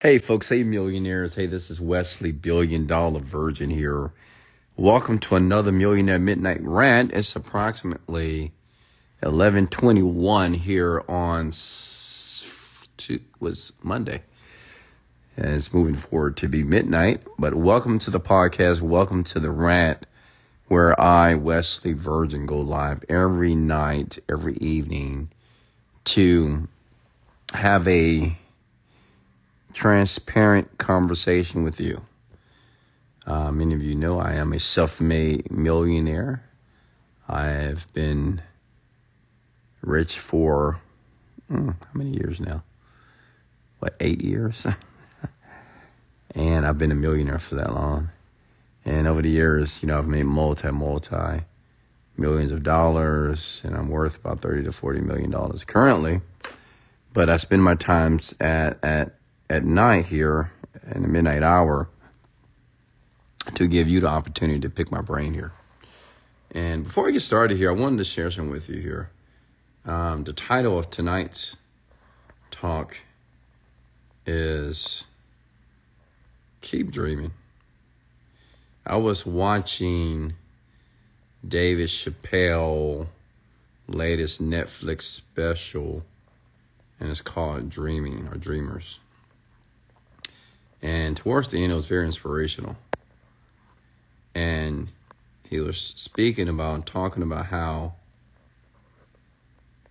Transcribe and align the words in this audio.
Hey, 0.00 0.18
folks. 0.18 0.48
Hey, 0.48 0.62
millionaires. 0.62 1.34
Hey, 1.34 1.46
this 1.46 1.70
is 1.70 1.80
Wesley, 1.80 2.30
billion 2.30 2.86
dollar 2.86 3.18
virgin 3.18 3.68
here. 3.68 4.12
Welcome 4.76 5.18
to 5.18 5.34
another 5.34 5.72
Millionaire 5.72 6.20
Midnight 6.20 6.60
Rant. 6.60 7.12
It's 7.12 7.34
approximately 7.34 8.52
1121 9.18 10.54
here 10.54 11.02
on 11.08 11.46
was 13.40 13.72
Monday. 13.82 14.22
And 15.36 15.46
it's 15.56 15.74
moving 15.74 15.96
forward 15.96 16.36
to 16.36 16.48
be 16.48 16.62
midnight. 16.62 17.24
But 17.36 17.56
welcome 17.56 17.98
to 17.98 18.12
the 18.12 18.20
podcast. 18.20 18.80
Welcome 18.80 19.24
to 19.24 19.40
the 19.40 19.50
rant 19.50 20.06
where 20.68 20.98
I, 21.00 21.34
Wesley 21.34 21.94
Virgin, 21.94 22.46
go 22.46 22.58
live 22.58 23.04
every 23.08 23.56
night, 23.56 24.20
every 24.28 24.54
evening 24.58 25.30
to 26.04 26.68
have 27.52 27.88
a 27.88 28.38
transparent 29.78 30.76
conversation 30.78 31.62
with 31.62 31.80
you. 31.80 32.02
Uh, 33.24 33.52
many 33.52 33.74
of 33.74 33.80
you 33.80 33.94
know 33.94 34.18
I 34.18 34.32
am 34.32 34.52
a 34.52 34.58
self 34.58 35.00
made 35.00 35.52
millionaire. 35.52 36.42
I 37.28 37.44
have 37.44 37.86
been 37.92 38.42
rich 39.80 40.18
for 40.18 40.80
hmm, 41.46 41.68
how 41.68 41.90
many 41.94 42.10
years 42.10 42.40
now? 42.40 42.64
What, 43.78 43.94
eight 44.00 44.20
years? 44.20 44.66
and 46.34 46.66
I've 46.66 46.78
been 46.78 46.90
a 46.90 46.96
millionaire 46.96 47.38
for 47.38 47.54
that 47.54 47.72
long. 47.72 48.08
And 48.84 49.06
over 49.06 49.22
the 49.22 49.30
years, 49.30 49.80
you 49.80 49.86
know, 49.86 49.98
I've 49.98 50.08
made 50.08 50.26
multi, 50.26 50.72
multi 50.72 51.44
millions 52.16 52.50
of 52.50 52.64
dollars, 52.64 53.62
and 53.64 53.76
I'm 53.76 53.90
worth 53.90 54.16
about 54.16 54.40
30 54.40 54.64
to 54.64 54.72
40 54.72 55.02
million 55.02 55.30
dollars 55.30 55.62
currently. 55.62 56.20
But 57.12 57.30
I 57.30 57.36
spend 57.36 57.62
my 57.62 57.76
times 57.76 58.34
at, 58.40 58.84
at 58.84 59.17
at 59.50 59.64
night 59.64 60.06
here 60.06 60.52
in 60.94 61.02
the 61.02 61.08
midnight 61.08 61.42
hour 61.42 61.88
to 63.54 63.66
give 63.66 63.88
you 63.88 64.00
the 64.00 64.08
opportunity 64.08 64.60
to 64.60 64.70
pick 64.70 64.90
my 64.90 65.00
brain 65.00 65.34
here. 65.34 65.52
And 66.50 66.84
before 66.84 67.08
I 67.08 67.10
get 67.10 67.20
started 67.20 67.56
here, 67.56 67.70
I 67.70 67.74
wanted 67.74 67.98
to 67.98 68.04
share 68.04 68.30
something 68.30 68.50
with 68.50 68.68
you 68.68 68.80
here. 68.80 69.10
Um, 69.84 70.24
the 70.24 70.32
title 70.32 70.78
of 70.78 70.90
tonight's 70.90 71.56
talk 72.50 72.98
is 74.26 75.06
Keep 76.60 76.90
Dreaming. 76.90 77.32
I 78.84 78.96
was 78.96 79.24
watching 79.24 80.34
David 81.46 81.88
Chappelle 81.88 83.08
latest 83.86 84.42
Netflix 84.42 85.02
special 85.02 86.04
and 87.00 87.10
it's 87.10 87.22
called 87.22 87.70
Dreaming 87.70 88.28
or 88.28 88.36
Dreamers. 88.36 88.98
And 90.82 91.16
towards 91.16 91.48
the 91.48 91.62
end, 91.62 91.72
it 91.72 91.76
was 91.76 91.88
very 91.88 92.06
inspirational. 92.06 92.76
And 94.34 94.88
he 95.48 95.60
was 95.60 95.80
speaking 95.80 96.48
about, 96.48 96.86
talking 96.86 97.22
about 97.22 97.46
how, 97.46 97.94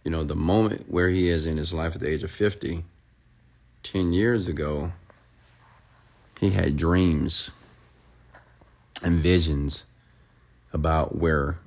you 0.04 0.12
know, 0.12 0.24
the 0.24 0.36
moment 0.36 0.90
where 0.90 1.10
he 1.10 1.28
is 1.28 1.46
in 1.46 1.58
his 1.58 1.74
life 1.74 1.96
at 1.96 2.02
the 2.02 2.10
age 2.10 2.24
of 2.24 2.32
50, 2.32 2.84
10 3.84 4.14
years 4.14 4.48
ago, 4.48 4.94
he 6.40 6.52
had 6.52 6.78
dreams 6.78 7.52
and 9.04 9.16
visions 9.16 9.86
about 10.72 11.16
where 11.16 11.60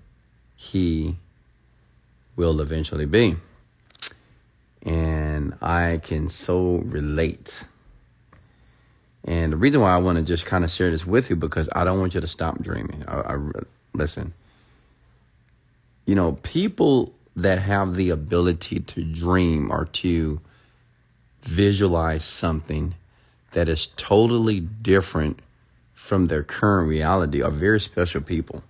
he 0.57 1.17
will 2.37 2.61
eventually 2.61 3.07
be. 3.07 3.37
And 4.83 5.55
I 5.61 6.01
can 6.03 6.29
so 6.29 6.77
relate 6.85 7.69
and 9.25 9.53
the 9.53 9.57
reason 9.57 9.81
why 9.81 9.95
I 9.95 9.99
want 9.99 10.19
to 10.19 10.25
just 10.25 10.47
kind 10.47 10.65
of 10.65 10.71
share 10.71 10.91
this 10.91 11.07
with 11.07 11.31
you 11.31 11.37
because 11.37 11.69
I 11.75 11.85
don't 11.85 12.01
want 12.01 12.15
you 12.15 12.21
to 12.21 12.27
stop 12.27 12.61
dreaming. 12.63 13.05
I, 13.07 13.35
I 13.35 13.37
listen. 13.93 14.33
You 16.07 16.15
know, 16.15 16.33
people 16.43 17.13
that 17.37 17.59
have 17.59 17.95
the 17.95 18.11
ability 18.11 18.81
to 18.81 19.05
dream 19.05 19.71
or 19.71 19.85
to 19.87 20.41
visualize 21.43 22.25
something 22.25 22.95
that 23.53 23.69
is 23.69 23.89
totally 23.97 24.61
different 24.61 25.41
from 25.93 26.27
their 26.27 26.43
current 26.43 26.89
reality 26.89 27.43
are 27.43 27.51
very 27.51 27.81
special 27.81 28.21
people. 28.21 28.63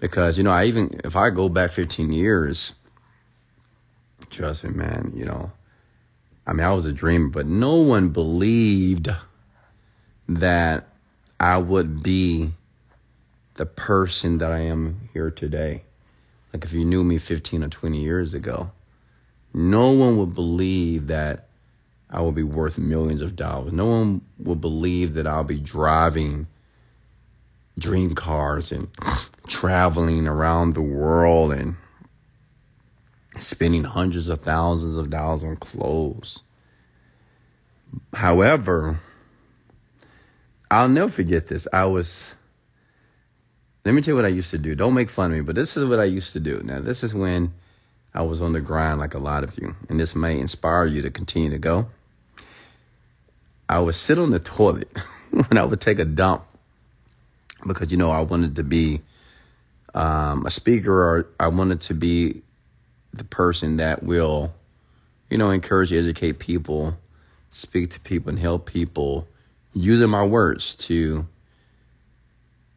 Because, 0.00 0.36
you 0.36 0.44
know, 0.44 0.50
I 0.50 0.64
even, 0.64 1.00
if 1.04 1.16
I 1.16 1.30
go 1.30 1.48
back 1.48 1.70
15 1.72 2.12
years, 2.12 2.74
trust 4.30 4.64
me, 4.64 4.70
man, 4.70 5.12
you 5.14 5.24
know, 5.24 5.52
I 6.46 6.52
mean, 6.52 6.64
I 6.64 6.72
was 6.72 6.86
a 6.86 6.92
dreamer, 6.92 7.28
but 7.28 7.46
no 7.46 7.74
one 7.74 8.10
believed 8.10 9.08
that 10.28 10.88
I 11.38 11.58
would 11.58 12.02
be 12.02 12.52
the 13.54 13.66
person 13.66 14.38
that 14.38 14.52
I 14.52 14.60
am 14.60 15.08
here 15.12 15.30
today. 15.30 15.82
Like 16.52 16.64
if 16.64 16.72
you 16.72 16.84
knew 16.84 17.04
me 17.04 17.18
15 17.18 17.62
or 17.62 17.68
20 17.68 17.98
years 17.98 18.34
ago, 18.34 18.70
no 19.52 19.90
one 19.90 20.18
would 20.18 20.34
believe 20.34 21.06
that 21.08 21.48
I 22.10 22.20
would 22.20 22.34
be 22.34 22.42
worth 22.42 22.78
millions 22.78 23.22
of 23.22 23.36
dollars. 23.36 23.72
No 23.72 23.86
one 23.86 24.20
would 24.38 24.60
believe 24.60 25.14
that 25.14 25.26
I'll 25.26 25.44
be 25.44 25.58
driving 25.58 26.46
dream 27.78 28.14
cars 28.14 28.72
and 28.72 28.88
traveling 29.48 30.26
around 30.26 30.74
the 30.74 30.82
world 30.82 31.52
and 31.52 31.76
spending 33.38 33.84
hundreds 33.84 34.28
of 34.28 34.40
thousands 34.40 34.96
of 34.96 35.10
dollars 35.10 35.44
on 35.44 35.56
clothes. 35.56 36.42
However, 38.14 39.00
I'll 40.70 40.88
never 40.88 41.10
forget 41.10 41.46
this. 41.46 41.68
I 41.72 41.86
was, 41.86 42.34
let 43.84 43.94
me 43.94 44.02
tell 44.02 44.12
you 44.12 44.16
what 44.16 44.24
I 44.24 44.28
used 44.28 44.50
to 44.50 44.58
do. 44.58 44.74
Don't 44.74 44.94
make 44.94 45.10
fun 45.10 45.30
of 45.30 45.36
me, 45.36 45.42
but 45.42 45.54
this 45.54 45.76
is 45.76 45.88
what 45.88 46.00
I 46.00 46.04
used 46.04 46.32
to 46.32 46.40
do. 46.40 46.60
Now, 46.64 46.80
this 46.80 47.02
is 47.04 47.14
when 47.14 47.52
I 48.12 48.22
was 48.22 48.40
on 48.40 48.52
the 48.52 48.60
grind 48.60 48.98
like 48.98 49.14
a 49.14 49.18
lot 49.18 49.44
of 49.44 49.56
you, 49.58 49.76
and 49.88 50.00
this 50.00 50.16
may 50.16 50.38
inspire 50.38 50.86
you 50.86 51.02
to 51.02 51.10
continue 51.10 51.50
to 51.50 51.58
go. 51.58 51.88
I 53.68 53.78
would 53.78 53.94
sit 53.94 54.18
on 54.18 54.30
the 54.30 54.38
toilet 54.38 54.90
when 55.30 55.58
I 55.58 55.64
would 55.64 55.80
take 55.80 55.98
a 55.98 56.04
dump 56.04 56.44
because, 57.66 57.90
you 57.90 57.98
know, 57.98 58.10
I 58.10 58.20
wanted 58.20 58.56
to 58.56 58.64
be 58.64 59.02
um, 59.94 60.46
a 60.46 60.50
speaker 60.50 60.92
or 60.92 61.28
I 61.38 61.48
wanted 61.48 61.80
to 61.82 61.94
be 61.94 62.42
the 63.12 63.24
person 63.24 63.76
that 63.76 64.02
will, 64.02 64.52
you 65.30 65.38
know, 65.38 65.50
encourage, 65.50 65.92
educate 65.92 66.38
people, 66.38 66.96
speak 67.50 67.90
to 67.90 68.00
people, 68.00 68.30
and 68.30 68.38
help 68.38 68.66
people 68.66 69.26
using 69.76 70.08
my 70.08 70.24
words 70.24 70.74
to 70.74 71.26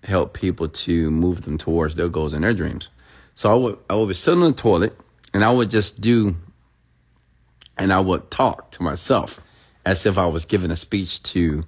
help 0.04 0.34
people 0.34 0.68
to 0.68 1.10
move 1.10 1.44
them 1.44 1.58
towards 1.58 1.96
their 1.96 2.10
goals 2.10 2.34
and 2.34 2.44
their 2.44 2.54
dreams. 2.54 2.90
So 3.36 3.52
I 3.52 3.56
would 3.56 3.78
I 3.90 3.96
would 3.96 4.10
be 4.10 4.14
sitting 4.14 4.44
on 4.44 4.52
the 4.52 4.58
toilet 4.58 4.98
and 5.34 5.44
I 5.44 5.52
would 5.52 5.70
just 5.70 6.02
do 6.02 6.36
and 7.78 7.94
I 7.94 8.02
would 8.02 8.30
talk 8.30 8.72
to 8.72 8.84
myself 8.84 9.40
as 9.86 10.06
if 10.06 10.18
I 10.18 10.28
was 10.28 10.44
giving 10.44 10.72
a 10.72 10.76
speech 10.76 11.24
to 11.24 11.64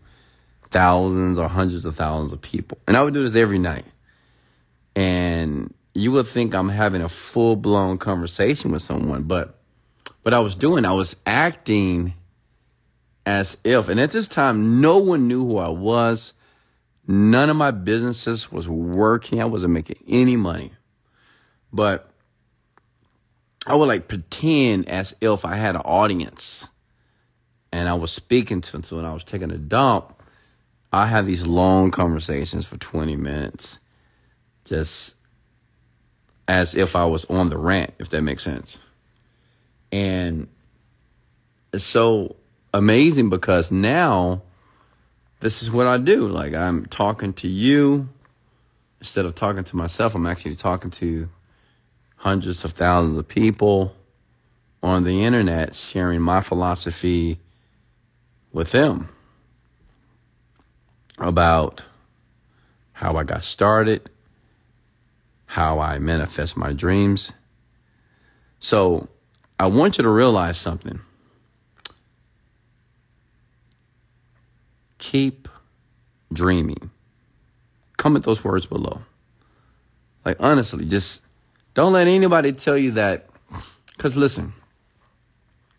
thousands 0.69 1.39
or 1.39 1.47
hundreds 1.47 1.85
of 1.85 1.95
thousands 1.95 2.33
of 2.33 2.41
people. 2.41 2.77
And 2.85 2.97
I 2.97 3.03
would 3.03 3.13
do 3.13 3.23
this 3.23 3.41
every 3.41 3.59
night. 3.59 3.85
And 4.95 5.73
you 5.93 6.11
would 6.11 6.27
think 6.27 6.53
I'm 6.53 6.67
having 6.67 7.01
a 7.01 7.09
full 7.09 7.55
blown 7.55 7.97
conversation 7.97 8.71
with 8.71 8.81
someone, 8.81 9.23
but 9.23 9.57
what 10.23 10.33
I 10.33 10.39
was 10.39 10.55
doing, 10.55 10.83
I 10.83 10.91
was 10.91 11.15
acting 11.25 12.13
as 13.25 13.57
if, 13.63 13.89
and 13.89 13.99
at 13.99 14.11
this 14.11 14.27
time, 14.27 14.81
no 14.81 14.97
one 14.97 15.27
knew 15.27 15.45
who 15.45 15.57
I 15.57 15.69
was. 15.69 16.33
None 17.07 17.49
of 17.49 17.55
my 17.55 17.71
businesses 17.71 18.51
was 18.51 18.67
working. 18.69 19.41
I 19.41 19.45
wasn't 19.45 19.73
making 19.73 19.97
any 20.07 20.37
money. 20.37 20.71
But 21.73 22.09
I 23.65 23.75
would 23.75 23.87
like 23.87 24.07
pretend 24.07 24.89
as 24.89 25.15
if 25.21 25.45
I 25.45 25.55
had 25.55 25.75
an 25.75 25.81
audience 25.81 26.69
and 27.71 27.87
I 27.87 27.93
was 27.93 28.11
speaking 28.11 28.61
to 28.61 28.71
them. 28.71 28.83
So 28.83 28.97
when 28.97 29.05
I 29.05 29.13
was 29.13 29.23
taking 29.23 29.51
a 29.51 29.57
dump, 29.57 30.21
I 30.91 31.05
had 31.05 31.25
these 31.25 31.47
long 31.47 31.91
conversations 31.91 32.67
for 32.67 32.77
20 32.77 33.15
minutes, 33.15 33.79
just 34.65 35.15
as 36.47 36.75
if 36.75 36.95
I 36.95 37.05
was 37.05 37.25
on 37.25 37.49
the 37.49 37.57
rant, 37.57 37.93
if 37.99 38.09
that 38.09 38.23
makes 38.23 38.43
sense. 38.43 38.77
And 39.91 40.47
so 41.77 42.35
amazing 42.73 43.29
because 43.29 43.71
now 43.71 44.41
this 45.39 45.61
is 45.61 45.71
what 45.71 45.87
I 45.87 45.97
do. 45.97 46.27
Like 46.27 46.53
I'm 46.53 46.85
talking 46.85 47.33
to 47.33 47.47
you 47.47 48.09
instead 48.99 49.25
of 49.25 49.35
talking 49.35 49.63
to 49.63 49.75
myself. 49.75 50.15
I'm 50.15 50.25
actually 50.25 50.55
talking 50.55 50.91
to 50.91 51.29
hundreds 52.15 52.63
of 52.63 52.71
thousands 52.71 53.17
of 53.17 53.27
people 53.27 53.95
on 54.83 55.03
the 55.03 55.23
internet, 55.25 55.75
sharing 55.75 56.21
my 56.21 56.41
philosophy 56.41 57.39
with 58.53 58.71
them 58.71 59.09
about 61.19 61.83
how 62.93 63.15
I 63.15 63.23
got 63.23 63.43
started, 63.43 64.09
how 65.45 65.79
I 65.79 65.99
manifest 65.99 66.55
my 66.55 66.73
dreams. 66.73 67.33
So 68.59 69.07
I 69.59 69.67
want 69.67 69.97
you 69.97 70.03
to 70.03 70.09
realize 70.09 70.57
something 70.59 70.99
keep 75.01 75.49
dreaming. 76.31 76.89
Comment 77.97 78.23
those 78.23 78.45
words 78.45 78.65
below. 78.65 79.01
Like, 80.23 80.37
honestly, 80.39 80.85
just 80.85 81.23
don't 81.73 81.91
let 81.91 82.07
anybody 82.07 82.53
tell 82.53 82.77
you 82.77 82.91
that. 82.91 83.27
Because 83.97 84.15
listen, 84.15 84.53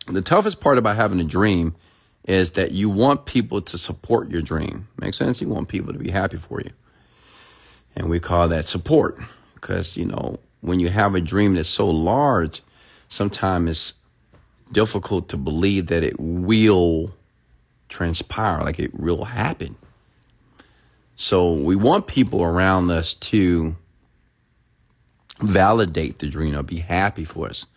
the 0.07 0.21
toughest 0.21 0.59
part 0.59 0.77
about 0.77 0.95
having 0.95 1.19
a 1.19 1.23
dream 1.23 1.73
is 2.25 2.51
that 2.51 2.71
you 2.71 2.89
want 2.89 3.25
people 3.25 3.61
to 3.61 3.77
support 3.77 4.29
your 4.29 4.41
dream. 4.41 4.87
Make 4.99 5.13
sense? 5.13 5.41
You 5.41 5.49
want 5.49 5.69
people 5.69 5.93
to 5.93 5.99
be 5.99 6.11
happy 6.11 6.37
for 6.37 6.61
you. 6.61 6.71
And 7.95 8.09
we 8.09 8.19
call 8.19 8.47
that 8.49 8.65
support 8.65 9.19
because, 9.55 9.97
you 9.97 10.05
know, 10.05 10.37
when 10.61 10.79
you 10.79 10.89
have 10.89 11.15
a 11.15 11.21
dream 11.21 11.55
that's 11.55 11.69
so 11.69 11.89
large, 11.89 12.61
sometimes 13.09 13.69
it's 13.69 13.93
difficult 14.71 15.29
to 15.29 15.37
believe 15.37 15.87
that 15.87 16.03
it 16.03 16.15
will 16.19 17.13
transpire, 17.93 18.61
like 18.61 18.79
it 18.79 18.99
will 18.99 19.23
happen. 19.23 19.75
So 21.15 21.53
we 21.53 21.75
want 21.75 22.07
people 22.07 22.43
around 22.43 22.89
us 22.89 23.13
to 23.13 23.75
validate 25.39 26.17
the 26.19 26.27
dream 26.27 26.55
or 26.55 26.63
be 26.63 26.79
happy 26.79 27.23
for 27.23 27.47
us. 27.47 27.67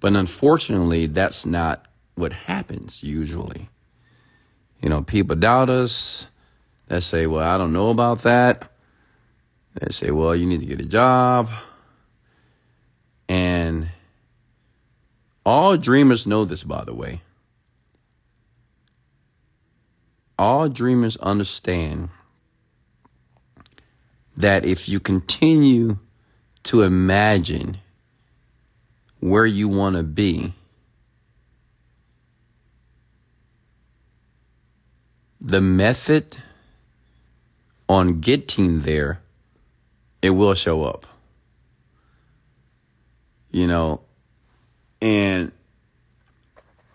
But 0.00 0.14
unfortunately, 0.14 1.06
that's 1.06 1.46
not 1.46 1.86
what 2.14 2.32
happens 2.32 3.02
usually. 3.02 3.68
You 4.82 4.90
know, 4.90 5.00
people 5.02 5.34
doubt 5.34 5.70
us. 5.70 6.26
They 6.88 7.00
say, 7.00 7.26
well, 7.26 7.42
I 7.42 7.56
don't 7.56 7.72
know 7.72 7.88
about 7.88 8.22
that. 8.22 8.70
They 9.80 9.90
say, 9.90 10.10
well, 10.10 10.36
you 10.36 10.46
need 10.46 10.60
to 10.60 10.66
get 10.66 10.80
a 10.80 10.86
job. 10.86 11.48
And 13.30 13.88
all 15.46 15.78
dreamers 15.78 16.26
know 16.26 16.44
this, 16.44 16.62
by 16.62 16.84
the 16.84 16.94
way. 16.94 17.22
All 20.38 20.68
dreamers 20.68 21.16
understand 21.18 22.08
that 24.36 24.64
if 24.64 24.88
you 24.88 24.98
continue 24.98 25.98
to 26.64 26.82
imagine 26.82 27.78
where 29.20 29.46
you 29.46 29.68
want 29.68 29.96
to 29.96 30.02
be, 30.02 30.54
the 35.40 35.60
method 35.60 36.38
on 37.88 38.20
getting 38.20 38.80
there, 38.80 39.20
it 40.22 40.30
will 40.30 40.54
show 40.54 40.84
up. 40.84 41.06
You 43.52 43.68
know, 43.68 44.00
and 45.00 45.52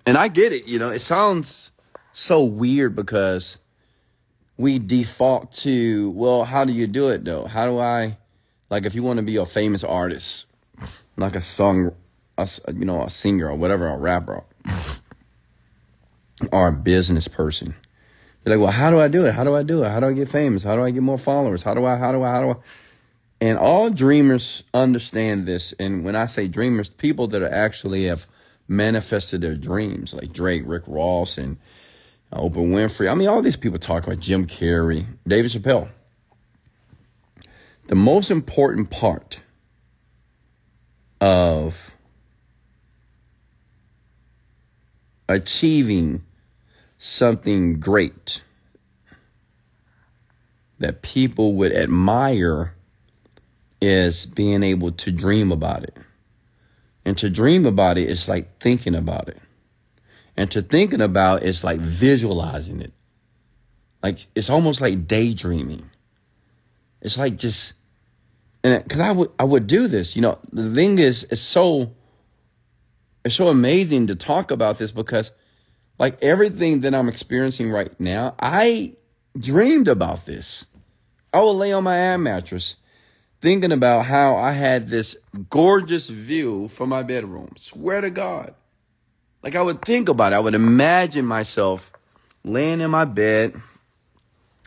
and 0.05 0.17
I 0.17 0.27
get 0.27 0.51
it, 0.51 0.67
you 0.67 0.79
know, 0.79 0.89
it 0.89 0.99
sounds 0.99 1.71
so 2.19 2.43
weird 2.43 2.95
because 2.95 3.61
we 4.57 4.79
default 4.79 5.51
to, 5.53 6.09
well, 6.11 6.43
how 6.43 6.65
do 6.65 6.73
you 6.73 6.87
do 6.87 7.09
it 7.09 7.23
though? 7.23 7.45
How 7.45 7.65
do 7.67 7.79
I 7.79 8.17
like 8.69 8.85
if 8.85 8.93
you 8.93 9.03
want 9.03 9.17
to 9.17 9.25
be 9.25 9.37
a 9.37 9.45
famous 9.45 9.83
artist, 9.83 10.45
like 11.17 11.35
a 11.35 11.41
song 11.41 11.91
a, 12.39 12.73
you 12.73 12.85
know, 12.85 13.03
a 13.03 13.09
singer 13.09 13.49
or 13.49 13.55
whatever, 13.55 13.87
a 13.87 13.97
rapper 13.97 14.43
or 16.51 16.67
a 16.67 16.71
business 16.71 17.27
person. 17.27 17.75
They're 18.43 18.55
like, 18.55 18.63
well, 18.63 18.71
how 18.71 18.89
do 18.89 18.99
I 18.99 19.09
do 19.09 19.25
it? 19.25 19.33
How 19.33 19.43
do 19.43 19.55
I 19.55 19.63
do 19.63 19.83
it? 19.83 19.89
How 19.89 19.99
do 19.99 20.07
I 20.07 20.13
get 20.13 20.29
famous? 20.29 20.63
How 20.63 20.75
do 20.75 20.83
I 20.83 20.91
get 20.91 21.03
more 21.03 21.17
followers? 21.17 21.63
How 21.63 21.73
do 21.73 21.85
I, 21.85 21.97
how 21.97 22.11
do 22.11 22.23
I, 22.23 22.31
how 22.31 22.41
do 22.41 22.49
I? 22.51 22.55
And 23.41 23.57
all 23.57 23.89
dreamers 23.89 24.63
understand 24.73 25.45
this. 25.45 25.73
And 25.79 26.03
when 26.03 26.15
I 26.15 26.25
say 26.25 26.47
dreamers, 26.47 26.89
people 26.89 27.27
that 27.27 27.41
are 27.41 27.53
actually 27.53 28.05
have 28.05 28.27
manifested 28.67 29.41
their 29.41 29.55
dreams, 29.55 30.13
like 30.13 30.31
Drake, 30.31 30.63
Rick 30.65 30.83
Ross, 30.87 31.37
and 31.37 31.57
Oprah 32.31 32.55
Winfrey. 32.55 33.11
I 33.11 33.15
mean, 33.15 33.27
all 33.27 33.41
these 33.41 33.57
people 33.57 33.79
talk 33.79 34.05
about 34.05 34.19
Jim 34.19 34.45
Carrey, 34.45 35.05
David 35.27 35.51
Chappelle. 35.51 35.89
The 37.87 37.95
most 37.95 38.29
important 38.29 38.91
part 38.91 39.41
of 41.21 41.95
achieving 45.27 46.23
something 46.97 47.79
great 47.79 48.43
that 50.77 51.01
people 51.01 51.53
would 51.55 51.73
admire 51.73 52.73
is 53.81 54.25
being 54.25 54.63
able 54.63 54.91
to 54.91 55.11
dream 55.11 55.51
about 55.51 55.83
it. 55.83 55.97
And 57.05 57.17
to 57.17 57.29
dream 57.29 57.65
about 57.65 57.97
it 57.97 58.09
is 58.09 58.29
like 58.29 58.59
thinking 58.59 58.95
about 58.95 59.29
it. 59.29 59.37
And 60.39 60.49
to 60.51 60.61
thinking 60.61 61.01
about 61.01 61.43
is 61.43 61.65
like 61.65 61.81
visualizing 61.81 62.79
it. 62.79 62.93
Like 64.01 64.25
it's 64.35 64.49
almost 64.49 64.79
like 64.79 65.05
daydreaming. 65.05 65.89
It's 67.01 67.17
like 67.17 67.35
just 67.35 67.73
and 68.63 68.81
because 68.81 69.01
I 69.01 69.11
would 69.11 69.31
I 69.37 69.43
would 69.43 69.67
do 69.67 69.89
this, 69.89 70.15
you 70.15 70.21
know. 70.21 70.39
The 70.53 70.73
thing 70.73 70.97
is, 70.97 71.25
it's 71.25 71.41
so 71.41 71.91
it's 73.25 73.35
so 73.35 73.49
amazing 73.49 74.07
to 74.07 74.15
talk 74.15 74.49
about 74.49 74.77
this 74.77 74.91
because 74.93 75.33
like 75.99 76.17
everything 76.23 76.79
that 76.81 76.95
I'm 76.95 77.09
experiencing 77.09 77.69
right 77.69 77.91
now, 77.99 78.35
I 78.39 78.95
dreamed 79.37 79.89
about 79.89 80.25
this. 80.25 80.69
I 81.33 81.41
would 81.41 81.51
lay 81.51 81.73
on 81.73 81.83
my 81.83 81.99
air 81.99 82.17
mattress 82.17 82.77
thinking 83.41 83.73
about 83.73 84.05
how 84.05 84.37
I 84.37 84.53
had 84.53 84.87
this 84.87 85.17
gorgeous 85.49 86.07
view 86.07 86.69
from 86.69 86.87
my 86.87 87.03
bedroom. 87.03 87.49
Swear 87.57 87.99
to 87.99 88.09
God. 88.09 88.55
Like 89.43 89.55
I 89.55 89.61
would 89.61 89.81
think 89.81 90.09
about 90.09 90.33
it. 90.33 90.35
I 90.35 90.39
would 90.39 90.55
imagine 90.55 91.25
myself 91.25 91.91
laying 92.43 92.81
in 92.81 92.91
my 92.91 93.05
bed, 93.05 93.59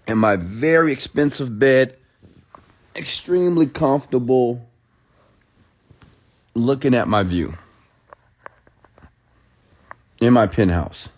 in 0.08 0.18
my 0.18 0.36
very 0.36 0.92
expensive 0.92 1.58
bed, 1.58 1.96
extremely 2.96 3.66
comfortable, 3.66 4.66
looking 6.54 6.94
at 6.94 7.08
my 7.08 7.22
view 7.22 7.56
in 10.20 10.32
my 10.32 10.46
penthouse. 10.46 11.10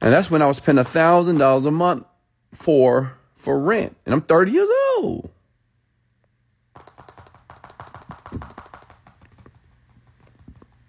And 0.00 0.12
that's 0.12 0.30
when 0.30 0.42
I 0.42 0.46
was 0.46 0.60
paying 0.60 0.82
thousand 0.82 1.38
dollars 1.38 1.66
a 1.66 1.70
month 1.70 2.04
for 2.52 3.12
for 3.34 3.60
rent. 3.60 3.96
And 4.06 4.14
I'm 4.14 4.22
30 4.22 4.52
years 4.52 4.68
old. 4.96 5.30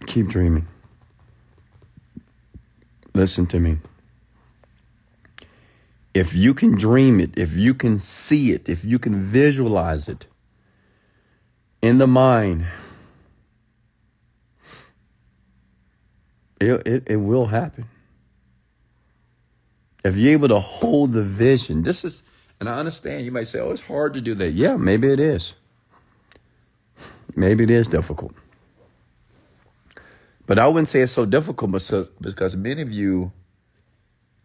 Keep 0.08 0.28
dreaming. 0.28 0.68
Listen 3.16 3.46
to 3.48 3.60
me. 3.62 3.78
If 6.14 6.36
you 6.36 6.54
can 6.54 6.76
dream 6.76 7.22
it, 7.22 7.40
if 7.40 7.54
you 7.54 7.74
can 7.74 7.98
see 7.98 8.52
it, 8.52 8.68
if 8.68 8.84
you 8.84 9.00
can 9.00 9.16
visualize 9.16 10.10
it 10.10 10.28
in 11.82 11.98
the 11.98 12.08
mind, 12.08 12.66
it, 16.60 16.86
it, 16.86 17.04
it 17.08 17.16
will 17.16 17.46
happen. 17.46 17.86
If 20.04 20.18
you're 20.18 20.34
able 20.34 20.50
to 20.50 20.60
hold 20.60 21.14
the 21.14 21.24
vision, 21.24 21.84
this 21.84 22.04
is, 22.04 22.24
and 22.60 22.68
I 22.68 22.78
understand 22.78 23.26
you 23.26 23.32
might 23.32 23.48
say, 23.48 23.60
oh, 23.60 23.72
it's 23.72 23.82
hard 23.82 24.14
to 24.16 24.22
do 24.22 24.34
that. 24.36 24.52
Yeah, 24.52 24.76
maybe 24.76 25.08
it 25.08 25.22
is. 25.22 25.56
Maybe 27.36 27.64
it 27.64 27.72
is 27.72 27.88
difficult. 27.88 28.34
But 30.48 30.60
I 30.60 30.68
wouldn't 30.68 30.88
say 30.88 31.02
it's 31.02 31.12
so 31.12 31.26
difficult 31.26 31.72
because, 31.72 32.10
because 32.22 32.56
many 32.56 32.82
of 32.82 32.92
you, 32.92 33.32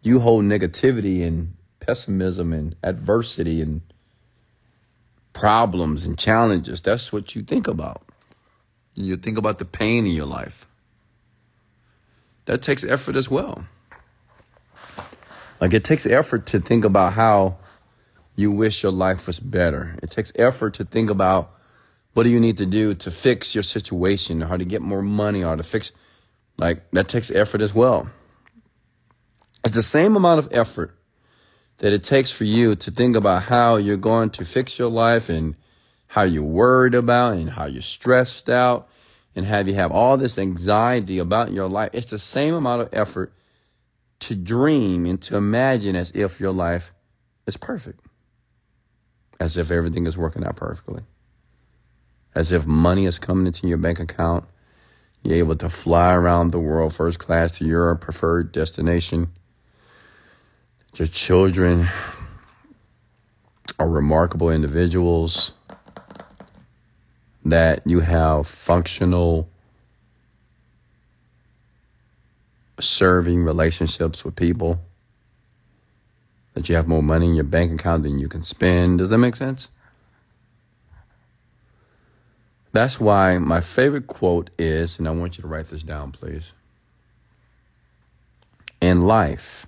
you 0.01 0.19
hold 0.19 0.45
negativity 0.45 1.25
and 1.25 1.55
pessimism 1.79 2.53
and 2.53 2.75
adversity 2.83 3.61
and 3.61 3.81
problems 5.33 6.05
and 6.05 6.17
challenges. 6.17 6.81
That's 6.81 7.13
what 7.13 7.35
you 7.35 7.43
think 7.43 7.67
about. 7.67 8.01
You 8.95 9.15
think 9.15 9.37
about 9.37 9.59
the 9.59 9.65
pain 9.65 10.05
in 10.05 10.11
your 10.11 10.25
life 10.25 10.67
that 12.45 12.61
takes 12.61 12.83
effort 12.83 13.15
as 13.15 13.29
well. 13.29 13.65
Like 15.59 15.73
it 15.73 15.83
takes 15.83 16.05
effort 16.05 16.47
to 16.47 16.59
think 16.59 16.83
about 16.83 17.13
how 17.13 17.57
you 18.35 18.51
wish 18.51 18.83
your 18.83 18.91
life 18.91 19.27
was 19.27 19.39
better. 19.39 19.95
It 20.01 20.09
takes 20.09 20.31
effort 20.35 20.73
to 20.75 20.83
think 20.83 21.09
about 21.09 21.51
what 22.13 22.23
do 22.23 22.29
you 22.29 22.39
need 22.39 22.57
to 22.57 22.65
do 22.65 22.93
to 22.93 23.11
fix 23.11 23.55
your 23.55 23.63
situation, 23.63 24.41
how 24.41 24.57
to 24.57 24.65
get 24.65 24.81
more 24.81 25.01
money, 25.01 25.43
or 25.43 25.55
to 25.55 25.63
fix. 25.63 25.91
Like 26.57 26.89
that 26.91 27.07
takes 27.07 27.31
effort 27.31 27.61
as 27.61 27.73
well. 27.73 28.09
It's 29.63 29.75
the 29.75 29.83
same 29.83 30.15
amount 30.15 30.39
of 30.39 30.49
effort 30.51 30.97
that 31.77 31.93
it 31.93 32.03
takes 32.03 32.31
for 32.31 32.43
you 32.43 32.75
to 32.75 32.91
think 32.91 33.15
about 33.15 33.43
how 33.43 33.77
you're 33.77 33.97
going 33.97 34.29
to 34.31 34.45
fix 34.45 34.77
your 34.77 34.89
life 34.89 35.29
and 35.29 35.55
how 36.07 36.23
you're 36.23 36.43
worried 36.43 36.93
about 36.93 37.37
and 37.37 37.49
how 37.49 37.65
you're 37.65 37.81
stressed 37.81 38.49
out 38.49 38.89
and 39.35 39.45
have 39.45 39.67
you 39.67 39.73
have 39.75 39.91
all 39.91 40.17
this 40.17 40.37
anxiety 40.37 41.19
about 41.19 41.51
your 41.51 41.69
life, 41.69 41.91
it's 41.93 42.11
the 42.11 42.19
same 42.19 42.53
amount 42.53 42.81
of 42.81 42.89
effort 42.91 43.33
to 44.19 44.35
dream 44.35 45.05
and 45.05 45.21
to 45.21 45.37
imagine 45.37 45.95
as 45.95 46.11
if 46.11 46.39
your 46.39 46.51
life 46.51 46.91
is 47.47 47.57
perfect, 47.57 48.01
as 49.39 49.57
if 49.57 49.71
everything 49.71 50.05
is 50.05 50.17
working 50.17 50.43
out 50.43 50.57
perfectly, 50.57 51.01
as 52.33 52.51
if 52.51 52.65
money 52.65 53.05
is 53.05 53.19
coming 53.19 53.47
into 53.47 53.67
your 53.67 53.77
bank 53.77 53.99
account. 53.99 54.45
You're 55.23 55.37
able 55.37 55.55
to 55.57 55.69
fly 55.69 56.13
around 56.13 56.51
the 56.51 56.59
world 56.59 56.95
first 56.95 57.19
class 57.19 57.57
to 57.59 57.65
your 57.65 57.93
preferred 57.95 58.51
destination. 58.51 59.29
Your 60.95 61.07
children 61.07 61.87
are 63.79 63.89
remarkable 63.89 64.49
individuals, 64.49 65.53
that 67.43 67.81
you 67.85 68.01
have 68.01 68.47
functional 68.47 69.49
serving 72.79 73.43
relationships 73.43 74.23
with 74.23 74.35
people, 74.35 74.79
that 76.53 76.69
you 76.69 76.75
have 76.75 76.87
more 76.87 77.01
money 77.01 77.27
in 77.27 77.33
your 77.33 77.43
bank 77.43 77.71
account 77.71 78.03
than 78.03 78.19
you 78.19 78.27
can 78.27 78.43
spend. 78.43 78.99
Does 78.99 79.09
that 79.09 79.17
make 79.17 79.35
sense? 79.35 79.69
That's 82.73 82.99
why 82.99 83.37
my 83.37 83.59
favorite 83.61 84.07
quote 84.07 84.49
is, 84.57 84.97
and 84.97 85.07
I 85.07 85.11
want 85.11 85.37
you 85.37 85.41
to 85.41 85.47
write 85.47 85.67
this 85.67 85.83
down, 85.83 86.11
please. 86.11 86.53
In 88.81 89.01
life, 89.01 89.67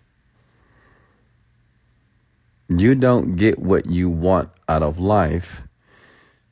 you 2.70 2.96
don't 2.96 3.36
get 3.36 3.60
what 3.60 3.86
you 3.88 4.10
want 4.10 4.50
out 4.70 4.84
of 4.84 5.00
life, 5.00 5.64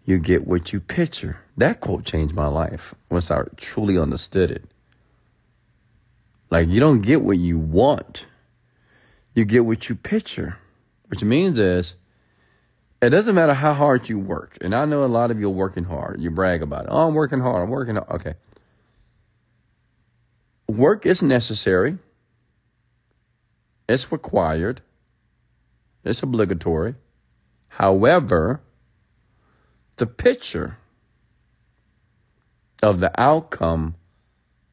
you 0.06 0.20
get 0.20 0.46
what 0.46 0.74
you 0.74 0.80
picture. 0.80 1.40
That 1.58 1.80
quote 1.80 2.04
changed 2.04 2.36
my 2.36 2.48
life 2.48 2.94
once 3.10 3.32
I 3.32 3.44
truly 3.56 3.98
understood 3.98 4.52
it. 4.52 4.66
Like, 6.50 6.68
you 6.68 6.82
don't 6.82 7.02
get 7.02 7.22
what 7.22 7.38
you 7.38 7.58
want, 7.58 8.28
you 9.34 9.46
get 9.46 9.66
what 9.66 9.88
you 9.88 9.96
picture, 9.96 10.58
which 11.08 11.24
means 11.24 11.58
is, 11.58 11.96
it 13.02 13.10
doesn't 13.10 13.34
matter 13.34 13.54
how 13.54 13.74
hard 13.74 14.10
you 14.10 14.20
work. 14.20 14.58
And 14.62 14.76
I 14.76 14.86
know 14.86 15.04
a 15.04 15.08
lot 15.08 15.32
of 15.32 15.40
you 15.40 15.48
are 15.48 15.54
working 15.54 15.86
hard. 15.86 16.22
You 16.22 16.30
brag 16.30 16.62
about 16.62 16.86
it. 16.86 16.90
Oh, 16.92 17.08
I'm 17.08 17.16
working 17.16 17.40
hard. 17.40 17.64
I'm 17.64 17.70
working 17.70 17.96
hard. 17.96 18.10
Okay. 18.10 18.34
Work 20.68 21.06
is 21.06 21.24
necessary. 21.24 21.98
It's 23.90 24.12
required. 24.12 24.82
It's 26.04 26.22
obligatory. 26.22 26.96
However, 27.70 28.62
the 29.98 30.08
picture 30.08 30.78
of 32.84 33.00
the 33.00 33.12
outcome 33.20 33.96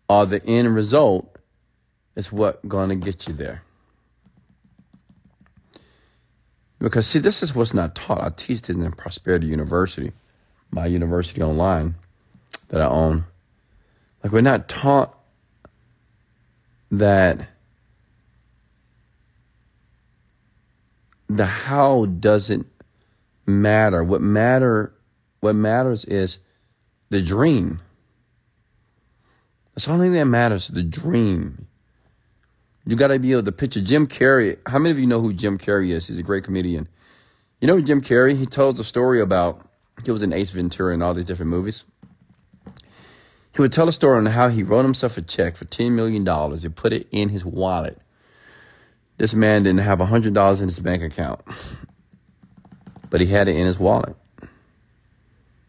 or 0.09 0.27
the 0.27 0.45
end 0.47 0.75
result 0.75 1.39
is 2.15 2.33
what 2.33 2.67
going 2.69 2.89
to 2.91 2.97
get 2.97 3.27
you 3.27 3.35
there. 3.35 3.63
Because 6.79 7.07
see, 7.07 7.19
this 7.19 7.43
is 7.43 7.55
what's 7.55 7.75
not 7.75 7.95
taught. 7.95 8.23
I 8.23 8.31
teach 8.31 8.63
this 8.63 8.77
in 8.77 8.93
Prosperity 8.93 9.47
University, 9.47 10.13
my 10.71 10.87
university 10.87 11.43
online 11.43 11.97
that 12.69 12.81
I 12.81 12.87
own. 12.87 13.25
Like 14.23 14.33
we're 14.33 14.41
not 14.41 14.69
taught 14.69 15.17
that 16.91 17.49
the 21.29 21.47
how 21.47 22.07
doesn't 22.07 22.67
matter. 23.47 24.05
What 24.05 24.21
matter 24.21 24.93
what 25.41 25.55
matters 25.55 26.05
is 26.05 26.39
the 27.11 27.23
dream. 27.23 27.81
That's 29.75 29.87
the 29.87 29.93
only 29.93 30.07
thing 30.07 30.15
that 30.15 30.25
matters, 30.25 30.69
the 30.69 30.83
dream. 30.83 31.69
You 32.89 32.97
got 32.97 33.09
to 33.09 33.19
be 33.19 33.33
able 33.33 33.43
to 33.43 33.53
picture 33.53 33.83
Jim 33.83 34.07
Carrey. 34.07 34.57
How 34.67 34.79
many 34.79 34.93
of 34.93 34.99
you 34.99 35.07
know 35.07 35.21
who 35.21 35.35
Jim 35.35 35.59
Carrey 35.59 35.91
is? 35.91 36.09
He's 36.09 36.19
a 36.19 36.23
great 36.23 36.43
comedian. 36.43 36.89
You 37.61 37.69
know 37.69 37.79
Jim 37.83 38.01
Carrey? 38.01 38.35
He 38.35 38.47
tells 38.47 38.79
a 38.79 38.85
story 38.85 39.21
about, 39.21 39.61
he 40.07 40.11
was 40.11 40.23
in 40.23 40.33
Ace 40.33 40.53
Ventura 40.53 40.95
and 40.95 41.03
all 41.03 41.13
these 41.13 41.27
different 41.27 41.51
movies. 41.51 41.85
He 43.55 43.61
would 43.61 43.73
tell 43.73 43.91
a 43.91 43.93
story 43.93 44.17
on 44.17 44.25
how 44.25 44.49
he 44.49 44.63
wrote 44.63 44.85
himself 44.85 45.19
a 45.19 45.21
check 45.21 45.57
for 45.57 45.67
$10 45.67 45.93
million 45.93 46.27
and 46.27 46.77
put 46.77 46.95
it 46.95 47.07
in 47.11 47.29
his 47.29 47.45
wallet. 47.45 47.99
This 49.19 49.35
man 49.35 49.65
didn't 49.65 49.81
have 49.81 49.99
$100 49.99 50.59
in 50.63 50.69
his 50.69 50.81
bank 50.81 51.03
account, 51.03 51.43
but 53.11 53.21
he 53.21 53.27
had 53.27 53.49
it 53.49 53.57
in 53.57 53.67
his 53.67 53.79
wallet. 53.79 54.17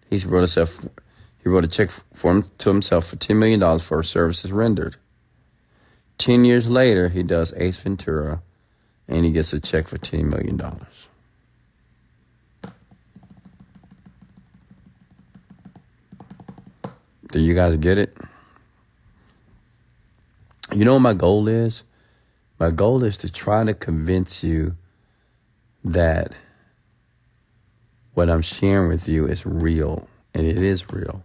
He 0.09 0.19
wrote 0.25 0.39
himself, 0.39 0.87
he 1.43 1.49
wrote 1.49 1.65
a 1.65 1.67
check 1.67 1.89
for 2.13 2.31
him, 2.31 2.45
to 2.59 2.69
himself 2.69 3.07
for 3.07 3.17
$10 3.17 3.35
million 3.35 3.79
for 3.79 4.01
services 4.03 4.53
rendered. 4.53 4.95
10 6.19 6.45
years 6.45 6.69
later, 6.69 7.09
he 7.09 7.23
does 7.23 7.53
Ace 7.57 7.79
Ventura 7.81 8.41
and 9.07 9.25
he 9.25 9.31
gets 9.31 9.51
a 9.53 9.59
check 9.59 9.87
for 9.87 9.97
$10 9.97 10.25
million. 10.25 10.61
Do 17.31 17.39
you 17.39 17.55
guys 17.55 17.77
get 17.77 17.97
it? 17.97 18.15
You 20.73 20.85
know 20.85 20.93
what 20.93 20.99
my 20.99 21.13
goal 21.13 21.47
is? 21.47 21.83
My 22.59 22.69
goal 22.69 23.03
is 23.03 23.17
to 23.19 23.31
try 23.31 23.63
to 23.63 23.73
convince 23.73 24.43
you 24.43 24.75
that 25.83 26.35
what 28.13 28.29
I'm 28.29 28.41
sharing 28.41 28.89
with 28.89 29.07
you 29.07 29.25
is 29.25 29.45
real, 29.45 30.07
and 30.33 30.45
it 30.45 30.57
is 30.57 30.91
real. 30.91 31.23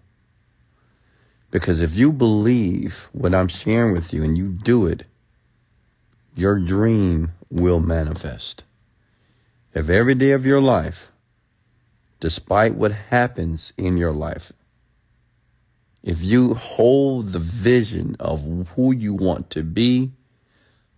Because 1.55 1.81
if 1.81 1.95
you 1.95 2.13
believe 2.13 3.09
what 3.13 3.33
I'm 3.33 3.47
sharing 3.47 3.93
with 3.93 4.13
you 4.13 4.25
and 4.25 4.37
you 4.37 4.49
do 4.49 4.89
it, 4.89 5.05
your 6.35 6.59
dream 6.59 7.31
will 7.49 7.79
manifest. 7.79 8.65
If 9.73 9.89
every 9.89 10.17
day 10.17 10.33
of 10.33 10.45
your 10.45 10.61
life, 10.61 11.13
despite 12.19 12.75
what 12.75 12.91
happens 12.91 13.73
in 13.79 13.97
your 13.97 14.11
life, 14.11 14.51
if 16.03 16.21
you 16.21 16.55
hold 16.55 17.29
the 17.29 17.39
vision 17.39 18.17
of 18.19 18.43
who 18.75 18.93
you 18.93 19.15
want 19.15 19.51
to 19.51 19.63
be, 19.63 20.11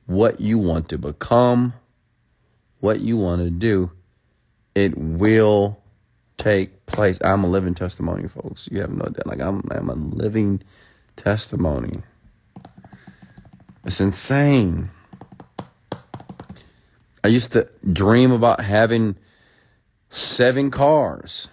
what 0.07 0.41
you 0.41 0.59
want 0.59 0.89
to 0.89 0.97
become, 0.97 1.75
what 2.81 3.01
you 3.01 3.19
want 3.19 3.43
to 3.43 3.51
do, 3.51 3.91
it 4.75 4.97
will 4.97 5.83
take 6.37 6.87
place. 6.87 7.19
I'm 7.25 7.45
a 7.45 7.49
living 7.49 7.75
testimony, 7.75 8.29
folks. 8.29 8.69
You 8.71 8.81
have 8.81 8.91
no 8.91 9.05
doubt. 9.05 9.27
Like 9.27 9.41
I'm, 9.41 9.63
I'm 9.71 9.89
a 9.89 9.95
living 9.95 10.63
testimony. 11.17 12.03
It's 13.85 14.01
insane. 14.01 14.91
I 17.25 17.29
used 17.29 17.53
to 17.53 17.69
dream 17.93 18.33
about 18.33 18.61
having 18.61 19.17
seven 20.11 20.71
cars. 20.71 21.49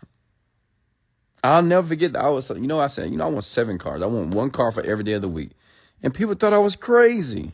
I'll 1.43 1.63
never 1.63 1.87
forget 1.87 2.13
that 2.13 2.23
I 2.23 2.29
was, 2.29 2.49
you 2.49 2.67
know, 2.67 2.79
I 2.79 2.87
said, 2.87 3.11
you 3.11 3.17
know, 3.17 3.25
I 3.25 3.29
want 3.29 3.43
seven 3.43 3.77
cars. 3.77 4.01
I 4.01 4.05
want 4.05 4.33
one 4.33 4.49
car 4.49 4.71
for 4.71 4.83
every 4.85 5.03
day 5.03 5.13
of 5.13 5.21
the 5.21 5.29
week. 5.29 5.51
And 6.01 6.13
people 6.13 6.35
thought 6.35 6.53
I 6.53 6.59
was 6.59 6.75
crazy. 6.75 7.51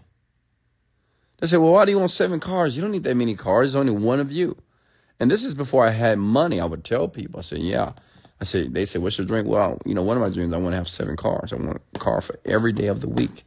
They 1.40 1.48
said, 1.48 1.58
well, 1.58 1.72
why 1.72 1.86
do 1.86 1.92
you 1.92 2.00
want 2.00 2.12
seven 2.12 2.40
cars? 2.40 2.76
You 2.76 2.82
don't 2.82 2.92
need 2.92 3.04
that 3.04 3.16
many 3.16 3.36
cars. 3.36 3.74
There's 3.74 3.80
only 3.80 3.94
one 3.94 4.20
of 4.20 4.32
you. 4.32 4.58
And 5.20 5.30
this 5.30 5.44
is 5.44 5.54
before 5.54 5.86
I 5.86 5.90
had 5.90 6.18
money. 6.18 6.60
I 6.60 6.66
would 6.66 6.84
tell 6.84 7.08
people, 7.08 7.40
I 7.40 7.44
said, 7.44 7.60
yeah. 7.60 7.92
I 8.42 8.46
said, 8.46 8.74
they 8.74 8.86
said, 8.86 9.02
what's 9.02 9.18
your 9.18 9.28
dream? 9.28 9.46
Well, 9.46 9.78
you 9.86 9.94
know, 9.94 10.02
one 10.02 10.16
of 10.16 10.22
my 10.22 10.30
dreams, 10.30 10.54
I 10.54 10.58
want 10.58 10.72
to 10.72 10.78
have 10.78 10.88
seven 10.88 11.18
cars. 11.18 11.52
I 11.52 11.58
want 11.58 11.82
a 11.94 12.00
car 12.00 12.22
for 12.22 12.40
every 12.46 12.72
day 12.72 12.88
of 12.88 13.02
the 13.02 13.10
week. 13.10 13.44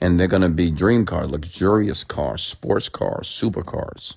And 0.00 0.18
they're 0.18 0.28
going 0.28 0.42
to 0.42 0.48
be 0.48 0.70
dream 0.70 1.04
cars, 1.04 1.30
luxurious 1.30 2.04
cars, 2.04 2.42
sports 2.42 2.88
cars, 2.88 3.28
supercars. 3.28 4.14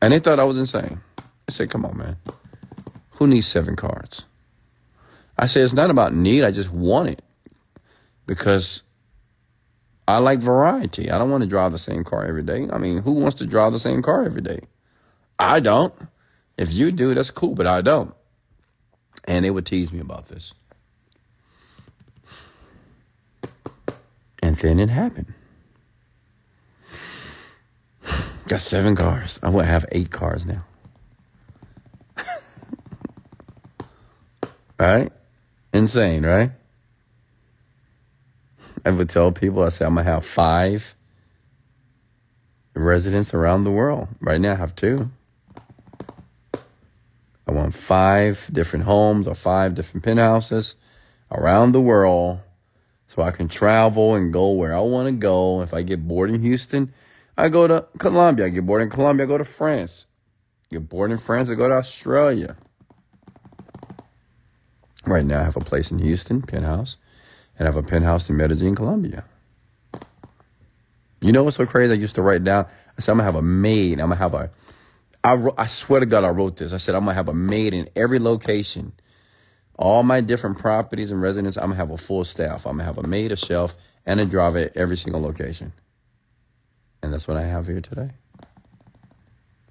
And 0.00 0.12
they 0.12 0.20
thought 0.20 0.38
I 0.38 0.44
was 0.44 0.58
insane. 0.58 1.00
I 1.18 1.50
said, 1.50 1.70
come 1.70 1.84
on, 1.84 1.98
man. 1.98 2.16
Who 3.12 3.26
needs 3.26 3.48
seven 3.48 3.76
cars? 3.76 4.24
I 5.36 5.46
said, 5.46 5.64
it's 5.64 5.74
not 5.74 5.90
about 5.90 6.14
need. 6.14 6.44
I 6.44 6.52
just 6.52 6.70
want 6.72 7.08
it 7.08 7.22
because 8.26 8.84
I 10.06 10.18
like 10.18 10.38
variety. 10.38 11.10
I 11.10 11.18
don't 11.18 11.30
want 11.30 11.42
to 11.42 11.48
drive 11.48 11.72
the 11.72 11.78
same 11.78 12.04
car 12.04 12.24
every 12.24 12.42
day. 12.42 12.68
I 12.72 12.78
mean, 12.78 12.98
who 12.98 13.12
wants 13.12 13.36
to 13.36 13.46
drive 13.46 13.72
the 13.72 13.78
same 13.78 14.02
car 14.02 14.24
every 14.24 14.40
day? 14.40 14.60
I 15.40 15.58
don't. 15.60 15.94
If 16.58 16.72
you 16.72 16.92
do, 16.92 17.14
that's 17.14 17.30
cool, 17.30 17.54
but 17.54 17.66
I 17.66 17.80
don't. 17.80 18.14
And 19.26 19.42
they 19.42 19.50
would 19.50 19.64
tease 19.64 19.90
me 19.90 20.00
about 20.00 20.26
this. 20.26 20.52
And 24.42 24.54
then 24.56 24.78
it 24.78 24.90
happened. 24.90 25.32
Got 28.48 28.60
seven 28.60 28.94
cars. 28.96 29.40
I 29.42 29.48
to 29.48 29.64
have 29.64 29.86
eight 29.92 30.10
cars 30.10 30.44
now. 30.44 30.64
right? 34.78 35.10
Insane, 35.72 36.26
right? 36.26 36.50
I 38.84 38.90
would 38.90 39.08
tell 39.08 39.32
people, 39.32 39.62
I 39.62 39.70
say, 39.70 39.86
I'm 39.86 39.94
going 39.94 40.04
to 40.04 40.12
have 40.12 40.26
five 40.26 40.94
residents 42.74 43.32
around 43.32 43.64
the 43.64 43.70
world. 43.70 44.08
Right 44.20 44.40
now, 44.40 44.52
I 44.52 44.56
have 44.56 44.74
two. 44.74 45.10
I 47.50 47.52
want 47.52 47.74
five 47.74 48.48
different 48.52 48.84
homes 48.84 49.26
or 49.26 49.34
five 49.34 49.74
different 49.74 50.04
penthouses 50.04 50.76
around 51.32 51.72
the 51.72 51.80
world 51.80 52.38
so 53.08 53.22
I 53.22 53.32
can 53.32 53.48
travel 53.48 54.14
and 54.14 54.32
go 54.32 54.52
where 54.52 54.72
I 54.72 54.78
want 54.78 55.08
to 55.08 55.12
go. 55.12 55.60
If 55.60 55.74
I 55.74 55.82
get 55.82 56.06
bored 56.06 56.30
in 56.30 56.40
Houston, 56.42 56.92
I 57.36 57.48
go 57.48 57.66
to 57.66 57.88
Colombia. 57.98 58.46
I 58.46 58.48
get 58.50 58.64
bored 58.64 58.82
in 58.82 58.88
Colombia, 58.88 59.26
I 59.26 59.28
go 59.28 59.36
to 59.36 59.44
France. 59.44 60.06
Get 60.70 60.88
bored 60.88 61.10
in 61.10 61.18
France, 61.18 61.50
I 61.50 61.56
go 61.56 61.66
to 61.66 61.74
Australia. 61.74 62.56
Right 65.04 65.24
now, 65.24 65.40
I 65.40 65.42
have 65.42 65.56
a 65.56 65.60
place 65.60 65.90
in 65.90 65.98
Houston, 65.98 66.42
penthouse, 66.42 66.98
and 67.58 67.66
I 67.66 67.72
have 67.72 67.76
a 67.76 67.82
penthouse 67.82 68.30
in 68.30 68.36
Medellin, 68.36 68.76
Colombia. 68.76 69.24
You 71.20 71.32
know 71.32 71.42
what's 71.42 71.56
so 71.56 71.66
crazy? 71.66 71.94
I 71.94 71.96
used 71.96 72.14
to 72.14 72.22
write 72.22 72.44
down, 72.44 72.66
I 72.96 73.00
said, 73.00 73.10
I'm 73.10 73.18
gonna 73.18 73.24
have 73.24 73.34
a 73.34 73.42
maid. 73.42 73.94
I'm 73.98 74.10
gonna 74.10 74.14
have 74.14 74.34
a. 74.34 74.50
I, 75.22 75.36
I 75.58 75.66
swear 75.66 76.00
to 76.00 76.06
God, 76.06 76.24
I 76.24 76.30
wrote 76.30 76.56
this. 76.56 76.72
I 76.72 76.78
said, 76.78 76.94
I'm 76.94 77.04
gonna 77.04 77.14
have 77.14 77.28
a 77.28 77.34
maid 77.34 77.74
in 77.74 77.88
every 77.94 78.18
location. 78.18 78.92
All 79.76 80.02
my 80.02 80.20
different 80.20 80.58
properties 80.58 81.10
and 81.10 81.20
residences, 81.20 81.56
I'm 81.58 81.70
gonna 81.70 81.76
have 81.76 81.90
a 81.90 81.96
full 81.98 82.24
staff. 82.24 82.66
I'm 82.66 82.72
gonna 82.72 82.84
have 82.84 82.98
a 82.98 83.06
maid, 83.06 83.32
a 83.32 83.36
chef, 83.36 83.74
and 84.06 84.20
a 84.20 84.26
driver 84.26 84.58
at 84.58 84.76
every 84.76 84.96
single 84.96 85.20
location. 85.20 85.72
And 87.02 87.12
that's 87.12 87.28
what 87.28 87.36
I 87.36 87.42
have 87.42 87.66
here 87.66 87.80
today. 87.80 88.10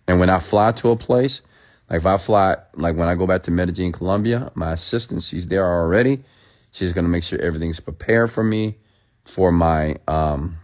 And 0.07 0.19
when 0.19 0.29
I 0.29 0.39
fly 0.39 0.71
to 0.73 0.89
a 0.89 0.95
place, 0.95 1.41
like 1.89 1.99
if 1.99 2.05
I 2.05 2.17
fly, 2.17 2.57
like 2.73 2.95
when 2.95 3.07
I 3.07 3.15
go 3.15 3.27
back 3.27 3.43
to 3.43 3.51
Medellin, 3.51 3.91
Colombia, 3.91 4.51
my 4.55 4.73
assistant, 4.73 5.23
she's 5.23 5.47
there 5.47 5.65
already. 5.65 6.23
She's 6.71 6.93
gonna 6.93 7.09
make 7.09 7.23
sure 7.23 7.39
everything's 7.39 7.79
prepared 7.79 8.31
for 8.31 8.43
me 8.43 8.77
for 9.23 9.51
my 9.51 9.95
um 10.07 10.57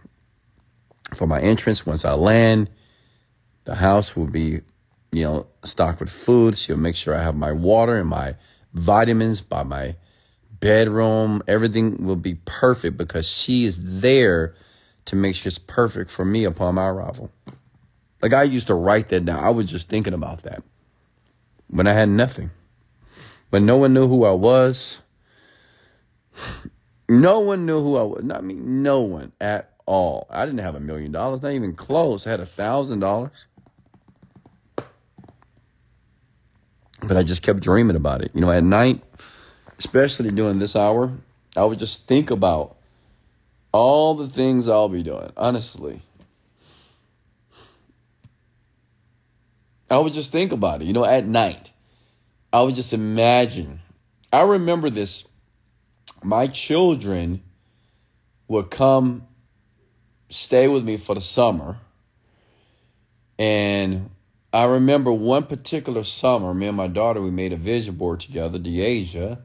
for 1.14 1.26
my 1.26 1.40
entrance 1.40 1.86
once 1.86 2.04
I 2.04 2.14
land. 2.14 2.70
The 3.64 3.74
house 3.74 4.16
will 4.16 4.28
be, 4.28 4.60
you 5.16 5.24
know, 5.24 5.46
stocked 5.64 6.00
with 6.00 6.10
food. 6.10 6.58
She'll 6.58 6.76
make 6.76 6.94
sure 6.94 7.14
I 7.14 7.22
have 7.22 7.34
my 7.34 7.50
water 7.50 7.96
and 7.96 8.06
my 8.06 8.36
vitamins 8.74 9.40
by 9.40 9.62
my 9.62 9.96
bedroom. 10.60 11.42
Everything 11.48 12.04
will 12.04 12.16
be 12.16 12.34
perfect 12.44 12.98
because 12.98 13.26
she 13.26 13.64
is 13.64 14.00
there 14.00 14.54
to 15.06 15.16
make 15.16 15.34
sure 15.34 15.48
it's 15.48 15.58
perfect 15.58 16.10
for 16.10 16.26
me 16.26 16.44
upon 16.44 16.74
my 16.74 16.88
arrival. 16.88 17.30
Like 18.20 18.34
I 18.34 18.42
used 18.42 18.66
to 18.66 18.74
write 18.74 19.08
that 19.08 19.24
down. 19.24 19.42
I 19.42 19.48
was 19.48 19.70
just 19.70 19.88
thinking 19.88 20.12
about 20.12 20.42
that 20.42 20.62
when 21.68 21.86
I 21.86 21.92
had 21.94 22.10
nothing. 22.10 22.50
when 23.48 23.64
no 23.64 23.78
one 23.78 23.94
knew 23.94 24.06
who 24.08 24.24
I 24.24 24.32
was. 24.32 25.00
No 27.08 27.38
one 27.38 27.66
knew 27.66 27.80
who 27.80 27.96
I 27.96 28.02
was. 28.02 28.28
I 28.34 28.40
mean, 28.40 28.82
no 28.82 29.02
one 29.02 29.30
at 29.40 29.70
all. 29.86 30.26
I 30.28 30.44
didn't 30.44 30.58
have 30.58 30.74
a 30.74 30.80
million 30.80 31.12
dollars, 31.12 31.40
not 31.40 31.52
even 31.52 31.72
close. 31.76 32.26
I 32.26 32.32
had 32.32 32.40
a 32.40 32.46
thousand 32.46 32.98
dollars. 32.98 33.46
But 37.06 37.16
I 37.16 37.22
just 37.22 37.42
kept 37.42 37.60
dreaming 37.60 37.96
about 37.96 38.22
it. 38.22 38.32
You 38.34 38.40
know, 38.40 38.50
at 38.50 38.64
night, 38.64 39.02
especially 39.78 40.30
during 40.30 40.58
this 40.58 40.74
hour, 40.74 41.12
I 41.56 41.64
would 41.64 41.78
just 41.78 42.06
think 42.08 42.30
about 42.30 42.76
all 43.72 44.14
the 44.14 44.28
things 44.28 44.68
I'll 44.68 44.88
be 44.88 45.02
doing, 45.02 45.30
honestly. 45.36 46.02
I 49.88 49.98
would 49.98 50.12
just 50.12 50.32
think 50.32 50.50
about 50.50 50.82
it, 50.82 50.86
you 50.86 50.92
know, 50.92 51.04
at 51.04 51.26
night. 51.26 51.70
I 52.52 52.62
would 52.62 52.74
just 52.74 52.92
imagine. 52.92 53.80
I 54.32 54.42
remember 54.42 54.90
this. 54.90 55.28
My 56.24 56.48
children 56.48 57.42
would 58.48 58.70
come 58.70 59.26
stay 60.28 60.66
with 60.66 60.84
me 60.84 60.96
for 60.96 61.14
the 61.14 61.20
summer. 61.20 61.76
And 63.38 64.10
I 64.52 64.64
remember 64.64 65.12
one 65.12 65.44
particular 65.44 66.04
summer, 66.04 66.54
me 66.54 66.68
and 66.68 66.76
my 66.76 66.86
daughter, 66.86 67.20
we 67.20 67.30
made 67.30 67.52
a 67.52 67.56
vision 67.56 67.96
board 67.96 68.20
together, 68.20 68.58
Deasia. 68.58 69.38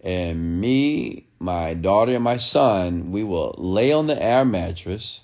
And 0.00 0.60
me, 0.60 1.26
my 1.38 1.74
daughter, 1.74 2.14
and 2.14 2.22
my 2.22 2.36
son, 2.36 3.10
we 3.10 3.24
will 3.24 3.54
lay 3.58 3.92
on 3.92 4.06
the 4.06 4.22
air 4.22 4.44
mattress 4.44 5.22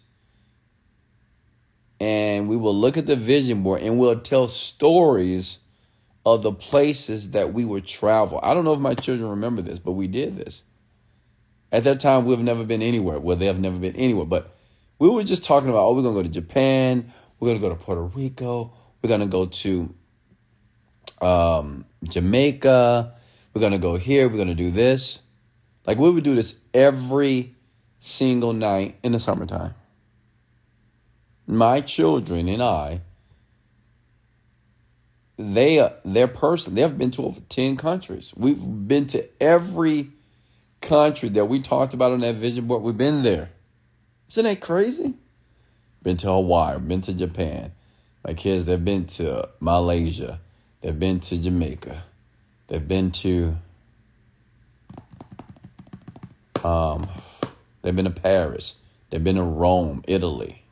and 2.02 2.48
we 2.48 2.56
will 2.56 2.74
look 2.74 2.96
at 2.96 3.06
the 3.06 3.14
vision 3.14 3.62
board 3.62 3.80
and 3.80 3.96
we'll 3.96 4.18
tell 4.18 4.48
stories 4.48 5.60
of 6.26 6.42
the 6.42 6.50
places 6.50 7.30
that 7.30 7.52
we 7.52 7.64
would 7.64 7.86
travel. 7.86 8.40
I 8.42 8.54
don't 8.54 8.64
know 8.64 8.74
if 8.74 8.80
my 8.80 8.94
children 8.94 9.30
remember 9.30 9.62
this, 9.62 9.78
but 9.78 9.92
we 9.92 10.08
did 10.08 10.36
this. 10.36 10.64
At 11.70 11.84
that 11.84 12.00
time, 12.00 12.24
we've 12.24 12.40
never 12.40 12.64
been 12.64 12.82
anywhere. 12.82 13.20
Well, 13.20 13.36
they 13.36 13.46
have 13.46 13.60
never 13.60 13.78
been 13.78 13.94
anywhere, 13.94 14.26
but 14.26 14.56
we 14.98 15.08
were 15.08 15.22
just 15.22 15.44
talking 15.44 15.68
about, 15.68 15.86
oh, 15.86 15.94
we're 15.94 16.02
going 16.02 16.16
to 16.16 16.22
go 16.22 16.26
to 16.26 16.28
Japan. 16.28 17.12
We're 17.38 17.50
going 17.50 17.60
to 17.60 17.68
go 17.68 17.74
to 17.74 17.80
Puerto 17.80 18.02
Rico. 18.02 18.72
We're 19.02 19.08
going 19.08 19.20
to 19.20 19.26
go 19.26 19.46
to 19.46 19.94
um, 21.20 21.84
Jamaica. 22.04 23.14
We're 23.52 23.60
going 23.60 23.72
to 23.72 23.78
go 23.78 23.96
here. 23.96 24.28
We're 24.28 24.36
going 24.36 24.48
to 24.48 24.54
do 24.54 24.70
this. 24.70 25.20
Like 25.86 25.98
we 25.98 26.10
would 26.10 26.24
do 26.24 26.34
this 26.34 26.58
every 26.72 27.54
single 27.98 28.52
night 28.52 28.98
in 29.02 29.12
the 29.12 29.20
summertime 29.20 29.74
my 31.46 31.80
children 31.80 32.48
and 32.48 32.62
I, 32.62 33.00
they 35.36 35.88
they're 36.04 36.28
person 36.28 36.74
they've 36.74 36.96
been 36.96 37.10
to 37.12 37.26
over 37.26 37.40
10 37.48 37.76
countries. 37.76 38.32
We've 38.36 38.58
been 38.58 39.06
to 39.08 39.28
every 39.40 40.10
country 40.80 41.28
that 41.30 41.46
we 41.46 41.60
talked 41.60 41.94
about 41.94 42.12
on 42.12 42.20
that 42.20 42.36
vision 42.36 42.66
board. 42.66 42.82
We've 42.82 42.96
been 42.96 43.22
there. 43.22 43.50
Isn't 44.28 44.44
that 44.44 44.60
crazy? 44.60 45.14
Been 46.02 46.16
to 46.18 46.28
Hawaii, 46.28 46.78
been 46.78 47.00
to 47.02 47.14
Japan. 47.14 47.72
My 48.24 48.34
kids, 48.34 48.64
they've 48.64 48.84
been 48.84 49.06
to 49.06 49.48
Malaysia, 49.60 50.38
they've 50.80 50.98
been 50.98 51.20
to 51.20 51.36
Jamaica, 51.36 52.04
they've 52.68 52.86
been 52.86 53.10
to 53.12 53.56
um, 56.62 57.08
they've 57.82 57.96
been 57.96 58.04
to 58.04 58.10
Paris, 58.10 58.76
they've 59.10 59.22
been 59.22 59.36
to 59.36 59.42
Rome, 59.42 60.04
Italy. 60.06 60.62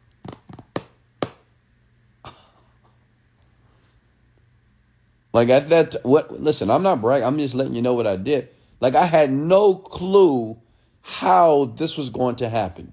Like 5.32 5.48
at 5.48 5.68
that, 5.68 5.96
what? 6.02 6.40
Listen, 6.40 6.70
I'm 6.70 6.82
not 6.82 7.00
bragging. 7.00 7.26
I'm 7.26 7.38
just 7.38 7.54
letting 7.54 7.74
you 7.74 7.82
know 7.82 7.94
what 7.94 8.06
I 8.06 8.16
did. 8.16 8.48
Like 8.80 8.94
I 8.94 9.06
had 9.06 9.30
no 9.30 9.74
clue 9.74 10.58
how 11.02 11.66
this 11.66 11.96
was 11.96 12.10
going 12.10 12.36
to 12.36 12.48
happen. 12.48 12.92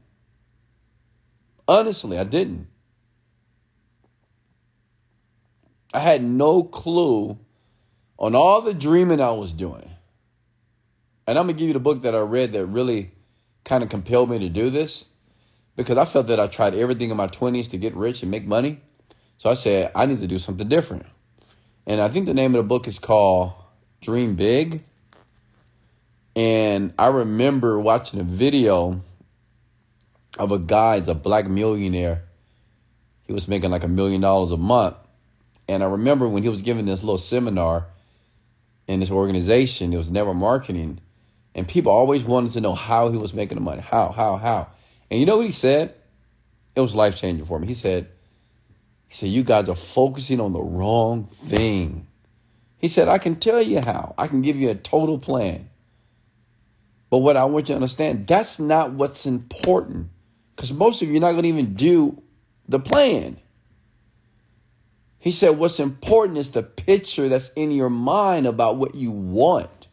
Honestly, 1.67 2.17
I 2.17 2.23
didn't. 2.23 2.67
I 5.93 5.99
had 5.99 6.23
no 6.23 6.63
clue 6.63 7.37
on 8.19 8.35
all 8.35 8.61
the 8.61 8.73
dreaming 8.73 9.21
I 9.21 9.31
was 9.31 9.53
doing. 9.53 9.89
And 11.25 11.37
I'm 11.37 11.45
going 11.45 11.55
to 11.55 11.59
give 11.59 11.67
you 11.67 11.73
the 11.73 11.79
book 11.79 12.01
that 12.03 12.15
I 12.15 12.19
read 12.19 12.53
that 12.53 12.65
really 12.65 13.11
kind 13.63 13.83
of 13.83 13.89
compelled 13.89 14.29
me 14.29 14.39
to 14.39 14.49
do 14.49 14.69
this 14.69 15.05
because 15.75 15.97
I 15.97 16.05
felt 16.05 16.27
that 16.27 16.39
I 16.39 16.47
tried 16.47 16.73
everything 16.73 17.11
in 17.11 17.17
my 17.17 17.27
20s 17.27 17.69
to 17.71 17.77
get 17.77 17.95
rich 17.95 18.21
and 18.21 18.31
make 18.31 18.45
money. 18.45 18.81
So 19.37 19.49
I 19.49 19.53
said, 19.53 19.91
I 19.93 20.05
need 20.05 20.19
to 20.19 20.27
do 20.27 20.39
something 20.39 20.67
different. 20.67 21.05
And 21.85 22.01
I 22.01 22.09
think 22.09 22.25
the 22.25 22.33
name 22.33 22.55
of 22.55 22.63
the 22.63 22.67
book 22.67 22.87
is 22.87 22.99
called 22.99 23.53
Dream 24.01 24.35
Big. 24.35 24.83
And 26.35 26.93
I 26.97 27.07
remember 27.07 27.79
watching 27.79 28.19
a 28.19 28.23
video 28.23 29.01
of 30.37 30.51
a 30.51 30.59
guy, 30.59 30.97
it's 30.97 31.07
a 31.07 31.15
black 31.15 31.47
millionaire. 31.47 32.23
He 33.23 33.33
was 33.33 33.47
making 33.47 33.71
like 33.71 33.83
a 33.83 33.87
million 33.87 34.21
dollars 34.21 34.51
a 34.51 34.57
month. 34.57 34.95
And 35.67 35.83
I 35.83 35.87
remember 35.87 36.27
when 36.27 36.43
he 36.43 36.49
was 36.49 36.61
giving 36.61 36.85
this 36.85 37.03
little 37.03 37.17
seminar 37.17 37.87
in 38.87 38.99
this 38.99 39.11
organization, 39.11 39.93
it 39.93 39.97
was 39.97 40.09
network 40.09 40.37
marketing. 40.37 40.99
And 41.53 41.67
people 41.67 41.91
always 41.91 42.23
wanted 42.23 42.53
to 42.53 42.61
know 42.61 42.73
how 42.73 43.09
he 43.09 43.17
was 43.17 43.33
making 43.33 43.55
the 43.55 43.63
money. 43.63 43.81
How, 43.81 44.09
how, 44.09 44.37
how. 44.37 44.67
And 45.09 45.19
you 45.19 45.25
know 45.25 45.37
what 45.37 45.45
he 45.45 45.51
said? 45.51 45.93
It 46.75 46.81
was 46.81 46.95
life 46.95 47.15
changing 47.15 47.45
for 47.45 47.59
me. 47.59 47.67
He 47.67 47.73
said, 47.73 48.07
he 49.07 49.15
said, 49.15 49.29
You 49.29 49.43
guys 49.43 49.67
are 49.67 49.75
focusing 49.75 50.39
on 50.39 50.53
the 50.53 50.61
wrong 50.61 51.25
thing. 51.25 52.07
He 52.77 52.87
said, 52.87 53.07
I 53.07 53.17
can 53.17 53.37
tell 53.37 53.61
you 53.61 53.81
how. 53.81 54.13
I 54.17 54.27
can 54.27 54.41
give 54.41 54.55
you 54.55 54.69
a 54.69 54.75
total 54.75 55.17
plan. 55.17 55.69
But 57.09 57.19
what 57.19 57.37
I 57.37 57.45
want 57.45 57.69
you 57.69 57.73
to 57.73 57.77
understand, 57.77 58.27
that's 58.27 58.59
not 58.59 58.91
what's 58.91 59.25
important. 59.25 60.09
Because 60.55 60.71
most 60.73 61.01
of 61.01 61.09
you 61.09 61.17
are 61.17 61.21
not 61.21 61.31
going 61.31 61.43
to 61.43 61.49
even 61.49 61.73
do 61.73 62.21
the 62.67 62.79
plan. 62.79 63.37
He 65.27 65.33
said, 65.33 65.57
What's 65.57 65.81
important 65.81 66.37
is 66.37 66.51
the 66.51 66.63
picture 66.63 67.27
that's 67.27 67.49
in 67.49 67.71
your 67.71 67.89
mind 67.89 68.47
about 68.47 68.77
what 68.77 68.95
you 68.95 69.11
want. 69.11 69.89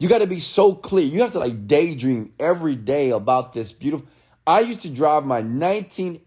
You 0.00 0.08
got 0.08 0.18
to 0.18 0.26
be 0.26 0.40
so 0.40 0.74
clear. 0.74 1.04
You 1.04 1.20
have 1.20 1.30
to 1.30 1.38
like 1.38 1.68
daydream 1.68 2.32
every 2.40 2.74
day 2.74 3.10
about 3.10 3.52
this 3.52 3.70
beautiful. 3.70 4.08
I 4.44 4.62
used 4.62 4.80
to 4.80 4.90
drive 4.90 5.24
my 5.24 5.42
19 5.42 6.20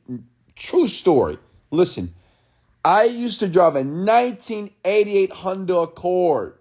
True 0.55 0.87
story. 0.87 1.39
Listen, 1.71 2.13
I 2.85 3.03
used 3.03 3.41
to 3.41 3.49
drive 3.49 3.75
a 3.75 3.83
1988 3.83 5.33
Honda 5.33 5.75
Accord. 5.79 6.57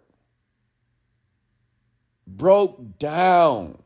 Broke 2.26 2.98
down. 2.98 3.78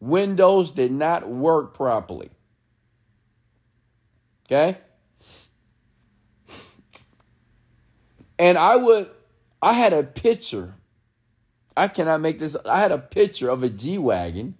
Windows 0.00 0.70
did 0.70 0.90
not 0.90 1.28
work 1.28 1.74
properly. 1.74 2.30
Okay? 4.46 4.78
And 8.40 8.56
I 8.56 8.74
would, 8.74 9.06
I 9.60 9.74
had 9.74 9.92
a 9.92 10.02
picture. 10.02 10.74
I 11.76 11.88
cannot 11.88 12.22
make 12.22 12.38
this. 12.38 12.56
I 12.64 12.80
had 12.80 12.90
a 12.90 12.96
picture 12.96 13.50
of 13.50 13.62
a 13.62 13.68
G 13.68 13.98
Wagon 13.98 14.56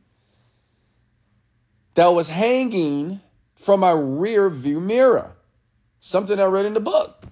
that 1.95 2.09
was 2.09 2.29
hanging 2.29 3.23
from 3.57 3.81
my 3.81 3.93
rear 3.93 4.51
view 4.51 4.81
mirror. 4.81 5.33
Something 5.99 6.39
I 6.39 6.45
read 6.45 6.67
in 6.67 6.75
the 6.75 6.81
book. 6.81 7.25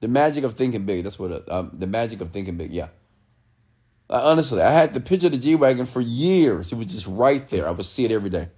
The 0.00 0.08
magic 0.08 0.42
of 0.42 0.54
thinking 0.54 0.84
big. 0.84 1.04
That's 1.04 1.18
what, 1.18 1.30
it, 1.30 1.50
um, 1.50 1.70
the 1.72 1.86
magic 1.86 2.20
of 2.20 2.30
thinking 2.32 2.56
big. 2.56 2.72
Yeah. 2.72 2.88
Like, 4.08 4.24
honestly, 4.24 4.62
I 4.62 4.72
had 4.72 4.94
the 4.94 5.00
picture 5.00 5.26
of 5.26 5.32
the 5.32 5.38
G 5.38 5.54
Wagon 5.54 5.86
for 5.86 6.00
years. 6.00 6.72
It 6.72 6.76
was 6.76 6.88
just 6.88 7.06
right 7.06 7.46
there. 7.46 7.68
I 7.68 7.70
would 7.70 7.86
see 7.86 8.04
it 8.04 8.10
every 8.10 8.30
day. 8.30 8.48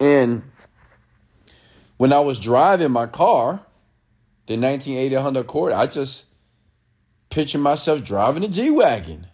And 0.00 0.42
when 2.02 2.12
I 2.12 2.18
was 2.18 2.40
driving 2.40 2.90
my 2.90 3.06
car, 3.06 3.60
the 4.48 4.56
1980 4.56 5.14
Honda 5.14 5.40
Accord, 5.42 5.72
I 5.72 5.86
just 5.86 6.24
pictured 7.30 7.60
myself 7.60 8.02
driving 8.02 8.42
a 8.42 8.48
G 8.48 8.72
Wagon. 8.72 9.28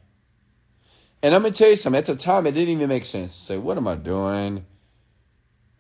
And 1.23 1.35
I'm 1.35 1.41
going 1.41 1.55
to 1.55 1.59
tell 1.59 1.71
you 1.71 1.77
something. 1.77 1.99
At 1.99 2.05
the 2.05 2.15
time, 2.15 2.47
it 2.47 2.53
didn't 2.53 2.69
even 2.69 2.91
make 2.91 3.07
sense 3.07 3.35
to 3.35 3.43
say, 3.43 3.57
what 3.57 3.79
am 3.79 3.89
I 3.89 3.95
doing? 3.95 4.67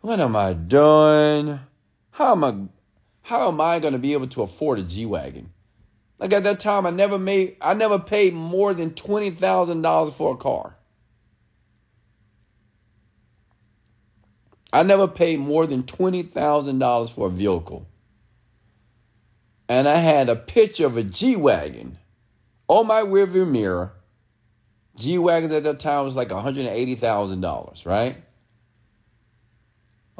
What 0.00 0.18
am 0.18 0.34
I 0.34 0.54
doing? 0.54 1.60
How 2.12 2.32
am 2.32 2.42
I, 2.42 2.54
how 3.20 3.48
am 3.48 3.60
I 3.60 3.80
going 3.80 3.92
to 3.92 3.98
be 3.98 4.14
able 4.14 4.28
to 4.28 4.40
afford 4.40 4.78
a 4.78 4.82
G 4.82 5.04
Wagon? 5.04 5.52
Like 6.18 6.32
at 6.32 6.44
that 6.44 6.58
time, 6.58 6.86
I 6.86 6.90
never 6.90 7.18
made, 7.18 7.58
I 7.60 7.74
never 7.74 7.98
paid 7.98 8.32
more 8.32 8.72
than 8.72 8.92
$20,000 8.92 10.12
for 10.14 10.32
a 10.32 10.38
car. 10.38 10.77
I 14.72 14.82
never 14.82 15.08
paid 15.08 15.40
more 15.40 15.66
than 15.66 15.82
$20,000 15.82 17.10
for 17.10 17.26
a 17.26 17.30
vehicle. 17.30 17.86
And 19.68 19.88
I 19.88 19.96
had 19.96 20.28
a 20.28 20.36
picture 20.36 20.86
of 20.86 20.96
a 20.96 21.02
G 21.02 21.36
Wagon 21.36 21.98
on 22.68 22.86
my 22.86 23.00
rearview 23.00 23.48
mirror. 23.48 23.92
G 24.96 25.18
Wagons 25.18 25.52
at 25.52 25.62
that 25.62 25.80
time 25.80 26.04
was 26.04 26.14
like 26.14 26.28
$180,000, 26.28 27.86
right? 27.86 28.16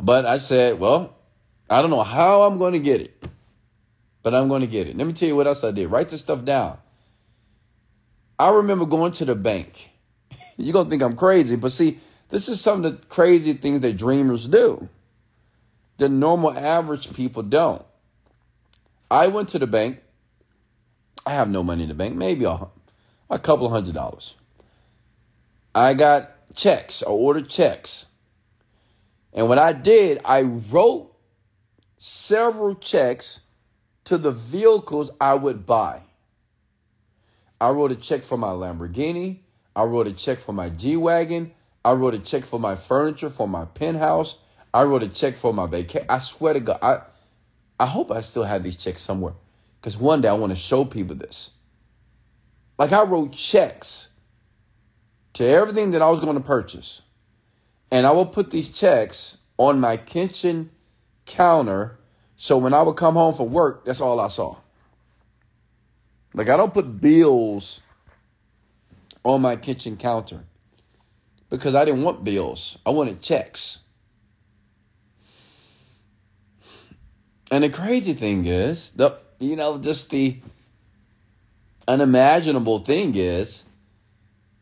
But 0.00 0.26
I 0.26 0.38
said, 0.38 0.78
well, 0.78 1.16
I 1.68 1.80
don't 1.82 1.90
know 1.90 2.02
how 2.02 2.42
I'm 2.42 2.58
going 2.58 2.74
to 2.74 2.78
get 2.78 3.00
it 3.00 3.18
but 4.22 4.34
I'm 4.34 4.48
going 4.48 4.60
to 4.60 4.66
get 4.66 4.86
it. 4.86 4.94
Let 4.94 5.06
me 5.06 5.14
tell 5.14 5.26
you 5.26 5.36
what 5.36 5.46
else 5.46 5.64
I 5.64 5.70
did. 5.70 5.90
Write 5.90 6.10
this 6.10 6.20
stuff 6.20 6.44
down. 6.44 6.76
I 8.38 8.50
remember 8.50 8.84
going 8.84 9.12
to 9.12 9.24
the 9.24 9.34
bank. 9.34 9.88
You're 10.58 10.74
going 10.74 10.84
to 10.84 10.90
think 10.90 11.02
I'm 11.02 11.16
crazy, 11.16 11.56
but 11.56 11.72
see, 11.72 11.98
this 12.30 12.48
is 12.48 12.60
some 12.60 12.84
of 12.84 12.90
the 13.00 13.06
crazy 13.06 13.54
things 13.54 13.80
that 13.80 13.96
dreamers 13.96 14.48
do. 14.48 14.88
The 15.96 16.08
normal 16.08 16.56
average 16.56 17.12
people 17.14 17.42
don't. 17.42 17.84
I 19.10 19.28
went 19.28 19.48
to 19.50 19.58
the 19.58 19.66
bank. 19.66 20.00
I 21.26 21.32
have 21.32 21.48
no 21.48 21.62
money 21.62 21.82
in 21.82 21.88
the 21.88 21.94
bank, 21.94 22.14
maybe 22.14 22.44
a, 22.44 22.68
a 23.30 23.38
couple 23.38 23.66
of 23.66 23.72
hundred 23.72 23.94
dollars. 23.94 24.34
I 25.74 25.94
got 25.94 26.54
checks, 26.54 27.02
I 27.02 27.10
ordered 27.10 27.48
checks. 27.48 28.06
And 29.32 29.48
what 29.48 29.58
I 29.58 29.72
did, 29.72 30.20
I 30.24 30.42
wrote 30.42 31.14
several 31.98 32.74
checks 32.74 33.40
to 34.04 34.16
the 34.16 34.30
vehicles 34.30 35.10
I 35.20 35.34
would 35.34 35.66
buy. 35.66 36.02
I 37.60 37.70
wrote 37.70 37.92
a 37.92 37.96
check 37.96 38.22
for 38.22 38.38
my 38.38 38.48
Lamborghini. 38.48 39.40
I 39.74 39.84
wrote 39.84 40.06
a 40.06 40.12
check 40.12 40.38
for 40.38 40.52
my 40.52 40.70
G 40.70 40.96
Wagon. 40.96 41.52
I 41.88 41.92
wrote 41.92 42.12
a 42.12 42.18
check 42.18 42.44
for 42.44 42.60
my 42.60 42.76
furniture, 42.76 43.30
for 43.30 43.48
my 43.48 43.64
penthouse. 43.64 44.36
I 44.74 44.82
wrote 44.82 45.02
a 45.02 45.08
check 45.08 45.36
for 45.36 45.54
my 45.54 45.66
vacation. 45.66 46.04
I 46.10 46.18
swear 46.18 46.52
to 46.52 46.60
God, 46.60 46.78
I, 46.82 47.00
I 47.80 47.86
hope 47.86 48.12
I 48.12 48.20
still 48.20 48.42
have 48.42 48.62
these 48.62 48.76
checks 48.76 49.00
somewhere. 49.00 49.32
Because 49.80 49.96
one 49.96 50.20
day 50.20 50.28
I 50.28 50.34
want 50.34 50.52
to 50.52 50.58
show 50.58 50.84
people 50.84 51.16
this. 51.16 51.52
Like 52.78 52.92
I 52.92 53.04
wrote 53.04 53.32
checks 53.32 54.10
to 55.32 55.46
everything 55.46 55.92
that 55.92 56.02
I 56.02 56.10
was 56.10 56.20
going 56.20 56.34
to 56.34 56.42
purchase. 56.42 57.00
And 57.90 58.06
I 58.06 58.10
will 58.10 58.26
put 58.26 58.50
these 58.50 58.68
checks 58.68 59.38
on 59.56 59.80
my 59.80 59.96
kitchen 59.96 60.68
counter 61.24 61.98
so 62.36 62.58
when 62.58 62.74
I 62.74 62.82
would 62.82 62.96
come 62.96 63.14
home 63.14 63.34
from 63.34 63.50
work, 63.50 63.86
that's 63.86 64.02
all 64.02 64.20
I 64.20 64.28
saw. 64.28 64.58
Like 66.34 66.50
I 66.50 66.58
don't 66.58 66.74
put 66.74 67.00
bills 67.00 67.82
on 69.24 69.40
my 69.40 69.56
kitchen 69.56 69.96
counter 69.96 70.44
because 71.50 71.74
I 71.74 71.84
didn't 71.84 72.02
want 72.02 72.24
bills. 72.24 72.78
I 72.84 72.90
wanted 72.90 73.22
checks. 73.22 73.80
And 77.50 77.64
the 77.64 77.70
crazy 77.70 78.12
thing 78.12 78.44
is, 78.46 78.90
the 78.90 79.16
you 79.40 79.56
know, 79.56 79.78
just 79.78 80.10
the 80.10 80.38
unimaginable 81.86 82.80
thing 82.80 83.14
is 83.14 83.64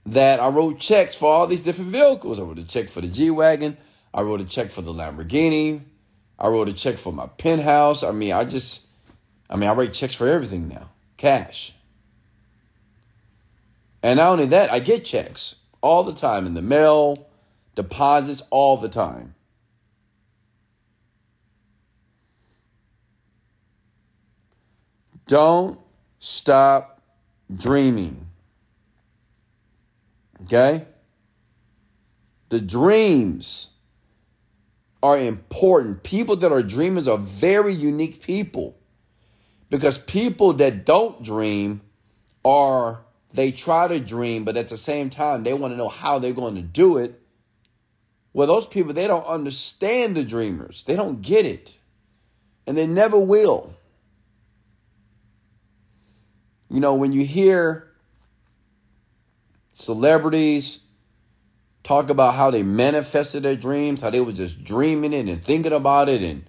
that 0.05 0.39
I 0.39 0.49
wrote 0.49 0.79
checks 0.79 1.15
for 1.15 1.33
all 1.33 1.47
these 1.47 1.63
different 1.63 1.91
vehicles. 1.91 2.39
I 2.39 2.43
wrote 2.43 2.59
a 2.59 2.65
check 2.65 2.89
for 2.89 3.01
the 3.01 3.09
G 3.09 3.31
Wagon. 3.31 3.77
I 4.15 4.23
wrote 4.23 4.41
a 4.41 4.45
check 4.45 4.71
for 4.71 4.83
the 4.83 4.93
Lamborghini. 4.93 5.81
I 6.39 6.49
wrote 6.49 6.69
a 6.69 6.73
check 6.73 6.99
for 6.99 7.13
my 7.13 7.27
penthouse. 7.27 8.05
I 8.05 8.13
mean, 8.13 8.33
I 8.33 8.45
just, 8.45 8.87
I 9.51 9.57
mean, 9.57 9.69
I 9.69 9.73
write 9.73 9.95
checks 9.95 10.15
for 10.15 10.29
everything 10.29 10.69
now, 10.69 10.91
cash. 11.17 11.73
And 14.03 14.19
not 14.19 14.33
only 14.33 14.47
that, 14.47 14.71
I 14.71 14.79
get 14.79 15.05
checks 15.05 15.57
all 15.87 16.03
the 16.03 16.13
time 16.13 16.47
in 16.47 16.55
the 16.55 16.63
mail, 16.63 17.29
deposits 17.77 18.43
all 18.51 18.77
the 18.77 18.89
time. 18.89 19.37
Don't 25.29 25.79
stop 26.19 27.01
dreaming. 27.57 28.27
Okay? 30.43 30.85
The 32.49 32.61
dreams 32.61 33.69
are 35.05 35.17
important. 35.17 36.03
People 36.03 36.35
that 36.37 36.51
are 36.51 36.65
dreamers 36.65 37.07
are 37.07 37.19
very 37.19 37.73
unique 37.73 38.23
people. 38.23 38.77
Because 39.71 39.99
people 39.99 40.53
that 40.55 40.85
don't 40.85 41.23
dream 41.23 41.81
are, 42.45 43.06
they 43.33 43.53
try 43.53 43.89
to 43.89 44.01
dream, 44.01 44.45
but 44.45 44.57
at 44.57 44.69
the 44.69 44.77
same 44.77 45.11
time, 45.11 45.43
they 45.43 45.55
want 45.55 45.73
to 45.73 45.77
know 45.77 45.89
how 45.89 46.19
they're 46.19 46.33
going 46.33 46.55
to 46.55 46.63
do 46.63 46.99
it. 46.99 47.21
Well, 48.33 48.47
those 48.47 48.67
people, 48.67 48.93
they 48.93 49.07
don't 49.07 49.27
understand 49.27 50.17
the 50.17 50.25
dreamers, 50.25 50.85
they 50.85 50.97
don't 50.97 51.23
get 51.23 51.47
it, 51.47 51.75
and 52.67 52.77
they 52.77 52.87
never 52.87 53.19
will. 53.19 53.75
You 56.69 56.81
know, 56.81 56.95
when 56.95 57.13
you 57.13 57.25
hear 57.25 57.89
celebrities, 59.73 60.81
talk 61.87 62.11
about 62.11 62.35
how 62.35 62.51
they 62.51 62.65
manifested 62.65 63.45
their 63.45 63.55
dreams, 63.55 64.01
how 64.01 64.11
they 64.11 64.21
were 64.21 64.33
just 64.33 64.65
dreaming 64.65 65.13
it 65.13 65.29
and 65.29 65.43
thinking 65.43 65.73
about 65.73 66.09
it. 66.09 66.21
And, 66.21 66.45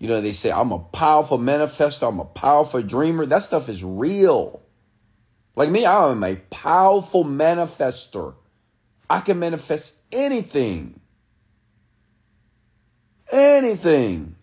you 0.00 0.08
know, 0.08 0.20
they 0.20 0.32
say, 0.32 0.50
I'm 0.50 0.72
a 0.72 0.80
powerful 0.80 1.38
manifester, 1.38 2.08
I'm 2.08 2.18
a 2.18 2.24
powerful 2.24 2.82
dreamer. 2.82 3.26
That 3.26 3.44
stuff 3.44 3.68
is 3.68 3.84
real. 3.84 4.62
Like 5.58 5.70
me, 5.70 5.84
I 5.84 6.12
am 6.12 6.22
a 6.22 6.36
powerful 6.36 7.24
manifester. 7.24 8.36
I 9.10 9.18
can 9.18 9.40
manifest 9.40 9.96
anything. 10.12 11.00
Anything. 13.32 14.36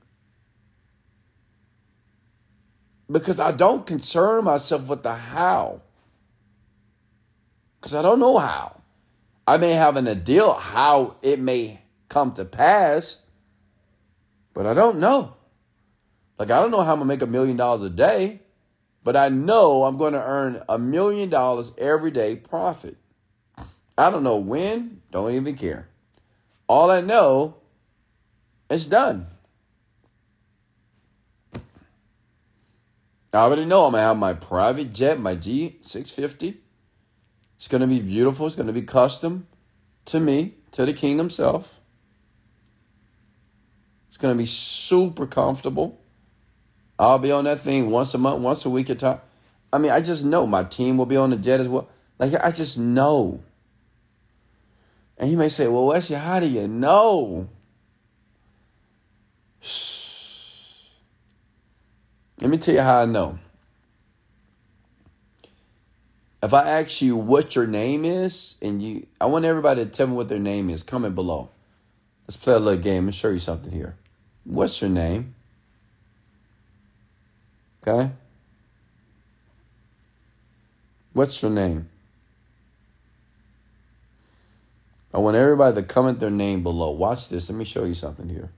Because 3.09 3.39
I 3.39 3.53
don't 3.53 3.87
concern 3.87 4.43
myself 4.43 4.89
with 4.89 5.03
the 5.03 5.15
how. 5.15 5.83
Because 7.79 7.95
I 7.95 8.01
don't 8.01 8.19
know 8.19 8.37
how. 8.37 8.81
I 9.47 9.55
may 9.55 9.71
have 9.71 9.95
an 9.95 10.09
idea 10.09 10.51
how 10.51 11.15
it 11.21 11.39
may 11.39 11.79
come 12.09 12.33
to 12.33 12.43
pass, 12.43 13.21
but 14.53 14.65
I 14.65 14.73
don't 14.73 14.99
know. 14.99 15.37
Like, 16.37 16.51
I 16.51 16.59
don't 16.59 16.71
know 16.71 16.81
how 16.81 16.91
I'm 16.91 16.99
going 16.99 17.07
to 17.07 17.15
make 17.15 17.21
a 17.21 17.27
million 17.27 17.55
dollars 17.55 17.83
a 17.83 17.89
day, 17.89 18.41
but 19.05 19.15
I 19.15 19.29
know 19.29 19.83
I'm 19.83 19.97
going 19.97 20.13
to 20.13 20.21
earn 20.21 20.63
a 20.67 20.79
million 20.79 21.29
dollars 21.29 21.73
every 21.77 22.09
day 22.09 22.35
profit. 22.35 22.97
I 23.97 24.09
don't 24.09 24.23
know 24.23 24.37
when, 24.37 25.01
don't 25.11 25.31
even 25.31 25.55
care. 25.55 25.87
All 26.67 26.89
I 26.89 27.01
know, 27.01 27.57
it's 28.67 28.87
done. 28.87 29.27
I 33.31 33.37
already 33.37 33.65
know 33.65 33.85
I'm 33.85 33.91
going 33.91 34.01
to 34.01 34.07
have 34.07 34.17
my 34.17 34.33
private 34.33 34.91
jet, 34.91 35.19
my 35.19 35.35
G650. 35.35 36.55
It's 37.57 37.67
going 37.67 37.81
to 37.81 37.87
be 37.87 37.99
beautiful. 37.99 38.47
It's 38.47 38.55
going 38.55 38.67
to 38.67 38.73
be 38.73 38.81
custom 38.81 39.47
to 40.05 40.19
me, 40.19 40.55
to 40.71 40.83
the 40.83 40.93
king 40.93 41.19
himself. 41.19 41.79
It's 44.07 44.17
going 44.17 44.33
to 44.33 44.37
be 44.37 44.47
super 44.47 45.27
comfortable. 45.27 46.01
I'll 46.97 47.19
be 47.19 47.31
on 47.31 47.43
that 47.45 47.59
thing 47.59 47.89
once 47.89 48.13
a 48.13 48.17
month, 48.17 48.41
once 48.41 48.65
a 48.65 48.69
week 48.69 48.89
at 48.89 48.99
time. 48.99 49.19
I 49.73 49.77
mean, 49.77 49.91
I 49.91 49.99
just 49.99 50.23
know 50.23 50.47
my 50.47 50.63
team 50.63 50.97
will 50.97 51.05
be 51.05 51.17
on 51.17 51.29
the 51.31 51.37
jet 51.37 51.59
as 51.59 51.67
well. 51.67 51.89
Like, 52.17 52.33
I 52.41 52.51
just 52.51 52.79
know. 52.79 53.41
And 55.17 55.29
you 55.29 55.37
may 55.37 55.49
say, 55.49 55.67
well, 55.67 55.87
Wesley, 55.87 56.15
how 56.15 56.39
do 56.39 56.47
you 56.47 56.67
know? 56.67 57.49
Let 62.39 62.49
me 62.49 62.57
tell 62.57 62.75
you 62.75 62.81
how 62.81 63.01
I 63.01 63.05
know. 63.05 63.39
If 66.43 66.53
I 66.53 66.69
ask 66.69 67.01
you 67.01 67.17
what 67.17 67.55
your 67.55 67.65
name 67.65 68.05
is, 68.05 68.57
and 68.61 68.81
you, 68.81 69.07
I 69.19 69.25
want 69.25 69.45
everybody 69.45 69.83
to 69.83 69.89
tell 69.89 70.07
me 70.07 70.13
what 70.13 70.29
their 70.29 70.39
name 70.39 70.69
is. 70.69 70.83
Comment 70.83 71.15
below. 71.15 71.49
Let's 72.27 72.37
play 72.37 72.53
a 72.53 72.59
little 72.59 72.81
game 72.81 73.05
and 73.07 73.15
show 73.15 73.29
you 73.29 73.39
something 73.39 73.71
here. 73.71 73.95
What's 74.43 74.81
your 74.81 74.89
name? 74.89 75.34
Okay. 77.87 78.11
What's 81.13 81.41
your 81.41 81.51
name? 81.51 81.89
I 85.13 85.19
want 85.19 85.37
everybody 85.37 85.75
to 85.75 85.83
comment 85.83 86.19
their 86.19 86.31
name 86.31 86.63
below. 86.63 86.91
Watch 86.91 87.29
this. 87.29 87.49
Let 87.49 87.57
me 87.57 87.63
show 87.63 87.85
you 87.85 87.93
something 87.93 88.27
here. 88.27 88.49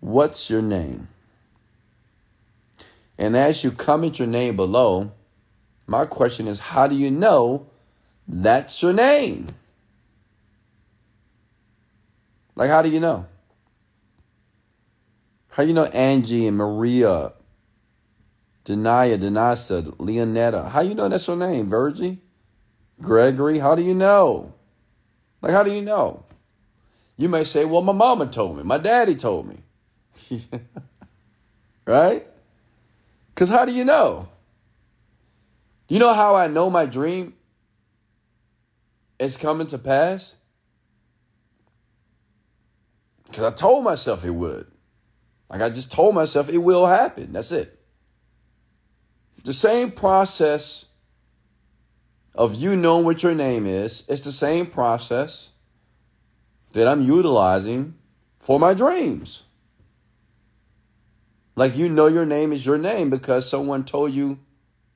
What's 0.00 0.48
your 0.48 0.62
name? 0.62 1.08
And 3.18 3.36
as 3.36 3.62
you 3.62 3.72
comment 3.72 4.18
your 4.18 4.28
name 4.28 4.56
below, 4.56 5.12
my 5.86 6.06
question 6.06 6.46
is 6.48 6.60
how 6.60 6.86
do 6.86 6.94
you 6.94 7.10
know 7.10 7.66
that's 8.26 8.82
your 8.82 8.92
name? 8.92 9.48
Like, 12.56 12.70
how 12.70 12.82
do 12.82 12.88
you 12.88 13.00
know? 13.00 13.26
How 15.54 15.62
you 15.62 15.72
know 15.72 15.84
Angie 15.84 16.48
and 16.48 16.56
Maria, 16.56 17.32
Denaya, 18.64 19.16
Denasa, 19.16 19.82
Leonetta? 19.98 20.68
How 20.68 20.82
you 20.82 20.96
know 20.96 21.08
that's 21.08 21.28
your 21.28 21.36
name? 21.36 21.70
Virgie? 21.70 22.18
Gregory? 23.00 23.60
How 23.60 23.76
do 23.76 23.82
you 23.82 23.94
know? 23.94 24.52
Like, 25.40 25.52
how 25.52 25.62
do 25.62 25.72
you 25.72 25.80
know? 25.80 26.24
You 27.16 27.28
may 27.28 27.44
say, 27.44 27.64
well, 27.64 27.82
my 27.82 27.92
mama 27.92 28.26
told 28.26 28.56
me, 28.56 28.64
my 28.64 28.78
daddy 28.78 29.14
told 29.14 29.46
me. 29.46 30.40
right? 31.86 32.26
Because 33.32 33.48
how 33.48 33.64
do 33.64 33.70
you 33.70 33.84
know? 33.84 34.28
You 35.88 36.00
know 36.00 36.14
how 36.14 36.34
I 36.34 36.48
know 36.48 36.68
my 36.68 36.84
dream 36.84 37.32
is 39.20 39.36
coming 39.36 39.68
to 39.68 39.78
pass? 39.78 40.34
Because 43.26 43.44
I 43.44 43.52
told 43.52 43.84
myself 43.84 44.24
it 44.24 44.32
would. 44.32 44.73
Like 45.54 45.62
I 45.62 45.70
just 45.70 45.92
told 45.92 46.16
myself 46.16 46.48
it 46.48 46.58
will 46.58 46.84
happen. 46.84 47.32
That's 47.32 47.52
it. 47.52 47.78
The 49.44 49.52
same 49.52 49.92
process 49.92 50.86
of 52.34 52.56
you 52.56 52.74
knowing 52.74 53.04
what 53.04 53.22
your 53.22 53.36
name 53.36 53.64
is, 53.64 54.02
it's 54.08 54.22
the 54.22 54.32
same 54.32 54.66
process 54.66 55.50
that 56.72 56.88
I'm 56.88 57.02
utilizing 57.02 57.94
for 58.40 58.58
my 58.58 58.74
dreams. 58.74 59.44
Like 61.54 61.76
you 61.76 61.88
know 61.88 62.08
your 62.08 62.26
name 62.26 62.52
is 62.52 62.66
your 62.66 62.76
name 62.78 63.08
because 63.08 63.48
someone 63.48 63.84
told 63.84 64.12
you 64.12 64.40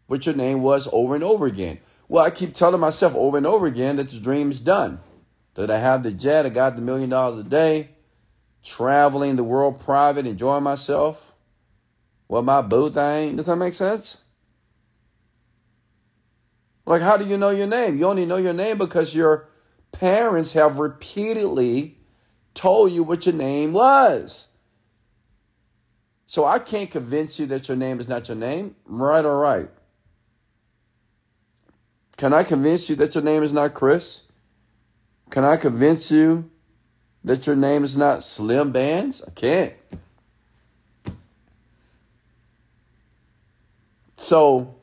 what 0.08 0.26
your 0.26 0.34
name 0.34 0.60
was 0.60 0.88
over 0.92 1.14
and 1.14 1.22
over 1.22 1.46
again. 1.46 1.78
Well, 2.08 2.24
I 2.24 2.30
keep 2.30 2.52
telling 2.52 2.80
myself 2.80 3.14
over 3.14 3.36
and 3.36 3.46
over 3.46 3.66
again 3.66 3.94
that 3.94 4.10
the 4.10 4.18
dream's 4.18 4.58
done. 4.58 4.98
That 5.54 5.70
I 5.70 5.78
have 5.78 6.02
the 6.02 6.12
jet, 6.12 6.46
I 6.46 6.48
got 6.48 6.74
the 6.74 6.82
million 6.82 7.10
dollars 7.10 7.38
a 7.38 7.48
day, 7.48 7.90
traveling 8.68 9.36
the 9.36 9.44
world 9.44 9.80
private, 9.80 10.26
enjoying 10.26 10.62
myself. 10.62 11.32
Well, 12.28 12.42
my 12.42 12.60
boo 12.62 12.90
thing. 12.90 13.36
Does 13.36 13.46
that 13.46 13.56
make 13.56 13.74
sense? 13.74 14.18
Like, 16.84 17.02
how 17.02 17.16
do 17.16 17.24
you 17.24 17.36
know 17.36 17.50
your 17.50 17.66
name? 17.66 17.98
You 17.98 18.06
only 18.06 18.26
know 18.26 18.36
your 18.36 18.52
name 18.52 18.78
because 18.78 19.14
your 19.14 19.48
parents 19.92 20.52
have 20.52 20.78
repeatedly 20.78 21.98
told 22.54 22.92
you 22.92 23.02
what 23.02 23.26
your 23.26 23.34
name 23.34 23.72
was. 23.72 24.48
So 26.26 26.44
I 26.44 26.58
can't 26.58 26.90
convince 26.90 27.40
you 27.40 27.46
that 27.46 27.68
your 27.68 27.76
name 27.76 28.00
is 28.00 28.08
not 28.08 28.28
your 28.28 28.36
name, 28.36 28.76
right 28.84 29.24
or 29.24 29.38
right. 29.38 29.68
Can 32.18 32.34
I 32.34 32.42
convince 32.42 32.90
you 32.90 32.96
that 32.96 33.14
your 33.14 33.24
name 33.24 33.42
is 33.42 33.52
not 33.52 33.74
Chris? 33.74 34.24
Can 35.30 35.44
I 35.44 35.56
convince 35.56 36.10
you 36.10 36.50
that 37.28 37.46
your 37.46 37.56
name 37.56 37.84
is 37.84 37.94
not 37.94 38.24
Slim 38.24 38.72
Bands? 38.72 39.22
I 39.22 39.30
can't. 39.30 39.74
So, 44.16 44.74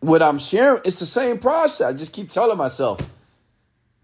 what 0.00 0.22
I'm 0.22 0.40
sharing, 0.40 0.82
it's 0.84 0.98
the 0.98 1.06
same 1.06 1.38
process. 1.38 1.86
I 1.86 1.96
just 1.96 2.12
keep 2.12 2.30
telling 2.30 2.58
myself 2.58 3.00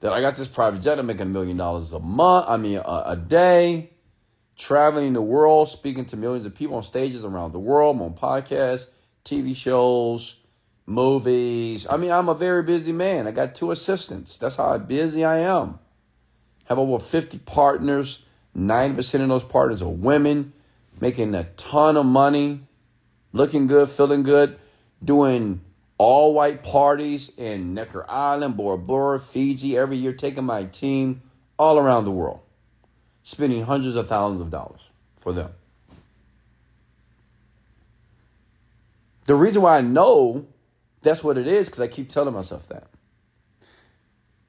that 0.01 0.13
I 0.13 0.21
got 0.21 0.37
this 0.37 0.47
private 0.47 0.83
jet. 0.83 1.01
I'm 1.01 1.07
making 1.07 1.23
a 1.23 1.27
million 1.27 1.57
dollars 1.57 1.93
a 1.93 1.99
month. 1.99 2.47
I 2.49 2.57
mean, 2.57 2.79
a, 2.79 3.03
a, 3.07 3.17
day, 3.17 3.91
traveling 4.57 5.13
the 5.15 5.23
world, 5.23 5.69
speaking 5.69 6.05
to 6.07 6.17
millions 6.17 6.47
of 6.47 6.55
people 6.55 6.77
on 6.77 6.85
stages 6.85 7.25
around 7.25 7.53
the 7.53 7.59
world. 7.59 7.97
I'm 7.97 8.03
on 8.03 8.15
podcasts, 8.15 8.89
TV 9.25 9.57
shows, 9.57 10.37
movies. 10.87 11.89
I 11.91 11.97
mean, 11.97 12.13
I'm 12.13 12.29
a 12.29 12.35
very 12.35 12.63
busy 12.63 12.93
man. 12.93 13.27
I 13.27 13.33
got 13.33 13.57
two 13.57 13.73
assistants. 13.73 14.39
That's 14.39 14.55
how 14.55 14.79
busy 14.79 15.25
I 15.25 15.39
am. 15.39 15.81
Have 16.71 16.79
over 16.79 17.05
50 17.05 17.41
partners. 17.41 18.21
90% 18.57 19.23
of 19.23 19.29
those 19.29 19.43
partners 19.43 19.83
are 19.83 19.89
women, 19.89 20.53
making 21.01 21.35
a 21.35 21.43
ton 21.57 21.97
of 21.97 22.07
money, 22.07 22.61
looking 23.33 23.67
good, 23.67 23.89
feeling 23.89 24.23
good, 24.23 24.57
doing 25.05 25.63
all 25.99 26.33
white 26.33 26.63
parties 26.63 27.33
in 27.37 27.75
Necker 27.75 28.07
Island, 28.09 28.57
Bora 28.57 28.79
Bora, 28.79 29.19
Fiji 29.19 29.77
every 29.77 29.97
year, 29.97 30.13
taking 30.13 30.45
my 30.45 30.63
team 30.63 31.23
all 31.59 31.77
around 31.77 32.05
the 32.05 32.13
world, 32.13 32.41
spending 33.25 33.65
hundreds 33.65 33.97
of 33.97 34.07
thousands 34.07 34.41
of 34.41 34.53
dollars 34.53 34.81
for 35.17 35.33
them. 35.33 35.51
The 39.25 39.35
reason 39.35 39.63
why 39.63 39.79
I 39.79 39.81
know 39.81 40.47
that's 41.03 41.25
what 41.25 41.37
it 41.37 41.49
is 41.49 41.69
because 41.69 41.83
I 41.83 41.89
keep 41.89 42.09
telling 42.09 42.35
myself 42.35 42.69
that. 42.69 42.90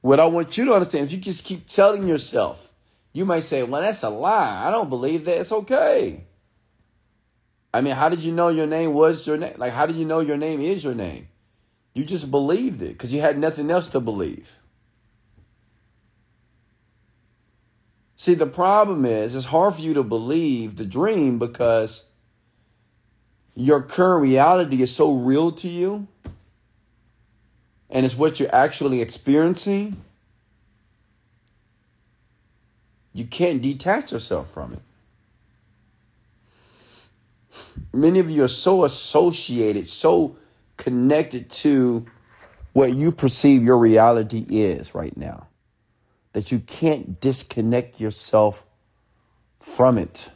What 0.02 0.20
I 0.20 0.26
want 0.26 0.58
you 0.58 0.66
to 0.66 0.74
understand, 0.74 1.06
if 1.06 1.12
you 1.12 1.18
just 1.18 1.44
keep 1.44 1.66
telling 1.66 2.06
yourself, 2.06 2.72
you 3.12 3.24
might 3.24 3.44
say, 3.44 3.62
well, 3.62 3.80
that's 3.80 4.02
a 4.02 4.10
lie. 4.10 4.66
I 4.66 4.70
don't 4.70 4.90
believe 4.90 5.24
that. 5.24 5.38
It's 5.38 5.52
okay. 5.52 6.24
I 7.72 7.80
mean, 7.80 7.94
how 7.94 8.08
did 8.08 8.22
you 8.22 8.32
know 8.32 8.48
your 8.48 8.66
name 8.66 8.92
was 8.92 9.26
your 9.26 9.38
name? 9.38 9.54
Like, 9.56 9.72
how 9.72 9.86
do 9.86 9.94
you 9.94 10.04
know 10.04 10.20
your 10.20 10.36
name 10.36 10.60
is 10.60 10.84
your 10.84 10.94
name? 10.94 11.28
You 11.94 12.04
just 12.04 12.30
believed 12.30 12.82
it 12.82 12.88
because 12.88 13.14
you 13.14 13.20
had 13.20 13.38
nothing 13.38 13.70
else 13.70 13.88
to 13.90 14.00
believe. 14.00 14.58
See, 18.16 18.34
the 18.34 18.46
problem 18.46 19.04
is 19.04 19.34
it's 19.34 19.46
hard 19.46 19.74
for 19.74 19.80
you 19.80 19.94
to 19.94 20.02
believe 20.02 20.76
the 20.76 20.86
dream 20.86 21.38
because 21.38 22.04
your 23.54 23.82
current 23.82 24.22
reality 24.22 24.82
is 24.82 24.94
so 24.94 25.14
real 25.14 25.52
to 25.52 25.68
you 25.68 26.08
and 27.92 28.06
it's 28.06 28.16
what 28.16 28.40
you're 28.40 28.54
actually 28.54 29.02
experiencing, 29.02 30.02
you 33.12 33.26
can't 33.26 33.60
detach 33.60 34.10
yourself 34.10 34.52
from 34.52 34.72
it. 34.72 34.80
Many 37.92 38.18
of 38.18 38.30
you 38.30 38.44
are 38.44 38.48
so 38.48 38.84
associated, 38.84 39.86
so 39.86 40.36
connected 40.78 41.50
to 41.50 42.06
what 42.72 42.94
you 42.94 43.12
perceive 43.12 43.62
your 43.62 43.76
reality 43.76 44.46
is 44.48 44.94
right 44.94 45.14
now 45.14 45.46
that 46.32 46.50
you 46.50 46.60
can't 46.60 47.20
disconnect 47.20 48.00
yourself 48.00 48.64
from 49.60 49.98
it. 49.98 50.30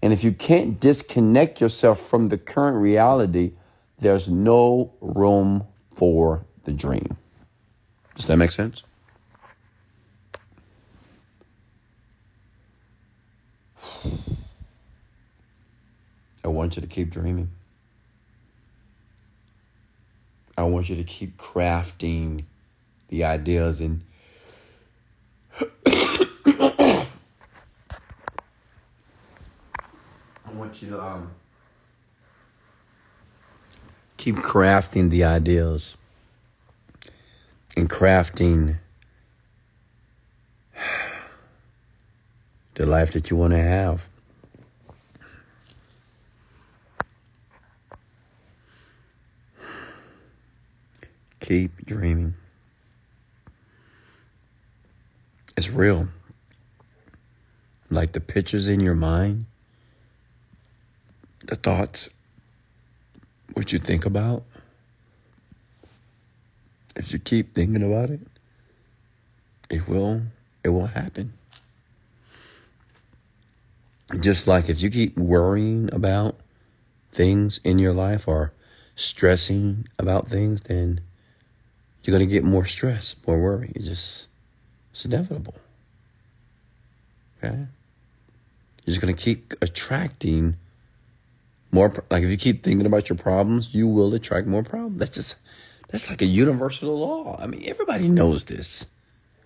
And 0.00 0.12
if 0.12 0.22
you 0.22 0.30
can't 0.30 0.78
disconnect 0.78 1.60
yourself 1.60 1.98
from 1.98 2.28
the 2.28 2.38
current 2.38 2.76
reality, 2.76 3.54
there's 3.98 4.28
no 4.28 4.92
room 5.00 5.66
for 5.96 6.44
the 6.64 6.72
dream. 6.72 7.16
Does 8.14 8.26
that 8.26 8.36
make 8.36 8.52
sense? 8.52 8.84
I 16.44 16.48
want 16.48 16.76
you 16.76 16.82
to 16.82 16.88
keep 16.88 17.10
dreaming. 17.10 17.50
I 20.56 20.62
want 20.62 20.88
you 20.88 20.96
to 20.96 21.04
keep 21.04 21.36
crafting 21.38 22.44
the 23.08 23.24
ideas 23.24 23.80
and 23.80 24.02
I 25.86 27.06
want 30.54 30.80
you 30.82 30.90
to 30.90 31.02
um 31.02 31.30
keep 34.26 34.34
crafting 34.38 35.08
the 35.10 35.22
ideas 35.22 35.96
and 37.76 37.88
crafting 37.88 38.76
the 42.74 42.84
life 42.84 43.12
that 43.12 43.30
you 43.30 43.36
want 43.36 43.52
to 43.52 43.62
have. 43.62 44.08
Keep 51.38 51.86
dreaming. 51.86 52.34
It's 55.56 55.70
real. 55.70 56.08
Like 57.90 58.10
the 58.10 58.20
pictures 58.20 58.66
in 58.66 58.80
your 58.80 58.96
mind, 58.96 59.46
the 61.44 61.54
thoughts 61.54 62.10
what 63.56 63.72
you 63.72 63.78
think 63.78 64.04
about, 64.04 64.42
if 66.94 67.10
you 67.10 67.18
keep 67.18 67.54
thinking 67.54 67.82
about 67.82 68.10
it, 68.10 68.20
it 69.70 69.88
will 69.88 70.22
it 70.62 70.68
will 70.68 70.86
happen. 70.86 71.32
Just 74.20 74.46
like 74.46 74.68
if 74.68 74.82
you 74.82 74.90
keep 74.90 75.16
worrying 75.16 75.88
about 75.92 76.36
things 77.12 77.58
in 77.64 77.78
your 77.78 77.94
life 77.94 78.28
or 78.28 78.52
stressing 78.94 79.88
about 79.98 80.28
things, 80.28 80.62
then 80.62 81.00
you're 82.02 82.16
going 82.16 82.28
to 82.28 82.32
get 82.32 82.44
more 82.44 82.66
stress, 82.66 83.16
more 83.26 83.40
worry. 83.40 83.72
It 83.74 83.82
just, 83.82 84.28
it's 84.92 85.04
inevitable. 85.04 85.54
Okay? 87.38 87.56
You're 87.56 88.94
just 88.94 89.00
going 89.00 89.14
to 89.14 89.20
keep 89.20 89.54
attracting 89.60 90.56
more. 91.76 91.92
Like 92.10 92.22
if 92.22 92.30
you 92.30 92.36
keep 92.36 92.62
thinking 92.64 92.86
about 92.86 93.08
your 93.08 93.18
problems, 93.18 93.74
you 93.74 93.86
will 93.86 94.12
attract 94.14 94.48
more 94.48 94.62
problems. 94.62 94.98
That's 94.98 95.14
just, 95.14 95.36
that's 95.88 96.08
like 96.10 96.22
a 96.22 96.26
universal 96.26 96.98
law. 96.98 97.36
I 97.38 97.46
mean, 97.46 97.62
everybody 97.66 98.08
knows 98.08 98.44
this. 98.46 98.88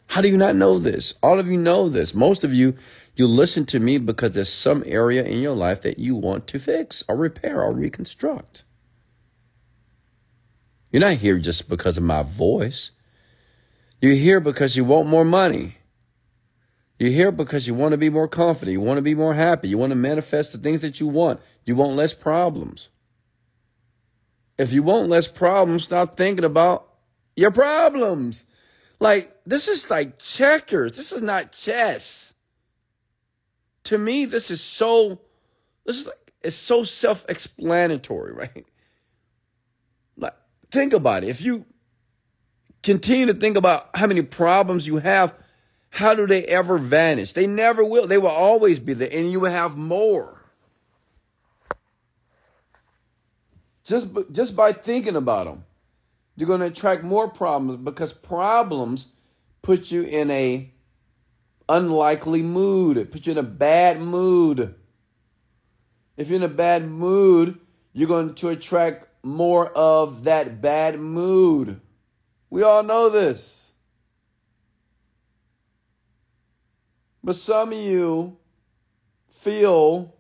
How 0.06 0.22
do 0.22 0.28
you 0.28 0.36
not 0.36 0.56
know 0.56 0.78
this? 0.78 1.14
All 1.22 1.38
of 1.38 1.48
you 1.48 1.58
know 1.58 1.88
this. 1.88 2.14
Most 2.14 2.44
of 2.44 2.54
you, 2.54 2.74
you 3.16 3.26
listen 3.26 3.66
to 3.66 3.80
me 3.80 3.98
because 3.98 4.32
there's 4.32 4.52
some 4.52 4.82
area 4.86 5.24
in 5.24 5.40
your 5.40 5.54
life 5.54 5.82
that 5.82 5.98
you 5.98 6.14
want 6.14 6.46
to 6.48 6.58
fix 6.58 7.04
or 7.08 7.16
repair 7.16 7.62
or 7.62 7.72
reconstruct. 7.72 8.64
You're 10.90 11.00
not 11.00 11.14
here 11.14 11.38
just 11.38 11.68
because 11.68 11.96
of 11.96 12.04
my 12.04 12.22
voice. 12.22 12.90
You're 14.00 14.14
here 14.14 14.40
because 14.40 14.76
you 14.76 14.84
want 14.84 15.08
more 15.08 15.24
money. 15.24 15.76
You're 17.00 17.10
here 17.10 17.32
because 17.32 17.66
you 17.66 17.72
want 17.72 17.92
to 17.92 17.98
be 17.98 18.10
more 18.10 18.28
confident. 18.28 18.74
You 18.74 18.80
want 18.82 18.98
to 18.98 19.02
be 19.02 19.14
more 19.14 19.32
happy. 19.32 19.68
You 19.68 19.78
want 19.78 19.90
to 19.90 19.96
manifest 19.96 20.52
the 20.52 20.58
things 20.58 20.82
that 20.82 21.00
you 21.00 21.06
want. 21.06 21.40
You 21.64 21.74
want 21.74 21.96
less 21.96 22.12
problems. 22.12 22.90
If 24.58 24.70
you 24.74 24.82
want 24.82 25.08
less 25.08 25.26
problems, 25.26 25.84
stop 25.84 26.18
thinking 26.18 26.44
about 26.44 26.86
your 27.36 27.52
problems. 27.52 28.44
Like, 28.98 29.32
this 29.46 29.66
is 29.66 29.88
like 29.88 30.18
checkers. 30.18 30.98
This 30.98 31.10
is 31.10 31.22
not 31.22 31.52
chess. 31.52 32.34
To 33.84 33.96
me, 33.96 34.26
this 34.26 34.50
is 34.50 34.60
so, 34.60 35.22
this 35.86 36.02
is 36.02 36.06
like, 36.06 36.34
it's 36.42 36.54
so 36.54 36.84
self 36.84 37.24
explanatory, 37.30 38.32
right? 38.34 38.66
Like, 40.18 40.34
think 40.70 40.92
about 40.92 41.24
it. 41.24 41.30
If 41.30 41.40
you 41.40 41.64
continue 42.82 43.24
to 43.24 43.34
think 43.34 43.56
about 43.56 43.88
how 43.94 44.06
many 44.06 44.20
problems 44.20 44.86
you 44.86 44.98
have, 44.98 45.34
how 45.90 46.14
do 46.14 46.26
they 46.26 46.44
ever 46.44 46.78
vanish? 46.78 47.32
They 47.32 47.46
never 47.46 47.84
will. 47.84 48.06
They 48.06 48.18
will 48.18 48.28
always 48.28 48.78
be 48.78 48.94
there, 48.94 49.10
and 49.12 49.30
you 49.30 49.40
will 49.40 49.50
have 49.50 49.76
more. 49.76 50.40
Just, 53.84 54.08
just 54.30 54.54
by 54.54 54.72
thinking 54.72 55.16
about 55.16 55.46
them, 55.46 55.64
you're 56.36 56.46
going 56.46 56.60
to 56.60 56.66
attract 56.66 57.02
more 57.02 57.28
problems 57.28 57.76
because 57.76 58.12
problems 58.12 59.08
put 59.62 59.90
you 59.90 60.02
in 60.02 60.30
a 60.30 60.70
unlikely 61.68 62.42
mood. 62.42 62.96
It 62.96 63.10
puts 63.10 63.26
you 63.26 63.32
in 63.32 63.38
a 63.38 63.42
bad 63.42 64.00
mood. 64.00 64.74
If 66.16 66.28
you're 66.28 66.36
in 66.36 66.44
a 66.44 66.48
bad 66.48 66.88
mood, 66.88 67.58
you're 67.92 68.08
going 68.08 68.34
to 68.36 68.48
attract 68.48 69.08
more 69.24 69.68
of 69.68 70.24
that 70.24 70.62
bad 70.62 70.98
mood. 70.98 71.80
We 72.48 72.62
all 72.62 72.82
know 72.82 73.08
this. 73.08 73.69
But 77.22 77.36
some 77.36 77.72
of 77.72 77.78
you 77.78 78.36
feel 79.28 80.14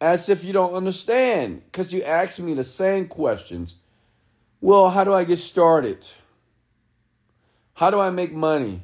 as 0.00 0.28
if 0.28 0.44
you 0.44 0.52
don't 0.52 0.74
understand 0.74 1.62
because 1.64 1.92
you 1.92 2.02
ask 2.02 2.38
me 2.38 2.54
the 2.54 2.64
same 2.64 3.08
questions. 3.08 3.76
Well, 4.60 4.90
how 4.90 5.04
do 5.04 5.12
I 5.12 5.24
get 5.24 5.38
started? 5.38 6.06
How 7.74 7.90
do 7.90 8.00
I 8.00 8.10
make 8.10 8.32
money? 8.32 8.82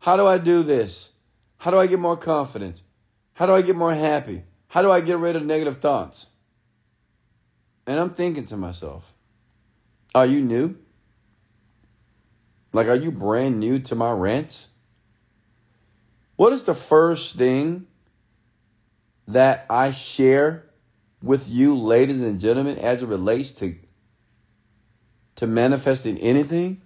How 0.00 0.16
do 0.16 0.26
I 0.26 0.38
do 0.38 0.62
this? 0.62 1.10
How 1.58 1.70
do 1.70 1.78
I 1.78 1.86
get 1.86 1.98
more 1.98 2.16
confident? 2.16 2.82
How 3.34 3.46
do 3.46 3.54
I 3.54 3.62
get 3.62 3.76
more 3.76 3.94
happy? 3.94 4.44
How 4.68 4.82
do 4.82 4.90
I 4.90 5.00
get 5.00 5.18
rid 5.18 5.36
of 5.36 5.44
negative 5.44 5.78
thoughts? 5.78 6.26
And 7.86 7.98
I'm 7.98 8.10
thinking 8.10 8.44
to 8.46 8.56
myself, 8.56 9.12
are 10.14 10.26
you 10.26 10.40
new? 10.40 10.76
Like, 12.72 12.86
are 12.86 12.96
you 12.96 13.10
brand 13.10 13.58
new 13.58 13.78
to 13.80 13.94
my 13.94 14.12
rants? 14.12 14.68
What 16.38 16.52
is 16.52 16.62
the 16.62 16.74
first 16.74 17.34
thing 17.34 17.88
that 19.26 19.66
I 19.68 19.90
share 19.90 20.66
with 21.20 21.50
you, 21.50 21.74
ladies 21.74 22.22
and 22.22 22.38
gentlemen, 22.38 22.78
as 22.78 23.02
it 23.02 23.06
relates 23.06 23.50
to, 23.54 23.74
to 25.34 25.48
manifesting 25.48 26.16
anything? 26.18 26.80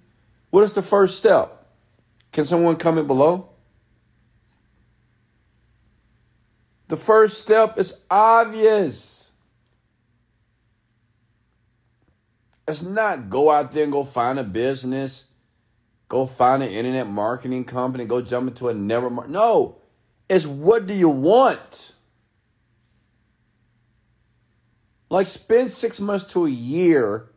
What 0.49 0.65
is 0.65 0.73
the 0.73 0.81
first 0.81 1.19
step? 1.19 1.67
Can 2.33 2.47
someone 2.47 2.77
comment 2.77 3.07
below? 3.07 3.51
The 6.89 6.97
first 6.97 7.37
step 7.37 7.77
is 7.77 8.03
obvious. 8.11 9.33
It's 12.67 12.81
not 12.81 13.29
go 13.29 13.51
out 13.51 13.73
there 13.73 13.85
and 13.85 13.93
go 13.93 14.05
find 14.05 14.39
a 14.39 14.45
business, 14.45 15.27
go 16.13 16.27
find 16.27 16.63
an 16.63 16.69
internet 16.69 17.09
marketing 17.09 17.65
company, 17.65 18.05
go 18.05 18.21
jump 18.21 18.47
into 18.47 18.69
a 18.69 18.75
never. 18.75 19.09
Mar- 19.09 19.29
no, 19.29 19.79
it's 20.29 20.47
what 20.47 20.87
do 20.87 20.93
you 20.93 21.09
want? 21.09 21.95
Like 25.09 25.27
spend 25.27 25.71
six 25.71 26.01
months 26.01 26.25
to 26.35 26.45
a 26.45 26.51
year 26.51 27.31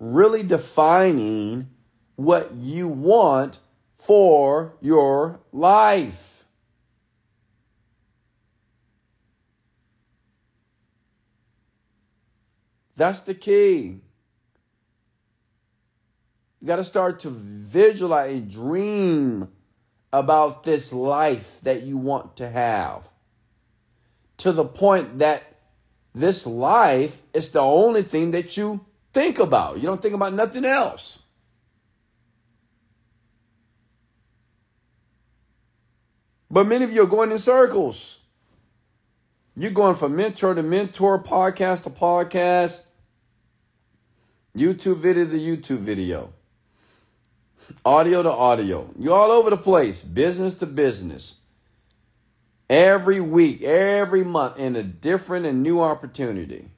really 0.00 0.42
defining 0.42 1.68
what 2.16 2.52
you 2.52 2.88
want 2.88 3.60
for 3.94 4.74
your 4.80 5.38
life. 5.52 6.46
That's 12.96 13.20
the 13.20 13.34
key. 13.34 14.00
You 16.66 16.68
got 16.70 16.76
to 16.78 16.84
start 16.84 17.20
to 17.20 17.30
visualize 17.30 18.34
and 18.34 18.50
dream 18.50 19.48
about 20.12 20.64
this 20.64 20.92
life 20.92 21.60
that 21.60 21.82
you 21.82 21.96
want 21.96 22.38
to 22.38 22.48
have 22.48 23.08
to 24.38 24.50
the 24.50 24.64
point 24.64 25.20
that 25.20 25.44
this 26.12 26.44
life 26.44 27.22
is 27.32 27.50
the 27.52 27.60
only 27.60 28.02
thing 28.02 28.32
that 28.32 28.56
you 28.56 28.84
think 29.12 29.38
about. 29.38 29.76
You 29.76 29.84
don't 29.84 30.02
think 30.02 30.16
about 30.16 30.32
nothing 30.32 30.64
else. 30.64 31.20
But 36.50 36.66
many 36.66 36.84
of 36.84 36.92
you 36.92 37.04
are 37.04 37.06
going 37.06 37.30
in 37.30 37.38
circles. 37.38 38.18
You're 39.56 39.70
going 39.70 39.94
from 39.94 40.16
mentor 40.16 40.52
to 40.52 40.64
mentor, 40.64 41.22
podcast 41.22 41.84
to 41.84 41.90
podcast, 41.90 42.86
YouTube 44.56 44.96
video 44.96 45.26
to 45.26 45.38
YouTube 45.38 45.78
video, 45.78 46.32
audio 47.84 48.22
to 48.22 48.30
audio. 48.30 48.90
You're 48.98 49.14
all 49.14 49.30
over 49.30 49.50
the 49.50 49.56
place, 49.56 50.02
business 50.02 50.54
to 50.56 50.66
business. 50.66 51.36
Every 52.68 53.20
week, 53.20 53.62
every 53.62 54.24
month, 54.24 54.58
in 54.58 54.74
a 54.76 54.82
different 54.82 55.46
and 55.46 55.62
new 55.62 55.80
opportunity. 55.80 56.68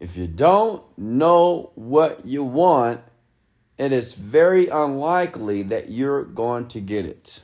If 0.00 0.16
you 0.16 0.26
don't 0.26 0.82
know 0.96 1.72
what 1.74 2.24
you 2.24 2.44
want, 2.44 3.00
it 3.76 3.92
is 3.92 4.14
very 4.14 4.68
unlikely 4.68 5.62
that 5.64 5.90
you're 5.90 6.24
going 6.24 6.68
to 6.68 6.80
get 6.80 7.04
it. 7.04 7.40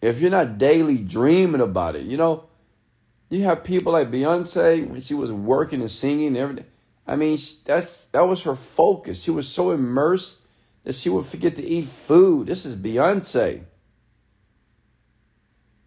If 0.00 0.20
you're 0.20 0.30
not 0.30 0.58
daily 0.58 0.98
dreaming 0.98 1.60
about 1.60 1.94
it, 1.94 2.02
you 2.02 2.16
know, 2.16 2.44
you 3.32 3.44
have 3.44 3.64
people 3.64 3.92
like 3.92 4.10
Beyonce 4.10 4.86
when 4.86 5.00
she 5.00 5.14
was 5.14 5.32
working 5.32 5.80
and 5.80 5.90
singing 5.90 6.28
and 6.28 6.36
everything. 6.36 6.66
I 7.06 7.16
mean, 7.16 7.38
that's 7.64 8.04
that 8.06 8.28
was 8.28 8.42
her 8.42 8.54
focus. 8.54 9.22
She 9.22 9.30
was 9.30 9.48
so 9.48 9.70
immersed 9.70 10.42
that 10.82 10.94
she 10.94 11.08
would 11.08 11.24
forget 11.24 11.56
to 11.56 11.64
eat 11.64 11.86
food. 11.86 12.46
This 12.46 12.66
is 12.66 12.76
Beyonce. 12.76 13.62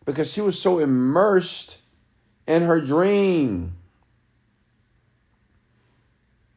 Because 0.06 0.32
she 0.34 0.42
was 0.42 0.60
so 0.60 0.80
immersed 0.80 1.78
in 2.48 2.64
her 2.64 2.82
dream. 2.82 3.76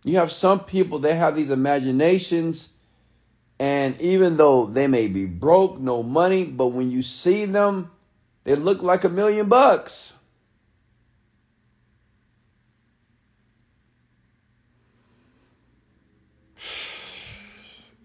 You 0.05 0.17
have 0.17 0.33
some 0.33 0.61
people, 0.61 0.99
they 0.99 1.17
have 1.17 1.37
these 1.37 1.51
imaginations, 1.51 2.73
and 3.59 4.01
even 4.01 4.39
though 4.39 4.65
they 4.65 4.87
may 4.87 5.07
be 5.07 5.27
broke, 5.27 5.79
no 5.79 6.03
money, 6.03 6.45
but 6.45 6.69
when 6.69 6.91
you 6.91 7.03
see 7.03 7.45
them, 7.45 7.91
they 8.45 8.55
look 8.55 8.83
like 8.83 9.05
a 9.05 9.11
million 9.11 9.51
bucks. 9.51 10.15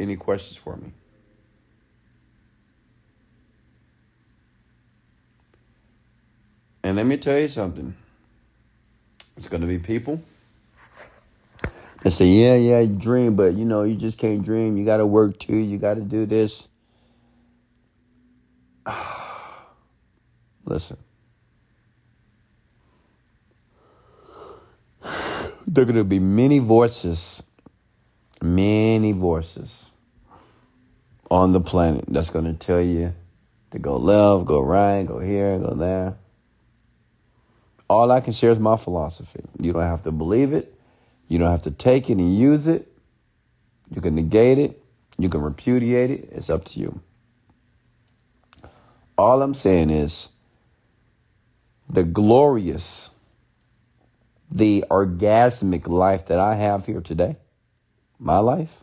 Any 0.03 0.17
questions 0.17 0.57
for 0.57 0.75
me? 0.75 0.91
And 6.83 6.97
let 6.97 7.05
me 7.05 7.15
tell 7.15 7.39
you 7.39 7.47
something. 7.47 7.95
It's 9.37 9.47
going 9.47 9.61
to 9.61 9.67
be 9.67 9.79
people 9.79 10.21
that 12.01 12.11
say, 12.11 12.25
yeah, 12.25 12.55
yeah, 12.55 12.81
you 12.81 12.97
dream, 12.97 13.37
but 13.37 13.53
you 13.53 13.63
know, 13.63 13.83
you 13.83 13.95
just 13.95 14.17
can't 14.17 14.43
dream. 14.43 14.75
You 14.75 14.83
got 14.83 14.97
to 14.97 15.05
work 15.05 15.39
too. 15.39 15.55
You 15.55 15.77
got 15.77 15.93
to 15.93 16.01
do 16.01 16.25
this. 16.25 16.67
Listen. 20.65 20.97
There 25.65 25.83
are 25.83 25.85
going 25.85 25.95
to 25.95 26.03
be 26.03 26.19
many 26.19 26.59
voices, 26.59 27.41
many 28.41 29.13
voices 29.13 29.92
on 31.33 31.51
the 31.51 31.59
planet 31.59 32.05
that's 32.07 32.29
going 32.29 32.45
to 32.45 32.53
tell 32.53 32.79
you 32.79 33.11
to 33.71 33.79
go 33.79 33.97
left, 33.97 34.45
go 34.45 34.61
right, 34.61 35.03
go 35.03 35.17
here, 35.17 35.57
go 35.57 35.73
there. 35.73 36.15
All 37.89 38.11
I 38.11 38.19
can 38.19 38.33
share 38.33 38.51
is 38.51 38.59
my 38.59 38.77
philosophy. 38.77 39.39
You 39.59 39.73
don't 39.73 39.81
have 39.81 40.03
to 40.03 40.11
believe 40.11 40.53
it. 40.53 40.75
You 41.27 41.39
don't 41.39 41.49
have 41.49 41.63
to 41.63 41.71
take 41.71 42.11
it 42.11 42.19
and 42.19 42.37
use 42.37 42.67
it. 42.67 42.87
You 43.89 43.99
can 43.99 44.13
negate 44.13 44.59
it. 44.59 44.79
You 45.17 45.27
can 45.27 45.41
repudiate 45.41 46.11
it. 46.11 46.29
It's 46.31 46.51
up 46.51 46.65
to 46.65 46.79
you. 46.79 47.01
All 49.17 49.41
I'm 49.41 49.55
saying 49.55 49.89
is 49.89 50.29
the 51.89 52.03
glorious, 52.03 53.09
the 54.51 54.85
orgasmic 54.91 55.87
life 55.87 56.25
that 56.25 56.37
I 56.37 56.53
have 56.53 56.85
here 56.85 57.01
today, 57.01 57.37
my 58.19 58.37
life, 58.37 58.82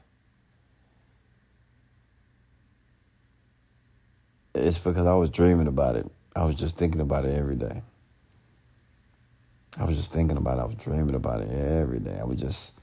it's 4.61 4.79
because 4.79 5.07
I 5.07 5.15
was 5.15 5.31
dreaming 5.31 5.67
about 5.67 5.97
it. 5.97 6.11
I 6.35 6.45
was 6.45 6.55
just 6.55 6.77
thinking 6.77 7.01
about 7.01 7.25
it 7.25 7.37
every 7.37 7.57
day. 7.57 7.83
I 9.79 9.85
was 9.85 9.97
just 9.97 10.13
thinking 10.13 10.37
about 10.37 10.59
it. 10.59 10.63
I 10.63 10.65
was 10.67 10.75
dreaming 10.77 11.15
about 11.15 11.41
it 11.41 11.51
every 11.51 12.01
day. 12.01 12.19
I 12.21 12.25
was 12.25 12.41
just, 12.41 12.75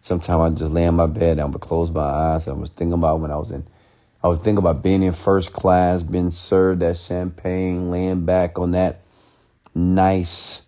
sometimes 0.00 0.40
I 0.40 0.58
just 0.58 0.72
lay 0.72 0.84
in 0.84 0.94
my 0.94 1.06
bed 1.06 1.32
and 1.32 1.40
I 1.40 1.44
would 1.44 1.60
close 1.60 1.90
my 1.90 2.00
eyes. 2.00 2.46
I 2.48 2.52
was 2.52 2.70
thinking 2.70 2.94
about 2.94 3.20
when 3.20 3.30
I 3.30 3.36
was 3.36 3.50
in, 3.50 3.66
I 4.22 4.28
was 4.28 4.38
thinking 4.38 4.58
about 4.58 4.82
being 4.82 5.02
in 5.02 5.12
first 5.12 5.52
class, 5.52 6.02
being 6.02 6.30
served 6.30 6.80
that 6.80 6.96
champagne, 6.96 7.90
laying 7.90 8.24
back 8.24 8.58
on 8.58 8.72
that 8.72 9.00
nice, 9.74 10.62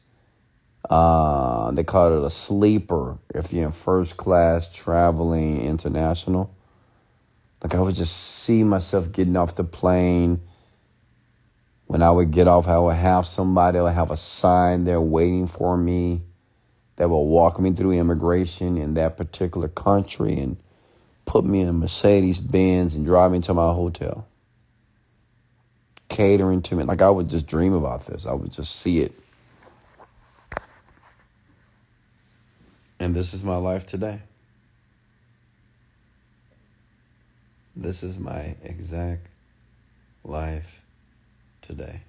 uh, 0.90 1.70
they 1.70 1.84
call 1.84 2.24
it 2.24 2.26
a 2.26 2.30
sleeper 2.30 3.18
if 3.34 3.52
you're 3.52 3.66
in 3.66 3.72
first 3.72 4.16
class 4.16 4.68
traveling 4.68 5.62
international. 5.62 6.54
Like 7.64 7.74
I 7.74 7.80
would 7.80 7.96
just 7.96 8.14
see 8.14 8.62
myself 8.62 9.10
getting 9.10 9.36
off 9.36 9.56
the 9.56 9.64
plane 9.64 10.40
when 11.86 12.02
I 12.02 12.10
would 12.10 12.30
get 12.30 12.48
off, 12.48 12.66
I 12.66 12.78
would 12.78 12.96
have 12.96 13.26
somebody, 13.26 13.78
I 13.78 13.82
would 13.82 13.92
have 13.92 14.10
a 14.10 14.16
sign 14.16 14.84
there 14.84 15.00
waiting 15.00 15.46
for 15.46 15.76
me 15.76 16.22
that 16.96 17.08
will 17.08 17.28
walk 17.28 17.58
me 17.60 17.72
through 17.72 17.92
immigration 17.92 18.78
in 18.78 18.94
that 18.94 19.16
particular 19.16 19.68
country 19.68 20.34
and 20.38 20.56
put 21.24 21.44
me 21.44 21.60
in 21.60 21.68
a 21.68 21.72
Mercedes 21.72 22.38
Benz 22.38 22.94
and 22.94 23.04
drive 23.04 23.32
me 23.32 23.40
to 23.40 23.54
my 23.54 23.72
hotel. 23.72 24.26
Catering 26.08 26.62
to 26.62 26.76
me. 26.76 26.84
Like 26.84 27.02
I 27.02 27.10
would 27.10 27.28
just 27.28 27.46
dream 27.46 27.72
about 27.72 28.06
this. 28.06 28.26
I 28.26 28.32
would 28.32 28.52
just 28.52 28.76
see 28.76 29.00
it. 29.00 29.12
And 33.00 33.14
this 33.14 33.34
is 33.34 33.42
my 33.42 33.56
life 33.56 33.84
today. 33.84 34.20
This 37.76 38.02
is 38.02 38.18
my 38.18 38.54
exact 38.62 39.28
life 40.22 40.80
today. 41.60 42.02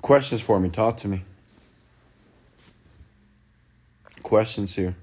Questions 0.00 0.40
for 0.40 0.58
me? 0.58 0.68
Talk 0.68 0.96
to 0.98 1.08
me. 1.08 1.22
Questions 4.22 4.74
here. 4.74 4.96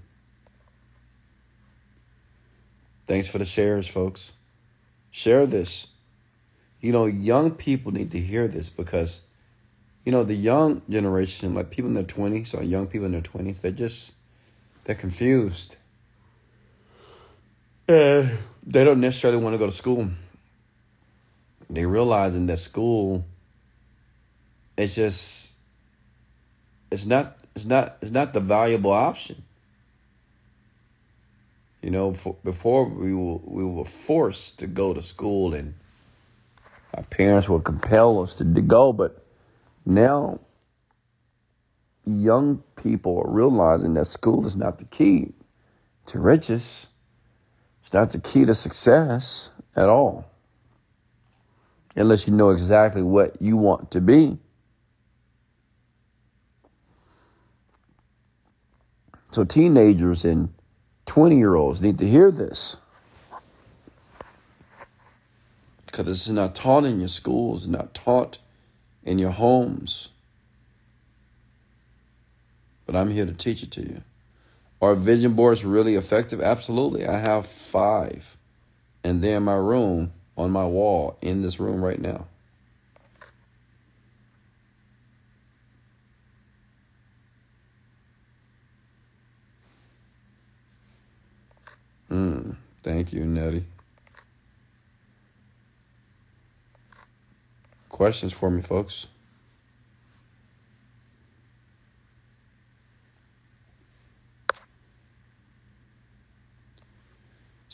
Thanks 3.08 3.30
for 3.30 3.38
the 3.38 3.46
shares, 3.46 3.88
folks. 3.88 4.34
Share 5.12 5.46
this. 5.46 5.88
You 6.82 6.92
know, 6.92 7.06
young 7.06 7.52
people 7.52 7.94
need 7.94 8.12
to 8.12 8.20
hear 8.20 8.48
this 8.48 8.68
because, 8.70 9.22
you 10.04 10.12
know, 10.12 10.24
the 10.24 10.36
young 10.36 10.82
generation, 10.90 11.54
like 11.54 11.72
people 11.72 11.88
in 11.88 11.94
their 11.94 12.04
20s 12.04 12.54
or 12.54 12.64
young 12.64 12.88
people 12.88 13.06
in 13.06 13.14
their 13.14 13.22
20s, 13.22 13.62
they're 13.62 13.72
just, 13.72 14.12
they're 14.84 14.96
confused. 14.96 15.78
Uh, 17.90 18.28
they 18.66 18.86
don't 18.86 19.02
necessarily 19.02 19.42
want 19.42 19.54
to 19.54 19.58
go 19.58 19.66
to 19.66 19.72
school 19.72 20.08
they 21.70 21.86
realizing 21.86 22.48
that 22.48 22.58
school 22.58 23.26
it's 24.78 24.96
just 24.96 25.56
it's 26.92 27.06
not 27.06 27.38
it's 27.56 27.66
not 27.66 27.98
it's 28.02 28.12
not 28.12 28.34
the 28.34 28.40
valuable 28.40 28.92
option. 28.92 29.44
You 31.82 31.92
know, 31.92 32.14
for, 32.14 32.36
before 32.44 32.86
we 32.86 33.14
were, 33.14 33.40
we 33.44 33.64
were 33.66 33.86
forced 33.86 34.60
to 34.60 34.68
go 34.68 34.94
to 34.94 35.02
school 35.02 35.54
and 35.54 35.76
our 36.94 37.04
parents 37.04 37.48
would 37.48 37.64
compel 37.64 38.22
us 38.22 38.36
to, 38.36 38.54
to 38.54 38.62
go, 38.62 38.92
but 38.92 39.24
now 39.86 40.40
young 42.06 42.64
people 42.76 43.22
are 43.24 43.32
realizing 43.32 43.94
that 43.94 44.06
school 44.06 44.46
is 44.46 44.58
not 44.58 44.80
the 44.80 44.86
key 44.86 45.32
to 46.08 46.20
riches. 46.20 46.88
It's 47.90 47.94
not 47.96 48.12
the 48.12 48.20
key 48.20 48.46
to 48.46 48.54
success 48.54 49.50
at 49.76 49.90
all 49.90 50.30
unless 51.96 52.28
you 52.28 52.34
know 52.36 52.52
exactly 52.52 53.02
what 53.02 53.42
you 53.42 53.58
want 53.58 53.90
to 53.90 54.00
be. 54.00 54.38
So, 59.32 59.44
teenagers 59.44 60.24
and 60.24 60.54
20 61.08 61.36
year 61.36 61.56
olds 61.56 61.82
need 61.82 61.98
to 61.98 62.06
hear 62.06 62.30
this. 62.30 62.78
Because 65.88 66.06
this 66.06 66.28
is 66.28 66.34
not 66.34 66.54
taught 66.54 66.86
in 66.86 67.00
your 67.00 67.10
schools, 67.10 67.68
not 67.68 67.96
taught 67.96 68.38
in 69.04 69.18
your 69.18 69.32
homes. 69.32 70.10
But 72.86 72.96
I'm 72.96 73.10
here 73.10 73.26
to 73.26 73.34
teach 73.34 73.64
it 73.64 73.72
to 73.72 73.82
you. 73.82 74.04
Are 74.82 74.96
vision 74.96 75.34
boards 75.34 75.66
really 75.66 75.96
effective? 75.96 76.42
Absolutely. 76.42 77.06
I 77.06 77.18
have 77.18 77.46
five. 77.48 78.38
And 79.04 79.22
they're 79.22 79.38
in 79.38 79.44
my 79.44 79.56
room 79.56 80.14
on 80.38 80.52
my 80.52 80.66
wall 80.66 81.18
in 81.22 81.42
this 81.42 81.60
room 81.60 81.84
right 81.84 82.00
now. 82.00 82.28
Mm, 92.10 92.56
thank 92.84 93.14
you, 93.14 93.26
Nettie. 93.26 93.66
Questions 97.90 98.34
for 98.34 98.50
me, 98.50 98.62
folks? 98.62 99.08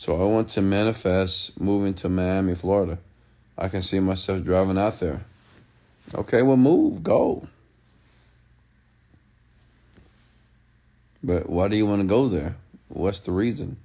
So 0.06 0.14
I 0.22 0.24
want 0.24 0.50
to 0.50 0.62
manifest 0.62 1.60
moving 1.60 1.92
to 1.94 2.08
Miami, 2.08 2.54
Florida. 2.54 2.98
I 3.58 3.66
can 3.66 3.82
see 3.82 3.98
myself 3.98 4.44
driving 4.44 4.78
out 4.78 5.00
there. 5.00 5.24
Okay, 6.14 6.42
well, 6.42 6.56
move, 6.56 7.02
go. 7.02 7.48
But 11.24 11.48
why 11.48 11.66
do 11.66 11.76
you 11.76 11.86
want 11.86 12.02
to 12.02 12.06
go 12.06 12.28
there? 12.28 12.54
What's 12.86 13.18
the 13.18 13.32
reason? 13.32 13.78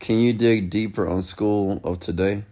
Can 0.00 0.18
you 0.18 0.32
dig 0.32 0.68
deeper 0.68 1.06
on 1.06 1.22
school 1.22 1.80
of 1.84 2.00
today? 2.00 2.42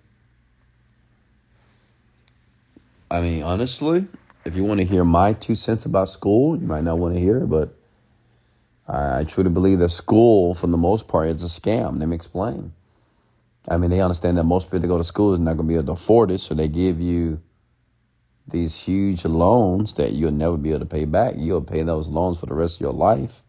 I 3.11 3.23
mean, 3.23 3.43
honestly, 3.43 4.07
if 4.45 4.55
you 4.55 4.63
want 4.63 4.79
to 4.79 4.87
hear 4.87 5.05
my 5.05 5.33
two 5.33 5.57
cents 5.57 5.85
about 5.85 6.11
school, 6.11 6.57
you 6.57 6.69
might 6.69 6.85
not 6.85 6.99
want 6.99 7.15
to 7.15 7.21
hear 7.21 7.39
it, 7.39 7.49
but 7.49 7.75
I 8.93 9.25
truly 9.25 9.49
believe 9.49 9.79
that 9.79 9.89
school, 9.89 10.55
for 10.55 10.67
the 10.67 10.77
most 10.77 11.09
part, 11.09 11.29
is 11.29 11.43
a 11.43 11.47
scam. 11.47 11.99
Let 11.99 12.09
me 12.09 12.15
explain. 12.15 12.75
I 13.67 13.79
mean, 13.79 13.91
they 13.91 14.03
understand 14.03 14.37
that 14.37 14.45
most 14.45 14.67
people 14.67 14.81
that 14.81 14.87
go 14.87 14.99
to 14.99 15.05
school 15.05 15.33
is 15.33 15.39
not 15.39 15.57
going 15.57 15.67
to 15.67 15.73
be 15.73 15.75
able 15.77 15.87
to 15.87 15.93
afford 15.93 16.31
it, 16.31 16.43
so 16.43 16.55
they 16.55 16.69
give 16.69 17.01
you 17.01 17.41
these 18.47 18.77
huge 18.77 19.25
loans 19.25 19.95
that 19.95 20.13
you'll 20.13 20.33
never 20.33 20.59
be 20.59 20.71
able 20.71 20.81
to 20.81 20.87
pay 20.87 21.07
back. 21.07 21.37
You'll 21.39 21.63
pay 21.63 21.83
those 21.83 22.07
loans 22.07 22.39
for 22.39 22.47
the 22.47 22.55
rest 22.55 22.77
of 22.77 22.81
your 22.83 22.93
life. 22.93 23.41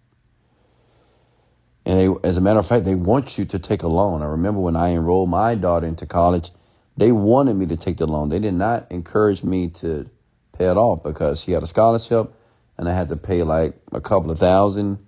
And 1.85 1.99
they, 1.99 2.27
as 2.29 2.37
a 2.37 2.41
matter 2.41 2.59
of 2.59 2.67
fact, 2.67 2.85
they 2.85 2.95
want 2.95 3.37
you 3.37 3.43
to 3.43 3.59
take 3.59 3.83
a 3.83 3.87
loan. 3.87 4.21
I 4.21 4.27
remember 4.27 4.61
when 4.61 4.77
I 4.77 4.91
enrolled 4.91 5.29
my 5.29 5.55
daughter 5.55 5.87
into 5.87 6.05
college, 6.05 6.51
they 6.95 7.11
wanted 7.11 7.55
me 7.55 7.65
to 7.65 7.75
take 7.75 7.97
the 7.97 8.07
loan. 8.07 8.29
They 8.29 8.39
did 8.39 8.53
not 8.53 8.89
encourage 8.89 9.43
me 9.43 9.67
to 9.69 10.09
pay 10.57 10.69
it 10.69 10.77
off 10.77 11.03
because 11.03 11.41
she 11.41 11.51
had 11.51 11.63
a 11.63 11.67
scholarship 11.67 12.31
and 12.77 12.87
I 12.87 12.93
had 12.93 13.09
to 13.09 13.17
pay 13.17 13.43
like 13.43 13.75
a 13.91 13.99
couple 13.99 14.31
of 14.31 14.39
thousand 14.39 14.99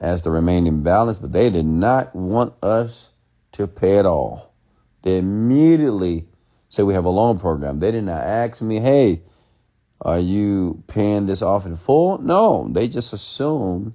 as 0.00 0.22
the 0.22 0.30
remaining 0.30 0.82
balance, 0.82 1.18
but 1.18 1.32
they 1.32 1.50
did 1.50 1.66
not 1.66 2.14
want 2.14 2.54
us 2.62 3.10
to 3.52 3.66
pay 3.66 3.98
it 3.98 4.06
all. 4.06 4.54
They 5.02 5.18
immediately 5.18 6.26
said 6.68 6.84
we 6.86 6.94
have 6.94 7.04
a 7.04 7.10
loan 7.10 7.38
program. 7.38 7.80
They 7.80 7.90
did 7.90 8.04
not 8.04 8.22
ask 8.22 8.62
me, 8.62 8.78
hey, 8.78 9.22
are 10.00 10.18
you 10.18 10.82
paying 10.86 11.26
this 11.26 11.42
off 11.42 11.66
in 11.66 11.76
full? 11.76 12.18
No, 12.18 12.68
they 12.68 12.88
just 12.88 13.12
assumed 13.12 13.92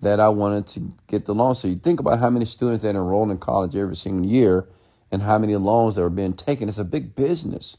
that 0.00 0.20
I 0.20 0.28
wanted 0.28 0.66
to 0.68 0.92
get 1.06 1.24
the 1.24 1.34
loan. 1.34 1.54
So 1.54 1.68
you 1.68 1.76
think 1.76 2.00
about 2.00 2.18
how 2.18 2.28
many 2.28 2.44
students 2.44 2.82
that 2.82 2.90
enroll 2.90 3.30
in 3.30 3.38
college 3.38 3.74
every 3.74 3.96
single 3.96 4.26
year 4.26 4.68
and 5.10 5.22
how 5.22 5.38
many 5.38 5.56
loans 5.56 5.94
that 5.94 6.02
are 6.02 6.10
being 6.10 6.34
taken. 6.34 6.68
It's 6.68 6.78
a 6.78 6.84
big 6.84 7.14
business. 7.14 7.78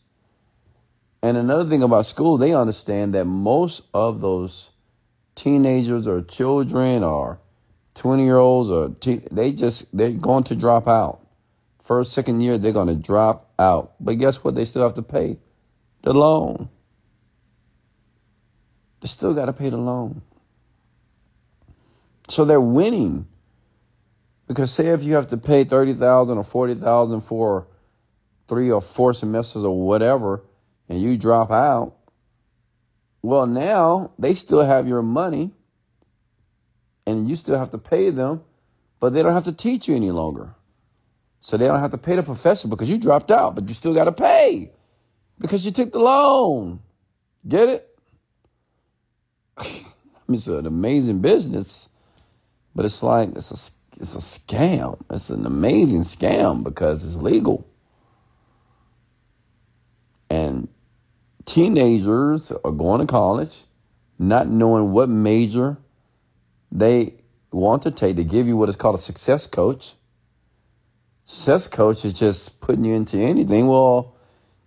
And 1.21 1.37
another 1.37 1.69
thing 1.69 1.83
about 1.83 2.05
school, 2.05 2.37
they 2.37 2.53
understand 2.53 3.13
that 3.13 3.25
most 3.25 3.81
of 3.93 4.21
those 4.21 4.69
teenagers 5.35 6.07
or 6.07 6.21
children 6.21 7.03
or 7.03 7.39
20 7.95 8.23
year 8.23 8.37
olds 8.37 8.69
or 8.69 8.89
te- 8.99 9.27
they 9.31 9.51
just 9.51 9.95
they're 9.95 10.11
going 10.11 10.43
to 10.45 10.55
drop 10.55 10.87
out. 10.87 11.19
First, 11.81 12.13
second 12.13 12.41
year, 12.41 12.57
they're 12.57 12.71
going 12.71 12.87
to 12.87 12.95
drop 12.95 13.51
out. 13.59 13.93
But 13.99 14.17
guess 14.17 14.43
what? 14.43 14.55
They 14.55 14.65
still 14.65 14.83
have 14.83 14.93
to 14.93 15.01
pay 15.01 15.37
the 16.01 16.13
loan. 16.13 16.69
They 19.01 19.07
still 19.07 19.33
got 19.33 19.45
to 19.45 19.53
pay 19.53 19.69
the 19.69 19.77
loan. 19.77 20.21
So 22.29 22.45
they're 22.45 22.61
winning. 22.61 23.27
Because 24.47 24.71
say 24.71 24.87
if 24.87 25.03
you 25.03 25.15
have 25.15 25.27
to 25.27 25.37
pay 25.37 25.63
30,000 25.63 26.37
or 26.37 26.43
40,000 26.43 27.21
for 27.21 27.67
three 28.47 28.71
or 28.71 28.81
four 28.81 29.13
semesters 29.13 29.63
or 29.63 29.85
whatever 29.85 30.43
and 30.87 31.01
you 31.01 31.17
drop 31.17 31.51
out, 31.51 31.95
well 33.23 33.47
now 33.47 34.11
they 34.19 34.35
still 34.35 34.63
have 34.63 34.87
your 34.87 35.01
money 35.01 35.51
and 37.07 37.29
you 37.29 37.35
still 37.35 37.57
have 37.57 37.71
to 37.71 37.77
pay 37.77 38.09
them, 38.11 38.43
but 38.99 39.13
they 39.13 39.23
don't 39.23 39.33
have 39.33 39.45
to 39.45 39.53
teach 39.53 39.87
you 39.87 39.95
any 39.95 40.11
longer. 40.11 40.55
So 41.41 41.57
they 41.57 41.67
don't 41.67 41.79
have 41.79 41.91
to 41.91 41.97
pay 41.97 42.15
the 42.15 42.23
professor 42.23 42.67
because 42.67 42.89
you 42.89 42.97
dropped 42.97 43.31
out, 43.31 43.55
but 43.55 43.67
you 43.67 43.75
still 43.75 43.93
got 43.93 44.05
to 44.05 44.13
pay 44.13 44.71
because 45.39 45.65
you 45.65 45.71
took 45.71 45.91
the 45.91 45.99
loan. 45.99 46.79
Get 47.47 47.69
it? 47.69 47.99
I 49.57 49.63
mean, 50.27 50.35
it's 50.35 50.47
an 50.47 50.65
amazing 50.65 51.19
business, 51.21 51.89
but 52.73 52.85
it's 52.85 53.03
like 53.03 53.29
it's 53.35 53.51
a 53.51 53.99
it's 54.01 54.15
a 54.15 54.19
scam. 54.19 54.99
It's 55.11 55.29
an 55.29 55.45
amazing 55.45 56.01
scam 56.01 56.63
because 56.63 57.03
it's 57.03 57.15
legal. 57.15 57.67
And 60.29 60.69
teenagers 61.45 62.51
are 62.51 62.71
going 62.71 63.01
to 63.01 63.07
college, 63.07 63.63
not 64.17 64.47
knowing 64.47 64.91
what 64.91 65.09
major 65.09 65.77
they 66.71 67.15
want 67.51 67.83
to 67.83 67.91
take. 67.91 68.15
They 68.15 68.23
give 68.23 68.47
you 68.47 68.57
what 68.57 68.69
is 68.69 68.75
called 68.75 68.95
a 68.95 68.99
success 68.99 69.47
coach. 69.47 69.93
Success 71.25 71.67
coach 71.67 72.03
is 72.03 72.13
just 72.13 72.59
putting 72.59 72.83
you 72.83 72.95
into 72.95 73.17
anything. 73.17 73.67
Well, 73.67 74.15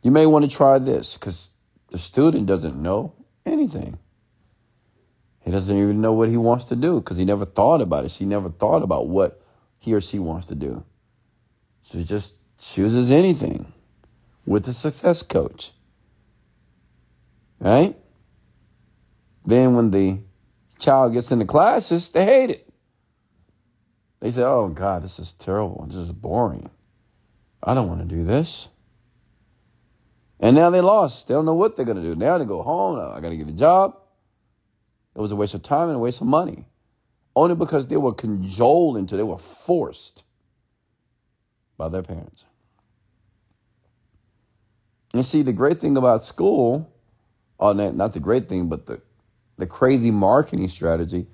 you 0.03 0.11
may 0.11 0.27
want 0.27 0.45
to 0.45 0.51
try 0.51 0.79
this 0.79 1.15
because 1.15 1.51
the 1.91 1.99
student 1.99 2.47
doesn't 2.47 2.81
know 2.81 3.15
anything. 3.45 3.99
He 5.41 5.51
doesn't 5.51 5.77
even 5.77 6.01
know 6.01 6.13
what 6.13 6.29
he 6.29 6.37
wants 6.37 6.65
to 6.67 6.77
do 6.77 7.01
because 7.01 7.19
he 7.19 7.25
never 7.25 7.45
thought 7.45 7.81
about 7.81 8.05
it. 8.05 8.11
She 8.11 8.25
never 8.25 8.49
thought 8.49 8.83
about 8.83 9.09
what 9.09 9.41
he 9.79 9.95
or 9.95 10.01
she 10.01 10.19
wants 10.19 10.47
to 10.49 10.55
do. 10.55 10.85
So 11.85 11.99
he 11.99 12.05
just 12.05 12.35
chooses 12.59 13.11
anything 13.11 13.73
with 14.45 14.65
the 14.65 14.75
success 14.75 15.23
coach. 15.23 15.71
Right? 17.59 17.97
Then 19.45 19.75
when 19.75 19.91
the 19.91 20.19
child 20.79 21.13
gets 21.13 21.31
into 21.31 21.45
classes, 21.45 22.09
they 22.09 22.25
hate 22.25 22.51
it. 22.51 22.69
They 24.21 24.31
say, 24.31 24.43
oh 24.43 24.69
God, 24.69 25.03
this 25.03 25.19
is 25.19 25.33
terrible. 25.33 25.87
This 25.87 25.97
is 25.97 26.13
boring. 26.13 26.71
I 27.63 27.75
don't 27.75 27.89
want 27.89 28.01
to 28.01 28.07
do 28.07 28.25
this. 28.25 28.69
And 30.41 30.55
now 30.55 30.71
they 30.71 30.81
lost. 30.81 31.29
They 31.29 31.35
don't 31.35 31.47
know 31.47 31.55
what 31.55 31.77
they're 31.77 31.85
going 31.85 31.97
to 31.97 32.03
do. 32.03 32.15
Now 32.15 32.39
they 32.39 32.45
go 32.45 32.63
home. 32.63 32.99
I 32.99 33.21
got 33.21 33.31
to 33.31 33.37
get 33.37 33.49
a 33.49 33.53
job. 33.53 33.97
It 35.15 35.21
was 35.21 35.33
a 35.33 35.37
waste 35.37 35.55
of 35.55 35.63
time 35.63 35.89
and 35.89 35.97
a 35.97 36.01
waste 36.01 36.21
of 36.21 36.27
money. 36.27 36.67
Only 37.35 37.55
because 37.55 37.87
they 37.87 37.97
were 37.97 38.13
cajoled 38.13 38.97
into, 38.97 39.17
they 39.17 39.23
were 39.23 39.39
forced 39.39 40.25
by 41.77 41.89
their 41.89 42.03
parents. 42.03 42.45
And 45.15 45.25
see, 45.25 45.43
the 45.43 45.53
great 45.53 45.81
thing 45.81 45.97
about 45.97 46.25
school, 46.25 46.93
Oh, 47.59 47.71
or 47.71 47.93
not 47.93 48.13
the 48.13 48.21
great 48.21 48.49
thing, 48.49 48.69
but 48.69 48.87
the, 48.87 49.01
the 49.57 49.67
crazy 49.67 50.11
marketing 50.11 50.69
strategy, 50.69 51.27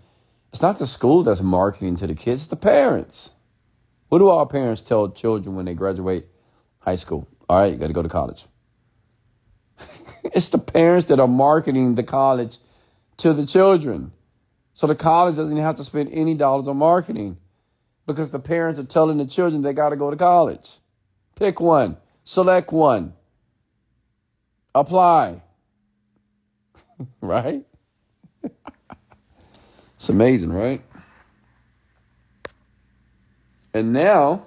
it's 0.52 0.62
not 0.62 0.78
the 0.78 0.86
school 0.86 1.22
that's 1.22 1.40
marketing 1.40 1.96
to 1.96 2.06
the 2.06 2.14
kids, 2.14 2.42
it's 2.42 2.46
the 2.48 2.56
parents. 2.56 3.30
What 4.08 4.18
do 4.18 4.28
all 4.28 4.44
parents 4.46 4.82
tell 4.82 5.10
children 5.10 5.56
when 5.56 5.64
they 5.64 5.74
graduate 5.74 6.26
high 6.80 6.96
school? 6.96 7.26
All 7.48 7.60
right, 7.60 7.72
you 7.72 7.78
got 7.78 7.86
to 7.86 7.92
go 7.92 8.02
to 8.02 8.08
college. 8.08 8.46
it's 10.24 10.50
the 10.50 10.58
parents 10.58 11.08
that 11.08 11.18
are 11.18 11.28
marketing 11.28 11.94
the 11.94 12.02
college 12.02 12.58
to 13.16 13.32
the 13.32 13.46
children. 13.46 14.12
So 14.74 14.86
the 14.86 14.94
college 14.94 15.36
doesn't 15.36 15.56
have 15.56 15.76
to 15.76 15.84
spend 15.84 16.10
any 16.12 16.34
dollars 16.34 16.68
on 16.68 16.76
marketing 16.76 17.38
because 18.06 18.30
the 18.30 18.38
parents 18.38 18.78
are 18.78 18.84
telling 18.84 19.18
the 19.18 19.26
children 19.26 19.62
they 19.62 19.72
got 19.72 19.90
to 19.90 19.96
go 19.96 20.10
to 20.10 20.16
college. 20.16 20.78
Pick 21.36 21.60
one, 21.60 21.96
select 22.24 22.72
one, 22.72 23.14
apply. 24.74 25.42
right? 27.20 27.64
it's 29.96 30.08
amazing, 30.08 30.52
right? 30.52 30.82
And 33.74 33.92
now, 33.92 34.46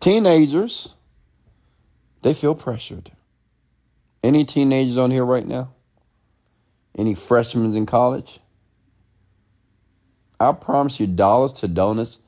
teenagers, 0.00 0.94
they 2.22 2.34
feel 2.34 2.54
pressured. 2.54 3.12
Any 4.22 4.44
teenagers 4.44 4.96
on 4.96 5.10
here 5.10 5.24
right 5.24 5.46
now? 5.46 5.72
Any 6.96 7.14
freshmen 7.14 7.74
in 7.74 7.86
college? 7.86 8.40
I 10.38 10.52
promise 10.52 10.98
you, 10.98 11.06
dollars 11.06 11.52
to 11.54 11.68
donuts, 11.68 12.18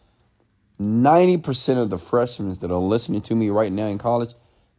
90% 0.81 1.81
of 1.81 1.91
the 1.91 1.99
freshmen 1.99 2.53
that 2.55 2.71
are 2.71 2.77
listening 2.77 3.21
to 3.23 3.35
me 3.35 3.49
right 3.51 3.73
now 3.73 3.87
in 3.87 3.99
college, 3.99 4.35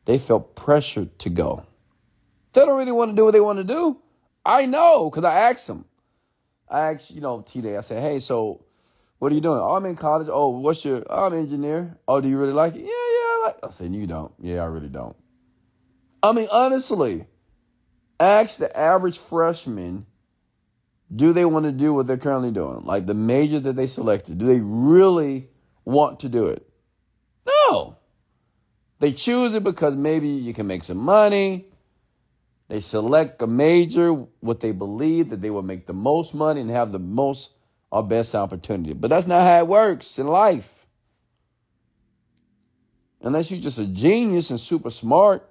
they 0.06 0.18
felt 0.18 0.56
pressured 0.56 1.18
to 1.20 1.30
go. 1.30 1.66
They 2.54 2.62
don't 2.62 2.78
really 2.78 2.92
want 2.92 3.12
to 3.12 3.16
do 3.16 3.26
what 3.26 3.32
they 3.32 3.42
want 3.42 3.58
to 3.60 3.64
do. 3.64 4.00
I 4.46 4.66
know 4.66 5.10
because 5.10 5.26
I 5.26 5.50
asked 5.50 5.68
them. 5.68 5.86
I 6.70 6.94
asked, 6.94 7.14
you 7.14 7.22
know, 7.22 7.42
T 7.42 7.62
Day, 7.62 7.78
I 7.78 7.82
said, 7.82 8.02
hey, 8.02 8.20
so 8.20 8.66
what 9.20 9.32
are 9.32 9.36
you 9.36 9.42
doing? 9.42 9.60
Oh, 9.60 9.76
I'm 9.76 9.86
in 9.86 9.96
college. 9.96 10.28
Oh, 10.32 10.50
what's 10.50 10.86
your, 10.86 11.04
oh, 11.10 11.28
I'm 11.28 11.34
engineer. 11.34 11.98
Oh, 12.08 12.22
do 12.22 12.28
you 12.28 12.40
really 12.40 12.54
like 12.54 12.76
it? 12.76 12.82
Yeah, 12.82 12.86
yeah, 12.86 12.90
I 12.92 13.42
like 13.46 13.56
it. 13.56 13.66
I 13.66 13.70
said, 13.72 13.94
you 13.94 14.08
don't. 14.08 14.34
Yeah, 14.40 14.62
I 14.62 14.66
really 14.66 14.90
don't. 14.90 15.16
I 16.24 16.32
mean, 16.32 16.48
honestly, 16.52 17.28
ask 18.20 18.58
the 18.58 18.76
average 18.76 19.18
freshman, 19.18 20.06
do 21.16 21.34
they 21.34 21.46
want 21.46 21.66
to 21.66 21.72
do 21.72 21.94
what 21.94 22.08
they're 22.08 22.18
currently 22.18 22.52
doing? 22.52 22.84
Like 22.84 23.06
the 23.06 23.14
major 23.14 23.60
that 23.60 23.74
they 23.76 23.88
selected, 23.88 24.38
do 24.38 24.46
they 24.46 24.60
really 24.62 25.50
want 25.84 26.22
to 26.22 26.30
do 26.30 26.48
it? 26.48 26.65
They 29.00 29.12
choose 29.12 29.54
it 29.54 29.64
because 29.64 29.96
maybe 29.96 30.28
you 30.28 30.54
can 30.54 30.68
make 30.68 30.84
some 30.84 30.98
money. 30.98 31.66
They 32.68 32.80
select 32.80 33.42
a 33.42 33.48
major, 33.48 34.12
what 34.40 34.60
they 34.60 34.72
believe 34.72 35.30
that 35.30 35.42
they 35.42 35.50
will 35.50 35.62
make 35.62 35.86
the 35.86 35.94
most 35.94 36.34
money 36.34 36.62
and 36.62 36.70
have 36.70 36.92
the 36.92 37.00
most 37.00 37.52
or 37.92 38.04
best 38.04 38.34
opportunity. 38.34 38.94
But 38.94 39.10
that's 39.10 39.28
not 39.28 39.46
how 39.46 39.60
it 39.60 39.68
works 39.68 40.18
in 40.18 40.28
life. 40.28 40.88
Unless 43.22 43.52
you're 43.52 43.62
just 43.62 43.80
a 43.80 43.88
genius 43.88 44.50
and 44.50 44.60
super 44.60 44.92
smart, 44.92 45.48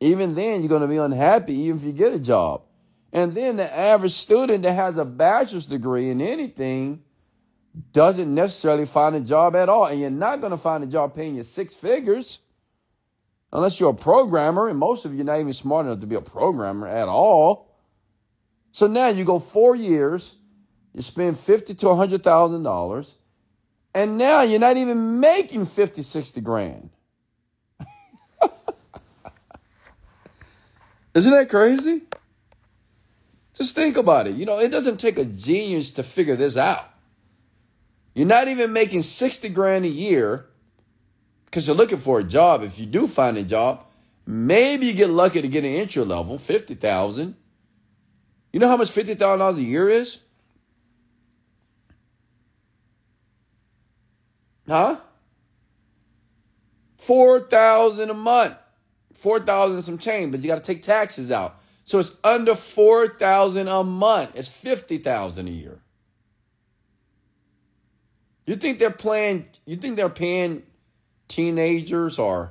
even 0.00 0.34
then, 0.34 0.60
you're 0.60 0.68
going 0.68 0.82
to 0.82 0.88
be 0.88 0.96
unhappy 0.96 1.54
even 1.54 1.78
if 1.78 1.84
you 1.84 1.92
get 1.92 2.14
a 2.14 2.18
job. 2.18 2.62
And 3.12 3.34
then 3.34 3.56
the 3.56 3.76
average 3.76 4.12
student 4.12 4.62
that 4.62 4.72
has 4.72 4.96
a 4.96 5.04
bachelor's 5.04 5.66
degree 5.66 6.10
in 6.10 6.20
anything 6.20 7.02
doesn't 7.92 8.34
necessarily 8.34 8.86
find 8.86 9.14
a 9.14 9.20
job 9.20 9.54
at 9.54 9.68
all. 9.68 9.86
And 9.86 10.00
you're 10.00 10.10
not 10.10 10.40
going 10.40 10.50
to 10.50 10.58
find 10.58 10.82
a 10.82 10.86
job 10.86 11.14
paying 11.14 11.36
you 11.36 11.42
six 11.42 11.74
figures 11.74 12.38
unless 13.52 13.78
you're 13.78 13.90
a 13.90 13.94
programmer. 13.94 14.68
And 14.68 14.78
most 14.78 15.04
of 15.04 15.14
you 15.14 15.20
are 15.20 15.24
not 15.24 15.40
even 15.40 15.52
smart 15.52 15.86
enough 15.86 16.00
to 16.00 16.06
be 16.06 16.16
a 16.16 16.20
programmer 16.20 16.86
at 16.86 17.08
all. 17.08 17.70
So 18.72 18.86
now 18.86 19.08
you 19.08 19.24
go 19.24 19.38
four 19.38 19.74
years, 19.74 20.34
you 20.94 21.02
spend 21.02 21.38
fifty 21.38 21.74
to 21.74 21.94
hundred 21.94 22.22
thousand 22.22 22.62
dollars, 22.62 23.14
and 23.94 24.16
now 24.16 24.42
you're 24.42 24.60
not 24.60 24.76
even 24.76 25.18
making 25.18 25.66
50, 25.66 26.02
60 26.02 26.40
grand. 26.40 26.90
Isn't 31.14 31.32
that 31.32 31.48
crazy? 31.48 32.02
Just 33.54 33.74
think 33.74 33.96
about 33.96 34.28
it. 34.28 34.36
You 34.36 34.46
know, 34.46 34.60
it 34.60 34.70
doesn't 34.70 34.98
take 34.98 35.18
a 35.18 35.24
genius 35.24 35.92
to 35.94 36.04
figure 36.04 36.36
this 36.36 36.56
out. 36.56 36.89
You're 38.20 38.28
not 38.28 38.48
even 38.48 38.74
making 38.74 39.04
60 39.04 39.48
grand 39.48 39.86
a 39.86 39.88
year 39.88 40.44
because 41.46 41.66
you're 41.66 41.74
looking 41.74 41.96
for 41.96 42.20
a 42.20 42.22
job. 42.22 42.62
If 42.62 42.78
you 42.78 42.84
do 42.84 43.06
find 43.06 43.38
a 43.38 43.42
job, 43.42 43.82
maybe 44.26 44.84
you 44.84 44.92
get 44.92 45.08
lucky 45.08 45.40
to 45.40 45.48
get 45.48 45.64
an 45.64 45.70
entry 45.70 46.04
level, 46.04 46.36
50,000. 46.36 47.34
You 48.52 48.60
know 48.60 48.68
how 48.68 48.76
much 48.76 48.90
$50,000 48.90 49.56
a 49.56 49.62
year 49.62 49.88
is? 49.88 50.18
Huh? 54.68 55.00
4,000 56.98 58.10
a 58.10 58.12
month 58.12 58.56
four 59.20 59.38
thousand 59.38 59.82
some 59.82 59.98
change, 59.98 60.32
but 60.32 60.40
you 60.40 60.46
got 60.48 60.56
to 60.56 60.62
take 60.62 60.82
taxes 60.82 61.30
out. 61.30 61.56
So 61.84 61.98
it's 61.98 62.16
under 62.24 62.54
four 62.54 63.08
thousand 63.08 63.68
a 63.68 63.84
month. 63.84 64.30
It's 64.34 64.48
fifty 64.48 64.98
thousand 64.98 65.48
a 65.48 65.50
year. 65.50 65.78
You 68.50 68.56
think 68.56 68.80
they're 68.80 68.90
playing? 68.90 69.46
You 69.64 69.76
think 69.76 69.94
they're 69.94 70.08
paying 70.08 70.64
teenagers 71.28 72.18
or 72.18 72.50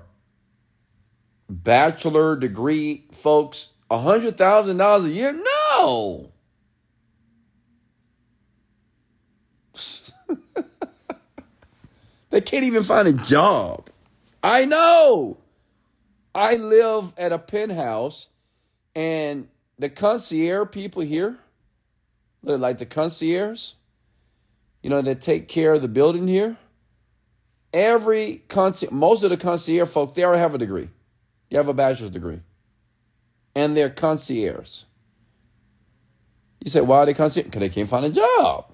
bachelor 1.49 2.37
degree 2.37 3.03
folks 3.11 3.73
a 3.91 3.97
$100,000 3.97 5.05
a 5.05 5.09
year? 5.09 5.33
No. 5.33 6.31
they 12.29 12.39
can't 12.39 12.63
even 12.63 12.83
find 12.83 13.09
a 13.09 13.13
job. 13.13 13.89
I 14.41 14.63
know. 14.63 15.35
I 16.33 16.55
live 16.55 17.11
at 17.17 17.33
a 17.33 17.39
penthouse 17.39 18.29
and 18.95 19.49
the 19.77 19.89
concierge 19.89 20.71
people 20.71 21.01
here, 21.01 21.39
look 22.41 22.61
like 22.61 22.77
the 22.77 22.85
concierge, 22.85 23.73
you 24.81 24.89
know, 24.89 25.01
that 25.01 25.21
take 25.21 25.47
care 25.47 25.73
of 25.73 25.81
the 25.81 25.87
building 25.87 26.27
here. 26.27 26.57
Every 27.73 28.43
concierge, 28.47 28.91
most 28.91 29.23
of 29.23 29.29
the 29.29 29.37
concierge 29.37 29.89
folk, 29.89 30.15
they 30.15 30.23
already 30.23 30.39
have 30.39 30.55
a 30.55 30.57
degree. 30.57 30.89
You 31.49 31.57
have 31.57 31.67
a 31.67 31.73
bachelor's 31.73 32.11
degree. 32.11 32.41
And 33.55 33.75
they're 33.75 33.89
concierge. 33.89 34.83
You 36.63 36.71
say, 36.71 36.81
why 36.81 36.99
are 36.99 37.05
they 37.05 37.13
concierge? 37.13 37.45
Because 37.45 37.61
they 37.61 37.69
can't 37.69 37.89
find 37.89 38.05
a 38.05 38.09
job. 38.09 38.65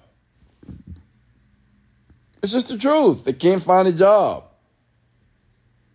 It's 2.42 2.52
just 2.52 2.68
the 2.68 2.78
truth. 2.78 3.24
They 3.24 3.32
can't 3.32 3.62
find 3.62 3.88
a 3.88 3.92
job. 3.92 4.44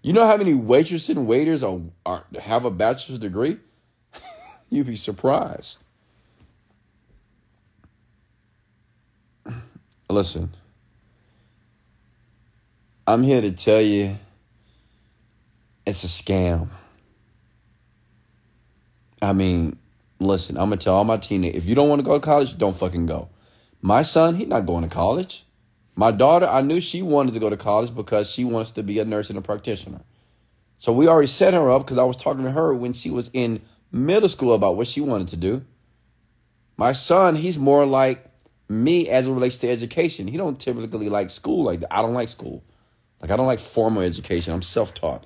You 0.02 0.14
know 0.14 0.26
how 0.26 0.38
many 0.38 0.54
waitresses 0.54 1.10
and 1.10 1.28
waiters 1.28 1.64
are, 1.64 1.80
are 2.06 2.26
have 2.40 2.66
a 2.66 2.72
bachelor's 2.72 3.20
degree? 3.20 3.58
You'd 4.70 4.88
be 4.88 4.96
surprised. 4.96 5.81
Listen, 10.12 10.54
I'm 13.08 13.24
here 13.24 13.40
to 13.40 13.52
tell 13.54 13.80
you 13.80 14.18
it's 15.86 16.04
a 16.04 16.08
scam. 16.08 16.68
I 19.22 19.32
mean, 19.32 19.78
listen, 20.20 20.58
I'm 20.58 20.66
gonna 20.66 20.78
tell 20.78 20.96
all 20.96 21.06
my 21.06 21.16
teenagers 21.16 21.64
if 21.64 21.66
you 21.66 21.76
don't 21.76 21.88
want 21.88 22.00
to 22.00 22.06
go 22.06 22.20
to 22.20 22.20
college, 22.20 22.58
don't 22.58 22.76
fucking 22.76 23.06
go. 23.06 23.30
My 23.82 24.04
son, 24.04 24.36
he's 24.36 24.50
not 24.50 24.66
going 24.66 24.84
to 24.84 24.90
college. 24.90 25.46
My 25.96 26.12
daughter, 26.12 26.46
I 26.46 26.62
knew 26.62 26.82
she 26.82 27.02
wanted 27.02 27.34
to 27.34 27.40
go 27.40 27.50
to 27.50 27.58
college 27.58 27.96
because 27.96 28.30
she 28.30 28.44
wants 28.44 28.72
to 28.72 28.84
be 28.84 29.00
a 29.00 29.06
nurse 29.06 29.30
and 29.30 29.40
a 29.40 29.42
practitioner. 29.42 30.02
So 30.80 30.92
we 30.92 31.08
already 31.08 31.28
set 31.28 31.54
her 31.54 31.72
up 31.72 31.86
because 31.86 31.98
I 31.98 32.04
was 32.04 32.18
talking 32.18 32.44
to 32.44 32.52
her 32.52 32.74
when 32.76 32.92
she 32.92 33.10
was 33.10 33.30
in 33.34 33.62
middle 33.94 34.30
school 34.30 34.54
about 34.54 34.76
what 34.76 34.88
she 34.88 35.00
wanted 35.00 35.30
to 35.30 35.38
do. 35.38 35.64
My 36.76 36.92
son, 36.92 37.38
he's 37.38 37.58
more 37.58 37.86
like 37.86 38.31
me 38.72 39.10
as 39.10 39.28
it 39.28 39.34
relates 39.34 39.58
to 39.58 39.70
education. 39.70 40.28
He 40.28 40.38
don't 40.38 40.60
typically 40.60 41.10
like 41.10 41.30
school 41.30 41.64
like 41.64 41.82
that. 41.82 41.94
I 41.94 42.02
don't 42.02 42.14
like 42.14 42.30
school. 42.30 42.64
Like 43.22 43.30
I 43.30 43.36
don't 43.36 43.48
like 43.48 43.60
formal 43.60 44.02
education. 44.02 44.54
I'm 44.54 44.62
self-taught. 44.62 45.26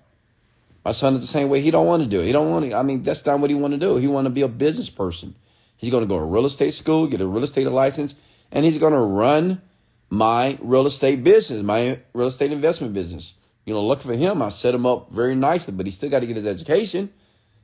My 0.83 0.91
son 0.91 1.13
is 1.13 1.21
the 1.21 1.27
same 1.27 1.49
way. 1.49 1.61
He 1.61 1.71
don't 1.71 1.87
want 1.87 2.03
to 2.03 2.09
do 2.09 2.21
it. 2.21 2.25
He 2.25 2.31
don't 2.31 2.49
want 2.49 2.65
to. 2.65 2.75
I 2.75 2.83
mean, 2.83 3.03
that's 3.03 3.25
not 3.25 3.39
what 3.39 3.49
he 3.49 3.55
want 3.55 3.73
to 3.73 3.79
do. 3.79 3.95
He 3.95 4.07
want 4.07 4.25
to 4.25 4.29
be 4.29 4.41
a 4.41 4.47
business 4.47 4.89
person. 4.89 5.35
He's 5.77 5.91
going 5.91 6.03
to 6.03 6.07
go 6.07 6.19
to 6.19 6.25
real 6.25 6.45
estate 6.45 6.73
school, 6.73 7.07
get 7.07 7.21
a 7.21 7.27
real 7.27 7.43
estate 7.43 7.67
license, 7.67 8.15
and 8.51 8.65
he's 8.65 8.77
going 8.77 8.93
to 8.93 8.99
run 8.99 9.61
my 10.09 10.57
real 10.61 10.85
estate 10.85 11.23
business, 11.23 11.63
my 11.63 11.99
real 12.13 12.27
estate 12.27 12.51
investment 12.51 12.93
business. 12.93 13.35
You 13.65 13.73
know, 13.73 13.83
look 13.83 14.01
for 14.01 14.13
him. 14.13 14.41
I 14.41 14.49
set 14.49 14.75
him 14.75 14.85
up 14.85 15.11
very 15.11 15.33
nicely, 15.33 15.73
but 15.73 15.87
he 15.87 15.91
still 15.91 16.09
got 16.09 16.19
to 16.19 16.27
get 16.27 16.35
his 16.35 16.45
education. 16.45 17.11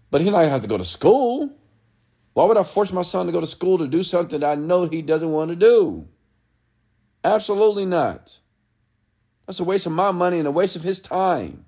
But 0.09 0.21
he 0.21 0.29
not 0.29 0.45
have 0.45 0.63
to 0.63 0.67
go 0.67 0.77
to 0.77 0.86
school. 0.86 1.51
Why 2.34 2.45
would 2.45 2.57
I 2.57 2.63
force 2.63 2.91
my 2.91 3.01
son 3.01 3.25
to 3.25 3.32
go 3.32 3.41
to 3.41 3.47
school 3.47 3.77
to 3.77 3.88
do 3.88 4.03
something 4.03 4.39
that 4.39 4.51
I 4.51 4.55
know 4.55 4.86
he 4.86 5.01
doesn't 5.01 5.32
want 5.32 5.49
to 5.49 5.55
do? 5.55 6.07
Absolutely 7.23 7.86
not. 7.86 8.39
That's 9.45 9.59
a 9.59 9.63
waste 9.63 9.86
of 9.86 9.91
my 9.91 10.11
money 10.11 10.39
and 10.39 10.47
a 10.47 10.51
waste 10.51 10.75
of 10.75 10.84
his 10.84 10.99
time. 10.99 11.65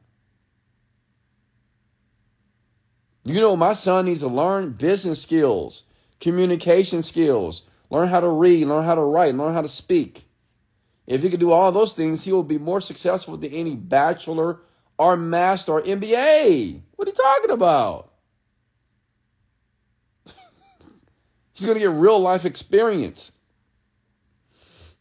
You 3.26 3.39
know, 3.39 3.55
my 3.55 3.74
son 3.74 4.05
needs 4.05 4.22
to 4.22 4.28
learn 4.28 4.72
business 4.72 5.22
skills, 5.22 5.84
communication 6.20 7.03
skills, 7.03 7.64
learn 7.89 8.09
how 8.09 8.20
to 8.20 8.30
read, 8.30 8.68
learn 8.68 8.86
how 8.86 8.95
to 8.95 9.01
write, 9.01 9.36
learn 9.36 9.53
how 9.53 9.61
to 9.61 9.70
speak. 9.70 10.26
If 11.07 11.24
he 11.24 11.30
could 11.30 11.39
do 11.39 11.51
all 11.51 11.72
those 11.72 11.93
things, 11.93 12.24
he 12.24 12.32
will 12.32 12.43
be 12.43 12.57
more 12.57 12.80
successful 12.80 13.36
than 13.36 13.51
any 13.51 13.76
bachelor 13.76 14.61
or 14.97 15.18
master 15.18 15.74
or 15.74 15.82
MBA. 15.82 16.82
What 16.95 17.07
are 17.07 17.11
you 17.11 17.16
talking 17.16 17.51
about? 17.51 18.12
Going 21.66 21.76
to 21.76 21.82
get 21.82 21.89
real 21.89 22.20
life 22.20 22.45
experience. 22.45 23.32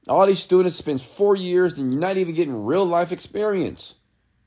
All 0.08 0.26
these 0.26 0.40
students 0.40 0.76
spend 0.76 1.00
four 1.00 1.36
years 1.36 1.78
and 1.78 1.92
you're 1.92 2.00
not 2.00 2.16
even 2.16 2.34
getting 2.34 2.64
real 2.64 2.84
life 2.84 3.12
experience. 3.12 3.94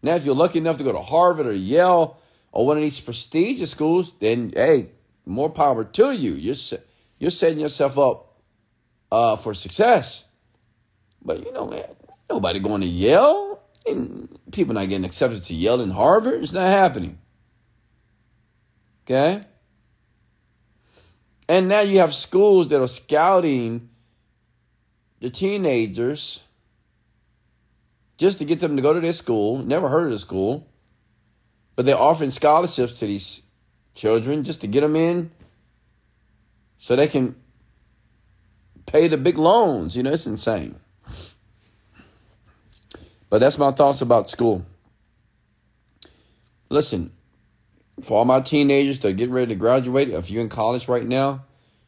Now, 0.01 0.15
if 0.15 0.25
you're 0.25 0.35
lucky 0.35 0.59
enough 0.59 0.77
to 0.77 0.83
go 0.83 0.91
to 0.91 1.01
Harvard 1.01 1.47
or 1.47 1.53
Yale 1.53 2.17
or 2.51 2.65
one 2.65 2.77
of 2.77 2.83
these 2.83 2.99
prestigious 2.99 3.71
schools, 3.71 4.13
then 4.19 4.53
hey, 4.55 4.89
more 5.25 5.49
power 5.49 5.83
to 5.83 6.11
you. 6.11 6.33
You're 6.33 6.55
you're 7.19 7.31
setting 7.31 7.59
yourself 7.59 7.97
up 7.97 8.41
uh, 9.11 9.35
for 9.37 9.53
success. 9.53 10.25
But 11.23 11.43
you 11.45 11.51
know, 11.53 11.67
man, 11.67 11.85
nobody 12.29 12.59
going 12.59 12.81
to 12.81 12.87
Yale. 12.87 13.61
And 13.87 14.39
people 14.51 14.73
not 14.73 14.89
getting 14.89 15.05
accepted 15.05 15.43
to 15.43 15.53
Yale 15.53 15.81
and 15.81 15.93
Harvard. 15.93 16.43
It's 16.43 16.51
not 16.51 16.67
happening. 16.67 17.19
Okay. 19.05 19.41
And 21.47 21.67
now 21.67 21.81
you 21.81 21.99
have 21.99 22.13
schools 22.13 22.69
that 22.69 22.81
are 22.81 22.87
scouting 22.87 23.89
the 25.19 25.29
teenagers 25.29 26.43
just 28.17 28.39
to 28.39 28.45
get 28.45 28.59
them 28.59 28.75
to 28.75 28.81
go 28.81 28.93
to 28.93 28.99
their 28.99 29.13
school. 29.13 29.57
Never 29.57 29.89
heard 29.89 30.05
of 30.05 30.11
the 30.11 30.19
school. 30.19 30.67
But 31.75 31.85
they're 31.85 31.97
offering 31.97 32.31
scholarships 32.31 32.93
to 32.99 33.05
these 33.05 33.41
children 33.93 34.43
just 34.43 34.61
to 34.61 34.67
get 34.67 34.81
them 34.81 34.95
in 34.95 35.31
so 36.79 36.95
they 36.95 37.07
can 37.07 37.35
pay 38.85 39.07
the 39.07 39.17
big 39.17 39.37
loans. 39.37 39.95
You 39.95 40.03
know, 40.03 40.11
it's 40.11 40.25
insane. 40.25 40.75
But 43.29 43.39
that's 43.39 43.57
my 43.57 43.71
thoughts 43.71 44.01
about 44.01 44.29
school. 44.29 44.65
Listen, 46.69 47.11
for 48.01 48.17
all 48.19 48.25
my 48.25 48.41
teenagers 48.41 48.99
that 48.99 49.13
getting 49.13 49.33
ready 49.33 49.53
to 49.53 49.55
graduate, 49.55 50.09
if 50.09 50.29
you're 50.29 50.41
in 50.41 50.49
college 50.49 50.87
right 50.87 51.05
now, 51.05 51.45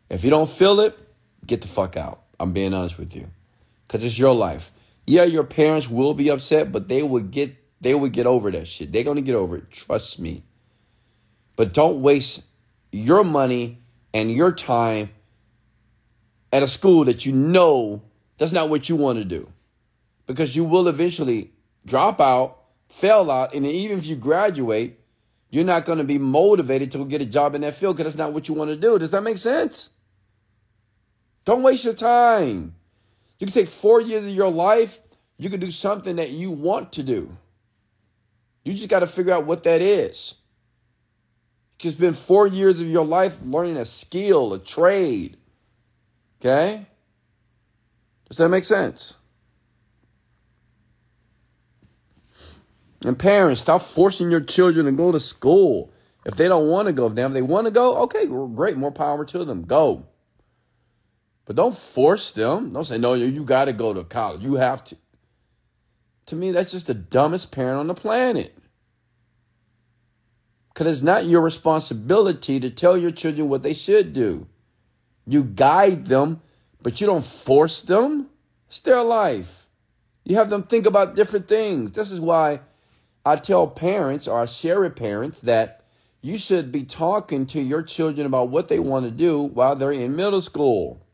if 0.09 0.23
you 0.23 0.29
don't 0.29 0.49
feel 0.49 0.79
it, 0.79 0.97
get 1.45 1.61
the 1.61 1.67
fuck 1.67 1.97
out. 1.97 2.21
I'm 2.39 2.53
being 2.53 2.73
honest 2.73 2.97
with 2.97 3.15
you. 3.15 3.27
Cause 3.87 4.03
it's 4.03 4.19
your 4.19 4.35
life. 4.35 4.71
Yeah, 5.05 5.23
your 5.23 5.45
parents 5.45 5.89
will 5.89 6.13
be 6.13 6.29
upset, 6.29 6.71
but 6.71 6.89
they 6.89 7.03
will 7.03 7.23
get 7.23 7.55
they 7.79 7.93
will 7.93 8.09
get 8.09 8.25
over 8.25 8.51
that 8.51 8.67
shit. 8.67 8.91
They're 8.91 9.03
gonna 9.03 9.21
get 9.21 9.35
over 9.35 9.57
it. 9.57 9.71
Trust 9.71 10.19
me. 10.19 10.43
But 11.55 11.73
don't 11.73 12.01
waste 12.01 12.43
your 12.91 13.23
money 13.23 13.79
and 14.13 14.31
your 14.31 14.51
time 14.51 15.09
at 16.51 16.63
a 16.63 16.67
school 16.67 17.05
that 17.05 17.25
you 17.25 17.31
know 17.31 18.01
that's 18.37 18.51
not 18.51 18.69
what 18.69 18.89
you 18.89 18.95
want 18.95 19.19
to 19.19 19.25
do. 19.25 19.51
Because 20.25 20.55
you 20.55 20.63
will 20.63 20.87
eventually 20.87 21.51
drop 21.85 22.19
out, 22.19 22.59
fail 22.89 23.31
out, 23.31 23.53
and 23.53 23.65
even 23.65 23.97
if 23.97 24.05
you 24.05 24.15
graduate, 24.15 24.96
you're 25.49 25.63
not 25.63 25.85
going 25.85 25.97
to 25.97 26.03
be 26.03 26.17
motivated 26.17 26.91
to 26.91 27.05
get 27.05 27.21
a 27.21 27.25
job 27.25 27.55
in 27.55 27.61
that 27.61 27.75
field 27.75 27.95
because 27.95 28.13
that's 28.13 28.17
not 28.17 28.33
what 28.33 28.47
you 28.47 28.53
want 28.53 28.69
to 28.69 28.75
do. 28.75 28.99
Does 28.99 29.11
that 29.11 29.21
make 29.21 29.37
sense? 29.37 29.91
Don't 31.45 31.63
waste 31.63 31.85
your 31.85 31.93
time. 31.93 32.75
You 33.39 33.47
can 33.47 33.53
take 33.53 33.69
four 33.69 34.01
years 34.01 34.25
of 34.25 34.31
your 34.33 34.51
life, 34.51 34.99
you 35.37 35.49
can 35.49 35.59
do 35.59 35.71
something 35.71 36.15
that 36.17 36.31
you 36.31 36.51
want 36.51 36.91
to 36.93 37.03
do. 37.03 37.37
You 38.63 38.73
just 38.73 38.89
got 38.89 38.99
to 38.99 39.07
figure 39.07 39.33
out 39.33 39.45
what 39.45 39.63
that 39.63 39.81
is. 39.81 40.35
You 41.79 41.89
can 41.89 41.97
spend 41.97 42.17
four 42.17 42.47
years 42.47 42.81
of 42.81 42.87
your 42.87 43.05
life 43.05 43.37
learning 43.43 43.77
a 43.77 43.85
skill, 43.85 44.53
a 44.53 44.59
trade. 44.59 45.37
Okay? 46.41 46.85
Does 48.27 48.37
that 48.37 48.49
make 48.49 48.63
sense? 48.63 49.16
And 53.07 53.17
parents, 53.17 53.61
stop 53.61 53.83
forcing 53.83 54.29
your 54.29 54.41
children 54.41 54.85
to 54.85 54.91
go 54.91 55.13
to 55.13 55.19
school. 55.21 55.93
If 56.25 56.35
they 56.35 56.49
don't 56.49 56.67
want 56.67 56.87
to 56.87 56.93
go, 56.93 57.07
if 57.07 57.15
they 57.15 57.41
want 57.41 57.65
to 57.65 57.71
go, 57.71 57.95
okay, 58.03 58.25
great, 58.25 58.75
more 58.75 58.91
power 58.91 59.23
to 59.23 59.45
them. 59.45 59.63
Go. 59.63 60.05
But 61.45 61.55
don't 61.55 61.77
force 61.77 62.31
them. 62.31 62.73
Don't 62.73 62.83
say, 62.83 62.97
no, 62.97 63.13
you 63.13 63.45
got 63.45 63.65
to 63.65 63.73
go 63.73 63.93
to 63.93 64.03
college. 64.03 64.43
You 64.43 64.55
have 64.55 64.83
to. 64.83 64.97
To 66.25 66.35
me, 66.35 66.51
that's 66.51 66.73
just 66.73 66.87
the 66.87 66.93
dumbest 66.93 67.49
parent 67.49 67.79
on 67.79 67.87
the 67.87 67.93
planet. 67.93 68.53
Because 70.73 70.91
it's 70.91 71.01
not 71.01 71.27
your 71.27 71.41
responsibility 71.41 72.59
to 72.59 72.69
tell 72.69 72.97
your 72.97 73.11
children 73.11 73.47
what 73.47 73.63
they 73.63 73.73
should 73.73 74.11
do. 74.11 74.47
You 75.25 75.45
guide 75.45 76.07
them, 76.07 76.41
but 76.81 76.99
you 76.99 77.07
don't 77.07 77.25
force 77.25 77.81
them. 77.83 78.27
It's 78.67 78.81
their 78.81 79.01
life. 79.01 79.69
You 80.25 80.35
have 80.35 80.49
them 80.49 80.63
think 80.63 80.85
about 80.85 81.15
different 81.15 81.47
things. 81.47 81.93
This 81.93 82.11
is 82.11 82.19
why 82.19 82.59
I 83.27 83.35
tell 83.35 83.67
parents 83.67 84.25
or 84.25 84.39
I 84.39 84.45
share 84.45 84.79
with 84.79 84.95
parents 84.95 85.41
that 85.41 85.83
you 86.21 86.37
should 86.37 86.71
be 86.71 86.85
talking 86.85 87.45
to 87.47 87.61
your 87.61 87.83
children 87.83 88.25
about 88.25 88.47
what 88.47 88.69
they 88.69 88.79
want 88.79 89.03
to 89.03 89.11
do 89.11 89.41
while 89.41 89.75
they're 89.75 89.91
in 89.91 90.15
middle 90.15 90.39
school. 90.39 91.05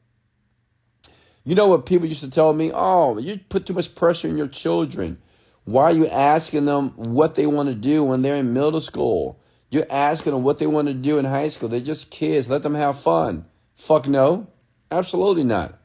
You 1.44 1.56
know 1.56 1.68
what 1.68 1.88
people 1.88 2.08
used 2.08 2.24
to 2.24 2.30
tell 2.30 2.54
me? 2.54 2.72
Oh, 2.72 3.18
you 3.18 3.40
put 3.50 3.66
too 3.66 3.74
much 3.74 3.96
pressure 3.96 4.30
on 4.30 4.38
your 4.38 4.48
children. 4.48 5.18
Why 5.66 5.86
are 5.86 5.94
you 5.94 6.08
asking 6.08 6.66
them 6.66 6.90
what 6.92 7.34
they 7.34 7.48
want 7.48 7.70
to 7.70 7.76
do 7.76 8.04
when 8.04 8.22
they're 8.22 8.36
in 8.36 8.54
middle 8.54 8.82
school? 8.82 9.40
You're 9.72 9.88
asking 9.90 10.34
them 10.34 10.44
what 10.44 10.60
they 10.60 10.68
want 10.68 10.90
to 10.90 10.94
do 10.94 11.18
in 11.18 11.26
high 11.26 11.50
school. 11.50 11.68
They're 11.68 11.80
just 11.80 12.12
kids. 12.12 12.48
Let 12.48 12.62
them 12.62 12.76
have 12.76 13.00
fun. 13.00 13.46
Fuck 13.76 14.08
no. 14.08 14.46
Absolutely 14.92 15.46
not. 15.46 15.80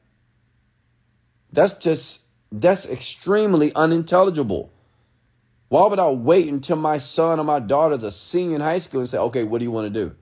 That's 1.55 1.77
just, 1.77 2.25
that's 2.53 2.87
extremely 2.87 3.75
unintelligible. 3.75 4.71
Why 5.69 5.87
would 5.87 5.99
I 5.99 6.09
wait 6.11 6.49
until 6.49 6.77
my 6.77 6.99
son 6.99 7.39
or 7.39 7.45
my 7.45 7.61
daughter's 7.61 8.03
a 8.03 8.13
senior 8.13 8.57
in 8.57 8.61
high 8.63 8.79
school 8.79 9.01
and 9.01 9.09
say, 9.09 9.19
okay, 9.19 9.45
what 9.45 9.59
do 9.59 9.65
you 9.65 9.71
want 9.71 9.93
to 9.93 10.07
do? 10.07 10.17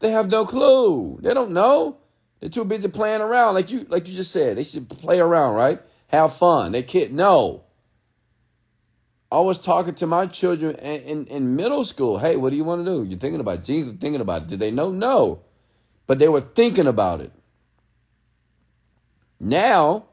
They 0.00 0.10
have 0.10 0.30
no 0.30 0.46
clue. 0.46 1.18
They 1.22 1.34
don't 1.34 1.52
know. 1.52 1.98
They're 2.40 2.50
too 2.50 2.64
busy 2.64 2.88
playing 2.88 3.22
around, 3.22 3.54
like 3.54 3.70
you 3.70 3.86
like 3.88 4.08
you 4.08 4.14
just 4.14 4.30
said. 4.30 4.56
They 4.56 4.64
should 4.64 4.88
play 4.88 5.20
around, 5.20 5.54
right? 5.54 5.80
Have 6.08 6.34
fun. 6.34 6.72
They 6.72 6.82
kid 6.82 7.12
no. 7.12 7.64
I 9.32 9.40
was 9.40 9.58
talking 9.58 9.94
to 9.96 10.06
my 10.06 10.26
children 10.26 10.76
in, 10.76 11.00
in, 11.02 11.26
in 11.26 11.56
middle 11.56 11.84
school. 11.84 12.18
Hey, 12.18 12.36
what 12.36 12.50
do 12.50 12.56
you 12.56 12.64
want 12.64 12.84
to 12.84 12.90
do? 12.90 13.04
You're 13.04 13.18
thinking 13.18 13.40
about 13.40 13.64
Jesus, 13.64 13.94
thinking 13.94 14.20
about 14.20 14.42
it. 14.42 14.48
Did 14.48 14.60
they 14.60 14.70
know? 14.70 14.92
No. 14.92 15.42
But 16.06 16.18
they 16.18 16.28
were 16.28 16.40
thinking 16.40 16.86
about 16.86 17.20
it. 17.20 17.32
Now, 19.40 20.06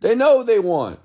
they 0.00 0.14
know 0.14 0.38
what 0.38 0.46
they 0.46 0.58
want. 0.58 1.00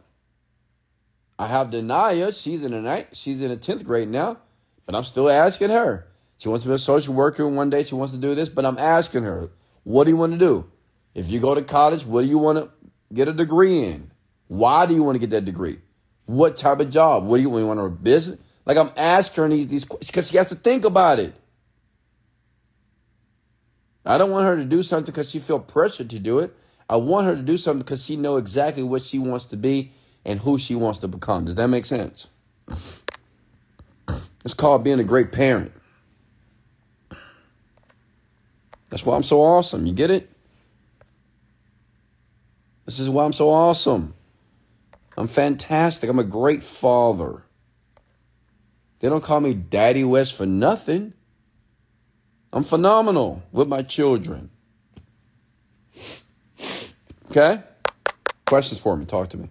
I 1.37 1.47
have 1.47 1.71
Denia. 1.71 2.31
She's 2.31 2.63
in 2.63 2.71
the 2.71 2.81
night. 2.81 3.09
She's 3.13 3.41
in 3.41 3.49
the 3.49 3.57
tenth 3.57 3.83
grade 3.83 4.09
now, 4.09 4.37
but 4.85 4.95
I'm 4.95 5.03
still 5.03 5.29
asking 5.29 5.69
her. 5.69 6.07
She 6.37 6.49
wants 6.49 6.63
to 6.63 6.69
be 6.69 6.75
a 6.75 6.79
social 6.79 7.13
worker 7.13 7.47
one 7.47 7.69
day. 7.69 7.83
She 7.83 7.95
wants 7.95 8.13
to 8.13 8.19
do 8.19 8.35
this, 8.35 8.49
but 8.49 8.65
I'm 8.65 8.77
asking 8.77 9.23
her, 9.23 9.49
what 9.83 10.05
do 10.05 10.11
you 10.11 10.17
want 10.17 10.33
to 10.33 10.39
do? 10.39 10.69
If 11.13 11.29
you 11.29 11.39
go 11.39 11.55
to 11.55 11.61
college, 11.61 12.05
what 12.05 12.23
do 12.23 12.27
you 12.27 12.37
want 12.37 12.57
to 12.59 12.71
get 13.13 13.27
a 13.27 13.33
degree 13.33 13.83
in? 13.83 14.11
Why 14.47 14.85
do 14.85 14.93
you 14.93 15.03
want 15.03 15.15
to 15.15 15.19
get 15.19 15.29
that 15.31 15.45
degree? 15.45 15.77
What 16.25 16.57
type 16.57 16.79
of 16.79 16.89
job? 16.89 17.25
What 17.25 17.37
do 17.37 17.43
you, 17.43 17.49
want 17.49 17.61
you 17.61 17.67
want 17.67 17.79
a 17.79 17.89
business? 17.89 18.39
Like 18.65 18.77
I'm 18.77 18.89
asking 18.97 19.43
her 19.43 19.49
these 19.49 19.67
these 19.67 19.85
questions 19.85 20.09
because 20.09 20.29
she 20.29 20.37
has 20.37 20.49
to 20.49 20.55
think 20.55 20.85
about 20.85 21.19
it. 21.19 21.33
I 24.05 24.17
don't 24.17 24.31
want 24.31 24.45
her 24.45 24.55
to 24.55 24.65
do 24.65 24.83
something 24.83 25.11
because 25.11 25.29
she 25.29 25.39
feel 25.39 25.59
pressured 25.59 26.09
to 26.11 26.19
do 26.19 26.39
it. 26.39 26.55
I 26.89 26.97
want 26.97 27.27
her 27.27 27.35
to 27.35 27.41
do 27.41 27.57
something 27.57 27.81
because 27.81 28.05
she 28.05 28.15
know 28.15 28.37
exactly 28.37 28.83
what 28.83 29.01
she 29.01 29.17
wants 29.17 29.47
to 29.47 29.57
be 29.57 29.91
and 30.25 30.39
who 30.39 30.57
she 30.57 30.75
wants 30.75 30.99
to 30.99 31.07
become. 31.07 31.45
Does 31.45 31.55
that 31.55 31.67
make 31.67 31.85
sense? 31.85 32.29
It's 34.43 34.53
called 34.53 34.83
being 34.83 34.99
a 34.99 35.03
great 35.03 35.31
parent. 35.31 35.71
That's 38.89 39.05
why 39.05 39.15
I'm 39.15 39.23
so 39.23 39.41
awesome. 39.41 39.85
You 39.85 39.93
get 39.93 40.11
it? 40.11 40.29
This 42.85 42.99
is 42.99 43.09
why 43.09 43.25
I'm 43.25 43.33
so 43.33 43.49
awesome. 43.49 44.13
I'm 45.17 45.27
fantastic. 45.27 46.09
I'm 46.09 46.19
a 46.19 46.23
great 46.23 46.63
father. 46.63 47.43
They 48.99 49.09
don't 49.09 49.23
call 49.23 49.41
me 49.41 49.53
Daddy 49.53 50.03
West 50.03 50.35
for 50.35 50.45
nothing. 50.45 51.13
I'm 52.53 52.63
phenomenal 52.63 53.43
with 53.51 53.67
my 53.67 53.81
children. 53.81 54.49
Okay? 57.31 57.61
Questions 58.45 58.79
for 58.79 58.95
me? 58.95 59.05
Talk 59.05 59.29
to 59.29 59.37
me. 59.37 59.49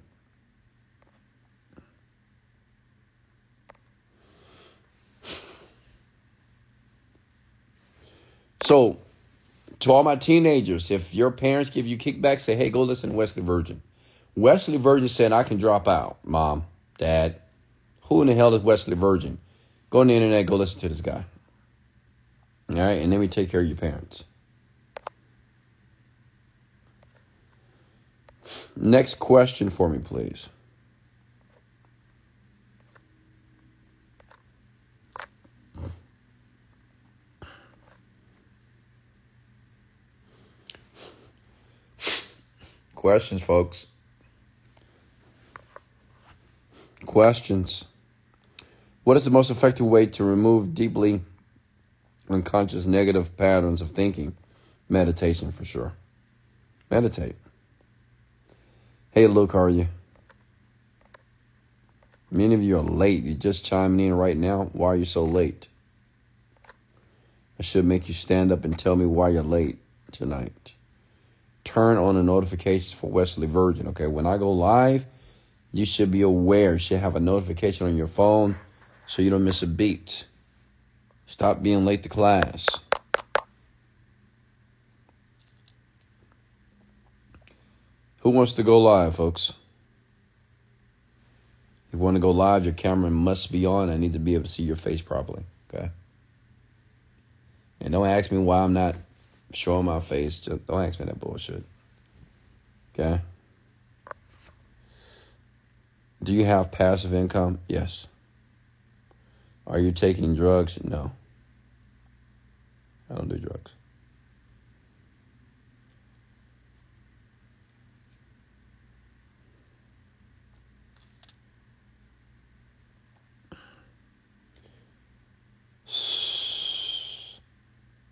So, 8.65 8.99
to 9.81 9.93
all 9.93 10.03
my 10.03 10.17
teenagers, 10.17 10.91
if 10.91 11.15
your 11.15 11.31
parents 11.31 11.71
give 11.71 11.87
you 11.87 11.99
kickback, 11.99 12.41
say, 12.41 12.57
hey, 12.57 12.71
go 12.71 12.83
listen 12.83 13.11
to 13.11 13.17
Wesley 13.17 13.43
Virgin. 13.43 13.83
Wesley 14.35 14.79
Virgin 14.79 15.09
said, 15.09 15.33
I 15.33 15.43
can 15.43 15.59
drop 15.59 15.87
out, 15.87 16.17
mom, 16.25 16.65
dad. 16.99 17.37
Who 18.05 18.23
in 18.23 18.29
the 18.29 18.35
hell 18.35 18.55
is 18.55 18.62
Wesley 18.62 18.97
Virgin? 18.97 19.39
Go 19.91 20.01
on 20.01 20.09
the 20.09 20.15
internet, 20.15 20.47
go 20.47 20.57
listen 20.57 20.81
to 20.81 20.89
this 20.89 21.01
guy. 21.01 21.25
All 22.71 22.77
right, 22.77 22.93
and 22.93 23.12
then 23.12 23.21
we 23.21 23.29
take 23.29 23.51
care 23.51 23.61
of 23.61 23.67
your 23.67 23.77
parents. 23.77 24.25
Next 28.75 29.17
question 29.17 29.71
for 29.71 29.89
me, 29.89 29.99
please. 29.99 30.49
Questions, 43.05 43.43
folks. 43.43 43.87
Questions. 47.05 47.85
What 49.03 49.19
is 49.19 49.27
the 49.27 49.31
most 49.31 49.51
effective 49.51 49.85
way 49.85 50.07
to 50.07 50.25
remove 50.25 50.73
deeply 50.73 51.21
unconscious 52.31 52.87
negative 52.87 53.37
patterns 53.37 53.83
of 53.83 53.91
thinking? 53.91 54.35
Meditation, 54.89 55.53
for 55.53 55.67
sure. 55.67 55.93
Meditate. 56.91 57.37
Hey, 59.11 59.27
Luke, 59.27 59.53
how 59.53 59.65
are 59.65 59.69
you? 59.69 59.87
Many 62.31 62.55
of 62.55 62.63
you 62.63 62.79
are 62.79 62.83
late. 62.83 63.23
You're 63.23 63.35
just 63.35 63.67
chiming 63.67 64.07
in 64.07 64.15
right 64.15 64.39
now. 64.39 64.71
Why 64.73 64.89
are 64.89 64.97
you 64.97 65.05
so 65.05 65.27
late? 65.27 65.69
I 67.59 67.65
should 67.65 67.85
make 67.85 68.09
you 68.09 68.15
stand 68.15 68.51
up 68.51 68.65
and 68.65 68.79
tell 68.79 68.97
me 68.97 69.05
why 69.05 69.29
you're 69.29 69.43
late 69.43 69.77
tonight 70.11 70.74
turn 71.65 71.97
on 71.97 72.15
the 72.15 72.23
notifications 72.23 72.93
for 72.93 73.11
Wesley 73.11 73.47
Virgin. 73.47 73.89
Okay, 73.89 74.07
when 74.07 74.27
I 74.27 74.39
go 74.39 74.53
live, 74.53 75.07
you 75.73 75.85
should 75.85 76.11
be 76.11 76.23
aware. 76.23 76.75
You 76.75 76.79
should 76.79 77.01
have 77.01 77.17
a 77.17 77.21
notification 77.21 77.87
on 77.87 77.97
your 77.97 78.07
phone 78.07 78.55
so 79.07 79.23
you 79.23 79.31
don't 79.31 79.45
miss 79.45 79.62
a 79.62 79.67
beat. 79.67 80.27
Stop 81.27 81.62
being 81.62 81.85
late 81.85 82.03
to 82.03 82.09
class. 82.09 82.69
Who 88.21 88.31
wants 88.31 88.55
to 88.55 88.62
go 88.62 88.81
live, 88.81 89.17
folks? 89.17 89.53
If 91.89 91.95
you 91.95 91.99
want 91.99 92.17
to 92.17 92.21
go 92.21 92.31
live, 92.31 92.65
your 92.65 92.73
camera 92.73 93.11
must 93.11 93.53
be 93.53 93.67
on. 93.67 93.91
I 93.91 93.97
need 93.97 94.15
to 94.15 94.19
be 94.19 94.35
able 94.35 94.45
to 94.45 94.51
see 94.51 94.62
your 94.62 94.77
face 94.77 95.03
properly. 95.03 95.45
Okay. 95.73 95.91
And 97.81 97.93
don't 97.93 98.07
ask 98.07 98.33
me 98.33 98.39
why 98.39 98.61
I'm 98.61 98.73
not 98.73 98.97
showing 99.55 99.87
my 99.87 100.01
face. 100.01 100.41
Just 100.41 100.67
don't 100.67 100.83
ask 100.83 101.01
me 101.01 101.07
that 101.07 101.21
bullshit. 101.21 101.63
Okay. 102.93 103.21
Do 106.23 106.33
you 106.33 106.45
have 106.45 106.73
passive 106.73 107.13
income? 107.13 107.59
Yes. 107.69 108.09
Are 109.67 109.79
you 109.79 109.93
taking 109.93 110.35
drugs? 110.35 110.83
No. 110.83 111.13
I 113.11 113.15
don't 113.15 113.29
do 113.29 113.37
drugs. 113.37 113.73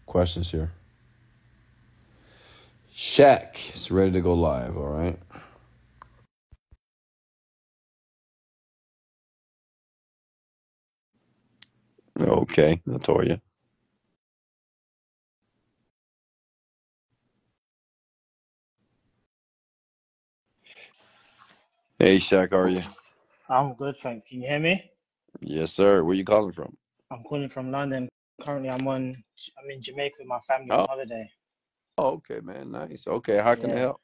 Questions 0.07 0.51
here? 0.51 0.70
Shaq 3.03 3.74
is 3.76 3.90
ready 3.90 4.12
to 4.12 4.22
go 4.22 4.34
live, 4.34 4.76
all 4.78 4.88
right? 4.90 5.18
Okay, 12.20 12.82
Natoya. 12.88 13.40
Hey, 21.98 22.18
Shaq, 22.18 22.53
how 22.53 22.59
are 22.59 22.68
you? 22.68 22.82
I'm 23.48 23.74
good, 23.74 23.96
thanks. 23.98 24.26
Can 24.28 24.42
you 24.42 24.48
hear 24.48 24.61
me? 24.61 24.90
Yes, 25.40 25.72
sir. 25.72 26.05
Where 26.05 26.14
you 26.16 26.24
calling 26.24 26.53
from? 26.53 26.76
I'm 27.11 27.24
calling 27.24 27.48
from 27.50 27.72
London. 27.72 28.09
Currently, 28.42 28.70
I'm 28.70 28.88
on. 28.88 29.03
I'm 29.62 29.70
in 29.70 29.82
Jamaica 29.82 30.16
with 30.20 30.28
my 30.28 30.40
family 30.40 30.70
Oh, 30.70 30.82
on 30.82 30.86
holiday. 30.88 31.30
Oh, 31.99 32.12
okay, 32.14 32.40
man. 32.40 32.70
Nice. 32.70 33.07
Okay, 33.07 33.38
how 33.38 33.55
can 33.55 33.72
I 33.72 33.78
help? 33.78 34.01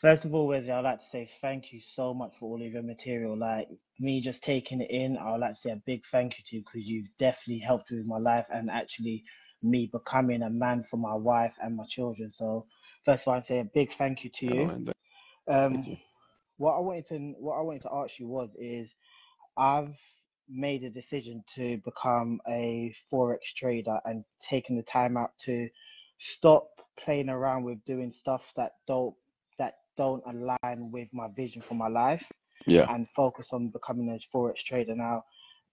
First 0.00 0.24
of 0.24 0.32
all, 0.32 0.46
Wesley, 0.46 0.70
I'd 0.70 0.84
like 0.84 1.00
to 1.00 1.10
say 1.10 1.28
thank 1.40 1.72
you 1.72 1.80
so 1.96 2.14
much 2.14 2.32
for 2.38 2.46
all 2.50 2.64
of 2.64 2.72
your 2.72 2.84
material. 2.84 3.36
Like 3.36 3.68
me 3.98 4.20
just 4.20 4.42
taking 4.42 4.80
it 4.80 4.90
in, 4.90 5.16
I'd 5.16 5.38
like 5.40 5.54
to 5.54 5.60
say 5.60 5.70
a 5.70 5.82
big 5.86 6.02
thank 6.12 6.38
you 6.38 6.44
to 6.46 6.56
you 6.56 6.62
because 6.62 6.86
you've 6.88 7.08
definitely 7.18 7.58
helped 7.58 7.90
with 7.90 8.06
my 8.06 8.18
life 8.18 8.46
and 8.52 8.70
actually 8.70 9.24
me 9.60 9.90
becoming 9.92 10.42
a 10.42 10.50
man 10.50 10.84
for 10.88 10.98
my 10.98 11.14
wife 11.14 11.54
and 11.60 11.76
my 11.76 11.84
children. 11.88 12.30
So 12.30 12.66
first 13.04 13.22
of 13.22 13.28
all, 13.28 13.34
I'd 13.34 13.46
say 13.46 13.58
a 13.58 13.64
big 13.64 13.92
thank 13.94 14.22
you 14.22 14.30
to 14.30 14.46
you. 14.46 14.92
Um, 15.48 15.82
you. 15.82 15.96
what 16.58 16.74
I 16.76 16.80
wanted 16.80 17.06
to 17.08 17.18
what 17.38 17.56
I 17.58 17.62
wanted 17.62 17.82
to 17.82 17.92
ask 17.92 18.20
you 18.20 18.28
was 18.28 18.50
is 18.56 18.94
I've 19.56 19.96
made 20.48 20.84
a 20.84 20.90
decision 20.90 21.42
to 21.56 21.78
become 21.78 22.40
a 22.48 22.94
forex 23.12 23.38
trader 23.56 23.98
and 24.04 24.24
taking 24.48 24.76
the 24.76 24.82
time 24.84 25.16
out 25.16 25.32
to 25.46 25.68
stop 26.18 26.68
playing 27.04 27.28
around 27.28 27.64
with 27.64 27.84
doing 27.84 28.12
stuff 28.12 28.42
that 28.56 28.72
don't 28.86 29.14
that 29.58 29.74
don't 29.96 30.22
align 30.26 30.90
with 30.90 31.08
my 31.12 31.28
vision 31.36 31.62
for 31.62 31.74
my 31.74 31.88
life. 31.88 32.24
Yeah. 32.66 32.92
and 32.92 33.08
focus 33.16 33.46
on 33.52 33.68
becoming 33.68 34.10
a 34.10 34.36
forex 34.36 34.56
trader. 34.56 34.94
Now, 34.94 35.24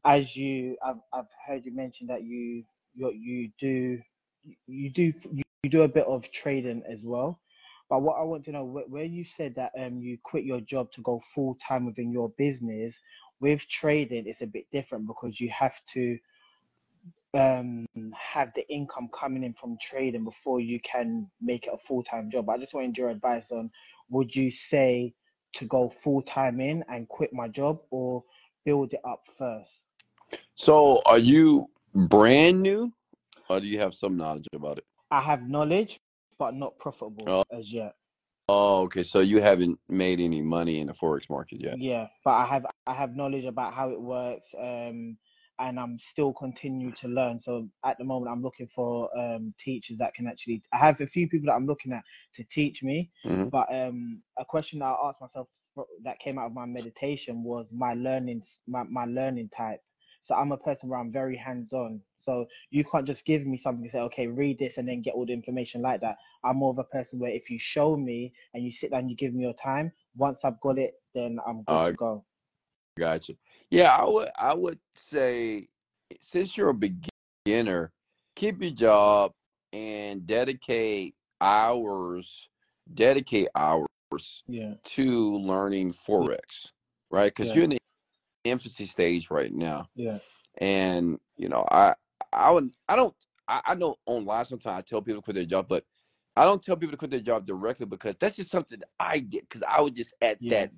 as 0.05 0.35
you, 0.35 0.77
I've 0.85 1.01
I've 1.13 1.25
heard 1.45 1.65
you 1.65 1.75
mention 1.75 2.07
that 2.07 2.23
you 2.23 2.63
you 2.93 3.11
you 3.11 3.49
do 3.59 3.99
you 4.67 4.89
do 4.91 5.13
you, 5.31 5.43
you 5.63 5.69
do 5.69 5.81
a 5.81 5.87
bit 5.87 6.05
of 6.05 6.31
trading 6.31 6.83
as 6.89 6.99
well. 7.03 7.39
But 7.89 8.01
what 8.01 8.17
I 8.19 8.23
want 8.23 8.45
to 8.45 8.51
know, 8.51 8.63
where, 8.65 8.85
where 8.85 9.03
you 9.03 9.25
said 9.35 9.55
that 9.55 9.71
um 9.77 9.99
you 9.99 10.17
quit 10.23 10.43
your 10.45 10.61
job 10.61 10.91
to 10.93 11.01
go 11.01 11.21
full 11.33 11.57
time 11.67 11.85
within 11.85 12.11
your 12.11 12.29
business, 12.37 12.95
with 13.39 13.67
trading, 13.67 14.27
it's 14.27 14.41
a 14.41 14.47
bit 14.47 14.65
different 14.71 15.07
because 15.07 15.39
you 15.41 15.49
have 15.49 15.75
to 15.93 16.17
um 17.35 17.85
have 18.13 18.51
the 18.55 18.67
income 18.69 19.09
coming 19.13 19.43
in 19.43 19.53
from 19.53 19.77
trading 19.81 20.23
before 20.23 20.59
you 20.59 20.79
can 20.81 21.29
make 21.41 21.67
it 21.67 21.73
a 21.73 21.77
full 21.87 22.03
time 22.03 22.29
job. 22.31 22.49
I 22.49 22.57
just 22.57 22.73
wanted 22.73 22.97
your 22.97 23.09
advice 23.09 23.51
on 23.51 23.69
would 24.09 24.35
you 24.35 24.51
say 24.51 25.13
to 25.55 25.65
go 25.65 25.93
full 26.03 26.21
time 26.21 26.59
in 26.59 26.83
and 26.89 27.07
quit 27.07 27.33
my 27.33 27.47
job 27.47 27.79
or 27.89 28.23
build 28.65 28.93
it 28.93 29.01
up 29.07 29.23
first? 29.37 29.71
So 30.55 31.01
are 31.05 31.17
you 31.17 31.69
brand 31.93 32.61
new 32.61 32.93
or 33.49 33.59
do 33.59 33.67
you 33.67 33.79
have 33.79 33.93
some 33.93 34.17
knowledge 34.17 34.47
about 34.53 34.77
it? 34.79 34.85
I 35.11 35.21
have 35.21 35.47
knowledge, 35.47 35.99
but 36.37 36.55
not 36.55 36.77
profitable 36.79 37.25
Oh, 37.27 37.43
as 37.51 37.71
yet. 37.71 37.95
oh, 38.49 38.81
okay. 38.83 39.03
So 39.03 39.19
you 39.19 39.41
haven't 39.41 39.79
made 39.87 40.19
any 40.19 40.41
money 40.41 40.79
in 40.79 40.87
the 40.87 40.93
forex 40.93 41.29
market 41.29 41.61
yet. 41.61 41.79
Yeah, 41.79 42.07
but 42.23 42.31
I 42.31 42.45
have 42.45 42.65
I 42.87 42.93
have 42.93 43.15
knowledge 43.15 43.45
about 43.45 43.73
how 43.73 43.89
it 43.91 44.01
works, 44.01 44.47
um, 44.59 45.17
and 45.59 45.79
I'm 45.79 45.97
still 45.99 46.33
continue 46.33 46.91
to 46.93 47.07
learn. 47.07 47.39
So 47.39 47.67
at 47.85 47.97
the 47.97 48.03
moment, 48.03 48.31
I'm 48.31 48.41
looking 48.43 48.67
for 48.75 49.09
um, 49.17 49.53
teachers 49.59 49.97
that 49.99 50.13
can 50.13 50.27
actually. 50.27 50.61
I 50.73 50.77
have 50.77 50.99
a 51.01 51.07
few 51.07 51.27
people 51.27 51.47
that 51.47 51.53
I'm 51.53 51.67
looking 51.67 51.93
at 51.93 52.03
to 52.35 52.43
teach 52.51 52.83
me, 52.83 53.11
hmm 53.23 53.49
but 53.51 53.67
um, 53.73 54.21
a 54.39 54.45
question 54.45 54.79
that 54.79 54.85
I 54.85 55.09
asked 55.09 55.21
myself 55.21 55.47
that 56.03 56.19
came 56.19 56.37
out 56.39 56.47
of 56.47 56.53
my 56.53 56.65
meditation 56.65 57.43
was 57.43 57.67
my 57.71 57.93
learning 57.93 58.41
my, 58.67 58.83
my 58.83 59.05
learning 59.05 59.49
type. 59.55 59.81
So 60.23 60.35
I'm 60.35 60.51
a 60.51 60.57
person 60.57 60.89
where 60.89 60.99
I'm 60.99 61.11
very 61.11 61.37
hands 61.37 61.73
on. 61.73 62.01
So 62.21 62.47
you 62.71 62.83
can't 62.83 63.05
just 63.05 63.25
give 63.25 63.45
me 63.45 63.57
something 63.57 63.83
and 63.83 63.91
say, 63.91 63.99
okay, 63.99 64.27
read 64.27 64.59
this 64.59 64.77
and 64.77 64.87
then 64.87 65.01
get 65.01 65.13
all 65.13 65.25
the 65.25 65.33
information 65.33 65.81
like 65.81 66.01
that. 66.01 66.17
I'm 66.43 66.57
more 66.57 66.71
of 66.71 66.79
a 66.79 66.83
person 66.85 67.19
where 67.19 67.31
if 67.31 67.49
you 67.49 67.59
show 67.59 67.95
me 67.95 68.33
and 68.53 68.63
you 68.63 68.71
sit 68.71 68.91
down, 68.91 69.09
you 69.09 69.15
give 69.15 69.33
me 69.33 69.43
your 69.43 69.53
time. 69.53 69.91
Once 70.15 70.39
I've 70.43 70.59
got 70.61 70.79
it, 70.79 70.93
then 71.13 71.37
I'm 71.47 71.63
good 71.63 71.83
I 71.87 71.87
to 71.87 71.93
go. 71.95 72.25
Got 72.97 73.29
you. 73.29 73.35
Yeah, 73.69 73.95
I 73.95 74.05
would 74.05 74.29
I 74.37 74.53
would 74.53 74.79
say 74.95 75.67
since 76.21 76.57
you're 76.57 76.69
a 76.69 76.73
beginner, 77.45 77.91
keep 78.35 78.61
your 78.61 78.71
job 78.71 79.31
and 79.73 80.25
dedicate 80.25 81.15
hours, 81.41 82.49
dedicate 82.93 83.49
hours 83.55 83.87
Yeah, 84.47 84.75
to 84.85 85.37
learning 85.37 85.93
forex, 85.93 86.69
right? 87.11 87.33
Because 87.33 87.47
yeah, 87.47 87.55
you're 87.55 87.63
in 87.65 87.69
the 87.71 87.77
infancy 88.43 88.85
stage 88.85 89.29
right 89.29 89.53
now. 89.53 89.89
yeah, 89.95 90.19
And 90.59 91.19
you 91.37 91.49
know, 91.49 91.65
I 91.71 91.95
I 92.31 92.51
would 92.51 92.71
I 92.87 92.95
don't 92.95 93.13
I, 93.47 93.61
I 93.65 93.75
know 93.75 93.95
online 94.05 94.45
sometimes 94.45 94.79
I 94.79 94.81
tell 94.81 95.01
people 95.01 95.21
to 95.21 95.25
quit 95.25 95.35
their 95.35 95.45
job, 95.45 95.67
but 95.67 95.83
I 96.37 96.43
don't 96.43 96.61
tell 96.63 96.75
people 96.75 96.91
to 96.91 96.97
quit 96.97 97.11
their 97.11 97.19
job 97.19 97.45
directly 97.45 97.85
because 97.85 98.15
that's 98.17 98.35
just 98.35 98.49
something 98.49 98.79
that 98.79 98.89
I 98.99 99.19
did 99.19 99.41
because 99.41 99.63
I 99.67 99.81
was 99.81 99.91
just 99.91 100.13
at 100.21 100.39
yeah, 100.39 100.51
that 100.51 100.71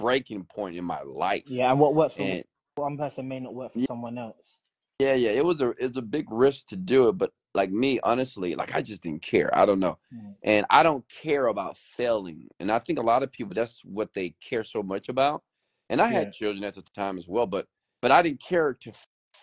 breaking 0.00 0.44
point 0.44 0.76
in 0.76 0.84
my 0.84 1.02
life. 1.02 1.44
yeah. 1.46 1.70
And 1.70 1.80
what 1.80 1.94
works 1.94 2.16
for 2.16 2.24
And 2.24 2.44
one 2.76 2.96
person 2.98 3.28
may 3.28 3.40
not 3.40 3.54
work 3.54 3.72
for 3.72 3.80
yeah, 3.80 3.86
someone 3.86 4.18
else. 4.18 4.58
yeah, 4.98 5.14
yeah, 5.14 5.30
it 5.30 5.44
was 5.44 5.60
a 5.60 5.70
it's 5.78 5.96
a 5.96 6.02
big 6.02 6.26
risk 6.30 6.66
to 6.68 6.76
do 6.76 7.08
it, 7.08 7.12
but 7.18 7.32
like 7.54 7.70
me, 7.70 8.00
honestly, 8.02 8.54
like 8.54 8.74
I 8.74 8.82
just 8.82 9.02
didn't 9.02 9.22
care. 9.22 9.50
I 9.56 9.66
don't 9.66 9.80
know. 9.80 9.98
Mm, 10.14 10.34
And 10.42 10.66
I 10.70 10.82
don't 10.82 11.04
care 11.22 11.46
about 11.46 11.76
failing. 11.78 12.48
And 12.60 12.70
I 12.70 12.78
think 12.78 12.98
a 12.98 13.02
lot 13.02 13.22
of 13.22 13.32
people 13.32 13.54
that's 13.54 13.80
what 13.84 14.12
they 14.14 14.34
care 14.40 14.64
so 14.64 14.82
much 14.82 15.08
about. 15.08 15.42
And 15.88 16.00
I 16.00 16.08
Yeah, 16.08 16.18
had 16.18 16.32
children 16.32 16.64
at 16.64 16.74
the 16.74 16.82
time 16.82 17.18
as 17.18 17.28
well, 17.28 17.46
but 17.46 17.66
but 18.02 18.12
I 18.12 18.22
didn't 18.22 18.42
care 18.42 18.74
to 18.74 18.92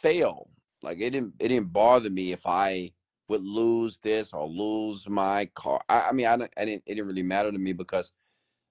fail. 0.01 0.49
Like 0.81 0.99
it 0.99 1.11
didn't 1.11 1.33
it 1.39 1.49
didn't 1.49 1.73
bother 1.73 2.09
me 2.09 2.31
if 2.31 2.45
I 2.45 2.91
would 3.29 3.43
lose 3.43 3.97
this 3.99 4.31
or 4.33 4.47
lose 4.47 5.07
my 5.09 5.45
car. 5.55 5.81
I, 5.89 6.09
I 6.09 6.11
mean, 6.13 6.27
I, 6.27 6.33
I 6.57 6.65
didn't 6.65 6.83
it 6.85 6.95
didn't 6.95 7.07
really 7.07 7.23
matter 7.23 7.51
to 7.51 7.57
me 7.59 7.73
because 7.73 8.11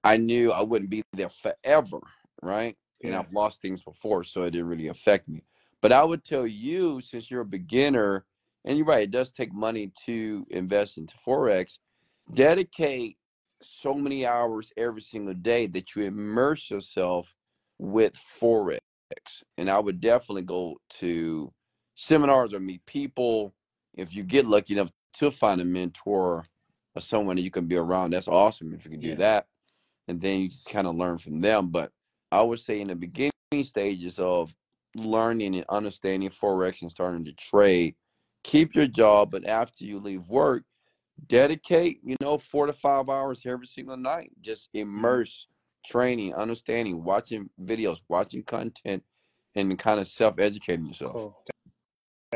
I 0.07 0.17
knew 0.19 0.53
I 0.53 0.63
wouldn't 0.63 0.91
be 0.91 1.03
there 1.13 1.29
forever, 1.29 1.99
right? 2.41 2.77
And 3.03 3.15
I've 3.15 3.33
lost 3.33 3.61
things 3.61 3.83
before, 3.83 4.23
so 4.23 4.43
it 4.43 4.53
didn't 4.53 4.69
really 4.69 4.87
affect 4.87 5.29
me. 5.29 5.43
But 5.83 5.93
I 5.93 6.05
would 6.05 6.25
tell 6.25 6.47
you, 6.47 7.01
since 7.01 7.29
you're 7.31 7.41
a 7.41 7.47
beginner, 7.47 8.25
and 8.65 8.79
you're 8.79 8.87
right, 8.87 9.03
it 9.03 9.11
does 9.11 9.31
take 9.31 9.53
money 9.53 9.93
to 10.07 10.47
invest 10.51 10.97
into 10.97 11.15
forex. 11.27 11.79
Mm-hmm. 12.29 12.35
Dedicate 12.35 13.19
so 13.63 13.95
many 13.95 14.25
hours 14.25 14.73
every 14.77 15.03
single 15.03 15.35
day 15.35 15.67
that 15.67 15.95
you 15.95 16.03
immerse 16.03 16.71
yourself 16.71 17.35
with 17.79 18.13
forex. 18.41 18.79
And 19.59 19.69
I 19.69 19.79
would 19.81 20.01
definitely 20.01 20.43
go 20.43 20.81
to 21.01 21.53
seminars 21.97 22.55
or 22.55 22.61
meet 22.61 22.87
people. 22.87 23.55
If 23.95 24.15
you 24.15 24.23
get 24.23 24.47
lucky 24.47 24.75
enough 24.75 24.93
to 25.15 25.33
find 25.33 25.61
a 25.61 25.65
mentor 25.65 26.45
or 26.95 27.01
someone 27.01 27.37
that 27.37 27.43
you 27.43 27.51
can 27.51 27.67
be 27.67 27.77
around, 27.77 28.13
that's 28.13 28.29
awesome 28.29 28.73
if 28.73 28.85
you 28.85 28.91
can 28.93 29.01
do 29.01 29.09
yeah, 29.09 29.15
that. 29.17 29.47
And 30.09 30.21
then 30.21 30.41
you 30.41 30.49
just 30.49 30.69
kind 30.69 30.87
of 30.87 30.95
learn 30.95 31.19
from 31.19 31.41
them. 31.41 31.69
But 31.69 31.93
I 32.31 32.43
would 32.43 32.61
say 32.61 32.81
in 32.81 32.89
the 32.89 32.97
beginning 32.97 33.33
stages 33.63 34.19
of 34.19 34.55
learning 34.95 35.57
and 35.57 35.65
understanding 35.69 36.31
forex 36.31 36.83
and 36.83 36.91
starting 36.91 37.25
to 37.25 37.33
trade, 37.33 37.95
keep 38.45 38.75
your 38.75 38.87
job, 38.87 39.31
but 39.31 39.47
after 39.47 39.85
you 39.85 39.99
leave 39.99 40.29
work, 40.29 40.65
dedicate, 41.27 42.01
you 42.05 42.17
know, 42.21 42.39
four 42.39 42.67
to 42.67 42.73
five 42.73 43.09
hours 43.09 43.43
every 43.45 43.67
single 43.67 43.97
night. 43.97 44.31
Just 44.41 44.69
immerse 44.75 45.49
training, 45.85 46.35
understanding, 46.35 47.03
watching 47.03 47.51
videos, 47.63 47.99
watching 48.09 48.43
content, 48.43 49.03
and 49.55 49.79
kind 49.79 50.01
of 50.01 50.07
self-educating 50.07 50.87
yourself. 50.87 51.13
Cool. 51.13 51.37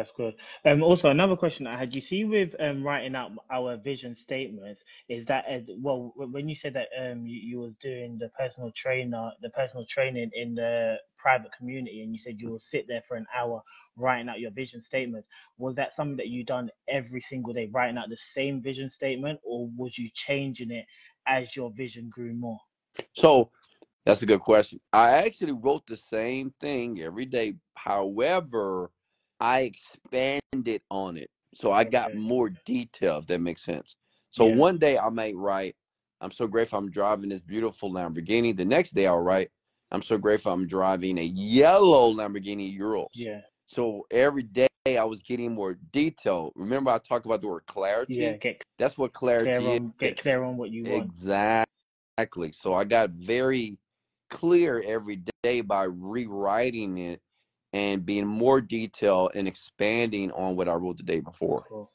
That's 0.00 0.12
good. 0.16 0.34
Um, 0.64 0.82
also 0.82 1.10
another 1.10 1.36
question 1.36 1.66
I 1.66 1.76
had, 1.76 1.94
you 1.94 2.00
see 2.00 2.24
with 2.24 2.54
um 2.58 2.82
writing 2.82 3.14
out 3.14 3.32
our 3.52 3.76
vision 3.76 4.16
statements, 4.16 4.80
is 5.10 5.26
that 5.26 5.44
uh, 5.46 5.58
well 5.78 6.14
when 6.16 6.48
you 6.48 6.54
said 6.54 6.72
that 6.72 6.88
um 6.98 7.26
you, 7.26 7.38
you 7.38 7.76
doing 7.82 8.16
the 8.16 8.30
personal 8.30 8.72
trainer, 8.74 9.32
the 9.42 9.50
personal 9.50 9.84
training 9.84 10.30
in 10.32 10.54
the 10.54 10.96
private 11.18 11.52
community, 11.52 12.02
and 12.02 12.14
you 12.14 12.18
said 12.18 12.40
you 12.40 12.48
will 12.48 12.58
sit 12.58 12.86
there 12.88 13.02
for 13.06 13.18
an 13.18 13.26
hour 13.38 13.62
writing 13.94 14.30
out 14.30 14.40
your 14.40 14.52
vision 14.52 14.82
statement, 14.82 15.26
was 15.58 15.74
that 15.76 15.94
something 15.94 16.16
that 16.16 16.28
you 16.28 16.44
done 16.44 16.70
every 16.88 17.20
single 17.20 17.52
day, 17.52 17.68
writing 17.70 17.98
out 17.98 18.08
the 18.08 18.16
same 18.16 18.62
vision 18.62 18.88
statement, 18.90 19.38
or 19.44 19.68
was 19.76 19.98
you 19.98 20.08
changing 20.14 20.70
it 20.70 20.86
as 21.26 21.54
your 21.54 21.70
vision 21.76 22.08
grew 22.08 22.32
more? 22.32 22.58
So 23.12 23.50
that's 24.06 24.22
a 24.22 24.26
good 24.26 24.40
question. 24.40 24.80
I 24.94 25.10
actually 25.26 25.52
wrote 25.52 25.86
the 25.86 25.98
same 25.98 26.54
thing 26.58 27.02
every 27.02 27.26
day. 27.26 27.56
However, 27.74 28.90
I 29.40 29.60
expanded 29.60 30.82
on 30.90 31.16
it. 31.16 31.30
So 31.54 31.72
I 31.72 31.84
got 31.84 32.14
more 32.14 32.50
detail, 32.64 33.18
if 33.18 33.26
that 33.26 33.40
makes 33.40 33.64
sense. 33.64 33.96
So 34.30 34.44
Yeah. 34.44 34.54
one 34.54 34.78
day 34.78 34.98
I 34.98 35.08
might 35.08 35.34
write, 35.36 35.74
I'm 36.20 36.30
so 36.30 36.46
grateful 36.46 36.78
I'm 36.78 36.90
driving 36.90 37.30
this 37.30 37.40
beautiful 37.40 37.90
Lamborghini. 37.90 38.56
The 38.56 38.64
next 38.64 38.94
day 38.94 39.06
I'll 39.06 39.18
write, 39.18 39.50
I'm 39.90 40.02
so 40.02 40.18
grateful 40.18 40.52
I'm 40.52 40.66
driving 40.68 41.18
a 41.18 41.22
yellow 41.24 42.12
Lamborghini 42.12 42.72
Urus. 42.74 43.08
Yeah. 43.14 43.40
So 43.66 44.06
every 44.10 44.42
day 44.42 44.68
I 44.86 45.04
was 45.04 45.22
getting 45.22 45.52
more 45.52 45.74
detail. 45.92 46.52
Remember 46.54 46.90
I 46.90 46.98
talked 46.98 47.26
about 47.26 47.40
the 47.40 47.48
word 47.48 47.62
Yeah. 47.66 47.72
clarity? 47.72 48.38
Get 48.38 48.64
That's 48.78 48.98
what 48.98 49.12
clear 49.12 49.42
clarity 49.42 49.66
on 49.66 49.94
get 49.98 50.20
clear 50.20 50.42
on 50.42 50.56
what 50.56 50.70
you 50.70 50.84
want. 50.84 51.10
Exactly. 51.12 52.52
So 52.52 52.74
I 52.74 52.84
got 52.84 53.10
very 53.10 53.78
clear 54.28 54.82
every 54.86 55.22
day 55.42 55.60
by 55.60 55.84
rewriting 55.84 56.98
it 56.98 57.20
and 57.72 58.04
being 58.04 58.26
more 58.26 58.60
detailed 58.60 59.32
and 59.34 59.46
expanding 59.46 60.30
on 60.32 60.56
what 60.56 60.68
I 60.68 60.74
wrote 60.74 60.96
the 60.96 61.02
day 61.02 61.20
before. 61.20 61.64
Cool. 61.68 61.90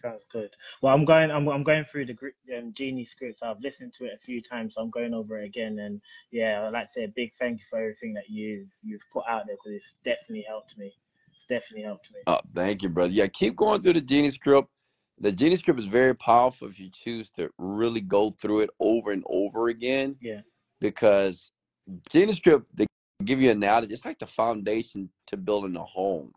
Sounds 0.00 0.24
good. 0.32 0.50
Well, 0.80 0.92
I'm 0.92 1.04
going. 1.04 1.30
I'm 1.30 1.48
I'm 1.48 1.62
going 1.62 1.84
through 1.84 2.06
the 2.06 2.16
um, 2.58 2.72
Genie 2.74 3.04
scripts. 3.04 3.40
I've 3.42 3.60
listened 3.60 3.92
to 3.98 4.04
it 4.06 4.12
a 4.14 4.24
few 4.24 4.42
times, 4.42 4.74
so 4.74 4.82
I'm 4.82 4.90
going 4.90 5.14
over 5.14 5.40
it 5.40 5.46
again. 5.46 5.78
And 5.78 6.00
yeah, 6.32 6.64
I'd 6.66 6.72
like 6.72 6.86
to 6.86 6.92
say 6.92 7.04
a 7.04 7.08
big 7.08 7.32
thank 7.38 7.60
you 7.60 7.64
for 7.70 7.78
everything 7.78 8.12
that 8.14 8.28
you've 8.28 8.68
you've 8.82 9.04
put 9.12 9.24
out 9.28 9.46
there 9.46 9.56
because 9.56 9.76
it's 9.80 9.94
definitely 10.04 10.44
helped 10.48 10.76
me. 10.76 10.92
It's 11.34 11.44
definitely 11.44 11.84
helped 11.84 12.08
me. 12.12 12.20
Oh, 12.26 12.40
thank 12.52 12.82
you, 12.82 12.88
brother. 12.88 13.12
Yeah, 13.12 13.28
keep 13.28 13.54
going 13.54 13.82
through 13.82 13.92
the 13.94 14.00
Genie 14.00 14.30
script. 14.30 14.68
The 15.20 15.30
Genie 15.30 15.56
script 15.56 15.78
is 15.78 15.86
very 15.86 16.16
powerful 16.16 16.68
if 16.68 16.80
you 16.80 16.90
choose 16.90 17.30
to 17.32 17.50
really 17.58 18.00
go 18.00 18.30
through 18.30 18.60
it 18.60 18.70
over 18.80 19.12
and 19.12 19.22
over 19.28 19.68
again 19.68 20.16
Yeah, 20.20 20.40
because 20.80 21.52
Genie 22.10 22.32
script 22.32 22.66
they 22.74 22.86
give 23.22 23.40
you 23.40 23.50
an 23.50 23.58
analogy. 23.58 23.94
It's 23.94 24.04
like 24.04 24.18
the 24.18 24.26
foundation 24.26 25.10
to 25.28 25.36
building 25.36 25.76
a 25.76 25.84
home. 25.84 26.32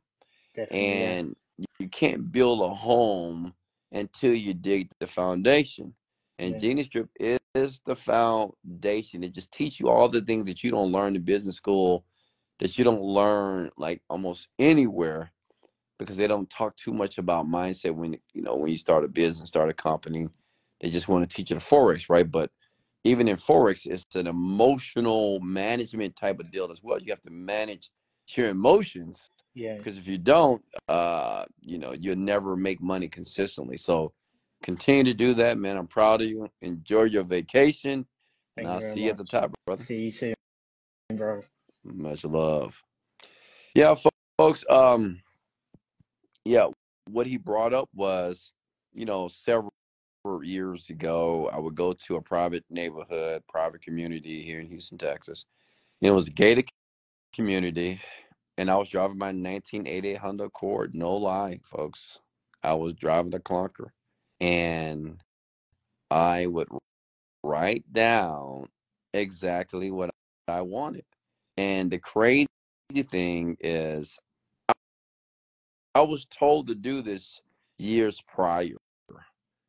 definitely. 0.55 1.03
And 1.03 1.35
you 1.79 1.89
can't 1.89 2.31
build 2.31 2.61
a 2.61 2.73
home 2.73 3.53
until 3.91 4.33
you 4.33 4.53
dig 4.53 4.89
the 4.99 5.07
foundation. 5.07 5.93
And 6.37 6.53
yeah, 6.53 6.59
Genie 6.59 6.83
Script 6.83 7.17
is 7.19 7.81
the 7.85 7.95
foundation. 7.95 9.23
It 9.23 9.33
just 9.33 9.51
teaches 9.51 9.79
you 9.79 9.89
all 9.89 10.09
the 10.09 10.21
things 10.21 10.45
that 10.45 10.63
you 10.63 10.71
don't 10.71 10.91
learn 10.91 11.15
in 11.15 11.21
business 11.21 11.55
school, 11.55 12.05
that 12.59 12.77
you 12.77 12.83
don't 12.83 13.01
learn 13.01 13.69
like 13.77 14.01
almost 14.09 14.49
anywhere, 14.59 15.31
because 15.97 16.17
they 16.17 16.27
don't 16.27 16.49
talk 16.49 16.75
too 16.75 16.93
much 16.93 17.17
about 17.17 17.47
mindset 17.47 17.95
when 17.95 18.17
you 18.33 18.41
know 18.41 18.57
when 18.57 18.71
you 18.71 18.77
start 18.77 19.05
a 19.05 19.07
business, 19.07 19.49
start 19.49 19.69
a 19.69 19.73
company. 19.73 20.27
They 20.81 20.89
just 20.89 21.07
want 21.07 21.27
to 21.27 21.33
teach 21.33 21.49
you 21.49 21.55
the 21.55 21.61
forex, 21.61 22.09
right? 22.09 22.29
But 22.29 22.51
even 23.05 23.27
in 23.27 23.37
forex, 23.37 23.85
it's 23.85 24.03
an 24.15 24.25
emotional 24.25 25.39
management 25.39 26.15
type 26.15 26.39
of 26.39 26.51
deal 26.51 26.71
as 26.71 26.81
well. 26.81 26.99
You 26.99 27.11
have 27.11 27.21
to 27.21 27.29
manage 27.29 27.91
your 28.35 28.49
emotions 28.49 29.29
Yeah. 29.53 29.77
because 29.77 29.99
if 29.99 30.07
you 30.07 30.17
don't, 30.17 30.65
uh, 30.89 31.45
you 31.61 31.77
know, 31.77 31.93
you'll 31.93 32.17
never 32.17 32.57
make 32.57 32.81
money 32.81 33.07
consistently. 33.07 33.77
So 33.77 34.11
continue 34.63 35.03
to 35.03 35.13
do 35.13 35.35
that, 35.35 35.59
man. 35.59 35.77
I'm 35.77 35.87
proud 35.87 36.21
of 36.21 36.27
you. 36.27 36.47
Enjoy 36.63 37.03
your 37.03 37.23
vacation, 37.23 38.07
and 38.57 38.65
you 38.65 38.73
I'll 38.73 38.81
see 38.81 39.03
you 39.03 39.11
at 39.11 39.17
the 39.17 39.23
top, 39.23 39.53
brother. 39.67 39.83
See 39.83 40.05
you 40.05 40.11
soon, 40.11 40.33
bro. 41.13 41.43
Much 41.83 42.25
love. 42.25 42.75
Yeah, 43.75 43.93
folks. 44.39 44.65
Um, 44.67 45.21
yeah, 46.43 46.67
what 47.07 47.27
he 47.27 47.37
brought 47.37 47.73
up 47.73 47.87
was, 47.93 48.51
you 48.93 49.05
know, 49.05 49.27
several 49.27 49.73
years 50.43 50.89
ago, 50.89 51.49
I 51.51 51.59
would 51.59 51.75
go 51.75 51.93
to 51.93 52.15
a 52.15 52.21
private 52.21 52.65
neighborhood, 52.69 53.43
private 53.47 53.81
community 53.81 54.43
here 54.43 54.59
in 54.59 54.67
Houston, 54.67 54.97
Texas. 54.97 55.45
Know, 56.01 56.09
it 56.09 56.15
was 56.15 56.27
a 56.27 56.31
gated 56.31 56.67
community, 57.33 58.01
and 58.57 58.69
I 58.69 58.75
was 58.75 58.89
driving 58.89 59.17
my 59.17 59.27
1988 59.27 60.17
Honda 60.17 60.45
Accord. 60.45 60.95
No 60.95 61.15
lie, 61.15 61.59
folks. 61.63 62.19
I 62.63 62.73
was 62.73 62.93
driving 62.93 63.31
the 63.31 63.39
clunker, 63.39 63.89
and 64.41 65.21
I 66.09 66.47
would 66.47 66.67
write 67.43 67.85
down 67.93 68.67
exactly 69.13 69.91
what 69.91 70.09
I 70.47 70.61
wanted. 70.61 71.05
And 71.57 71.89
the 71.89 71.99
crazy 71.99 72.47
thing 73.09 73.57
is, 73.59 74.17
I 75.93 76.01
was 76.01 76.25
told 76.25 76.67
to 76.67 76.75
do 76.75 77.01
this 77.01 77.41
years 77.77 78.21
prior. 78.27 78.77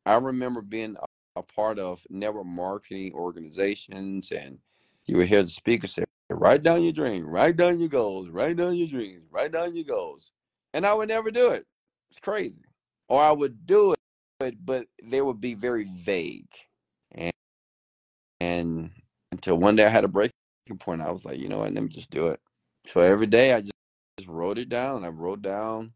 I 0.07 0.15
remember 0.15 0.61
being 0.61 0.95
a, 1.35 1.43
part 1.53 1.77
of 1.77 2.01
network 2.09 2.47
marketing 2.47 3.13
organizations, 3.13 4.31
and 4.31 4.57
you 5.05 5.17
would 5.17 5.27
hear 5.27 5.43
the 5.43 5.49
speaker 5.49 5.85
say, 5.85 6.03
Write 6.29 6.63
down 6.63 6.81
your 6.81 6.93
dream, 6.93 7.25
write 7.27 7.57
down 7.57 7.79
your 7.79 7.89
goals, 7.89 8.29
write 8.29 8.57
down 8.57 8.75
your 8.75 8.87
dreams, 8.87 9.23
write 9.29 9.51
down 9.51 9.75
your 9.75 9.83
goals. 9.83 10.31
And 10.73 10.85
I 10.85 10.93
would 10.93 11.09
never 11.09 11.29
do 11.29 11.51
it. 11.51 11.65
It's 12.09 12.19
crazy. 12.19 12.63
Or 13.07 13.21
I 13.21 13.31
would 13.31 13.67
do 13.67 13.95
it, 14.39 14.65
but 14.65 14.87
they 15.03 15.21
would 15.21 15.39
be 15.39 15.53
very 15.53 15.91
vague. 16.03 16.49
And, 17.11 17.33
and 18.39 18.89
until 19.31 19.57
one 19.57 19.75
day 19.75 19.85
I 19.85 19.89
had 19.89 20.05
a 20.05 20.09
breaking 20.09 20.31
point, 20.79 21.01
I 21.01 21.11
was 21.11 21.23
like, 21.23 21.37
you 21.37 21.49
know 21.49 21.59
what, 21.59 21.73
let 21.73 21.83
me 21.83 21.89
just 21.89 22.09
do 22.09 22.29
it. 22.29 22.39
So 22.87 23.01
every 23.01 23.27
day 23.27 23.53
I 23.53 23.59
just, 23.59 23.73
just 24.17 24.29
wrote 24.29 24.57
it 24.57 24.69
down. 24.69 25.03
I 25.03 25.09
wrote 25.09 25.41
down, 25.41 25.91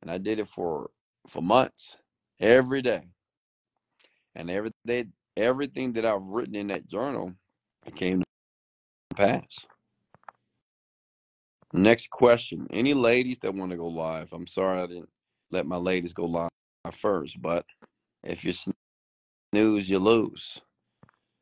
and 0.00 0.10
I 0.10 0.18
did 0.18 0.38
it 0.38 0.48
for 0.48 0.90
for 1.26 1.42
months, 1.42 1.98
every 2.40 2.80
day. 2.82 3.08
And 4.38 4.50
every 4.50 4.70
day, 4.86 5.04
everything 5.36 5.92
that 5.94 6.06
I've 6.06 6.22
written 6.22 6.54
in 6.54 6.68
that 6.68 6.86
journal 6.86 7.34
came 7.96 8.20
to 8.20 9.16
pass. 9.16 9.66
Next 11.72 12.08
question. 12.08 12.68
Any 12.70 12.94
ladies 12.94 13.38
that 13.42 13.52
want 13.52 13.72
to 13.72 13.76
go 13.76 13.88
live? 13.88 14.28
I'm 14.32 14.46
sorry 14.46 14.78
I 14.80 14.86
didn't 14.86 15.08
let 15.50 15.66
my 15.66 15.76
ladies 15.76 16.12
go 16.12 16.24
live 16.24 16.50
first, 17.00 17.42
but 17.42 17.66
if 18.22 18.44
you 18.44 18.54
snooze, 19.52 19.88
you 19.88 19.98
lose. 19.98 20.60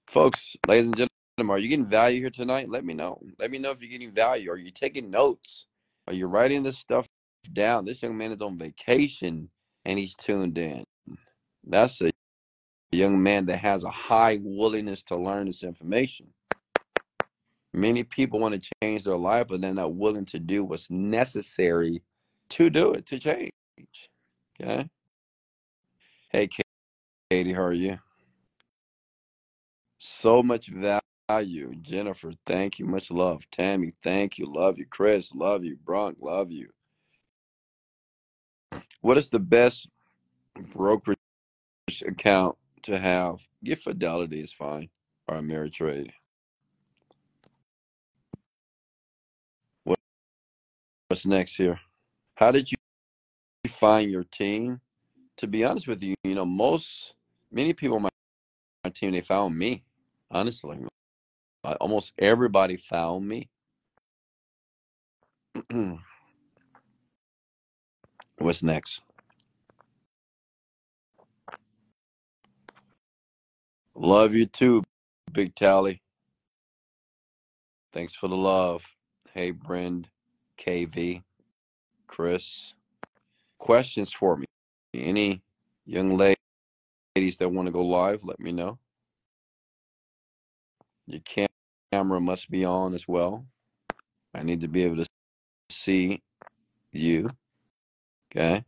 Folks, 0.09 0.57
ladies 0.67 0.87
and 0.87 0.97
gentlemen, 0.97 1.55
are 1.55 1.59
you 1.59 1.69
getting 1.69 1.87
value 1.87 2.21
here 2.21 2.31
tonight? 2.31 2.71
Let 2.71 2.85
me 2.85 2.95
know. 2.95 3.21
Let 3.39 3.51
me 3.51 3.59
know 3.59 3.73
if 3.73 3.81
you're 3.83 3.91
getting 3.91 4.13
value. 4.13 4.51
Are 4.51 4.57
you 4.57 4.71
taking 4.71 5.11
notes? 5.11 5.67
Are 6.09 6.15
you 6.15 6.29
writing 6.29 6.63
this 6.63 6.79
stuff 6.79 7.07
down? 7.53 7.85
This 7.85 8.03
young 8.03 8.17
man 8.17 8.33
is 8.33 8.41
on 8.41 8.57
vacation 8.57 9.51
and 9.85 9.99
he's 9.99 10.15
tuned 10.15 10.57
in. 10.57 10.83
That's 11.65 12.01
a 12.01 12.11
young 12.93 13.23
man 13.23 13.47
that 13.47 13.59
has 13.59 13.85
a 13.85 13.91
high 13.91 14.39
willingness 14.43 15.03
to 15.05 15.17
learn 15.17 15.47
this 15.47 15.63
information. 15.63 16.27
Many 17.73 18.05
people 18.05 18.41
want 18.41 18.55
to 18.55 18.71
change 18.83 19.05
their 19.05 19.17
life, 19.17 19.49
but 19.49 19.61
they're 19.61 19.75
not 19.75 19.95
willing 19.95 20.25
to 20.27 20.39
do 20.39 20.65
what's 20.65 20.91
necessary 20.91 22.03
to 22.51 22.71
do 22.71 22.93
it, 22.93 23.07
to 23.07 23.19
change. 23.19 23.51
Okay. 24.61 24.89
Hey, 26.31 26.49
Katie, 27.31 27.53
how 27.53 27.63
are 27.63 27.73
you? 27.73 27.99
So 29.99 30.43
much 30.43 30.69
value. 30.69 31.75
Jennifer, 31.83 32.33
thank 32.47 32.79
you. 32.79 32.87
Much 32.87 33.11
love. 33.11 33.45
Tammy, 33.51 33.93
thank 34.03 34.39
you. 34.39 34.51
Love 34.51 34.79
you. 34.79 34.87
Chris, 34.87 35.35
love 35.35 35.65
you. 35.65 35.77
Bronk, 35.85 36.17
love 36.21 36.51
you. 36.51 36.69
What 39.01 39.19
is 39.19 39.29
the 39.29 39.39
best 39.39 39.89
brokerage 40.73 41.19
account 42.07 42.57
to 42.87 42.99
have? 42.99 43.37
Get 43.63 43.83
Fidelity 43.83 44.41
is 44.41 44.53
fine. 44.53 44.89
Or 45.29 45.37
Ameritrade. 45.37 46.11
What, 49.85 49.99
what's 51.09 51.27
next 51.27 51.57
here? 51.57 51.81
How 52.37 52.53
did 52.53 52.71
you 52.71 52.77
find 53.69 54.11
your 54.11 54.25
team? 54.25 54.81
To 55.39 55.47
be 55.47 55.65
honest 55.65 55.87
with 55.89 56.03
you, 56.03 56.15
you 56.25 56.35
know, 56.35 56.47
most 56.47 57.15
many 57.51 57.73
people 57.73 57.97
on 57.97 58.03
my, 58.03 58.09
team 58.95 59.13
they 59.13 59.21
found 59.21 59.59
me. 59.59 59.83
Honestly, 60.31 60.79
almost 61.81 62.13
everybody 62.19 62.77
found 62.77 63.27
me. 63.27 63.49
What's 68.39 68.63
next? 68.63 69.01
Love 73.99 74.35
you 74.35 74.45
too, 74.45 74.83
Big 75.33 75.55
Tally. 75.55 76.03
Thanks 77.95 78.15
for 78.15 78.29
the 78.29 78.37
love. 78.37 78.85
Hey, 79.33 79.53
Brend, 79.53 80.11
KV, 80.59 81.23
Chris. 82.07 82.75
Questions 83.59 84.13
for 84.13 84.37
me? 84.37 84.45
Any 84.93 85.41
young 85.87 86.19
ladies 86.19 86.37
that 87.39 87.49
want 87.49 87.67
to 87.67 87.73
go 87.73 87.87
live, 87.87 88.23
let 88.23 88.39
me 88.39 88.53
know. 88.53 88.79
Your 91.07 91.21
cam- 91.21 91.49
camera 91.91 92.21
must 92.21 92.51
be 92.51 92.67
on 92.67 92.93
as 92.93 93.09
well. 93.09 93.47
I 94.35 94.43
need 94.43 94.61
to 94.61 94.69
be 94.69 94.85
able 94.85 94.97
to 94.97 95.07
see 95.71 96.21
you. 96.93 97.31
Okay. 98.31 98.63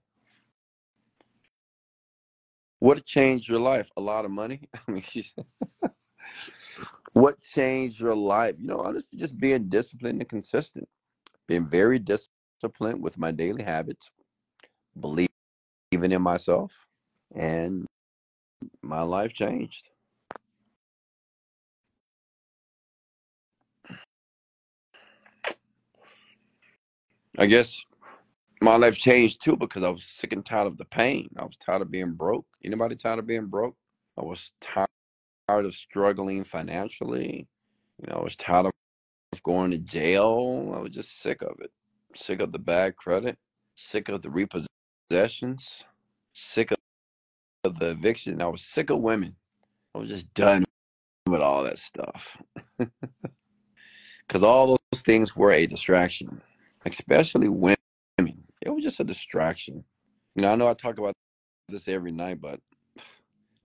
What 2.80 3.04
changed 3.04 3.48
your 3.48 3.60
life? 3.60 3.88
A 3.96 4.00
lot 4.00 4.24
of 4.24 4.30
money. 4.30 4.68
I 4.88 4.90
mean, 4.90 5.04
what 7.12 7.40
changed 7.40 8.00
your 8.00 8.14
life? 8.14 8.56
You 8.58 8.68
know, 8.68 8.80
honestly, 8.80 9.18
just 9.18 9.38
being 9.38 9.68
disciplined 9.68 10.20
and 10.20 10.28
consistent. 10.28 10.88
Being 11.48 11.68
very 11.68 11.98
disciplined 11.98 13.02
with 13.02 13.18
my 13.18 13.30
daily 13.32 13.62
habits, 13.62 14.10
believing 15.00 15.28
in 15.92 16.22
myself, 16.22 16.72
and 17.34 17.86
my 18.82 19.02
life 19.02 19.32
changed. 19.34 19.90
I 27.38 27.46
guess 27.46 27.84
my 28.60 28.76
life 28.76 28.96
changed 28.96 29.42
too 29.42 29.56
because 29.56 29.82
I 29.82 29.90
was 29.90 30.04
sick 30.04 30.32
and 30.32 30.44
tired 30.44 30.66
of 30.66 30.76
the 30.76 30.84
pain. 30.84 31.28
I 31.36 31.44
was 31.44 31.56
tired 31.56 31.82
of 31.82 31.90
being 31.90 32.12
broke. 32.12 32.46
Anybody 32.64 32.96
tired 32.96 33.18
of 33.18 33.26
being 33.26 33.46
broke? 33.46 33.76
I 34.16 34.24
was 34.24 34.52
tired 34.60 34.88
of 35.48 35.74
struggling 35.74 36.44
financially. 36.44 37.46
You 38.00 38.08
know, 38.08 38.20
I 38.20 38.24
was 38.24 38.36
tired 38.36 38.66
of 38.66 38.72
going 39.42 39.70
to 39.70 39.78
jail. 39.78 40.72
I 40.74 40.80
was 40.80 40.90
just 40.90 41.20
sick 41.20 41.42
of 41.42 41.60
it. 41.60 41.70
Sick 42.14 42.40
of 42.40 42.52
the 42.52 42.58
bad 42.58 42.96
credit. 42.96 43.38
Sick 43.74 44.08
of 44.08 44.22
the 44.22 44.30
repossessions. 44.30 45.84
Sick 46.34 46.72
of 47.64 47.78
the 47.78 47.90
eviction. 47.90 48.42
I 48.42 48.46
was 48.46 48.62
sick 48.62 48.90
of 48.90 48.98
women. 48.98 49.36
I 49.94 49.98
was 49.98 50.08
just 50.08 50.32
done 50.34 50.64
with 51.26 51.40
all 51.40 51.64
that 51.64 51.78
stuff. 51.78 52.38
Because 54.28 54.42
all 54.42 54.78
those 54.92 55.00
things 55.00 55.34
were 55.34 55.52
a 55.52 55.66
distraction, 55.66 56.42
especially 56.84 57.48
women. 57.48 57.76
It 58.68 58.74
was 58.74 58.84
just 58.84 59.00
a 59.00 59.04
distraction. 59.04 59.82
You 60.34 60.42
know, 60.42 60.52
I 60.52 60.54
know 60.54 60.68
I 60.68 60.74
talk 60.74 60.98
about 60.98 61.14
this 61.70 61.88
every 61.88 62.12
night, 62.12 62.38
but 62.38 62.60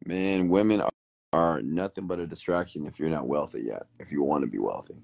man, 0.05 0.47
women 0.47 0.79
are, 0.79 0.89
are 1.33 1.61
nothing 1.61 2.07
but 2.07 2.21
a 2.21 2.25
distraction 2.25 2.87
if 2.87 2.97
you're 2.97 3.09
not 3.09 3.27
wealthy 3.27 3.63
yet, 3.63 3.87
if 3.99 4.13
you 4.13 4.23
want 4.23 4.43
to 4.45 4.47
be 4.49 4.59
wealthy. 4.59 4.95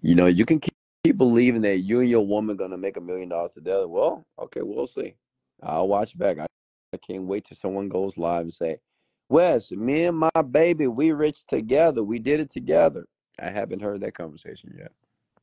You 0.00 0.14
know, 0.14 0.24
you 0.24 0.46
can 0.46 0.60
keep, 0.60 0.72
keep 1.04 1.18
believing 1.18 1.60
that 1.60 1.80
you 1.80 2.00
and 2.00 2.08
your 2.08 2.26
woman 2.26 2.56
gonna 2.56 2.78
make 2.78 2.96
a 2.96 3.02
million 3.02 3.28
dollars 3.28 3.52
together. 3.52 3.86
Well, 3.86 4.24
okay, 4.38 4.62
we'll 4.62 4.86
see. 4.86 5.16
I'll 5.62 5.88
watch 5.88 6.16
back. 6.16 6.38
I, 6.38 6.46
I 6.94 6.96
can't 7.06 7.24
wait 7.24 7.44
till 7.44 7.58
someone 7.58 7.90
goes 7.90 8.16
live 8.16 8.44
and 8.44 8.54
say, 8.54 8.78
Wes, 9.28 9.70
me 9.72 10.06
and 10.06 10.16
my 10.16 10.42
baby, 10.50 10.86
we 10.86 11.12
rich 11.12 11.44
together. 11.46 12.02
We 12.02 12.18
did 12.18 12.40
it 12.40 12.48
together. 12.48 13.04
I 13.38 13.50
haven't 13.50 13.82
heard 13.82 14.00
that 14.00 14.14
conversation 14.14 14.74
yet 14.74 14.92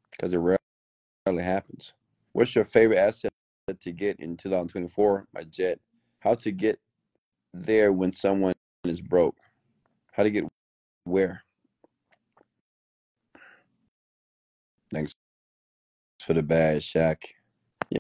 because 0.09 0.33
it 0.33 0.39
rarely 0.39 1.43
happens. 1.43 1.93
What's 2.35 2.53
your 2.53 2.65
favorite 2.65 2.97
asset 2.97 3.31
to 3.79 3.91
get 3.93 4.19
in 4.19 4.35
2024? 4.35 5.27
My 5.33 5.43
jet. 5.45 5.79
How 6.19 6.35
to 6.35 6.51
get 6.51 6.77
there 7.53 7.93
when 7.93 8.11
someone 8.11 8.53
is 8.83 8.99
broke? 8.99 9.37
How 10.11 10.23
to 10.23 10.29
get 10.29 10.43
where? 11.05 11.43
Thanks 14.93 15.13
for 16.21 16.33
the 16.33 16.43
bad, 16.43 16.81
Shaq. 16.81 17.19
Yeah, 17.89 17.99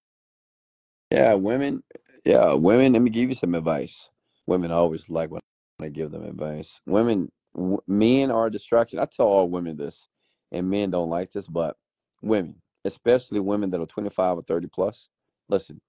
yeah, 1.11 1.33
women. 1.35 1.81
Yeah, 2.25 2.55
women. 2.55 2.91
Let 2.91 3.03
me 3.03 3.11
give 3.11 3.29
you 3.29 3.35
some 3.35 3.55
advice. 3.55 4.09
Women 4.47 4.71
always 4.71 5.09
like 5.09 5.31
when 5.31 5.41
I 5.81 5.87
give 5.87 6.11
them 6.11 6.25
advice. 6.25 6.81
Women, 6.85 7.31
w- 7.55 7.79
men 7.87 8.31
are 8.31 8.47
a 8.47 8.51
distraction. 8.51 8.99
I 8.99 9.05
tell 9.05 9.27
all 9.27 9.49
women 9.49 9.77
this, 9.77 10.09
and 10.51 10.69
men 10.69 10.91
don't 10.91 11.09
like 11.09 11.31
this, 11.31 11.47
but 11.47 11.77
women, 12.21 12.61
especially 12.85 13.39
women 13.39 13.71
that 13.71 13.81
are 13.81 13.85
25 13.85 14.37
or 14.37 14.41
30 14.43 14.67
plus, 14.67 15.09
listen, 15.49 15.81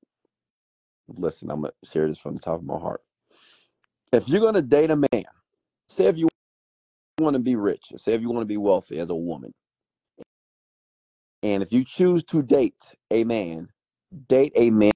listen, 1.08 1.50
I'm 1.50 1.66
this 1.92 2.18
from 2.18 2.34
the 2.34 2.40
top 2.40 2.58
of 2.58 2.64
my 2.64 2.78
heart. 2.78 3.02
If 4.12 4.28
you're 4.28 4.40
gonna 4.40 4.62
date 4.62 4.90
a 4.90 4.96
man, 4.96 5.24
say 5.88 6.06
if 6.06 6.16
you 6.16 6.28
want 7.20 7.34
to 7.34 7.40
be 7.40 7.56
rich, 7.56 7.92
say 7.96 8.14
if 8.14 8.22
you 8.22 8.30
want 8.30 8.42
to 8.42 8.46
be 8.46 8.56
wealthy 8.56 8.98
as 8.98 9.10
a 9.10 9.14
woman, 9.14 9.52
and 11.42 11.62
if 11.62 11.72
you 11.72 11.84
choose 11.84 12.24
to 12.24 12.42
date 12.42 12.82
a 13.10 13.24
man, 13.24 13.68
date 14.28 14.52
a 14.56 14.70
man 14.70 14.92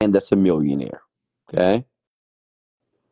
that's 0.00 0.32
a 0.32 0.36
millionaire. 0.36 1.02
Okay? 1.48 1.84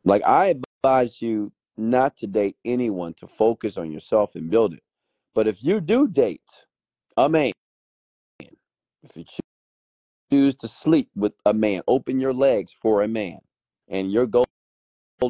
Like 0.05 0.25
I 0.25 0.55
advise 0.83 1.21
you 1.21 1.53
not 1.77 2.17
to 2.19 2.27
date 2.27 2.57
anyone 2.65 3.15
to 3.15 3.27
focus 3.27 3.77
on 3.77 3.93
yourself 3.93 4.35
and 4.35 4.51
build 4.51 4.73
it. 4.75 4.83
But 5.35 5.47
if 5.47 5.63
you 5.63 5.81
do 5.81 6.09
date 6.09 6.41
a 7.17 7.29
man, 7.29 7.53
if 9.03 9.17
you 9.17 9.25
choose 10.31 10.55
to 10.57 10.69
sleep 10.69 11.09
with 11.15 11.33
a 11.47 11.53
man, 11.53 11.83
open 11.89 12.21
your 12.21 12.33
legs 12.33 12.75
for 12.81 13.03
a 13.03 13.09
man, 13.09 13.39
and 13.89 14.13
your 14.13 14.27
goal 14.27 14.47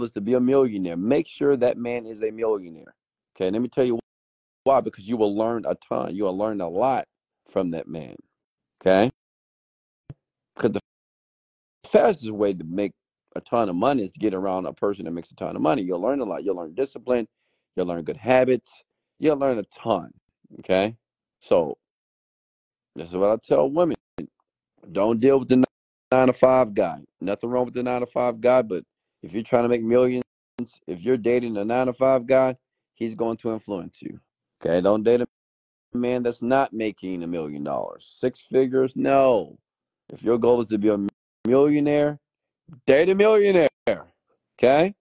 is 0.02 0.12
to 0.12 0.20
be 0.20 0.34
a 0.34 0.40
millionaire, 0.40 0.96
make 0.96 1.26
sure 1.26 1.56
that 1.56 1.76
man 1.76 2.06
is 2.06 2.22
a 2.22 2.30
millionaire. 2.30 2.94
Okay, 3.36 3.50
let 3.50 3.60
me 3.60 3.68
tell 3.68 3.86
you 3.86 3.98
why. 4.64 4.80
Because 4.80 5.08
you 5.08 5.16
will 5.16 5.36
learn 5.36 5.64
a 5.66 5.74
ton. 5.76 6.14
You 6.14 6.24
will 6.24 6.36
learn 6.36 6.60
a 6.60 6.68
lot 6.68 7.06
from 7.50 7.70
that 7.72 7.88
man. 7.88 8.14
Okay? 8.80 9.10
Because 10.54 10.72
the 10.72 10.80
fastest 11.88 12.30
way 12.30 12.52
to 12.54 12.64
make 12.64 12.92
a 13.36 13.40
ton 13.40 13.68
of 13.68 13.76
money 13.76 14.04
is 14.04 14.10
to 14.10 14.18
get 14.18 14.34
around 14.34 14.66
a 14.66 14.72
person 14.72 15.04
that 15.04 15.12
makes 15.12 15.30
a 15.30 15.36
ton 15.36 15.56
of 15.56 15.62
money. 15.62 15.82
You'll 15.82 16.00
learn 16.00 16.20
a 16.20 16.24
lot. 16.24 16.44
You'll 16.44 16.56
learn 16.56 16.74
discipline. 16.74 17.26
You'll 17.76 17.86
learn 17.86 18.04
good 18.04 18.16
habits. 18.16 18.70
You'll 19.18 19.38
learn 19.38 19.58
a 19.58 19.64
ton. 19.64 20.10
Okay? 20.60 20.96
So, 21.40 21.78
this 23.00 23.08
is 23.08 23.16
what 23.16 23.30
I 23.30 23.36
tell 23.36 23.70
women. 23.70 23.96
Don't 24.92 25.20
deal 25.20 25.38
with 25.38 25.48
the 25.48 25.64
nine 26.12 26.26
to 26.26 26.34
five 26.34 26.74
guy. 26.74 26.98
Nothing 27.22 27.48
wrong 27.48 27.64
with 27.64 27.72
the 27.72 27.82
nine 27.82 28.00
to 28.00 28.06
five 28.06 28.42
guy, 28.42 28.60
but 28.60 28.84
if 29.22 29.32
you're 29.32 29.42
trying 29.42 29.62
to 29.62 29.70
make 29.70 29.82
millions, 29.82 30.22
if 30.86 31.00
you're 31.00 31.16
dating 31.16 31.56
a 31.56 31.64
nine 31.64 31.86
to 31.86 31.94
five 31.94 32.26
guy, 32.26 32.56
he's 32.92 33.14
going 33.14 33.38
to 33.38 33.52
influence 33.52 34.02
you. 34.02 34.20
Okay? 34.62 34.82
Don't 34.82 35.02
date 35.02 35.22
a 35.22 35.26
man 35.94 36.22
that's 36.22 36.42
not 36.42 36.74
making 36.74 37.22
a 37.22 37.26
million 37.26 37.64
dollars. 37.64 38.06
Six 38.18 38.42
figures? 38.52 38.94
No. 38.96 39.58
If 40.12 40.22
your 40.22 40.36
goal 40.36 40.60
is 40.60 40.66
to 40.66 40.76
be 40.76 40.90
a 40.90 40.98
millionaire, 41.46 42.18
date 42.86 43.08
a 43.08 43.14
millionaire. 43.14 43.68
Okay? 43.88 44.94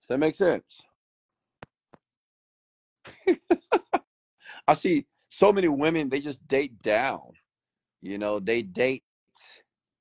Does 0.00 0.08
that 0.10 0.18
make 0.18 0.34
sense? 0.34 0.82
I 4.68 4.74
see 4.74 5.06
so 5.38 5.52
many 5.52 5.68
women, 5.68 6.08
they 6.08 6.20
just 6.20 6.46
date 6.48 6.80
down. 6.82 7.20
You 8.00 8.16
know, 8.16 8.40
they 8.40 8.62
date 8.62 9.02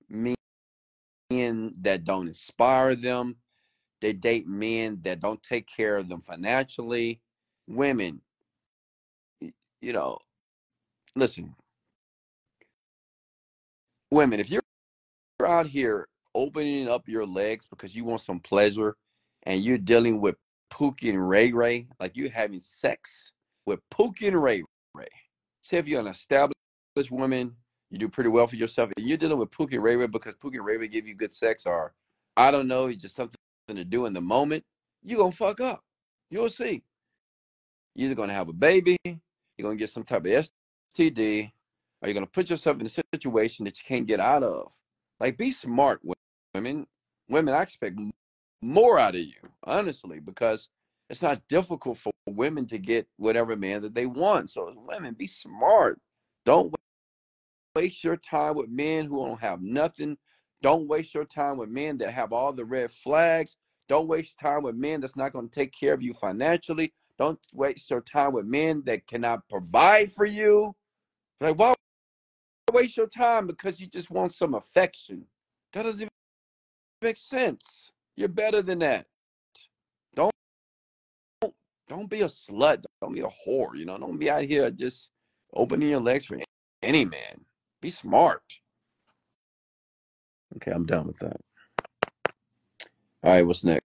men 0.09 1.73
that 1.81 2.05
don't 2.05 2.29
inspire 2.29 2.95
them. 2.95 3.35
They 3.99 4.13
date 4.13 4.47
men 4.47 4.99
that 5.01 5.19
don't 5.19 5.43
take 5.43 5.67
care 5.67 5.97
of 5.97 6.07
them 6.07 6.21
financially. 6.21 7.19
Women, 7.67 8.21
you 9.41 9.91
know, 9.91 10.19
listen, 11.17 11.53
women, 14.11 14.39
if 14.39 14.49
you're 14.49 14.61
out 15.45 15.67
here 15.67 16.07
opening 16.33 16.87
up 16.87 17.09
your 17.09 17.25
legs 17.25 17.65
because 17.69 17.93
you 17.93 18.05
want 18.05 18.21
some 18.21 18.39
pleasure 18.39 18.95
and 19.43 19.61
you're 19.65 19.77
dealing 19.77 20.21
with 20.21 20.37
Pookie 20.71 21.09
and 21.09 21.27
Ray 21.27 21.51
Ray, 21.51 21.87
like 21.99 22.15
you're 22.15 22.29
having 22.29 22.61
sex 22.61 23.33
with 23.65 23.81
Pookie 23.91 24.29
and 24.29 24.41
Ray 24.41 24.63
Ray. 24.93 25.09
Say 25.65 25.77
if 25.77 25.87
you're 25.87 25.99
an 25.99 26.07
established 26.07 26.59
woman, 27.09 27.55
you 27.89 27.97
do 27.97 28.07
pretty 28.07 28.29
well 28.29 28.45
for 28.45 28.55
yourself, 28.55 28.91
and 28.95 29.07
you're 29.07 29.17
dealing 29.17 29.39
with 29.39 29.49
Pookie 29.49 29.81
Ray 29.81 29.95
Ray 29.95 30.05
because 30.05 30.35
Pookie 30.35 30.63
Ray 30.63 30.77
Ray 30.77 30.87
give 30.87 31.07
you 31.07 31.15
good 31.15 31.33
sex, 31.33 31.65
or 31.65 31.91
I 32.37 32.51
don't 32.51 32.67
know, 32.67 32.85
it's 32.85 33.01
just 33.01 33.15
something 33.15 33.35
to 33.69 33.83
do 33.83 34.05
in 34.05 34.13
the 34.13 34.21
moment, 34.21 34.63
you're 35.03 35.17
gonna 35.17 35.31
fuck 35.31 35.61
up. 35.61 35.83
You'll 36.29 36.51
see. 36.51 36.83
You're 37.95 38.05
either 38.05 38.15
gonna 38.15 38.33
have 38.33 38.47
a 38.47 38.53
baby, 38.53 38.95
you're 39.03 39.17
gonna 39.63 39.75
get 39.75 39.89
some 39.89 40.03
type 40.03 40.27
of 40.27 40.49
STD, 40.95 41.51
or 41.99 42.07
you're 42.07 42.13
gonna 42.13 42.27
put 42.27 42.51
yourself 42.51 42.79
in 42.79 42.85
a 42.85 43.03
situation 43.15 43.65
that 43.65 43.75
you 43.79 43.83
can't 43.87 44.05
get 44.05 44.19
out 44.19 44.43
of. 44.43 44.71
Like, 45.19 45.35
be 45.35 45.51
smart, 45.51 45.99
women. 46.53 46.85
Women, 47.27 47.53
I 47.55 47.63
expect 47.63 47.99
more 48.61 48.99
out 48.99 49.15
of 49.15 49.21
you, 49.21 49.49
honestly, 49.63 50.19
because 50.19 50.69
it's 51.09 51.21
not 51.21 51.41
difficult 51.47 51.97
for 51.97 52.11
women 52.27 52.65
to 52.67 52.77
get 52.77 53.07
whatever 53.17 53.55
man 53.55 53.81
that 53.81 53.93
they 53.93 54.05
want. 54.05 54.49
So, 54.49 54.73
women, 54.75 55.13
be 55.13 55.27
smart. 55.27 55.99
Don't 56.45 56.73
waste 57.75 58.03
your 58.03 58.17
time 58.17 58.55
with 58.55 58.69
men 58.69 59.05
who 59.05 59.25
don't 59.25 59.39
have 59.39 59.61
nothing. 59.61 60.17
Don't 60.61 60.87
waste 60.87 61.13
your 61.13 61.25
time 61.25 61.57
with 61.57 61.69
men 61.69 61.97
that 61.99 62.11
have 62.11 62.33
all 62.33 62.53
the 62.53 62.65
red 62.65 62.91
flags. 62.91 63.57
Don't 63.87 64.07
waste 64.07 64.39
time 64.39 64.63
with 64.63 64.75
men 64.75 64.99
that's 64.99 65.15
not 65.15 65.33
going 65.33 65.47
to 65.47 65.53
take 65.53 65.73
care 65.79 65.93
of 65.93 66.01
you 66.01 66.13
financially. 66.13 66.93
Don't 67.19 67.39
waste 67.53 67.89
your 67.89 68.01
time 68.01 68.33
with 68.33 68.45
men 68.45 68.81
that 68.85 69.07
cannot 69.07 69.47
provide 69.47 70.11
for 70.11 70.25
you. 70.25 70.75
Like, 71.39 71.57
why 71.57 71.75
waste 72.73 72.97
your 72.97 73.07
time 73.07 73.47
because 73.47 73.79
you 73.79 73.87
just 73.87 74.09
want 74.09 74.33
some 74.33 74.55
affection? 74.55 75.25
That 75.73 75.83
doesn't 75.83 76.01
even 76.01 76.09
make 77.01 77.17
sense. 77.17 77.91
You're 78.15 78.27
better 78.27 78.61
than 78.61 78.79
that. 78.79 79.05
Don't 81.87 82.09
be 82.09 82.21
a 82.21 82.27
slut. 82.27 82.83
Don't 83.01 83.13
be 83.13 83.21
a 83.21 83.29
whore. 83.47 83.75
You 83.75 83.85
know, 83.85 83.97
don't 83.97 84.17
be 84.17 84.29
out 84.29 84.43
here 84.43 84.71
just 84.71 85.09
opening 85.53 85.89
your 85.89 86.01
legs 86.01 86.25
for 86.25 86.37
any 86.81 87.05
man. 87.05 87.45
Be 87.81 87.91
smart. 87.91 88.41
Okay, 90.55 90.71
I'm 90.71 90.85
done 90.85 91.07
with 91.07 91.19
that. 91.19 91.37
All 93.23 93.31
right, 93.31 93.45
what's 93.45 93.63
next? 93.63 93.83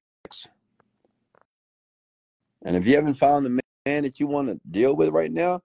And 2.62 2.76
if 2.76 2.87
you 2.87 2.95
haven't 2.95 3.14
found 3.14 3.46
the 3.46 3.61
man 3.87 4.03
that 4.04 4.20
you 4.20 4.26
want 4.26 4.49
to 4.49 4.61
deal 4.70 4.95
with 4.95 5.11
right 5.11 5.33
now, 5.33 5.62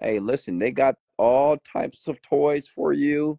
hey, 0.00 0.18
listen, 0.18 0.58
they 0.58 0.70
got 0.70 0.96
all 1.18 1.56
types 1.70 2.06
of 2.06 2.20
toys 2.22 2.68
for 2.68 2.92
you. 2.92 3.38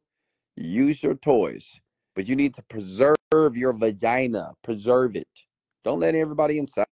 Use 0.55 1.03
your 1.03 1.15
toys, 1.15 1.79
but 2.15 2.27
you 2.27 2.35
need 2.35 2.53
to 2.55 2.63
preserve 2.63 3.17
your 3.53 3.73
vagina. 3.73 4.53
Preserve 4.63 5.15
it. 5.15 5.27
Don't 5.83 5.99
let 5.99 6.15
everybody 6.15 6.57
inside 6.57 6.87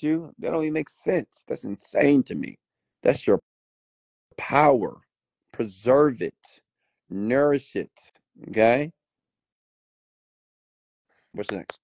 you. 0.00 0.32
That 0.38 0.50
don't 0.50 0.62
even 0.62 0.72
make 0.72 0.90
sense. 0.90 1.44
That's 1.46 1.64
insane 1.64 2.22
to 2.24 2.34
me. 2.34 2.58
That's 3.02 3.26
your 3.26 3.40
power. 4.36 5.00
Preserve 5.52 6.22
it. 6.22 6.34
Nourish 7.10 7.76
it. 7.76 7.90
Okay? 8.48 8.90
What's 11.32 11.50
next? 11.50 11.78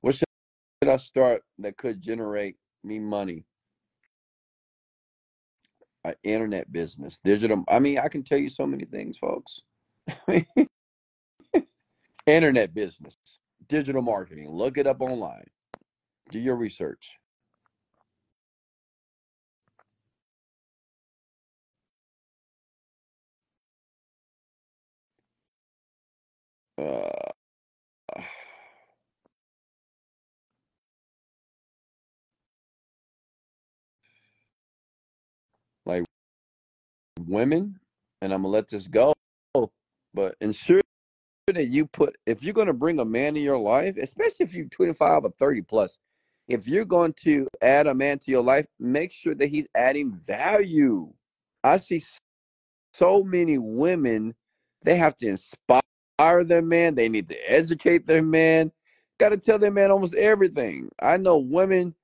What 0.00 0.16
should 0.16 0.24
I 0.86 0.96
start 0.98 1.42
that 1.58 1.76
could 1.76 2.00
generate 2.00 2.56
me 2.84 2.98
money? 2.98 3.44
An 6.04 6.14
internet 6.22 6.70
business, 6.72 7.18
digital. 7.24 7.64
I 7.68 7.80
mean, 7.80 7.98
I 7.98 8.08
can 8.08 8.22
tell 8.22 8.38
you 8.38 8.48
so 8.50 8.66
many 8.66 8.84
things, 8.84 9.18
folks. 9.18 9.60
internet 12.26 12.72
business, 12.72 13.16
digital 13.68 14.02
marketing. 14.02 14.50
Look 14.50 14.78
it 14.78 14.86
up 14.86 15.00
online. 15.00 15.46
Do 16.30 16.38
your 16.38 16.56
research. 16.56 17.16
Uh, 26.76 27.08
like 35.86 36.04
women, 37.26 37.80
and 38.22 38.32
I'm 38.32 38.42
gonna 38.42 38.52
let 38.52 38.68
this 38.68 38.86
go, 38.86 39.12
but 40.14 40.36
ensure 40.40 40.80
that 41.46 41.68
you 41.68 41.86
put 41.86 42.16
if 42.26 42.42
you're 42.42 42.54
gonna 42.54 42.72
bring 42.72 43.00
a 43.00 43.04
man 43.04 43.36
in 43.36 43.42
your 43.42 43.58
life, 43.58 43.96
especially 43.96 44.46
if 44.46 44.54
you're 44.54 44.66
25 44.66 45.24
or 45.24 45.32
30 45.38 45.62
plus, 45.62 45.98
if 46.48 46.66
you're 46.66 46.84
going 46.86 47.12
to 47.24 47.46
add 47.60 47.86
a 47.86 47.94
man 47.94 48.18
to 48.18 48.30
your 48.30 48.42
life, 48.42 48.66
make 48.80 49.12
sure 49.12 49.34
that 49.34 49.50
he's 49.50 49.66
adding 49.74 50.18
value. 50.26 51.12
I 51.62 51.78
see 51.78 52.02
so 52.94 53.22
many 53.22 53.58
women, 53.58 54.34
they 54.82 54.96
have 54.96 55.16
to 55.18 55.28
inspire 55.28 56.44
their 56.44 56.62
man, 56.62 56.94
they 56.94 57.08
need 57.08 57.28
to 57.28 57.36
educate 57.46 58.06
their 58.06 58.22
man, 58.22 58.72
got 59.18 59.28
to 59.28 59.36
tell 59.36 59.58
their 59.58 59.70
man 59.70 59.90
almost 59.90 60.14
everything. 60.14 60.88
I 61.00 61.18
know 61.18 61.36
women, 61.36 61.94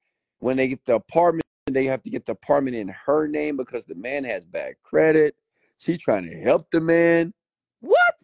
when 0.40 0.58
they 0.58 0.68
get 0.68 0.84
the 0.84 0.96
apartment, 0.96 1.44
they 1.70 1.84
have 1.86 2.02
to 2.02 2.10
get 2.10 2.26
the 2.26 2.32
apartment 2.32 2.76
in 2.76 2.88
her 2.88 3.26
name 3.26 3.56
because 3.56 3.86
the 3.86 3.94
man 3.94 4.24
has 4.24 4.44
bad 4.44 4.74
credit. 4.82 5.34
She 5.78 5.96
trying 5.96 6.28
to 6.28 6.40
help 6.42 6.70
the 6.70 6.80
man. 6.80 7.32
What? 7.80 8.14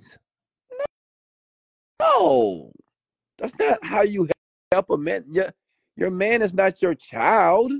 No, 2.00 2.72
that's 3.38 3.54
not 3.58 3.78
how 3.82 4.02
you 4.02 4.28
help 4.72 4.90
a 4.90 4.98
man. 4.98 5.24
Your, 5.28 5.52
your 5.96 6.10
man 6.10 6.42
is 6.42 6.54
not 6.54 6.80
your 6.82 6.94
child. 6.94 7.72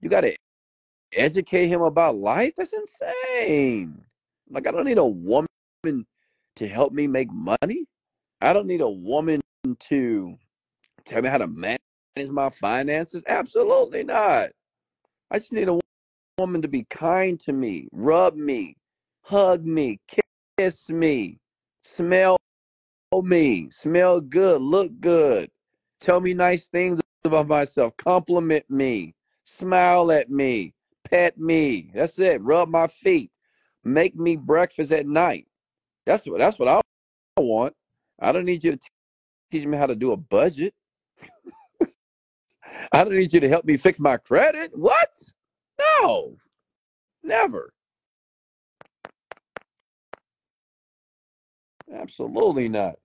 You 0.00 0.08
got 0.08 0.22
to 0.22 0.36
educate 1.12 1.68
him 1.68 1.82
about 1.82 2.16
life. 2.16 2.54
That's 2.56 2.72
insane. 2.72 4.00
Like, 4.50 4.66
I 4.66 4.70
don't 4.70 4.84
need 4.84 4.98
a 4.98 5.04
woman 5.04 5.48
to 5.84 6.68
help 6.68 6.92
me 6.92 7.06
make 7.06 7.30
money. 7.32 7.86
I 8.40 8.52
don't 8.52 8.66
need 8.66 8.80
a 8.80 8.88
woman 8.88 9.40
to 9.80 10.36
tell 11.04 11.22
me 11.22 11.28
how 11.28 11.38
to 11.38 11.46
manage 11.46 11.80
my 12.16 12.50
finances. 12.50 13.24
Absolutely 13.26 14.04
not. 14.04 14.50
I 15.30 15.38
just 15.38 15.52
need 15.52 15.68
a 15.68 15.78
woman 16.38 16.62
to 16.62 16.68
be 16.68 16.84
kind 16.84 17.38
to 17.40 17.52
me, 17.52 17.88
rub 17.92 18.36
me, 18.36 18.76
hug 19.22 19.64
me, 19.64 20.00
kiss 20.56 20.88
me, 20.88 21.38
smell 21.84 22.36
me, 23.22 23.68
smell 23.70 24.20
good, 24.20 24.62
look 24.62 24.90
good, 25.00 25.50
tell 26.00 26.20
me 26.20 26.34
nice 26.34 26.66
things 26.66 27.00
about 27.24 27.48
myself, 27.48 27.96
compliment 27.96 28.68
me, 28.70 29.14
smile 29.44 30.10
at 30.12 30.30
me, 30.30 30.74
pet 31.04 31.38
me. 31.38 31.90
That's 31.94 32.18
it. 32.18 32.40
Rub 32.42 32.68
my 32.68 32.86
feet, 32.86 33.30
make 33.84 34.16
me 34.16 34.36
breakfast 34.36 34.92
at 34.92 35.06
night. 35.06 35.46
That's 36.06 36.26
what 36.26 36.38
that's 36.38 36.58
what 36.58 36.68
I 36.68 36.80
want. 37.40 37.74
I 38.20 38.32
don't 38.32 38.44
need 38.46 38.64
you 38.64 38.72
to 38.72 38.78
teach 39.50 39.66
me 39.66 39.76
how 39.76 39.86
to 39.86 39.94
do 39.94 40.12
a 40.12 40.16
budget. 40.16 40.74
I 42.92 43.04
don't 43.04 43.16
need 43.16 43.32
you 43.32 43.40
to 43.40 43.48
help 43.48 43.64
me 43.64 43.76
fix 43.76 43.98
my 43.98 44.16
credit. 44.16 44.70
What? 44.74 45.10
No, 46.02 46.36
never. 47.22 47.72
Absolutely 51.92 52.68
not. 52.68 52.96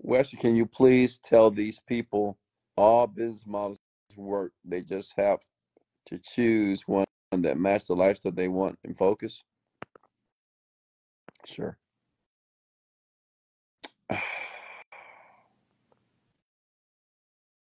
Wesley, 0.00 0.38
can 0.38 0.56
you 0.56 0.66
please 0.66 1.18
tell 1.18 1.50
these 1.50 1.80
people 1.86 2.38
all 2.76 3.06
business 3.06 3.44
models 3.46 3.78
work? 4.16 4.52
They 4.64 4.82
just 4.82 5.12
have 5.16 5.40
to 6.06 6.18
choose 6.18 6.82
one 6.86 7.04
that 7.32 7.58
match 7.58 7.86
the 7.86 7.94
lifestyle 7.94 8.32
they 8.32 8.48
want 8.48 8.78
and 8.84 8.96
focus. 8.96 9.42
Sure. 11.46 11.76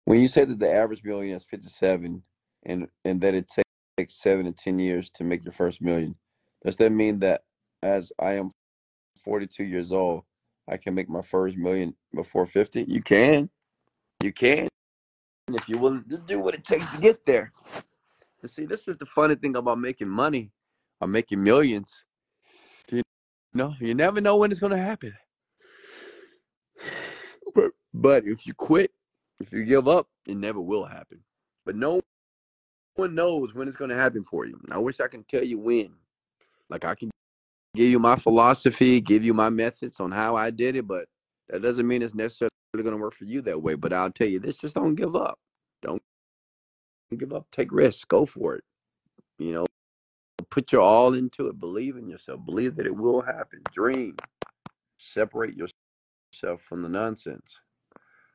When 0.06 0.20
you 0.20 0.28
say 0.28 0.44
that 0.44 0.59
the 0.59 0.70
average 0.70 1.02
million 1.02 1.35
is 1.35 1.44
57 1.44 2.23
and 2.66 2.89
and 3.06 3.20
that 3.23 3.35
it 3.35 3.51
takes 3.97 4.20
seven 4.20 4.44
to 4.44 4.52
10 4.52 4.78
years 4.78 5.09
to 5.15 5.24
make 5.24 5.43
your 5.44 5.52
first 5.55 5.81
million, 5.81 6.15
does 6.62 6.77
that 6.77 6.90
mean 6.90 7.20
that 7.20 7.44
as 7.82 8.12
I 8.19 8.35
am 8.35 8.51
42 9.24 9.65
years 9.65 9.90
old, 9.93 10.24
I 10.69 10.77
can 10.77 10.95
make 10.95 11.09
my 11.09 11.23
first 11.23 11.57
million 11.57 11.95
before 12.15 12.47
50? 12.47 12.85
You 12.85 13.03
can. 13.03 13.51
You 14.23 14.32
can. 14.32 14.69
If 15.49 15.69
you're 15.69 15.78
willing 15.78 16.05
to 16.09 16.19
do 16.19 16.41
what 16.41 16.55
it 16.55 16.65
takes 16.65 16.89
to 16.89 16.99
get 16.99 17.24
there. 17.24 17.53
And 18.41 18.51
see, 18.51 18.65
this 18.65 18.89
is 18.89 18.97
the 18.97 19.07
funny 19.07 19.35
thing 19.35 19.57
about 19.57 19.78
making 19.78 20.09
money 20.09 20.51
or 21.01 21.09
making 21.09 21.43
millions. 21.43 21.91
You 22.91 23.03
know, 23.53 23.74
you 23.78 23.95
never 23.95 24.20
know 24.20 24.36
when 24.36 24.51
it's 24.51 24.61
going 24.61 24.73
to 24.73 24.78
happen. 24.78 25.15
But, 27.55 27.73
but 27.93 28.27
if 28.27 28.47
you 28.47 28.55
quit, 28.55 28.91
if 29.41 29.53
you 29.53 29.65
give 29.65 29.86
up, 29.86 30.09
it 30.27 30.36
never 30.36 30.61
will 30.61 30.85
happen. 30.85 31.20
But 31.65 31.77
no 31.77 32.01
one 32.97 33.15
knows 33.15 33.55
when 33.55 33.69
it's 33.69 33.77
going 33.77 33.91
to 33.91 33.97
happen 33.97 34.24
for 34.24 34.47
you. 34.47 34.61
I 34.70 34.78
wish 34.78 35.01
I 35.01 35.09
can 35.09 35.24
tell 35.24 35.45
you 35.45 35.59
when. 35.59 35.93
Like 36.69 36.85
I 36.85 36.95
can 36.95 37.11
give 37.75 37.89
you 37.91 37.99
my 37.99 38.17
philosophy, 38.17 39.01
give 39.01 39.25
you 39.25 39.35
my 39.35 39.51
methods 39.51 40.01
on 40.01 40.13
how 40.13 40.37
I 40.37 40.51
did 40.51 40.77
it, 40.77 40.87
but 40.87 41.07
that 41.49 41.63
doesn't 41.63 41.87
mean 41.87 42.03
it's 42.03 42.15
necessarily 42.15 42.51
going 42.73 42.91
to 42.91 42.97
work 42.97 43.15
for 43.15 43.25
you 43.25 43.43
that 43.43 43.61
way. 43.61 43.75
But 43.75 43.93
I'll 43.93 44.11
tell 44.11 44.29
you 44.29 44.41
this: 44.41 44.57
just 44.57 44.75
don't 44.75 44.95
give 44.95 45.17
up. 45.17 45.39
Don't 45.83 46.03
give 47.17 47.33
up. 47.33 47.47
Take 47.53 47.73
risks. 47.73 48.05
Go 48.05 48.27
for 48.27 48.57
it. 48.57 48.65
You 49.39 49.53
know, 49.53 49.67
put 50.51 50.73
your 50.73 50.83
all 50.83 51.15
into 51.15 51.49
it. 51.49 51.59
Believe 51.59 51.97
in 51.97 52.09
yourself. 52.09 52.45
Believe 52.45 52.77
that 52.77 52.87
it 52.87 52.97
will 52.97 53.21
happen. 53.21 53.61
Dream. 53.73 54.17
Separate 54.99 55.55
yourself 55.55 56.63
from 56.63 56.83
the 56.83 56.89
nonsense. 56.89 57.59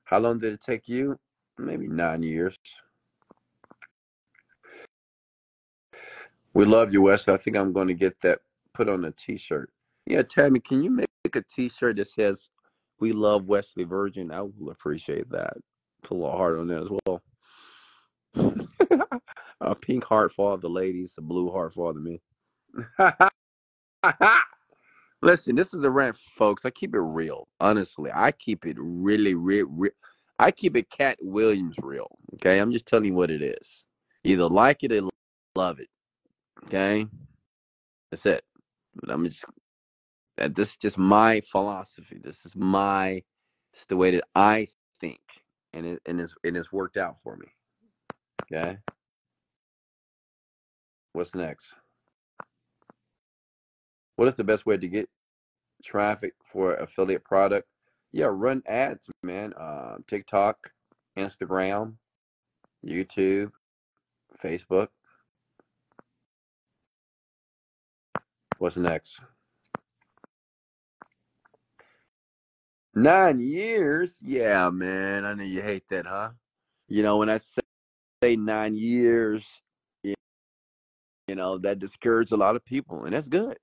How 0.04 0.20
long 0.20 0.40
did 0.40 0.54
it 0.54 0.62
take 0.62 0.88
you? 0.88 1.18
Maybe 1.58 1.88
nine 1.88 2.24
years. 2.24 2.56
We 6.54 6.66
love 6.66 6.92
you, 6.94 7.04
Wes. 7.04 7.28
I 7.28 7.38
think 7.38 7.56
I'm 7.58 7.74
going 7.74 7.88
to 7.90 7.94
get 7.94 8.20
that 8.22 8.40
put 8.80 8.88
on 8.88 9.04
a 9.04 9.12
T-shirt. 9.12 9.70
Yeah, 10.06 10.22
Tammy, 10.22 10.62
can 10.62 10.82
you 10.82 10.90
make 10.90 11.10
a 11.36 11.42
T-shirt 11.42 11.98
that 11.98 12.08
says 12.08 12.50
"We 13.02 13.12
love 13.12 13.46
Wesley 13.46 13.84
Virgin"? 13.84 14.32
I 14.32 14.42
will 14.42 14.72
appreciate 14.72 15.30
that. 15.32 15.58
Put 16.02 16.16
a 16.16 16.20
little 16.20 16.38
heart 16.38 16.58
on 16.58 16.70
there 16.70 16.80
as 16.80 16.88
well. 17.06 17.22
a 19.62 19.76
pink 19.76 20.06
heart 20.06 20.32
for 20.34 20.52
all 20.52 20.58
the 20.58 20.70
ladies, 20.70 21.16
a 21.18 21.22
blue 21.22 21.52
heart 21.52 21.74
for 21.74 21.88
all 21.88 21.94
the 21.94 22.20
men. 23.02 23.20
Listen, 25.22 25.58
this 25.58 25.74
is 25.74 25.84
a 25.84 25.90
rant, 25.90 26.18
folks. 26.38 26.64
I 26.64 26.70
keep 26.70 26.96
it 26.96 27.02
real. 27.02 27.50
Honestly, 27.60 28.10
I 28.14 28.32
keep 28.32 28.66
it 28.66 28.78
really, 28.80 29.36
real, 29.36 29.68
real. 29.68 29.92
I 30.40 30.52
keep 30.52 30.78
it 30.78 30.90
Katt 30.90 31.18
Williams 31.22 31.76
real. 31.82 32.18
Okay, 32.36 32.60
I'm 32.60 32.72
just 32.72 32.86
telling 32.86 33.08
you 33.08 33.14
what 33.14 33.30
it 33.30 33.42
is. 33.42 33.84
Either 34.24 34.48
like 34.48 34.84
it 34.84 34.94
or 34.94 35.10
love 35.58 35.82
it. 35.82 35.90
Okay, 36.68 37.06
that's 38.10 38.26
it. 38.26 38.46
I'm 39.08 39.26
just. 39.26 39.46
That 40.38 40.56
this 40.56 40.70
is 40.70 40.78
just 40.78 40.98
my 40.98 41.42
philosophy. 41.42 42.20
This 42.24 42.46
is 42.46 42.56
my. 42.56 43.24
It's 43.74 43.86
the 43.88 43.98
way 43.98 44.12
that 44.12 44.24
I 44.36 44.68
think, 45.00 45.20
and 45.74 45.86
it 45.86 46.02
and 46.06 46.20
it's 46.20 46.34
and 46.44 46.58
it's 46.58 46.72
worked 46.72 46.98
out 46.98 47.18
for 47.24 47.36
me. 47.38 47.48
Okay. 48.52 48.78
What's 51.14 51.36
next? 51.36 51.76
What 54.16 54.28
is 54.28 54.36
the 54.36 54.44
best 54.44 54.66
way 54.66 54.78
to 54.78 54.88
get 54.88 55.10
traffic 55.84 56.34
for 56.44 56.76
affiliate 56.76 57.24
product? 57.24 57.68
Yeah, 58.12 58.28
run 58.32 58.64
ads, 58.66 59.08
man. 59.24 59.54
Uh, 59.54 59.98
TikTok, 60.08 60.72
Instagram, 61.18 61.94
YouTube, 62.86 63.52
Facebook. 64.44 64.88
What's 68.60 68.76
next? 68.76 69.22
Nine 72.94 73.40
years? 73.40 74.18
Yeah, 74.22 74.70
man. 74.70 75.24
I 75.24 75.34
know 75.34 75.46
you 75.46 75.62
hate 75.62 75.86
that, 75.90 76.06
huh? 76.06 76.32
You 76.90 77.04
know, 77.04 77.18
when 77.18 77.30
I 77.30 77.40
say 78.22 78.36
nine 78.36 78.76
years, 78.76 79.46
you 80.04 80.16
know, 81.36 81.58
that 81.60 81.80
discourages 81.80 82.34
a 82.34 82.38
lot 82.38 82.58
of 82.58 82.66
people, 82.66 83.06
and 83.06 83.14
that's 83.14 83.30
good. 83.30 83.58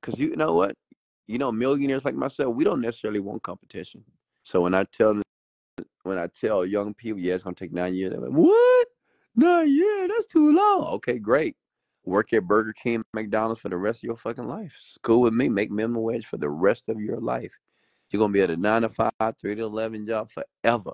Because 0.00 0.18
you 0.18 0.34
know 0.36 0.54
what? 0.54 0.74
You 1.26 1.36
know, 1.36 1.52
millionaires 1.52 2.06
like 2.06 2.14
myself, 2.14 2.54
we 2.54 2.64
don't 2.64 2.80
necessarily 2.80 3.20
want 3.20 3.42
competition. 3.42 4.02
So 4.44 4.62
when 4.62 4.74
I 4.74 4.84
tell 4.84 5.20
when 6.04 6.16
I 6.16 6.28
tell 6.28 6.64
young 6.64 6.94
people, 6.94 7.20
yeah, 7.20 7.34
it's 7.34 7.44
gonna 7.44 7.54
take 7.54 7.74
nine 7.74 7.94
years, 7.94 8.12
they're 8.12 8.20
like, 8.20 8.30
what? 8.30 8.88
Nine 9.36 9.68
years? 9.70 10.08
That's 10.08 10.26
too 10.28 10.50
long. 10.50 10.84
Okay, 10.94 11.18
great. 11.18 11.56
Work 12.04 12.32
at 12.32 12.46
Burger 12.46 12.72
King, 12.72 13.02
McDonald's 13.12 13.60
for 13.60 13.68
the 13.68 13.76
rest 13.76 13.98
of 13.98 14.04
your 14.04 14.16
fucking 14.16 14.48
life. 14.48 14.74
It's 14.76 14.98
cool 15.02 15.20
with 15.20 15.34
me. 15.34 15.48
Make 15.48 15.70
minimum 15.70 16.02
wage 16.02 16.26
for 16.26 16.38
the 16.38 16.48
rest 16.48 16.88
of 16.88 17.00
your 17.00 17.18
life. 17.18 17.52
You're 18.10 18.20
gonna 18.20 18.32
be 18.32 18.40
at 18.40 18.50
a 18.50 18.56
nine 18.56 18.82
to 18.82 18.88
five, 18.88 19.36
three 19.40 19.54
to 19.54 19.62
eleven 19.62 20.06
job 20.06 20.30
forever. 20.30 20.92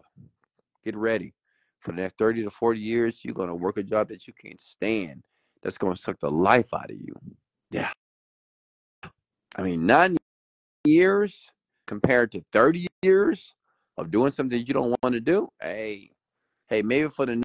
Get 0.85 0.97
ready. 0.97 1.35
For 1.81 1.93
the 1.93 2.03
next 2.03 2.19
30 2.19 2.43
to 2.43 2.51
40 2.51 2.81
years, 2.81 3.21
you're 3.23 3.35
gonna 3.35 3.55
work 3.55 3.77
a 3.77 3.83
job 3.83 4.09
that 4.09 4.27
you 4.27 4.33
can't 4.33 4.61
stand. 4.61 5.23
That's 5.63 5.79
gonna 5.79 5.97
suck 5.97 6.19
the 6.21 6.31
life 6.31 6.75
out 6.75 6.91
of 6.91 6.97
you. 6.97 7.15
Yeah. 7.71 7.93
I 9.55 9.63
mean, 9.63 9.87
nine 9.87 10.17
years 10.85 11.51
compared 11.87 12.33
to 12.33 12.45
30 12.53 12.87
years 13.03 13.55
of 13.97 14.11
doing 14.11 14.33
something 14.33 14.59
you 14.59 14.75
don't 14.75 14.97
want 15.03 15.15
to 15.15 15.21
do. 15.21 15.49
Hey, 15.61 16.11
hey, 16.69 16.83
maybe 16.83 17.09
for 17.09 17.27
the 17.27 17.43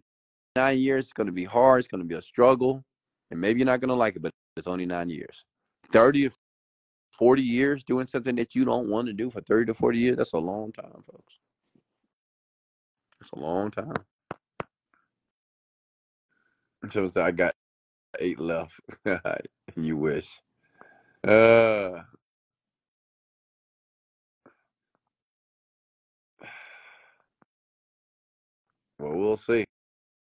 nine 0.55 0.79
years, 0.79 1.05
it's 1.05 1.13
to 1.13 1.31
be 1.31 1.45
hard. 1.45 1.79
It's 1.79 1.88
to 1.89 2.03
be 2.03 2.15
a 2.15 2.21
struggle 2.21 2.83
and 3.32 3.40
maybe 3.40 3.60
you're 3.60 3.66
not 3.66 3.80
going 3.80 3.90
to 3.90 3.95
like 3.95 4.16
it, 4.16 4.22
but 4.22 4.34
it's 4.58 4.68
only 4.68 4.86
nine 4.86 5.10
years. 5.10 5.44
30 5.91 6.30
to 6.30 6.36
40 7.18 7.41
years 7.41 7.84
doing 7.84 8.08
something 8.08 8.36
that 8.36 8.53
you 8.56 8.66
don't 8.66 8.90
want 8.90 9.08
to 9.08 9.14
do 9.14 9.32
for 9.32 9.41
30 9.41 9.68
to 9.68 9.74
40 9.74 9.98
years, 9.98 10.18
that's 10.18 10.34
a 10.34 10.38
long 10.38 10.72
time, 10.74 11.03
folks. 11.12 11.34
That's 13.20 13.32
a 13.34 13.40
long 13.40 13.72
time. 13.72 13.94
So, 16.91 17.10
I 17.16 17.32
got 17.32 17.56
eight 18.20 18.40
left. 18.40 18.74
you 19.76 19.98
wish. 19.98 20.40
Uh, 21.24 22.02
well, 28.99 29.14
we'll 29.14 29.38
see. 29.38 29.64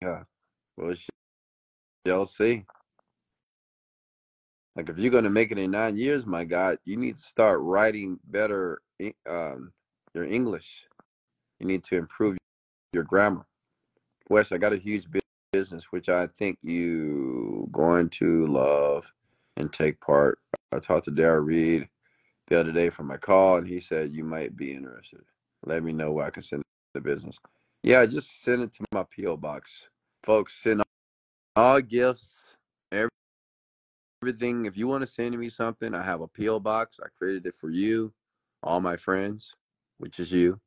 Yeah. 0.03 0.25
Well, 0.77 0.95
shall 2.07 2.27
see. 2.27 2.65
Like 4.81 4.89
if 4.89 4.97
you're 4.97 5.11
gonna 5.11 5.28
make 5.28 5.52
it 5.52 5.59
in 5.59 5.73
nine 5.73 5.98
years, 5.98 6.24
my 6.24 6.43
God, 6.43 6.78
you 6.86 6.97
need 6.97 7.19
to 7.19 7.23
start 7.23 7.61
writing 7.61 8.19
better 8.28 8.81
um, 9.28 9.74
your 10.15 10.24
English. 10.24 10.86
You 11.59 11.66
need 11.66 11.85
to 11.85 11.97
improve 11.97 12.39
your 12.94 13.05
grammar. 13.05 13.44
Wes, 14.31 14.52
I 14.52 14.57
got 14.57 14.73
a 14.73 14.78
huge 14.78 15.05
business 15.52 15.85
which 15.90 16.09
I 16.09 16.28
think 16.39 16.57
you 16.62 17.69
going 17.70 18.09
to 18.09 18.47
love 18.47 19.05
and 19.59 19.70
take 19.70 20.01
part. 20.01 20.39
I 20.73 20.78
talked 20.78 21.05
to 21.05 21.11
Darrell 21.11 21.44
Reed 21.44 21.86
the 22.48 22.59
other 22.59 22.73
day 22.73 22.89
from 22.89 23.07
my 23.07 23.19
call, 23.19 23.59
and 23.59 23.69
he 23.69 23.82
said 23.82 24.15
you 24.15 24.24
might 24.24 24.57
be 24.57 24.73
interested. 24.73 25.20
Let 25.66 25.85
me 25.85 25.93
know 25.93 26.11
where 26.11 26.24
I 26.24 26.31
can 26.31 26.43
send 26.43 26.62
the 26.94 27.02
business. 27.02 27.36
Yeah, 27.82 28.07
just 28.07 28.43
send 28.43 28.62
it 28.62 28.73
to 28.77 28.85
my 28.93 29.05
PO 29.15 29.36
box, 29.36 29.70
folks. 30.24 30.55
Send 30.62 30.82
all 31.55 31.82
gifts, 31.82 32.55
everything. 34.23 34.67
If 34.67 34.77
you 34.77 34.87
want 34.87 35.03
to 35.03 35.07
send 35.07 35.39
me 35.39 35.49
something, 35.49 35.95
I 35.95 36.03
have 36.03 36.21
a 36.21 36.29
PO 36.29 36.61
box. 36.61 36.99
I 37.03 37.09
created 37.17 37.47
it 37.47 37.55
for 37.59 37.71
you, 37.71 38.13
all 38.63 38.81
my 38.81 38.97
friends, 38.97 39.55
which 39.99 40.21
is 40.21 40.31
you. 40.31 40.61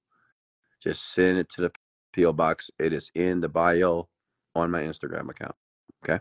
Just 0.82 1.14
send 1.14 1.38
it 1.38 1.50
to 1.50 1.62
the 1.62 1.72
PO 2.16 2.34
box. 2.34 2.72
It 2.80 2.94
is 2.94 3.12
in 3.16 3.42
the 3.42 3.50
bio 3.50 4.08
on 4.56 4.72
my 4.72 4.82
Instagram 4.82 5.30
account. 5.30 5.56
Okay, 6.04 6.20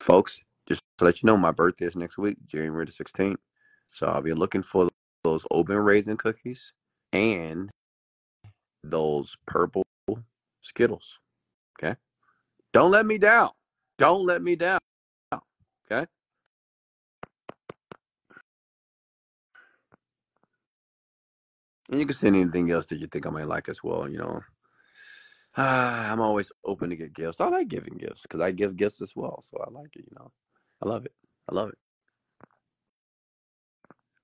folks. 0.00 0.40
Just 0.68 0.82
to 0.98 1.04
let 1.04 1.22
you 1.22 1.26
know, 1.26 1.36
my 1.36 1.50
birthday 1.50 1.86
is 1.86 1.96
next 1.96 2.18
week, 2.18 2.36
January 2.46 2.86
the 2.86 2.92
16th. 2.92 3.36
So 3.92 4.06
I'll 4.06 4.22
be 4.22 4.32
looking 4.32 4.62
for 4.62 4.88
those 5.24 5.44
open 5.50 5.76
raisin 5.76 6.16
cookies 6.16 6.72
and 7.12 7.68
those 8.84 9.36
purple 9.46 9.82
Skittles. 10.62 11.18
Okay. 11.78 11.96
Don't 12.72 12.92
let 12.92 13.06
me 13.06 13.18
down. 13.18 13.50
Don't 13.98 14.24
let 14.24 14.42
me 14.42 14.54
down. 14.54 14.78
And 21.92 22.00
you 22.00 22.06
can 22.06 22.16
send 22.16 22.36
anything 22.36 22.72
else 22.72 22.86
that 22.88 23.00
you 23.00 23.08
think 23.08 23.26
I 23.26 23.30
might 23.30 23.48
like 23.48 23.70
as 23.70 23.84
well. 23.84 24.08
You 24.10 24.18
know, 24.18 24.42
ah, 25.56 26.10
I'm 26.12 26.20
always 26.20 26.52
open 26.64 26.90
to 26.90 26.96
get 26.96 27.14
gifts. 27.14 27.40
I 27.40 27.48
like 27.48 27.68
giving 27.68 27.98
gifts 27.98 28.22
because 28.22 28.40
I 28.40 28.52
give 28.52 28.76
gifts 28.76 29.02
as 29.02 29.16
well. 29.16 29.42
So 29.42 29.64
I 29.66 29.70
like 29.70 29.96
it. 29.96 30.06
You 30.10 30.16
know, 30.18 30.32
I 30.82 30.88
love 30.88 31.06
it. 31.06 31.14
I 31.50 31.54
love 31.54 31.70
it. 31.70 31.78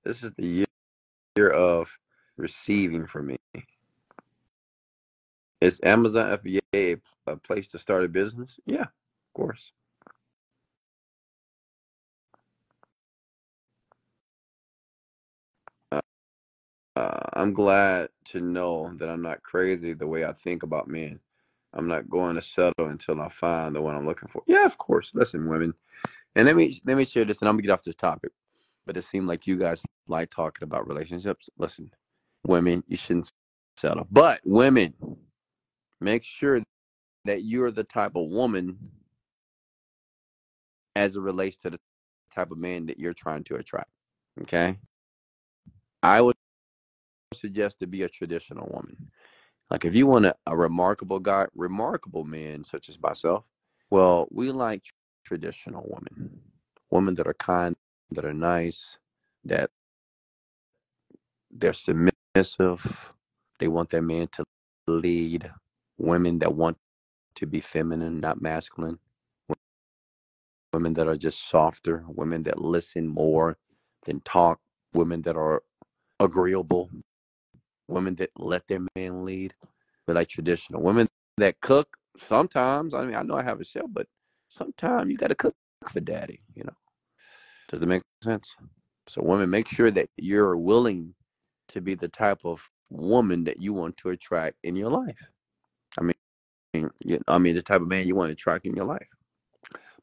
This 0.05 0.23
is 0.23 0.33
the 0.33 0.45
year 0.45 0.65
year 1.37 1.49
of 1.51 1.89
receiving 2.37 3.07
for 3.07 3.23
me. 3.23 3.37
Is 5.61 5.79
Amazon 5.83 6.37
FBA 6.39 7.01
a 7.27 7.37
place 7.37 7.69
to 7.71 7.79
start 7.79 8.05
a 8.05 8.09
business? 8.09 8.59
Yeah, 8.65 8.83
of 8.83 9.33
course. 9.35 9.71
Uh, 16.99 17.29
I'm 17.33 17.53
glad 17.53 18.09
to 18.25 18.41
know 18.41 18.91
that 18.97 19.09
I'm 19.09 19.21
not 19.21 19.41
crazy 19.41 19.93
the 19.93 20.07
way 20.07 20.25
I 20.25 20.33
think 20.33 20.63
about 20.63 20.89
men. 20.89 21.19
I'm 21.73 21.87
not 21.87 22.09
going 22.09 22.35
to 22.35 22.41
settle 22.41 22.87
until 22.87 23.21
I 23.21 23.29
find 23.29 23.75
the 23.75 23.81
one 23.81 23.95
I'm 23.95 24.05
looking 24.05 24.27
for. 24.27 24.43
Yeah, 24.47 24.65
of 24.65 24.77
course. 24.77 25.11
Listen, 25.13 25.47
women, 25.47 25.73
and 26.35 26.45
let 26.45 26.55
me 26.55 26.81
let 26.85 26.97
me 26.97 27.05
share 27.05 27.23
this, 27.23 27.39
and 27.39 27.47
I'm 27.47 27.55
gonna 27.55 27.61
get 27.61 27.71
off 27.71 27.83
this 27.83 27.95
topic. 27.95 28.31
But 28.85 28.97
it 28.97 29.05
seemed 29.05 29.27
like 29.27 29.47
you 29.47 29.55
guys 29.55 29.81
like 30.07 30.29
talking 30.29 30.63
about 30.63 30.87
relationships. 30.87 31.49
Listen, 31.57 31.91
women, 32.45 32.83
you 32.87 32.97
shouldn't 32.97 33.31
settle. 33.77 34.07
But 34.11 34.41
women, 34.43 34.93
make 36.01 36.23
sure 36.23 36.61
that 37.25 37.43
you're 37.43 37.71
the 37.71 37.83
type 37.83 38.15
of 38.15 38.29
woman 38.29 38.77
as 40.95 41.15
it 41.15 41.21
relates 41.21 41.57
to 41.57 41.69
the 41.69 41.79
type 42.33 42.51
of 42.51 42.57
man 42.57 42.87
that 42.87 42.99
you're 42.99 43.13
trying 43.13 43.43
to 43.45 43.55
attract. 43.55 43.89
Okay. 44.41 44.77
I 46.01 46.21
would 46.21 46.35
suggest 47.33 47.79
to 47.79 47.87
be 47.87 48.03
a 48.03 48.09
traditional 48.09 48.67
woman. 48.71 49.11
Like 49.69 49.85
if 49.85 49.95
you 49.95 50.07
want 50.07 50.25
a, 50.25 50.35
a 50.47 50.57
remarkable 50.57 51.19
guy, 51.19 51.45
remarkable 51.53 52.23
men 52.23 52.63
such 52.63 52.89
as 52.89 52.99
myself, 52.99 53.43
well, 53.91 54.27
we 54.31 54.51
like 54.51 54.83
traditional 55.23 55.85
women, 55.87 56.39
women 56.89 57.15
that 57.15 57.27
are 57.27 57.35
kind, 57.35 57.75
that 58.11 58.25
are 58.25 58.33
nice, 58.33 58.97
that 59.45 59.69
they're 61.51 61.73
submissive. 61.73 63.13
They 63.59 63.67
want 63.67 63.89
their 63.89 64.01
man 64.01 64.27
to 64.33 64.43
lead. 64.87 65.51
Women 65.97 66.39
that 66.39 66.53
want 66.53 66.77
to 67.35 67.45
be 67.45 67.59
feminine, 67.59 68.19
not 68.19 68.41
masculine. 68.41 68.97
Women 70.73 70.93
that 70.93 71.07
are 71.07 71.17
just 71.17 71.49
softer. 71.49 72.05
Women 72.07 72.43
that 72.43 72.61
listen 72.61 73.07
more 73.07 73.57
than 74.05 74.21
talk. 74.21 74.59
Women 74.93 75.21
that 75.23 75.35
are 75.35 75.61
agreeable. 76.19 76.89
Women 77.89 78.15
that 78.15 78.29
let 78.37 78.67
their 78.67 78.81
man 78.95 79.25
lead. 79.25 79.53
But 80.05 80.15
like 80.15 80.29
traditional 80.29 80.81
women 80.81 81.07
that 81.37 81.59
cook. 81.61 81.87
Sometimes, 82.17 82.93
I 82.93 83.05
mean, 83.05 83.15
I 83.15 83.21
know 83.21 83.35
I 83.35 83.43
have 83.43 83.61
a 83.61 83.65
show, 83.65 83.87
but 83.87 84.07
sometimes 84.49 85.09
you 85.09 85.17
got 85.17 85.27
to 85.27 85.35
cook 85.35 85.55
for 85.89 85.99
daddy. 85.99 86.41
You 86.53 86.63
know, 86.65 86.75
does 87.69 87.81
it 87.81 87.87
make 87.87 88.01
sense? 88.23 88.53
So, 89.07 89.21
women, 89.21 89.49
make 89.49 89.67
sure 89.67 89.89
that 89.91 90.09
you're 90.17 90.57
willing 90.57 91.13
to 91.69 91.81
be 91.81 91.95
the 91.95 92.09
type 92.09 92.39
of 92.43 92.61
woman 92.89 93.43
that 93.45 93.61
you 93.61 93.73
want 93.73 93.95
to 93.97 94.09
attract 94.09 94.57
in 94.63 94.75
your 94.75 94.91
life. 94.91 95.19
I 95.97 96.03
mean, 96.03 96.89
you, 97.01 97.21
I 97.27 97.37
mean 97.37 97.55
the 97.55 97.61
type 97.61 97.81
of 97.81 97.87
man 97.87 98.07
you 98.07 98.15
want 98.15 98.29
to 98.29 98.33
attract 98.33 98.65
in 98.65 98.75
your 98.75 98.85
life. 98.85 99.07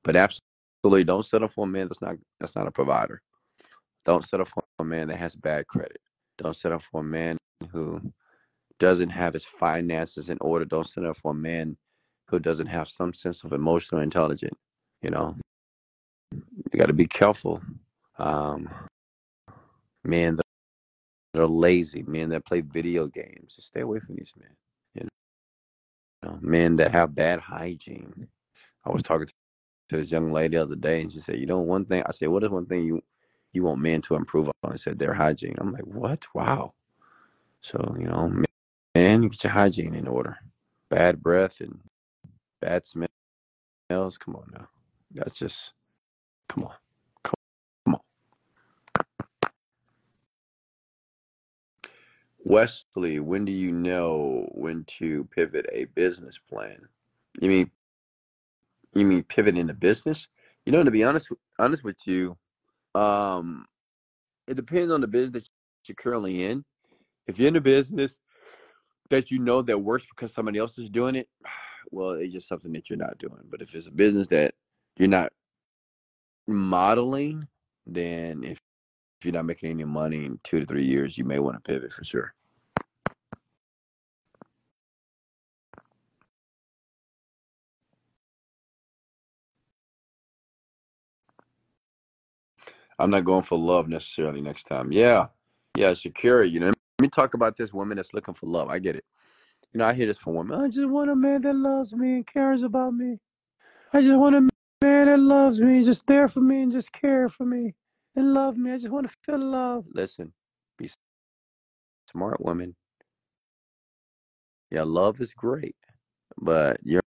But 0.03 0.17
absolutely, 0.17 1.05
don't 1.05 1.27
settle 1.27 1.49
for 1.49 1.65
a 1.65 1.69
man 1.69 1.89
that's 1.89 2.03
not 2.03 2.17
that's 2.41 2.55
not 2.55 2.67
a 2.67 2.73
provider. 2.73 3.23
Don't 4.05 4.27
settle 4.27 4.47
for 4.47 4.63
a 4.79 4.85
man 4.85 5.09
that 5.09 5.17
has 5.17 5.35
bad 5.35 5.67
credit. 5.67 6.01
Don't 6.39 6.57
settle 6.57 6.79
for 6.79 7.01
a 7.01 7.05
man 7.05 7.37
who 7.71 8.01
doesn't 8.79 9.11
have 9.11 9.35
his 9.35 9.45
finances 9.45 10.29
in 10.31 10.39
order. 10.41 10.65
Don't 10.65 10.89
settle 10.89 11.15
for 11.15 11.33
a 11.33 11.35
man 11.35 11.77
who 12.29 12.39
doesn't 12.39 12.67
have 12.67 12.89
some 12.89 13.15
sense 13.15 13.45
of 13.45 13.53
emotional 13.53 14.01
intelligence. 14.01 14.59
You 15.03 15.11
know, 15.11 15.37
you 16.33 16.79
got 16.79 16.87
to 16.87 16.93
be 16.93 17.07
careful. 17.07 17.63
Um, 18.19 18.69
men 20.05 20.37
that 20.37 21.43
are 21.43 21.47
lazy, 21.47 22.03
men 22.03 22.31
that 22.31 22.47
play 22.47 22.61
video 22.61 23.07
games. 23.07 23.59
Stay 23.61 23.81
away 23.81 24.01
from 24.01 24.17
these 24.17 24.33
men. 24.39 24.51
You 24.95 25.09
know, 26.23 26.39
men 26.41 26.77
that 26.77 26.93
have 26.93 27.15
bad 27.15 27.41
hygiene. 27.41 28.29
I 28.85 28.91
was 28.93 29.03
talking 29.03 29.29
to 29.91 29.97
this 29.97 30.11
young 30.11 30.33
lady 30.33 30.57
the 30.57 30.63
other 30.63 30.77
day, 30.77 31.03
and 31.03 31.13
she 31.13 31.21
said, 31.21 31.39
"You 31.39 31.47
know, 31.47 31.61
one 31.61 31.85
thing." 31.87 32.03
I 32.07 32.13
said, 32.13 32.29
"What 32.29 32.45
is 32.45 32.51
one 32.51 32.67
thing 32.67 32.85
you 32.85 33.03
you 33.53 33.65
want 33.65 33.81
men 33.81 34.03
to 34.03 34.17
improve 34.17 34.49
on?" 34.49 34.73
I 34.73 34.77
said, 34.77 34.99
"Their 34.99 35.15
hygiene." 35.15 35.57
I'm 35.59 35.73
like, 35.73 35.87
"What? 35.87 36.27
Wow." 36.35 36.75
So 37.63 37.97
you 37.99 38.07
know, 38.07 38.33
man, 38.95 39.29
get 39.29 39.45
your 39.45 39.53
hygiene 39.53 39.95
in 39.95 40.07
order. 40.09 40.39
Bad 40.91 41.23
breath 41.23 41.61
and 41.61 41.81
bad 42.61 42.87
smells. 42.87 44.19
Come 44.19 44.37
on 44.37 44.51
now, 44.53 44.69
that's 45.13 45.39
just 45.39 45.73
come 46.49 46.65
on. 46.65 46.75
Come 47.25 47.95
on. 47.95 48.01
Wesley, 52.45 53.19
when 53.21 53.45
do 53.45 53.53
you 53.53 53.73
know 53.73 54.49
when 54.53 54.85
to 54.99 55.25
pivot 55.35 55.67
a 55.73 55.87
business 55.87 56.39
plan? 56.49 56.79
You 57.41 57.49
mean 57.49 57.71
you 58.95 59.05
mean 59.05 59.25
pivot 59.25 59.57
into 59.57 59.75
business? 59.75 60.29
You 60.65 60.73
know, 60.73 60.85
to 60.85 60.91
be 60.91 61.05
honest 61.05 61.31
honest 61.59 61.85
with 61.85 61.99
you, 62.07 62.37
um, 62.95 63.67
it 64.47 64.55
depends 64.55 64.93
on 64.93 65.01
the 65.01 65.07
business 65.09 65.45
you're 65.87 65.97
currently 65.97 66.45
in. 66.45 66.65
If 67.27 67.39
you're 67.39 67.49
in 67.49 67.57
a 67.57 67.61
business 67.61 68.19
that 69.11 69.31
you 69.31 69.39
know 69.39 69.63
that 69.63 69.79
works 69.79 70.07
because 70.09 70.33
somebody 70.33 70.59
else 70.59 70.79
is 70.79 70.91
doing 70.91 71.17
it, 71.17 71.29
well, 71.91 72.11
it's 72.13 72.33
just 72.35 72.49
something 72.49 72.73
that 72.73 72.91
you're 72.91 72.99
not 72.99 73.19
doing. 73.19 73.43
But 73.51 73.63
if 73.63 73.75
it's 73.75 73.87
a 73.87 73.93
business 73.93 74.29
that 74.29 74.55
you're 74.99 75.09
not 75.09 75.33
modeling, 76.47 77.49
then 77.87 78.45
if 78.45 78.59
if 79.21 79.27
you're 79.27 79.35
not 79.35 79.47
making 79.47 79.71
any 79.71 79.85
money 79.85 80.27
in 80.27 80.39
two 80.45 80.61
to 80.61 80.67
three 80.67 80.85
years, 80.85 81.19
you 81.19 81.25
may 81.25 81.39
want 81.39 81.57
to 81.57 81.61
pivot 81.61 81.93
for 81.93 82.05
sure. 82.05 82.35
I'm 92.99 93.11
not 93.11 93.25
going 93.25 93.43
for 93.45 93.59
love 93.59 93.89
necessarily 93.89 94.41
next 94.41 94.65
time. 94.65 94.93
Yeah. 94.93 95.29
Yeah, 95.77 95.95
security. 95.95 96.51
You 96.51 96.61
know, 96.61 96.73
me 97.07 97.11
talk 97.11 97.35
about 97.35 97.57
this 97.57 97.73
woman 97.73 97.97
that's 97.97 98.13
looking 98.13 98.35
for 98.35 98.47
love. 98.47 98.69
I 98.69 98.79
get 98.79 98.97
it. 98.97 99.05
You 99.73 99.79
know, 99.79 99.87
I 99.87 99.95
hear 99.95 100.07
this 100.07 100.19
from 100.19 100.35
women. 100.35 100.61
I 100.61 100.69
just 100.69 100.89
want 100.89 101.11
a 101.11 101.17
man 101.17 101.43
that 101.43 101.55
loves 101.55 101.95
me 101.95 102.17
and 102.17 102.27
cares 102.27 102.63
about 102.63 102.95
me. 102.95 103.19
I 103.93 104.03
just 104.03 104.17
want 104.17 104.37
a 104.37 104.41
man 104.83 105.07
that 105.07 105.19
loves 105.19 105.61
me, 105.61 105.85
just 105.85 106.07
there 106.07 106.29
for 106.29 106.41
me 106.41 106.63
and 106.63 106.73
just 106.73 106.93
care 106.93 107.29
for 107.29 107.45
me 107.45 107.75
and 108.17 108.35
love 108.35 108.57
me. 108.57 108.73
I 108.73 108.79
just 108.79 108.91
want 108.91 109.09
to 109.09 109.15
feel 109.25 109.39
love. 109.39 109.85
Listen, 109.93 110.33
be 110.79 110.91
smart 112.11 112.41
woman. 112.41 112.75
Yeah, 114.71 114.83
love 114.83 115.21
is 115.21 115.33
great. 115.33 115.77
but 116.39 116.79
your 116.85 117.03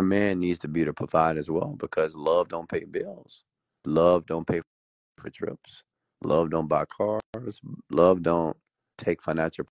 man 0.00 0.40
needs 0.40 0.58
to 0.60 0.68
be 0.68 0.84
to 0.84 0.92
provide 0.92 1.38
as 1.38 1.50
well 1.50 1.76
because 1.78 2.14
love 2.14 2.48
don't 2.48 2.68
pay 2.68 2.84
bills. 2.84 3.44
Love 3.84 4.26
don't 4.26 4.46
pay 4.46 4.60
for 5.18 5.30
trips. 5.30 5.82
Love 6.22 6.50
don't 6.50 6.68
buy 6.68 6.84
cars. 6.86 7.60
Love 7.90 8.22
don't 8.22 8.56
take 9.00 9.22
financial 9.22 9.66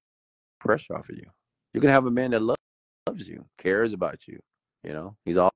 pressure 0.60 0.96
off 0.96 1.10
of 1.10 1.16
you. 1.16 1.26
You 1.74 1.82
can 1.82 1.90
have 1.90 2.06
a 2.06 2.12
man 2.12 2.32
that 2.32 2.42
loves 2.42 2.60
loves 3.10 3.28
you, 3.28 3.46
cares 3.58 3.94
about 3.94 4.28
you. 4.28 4.40
You 4.84 4.94
know, 4.94 5.16
he's 5.26 5.38
all, 5.38 5.54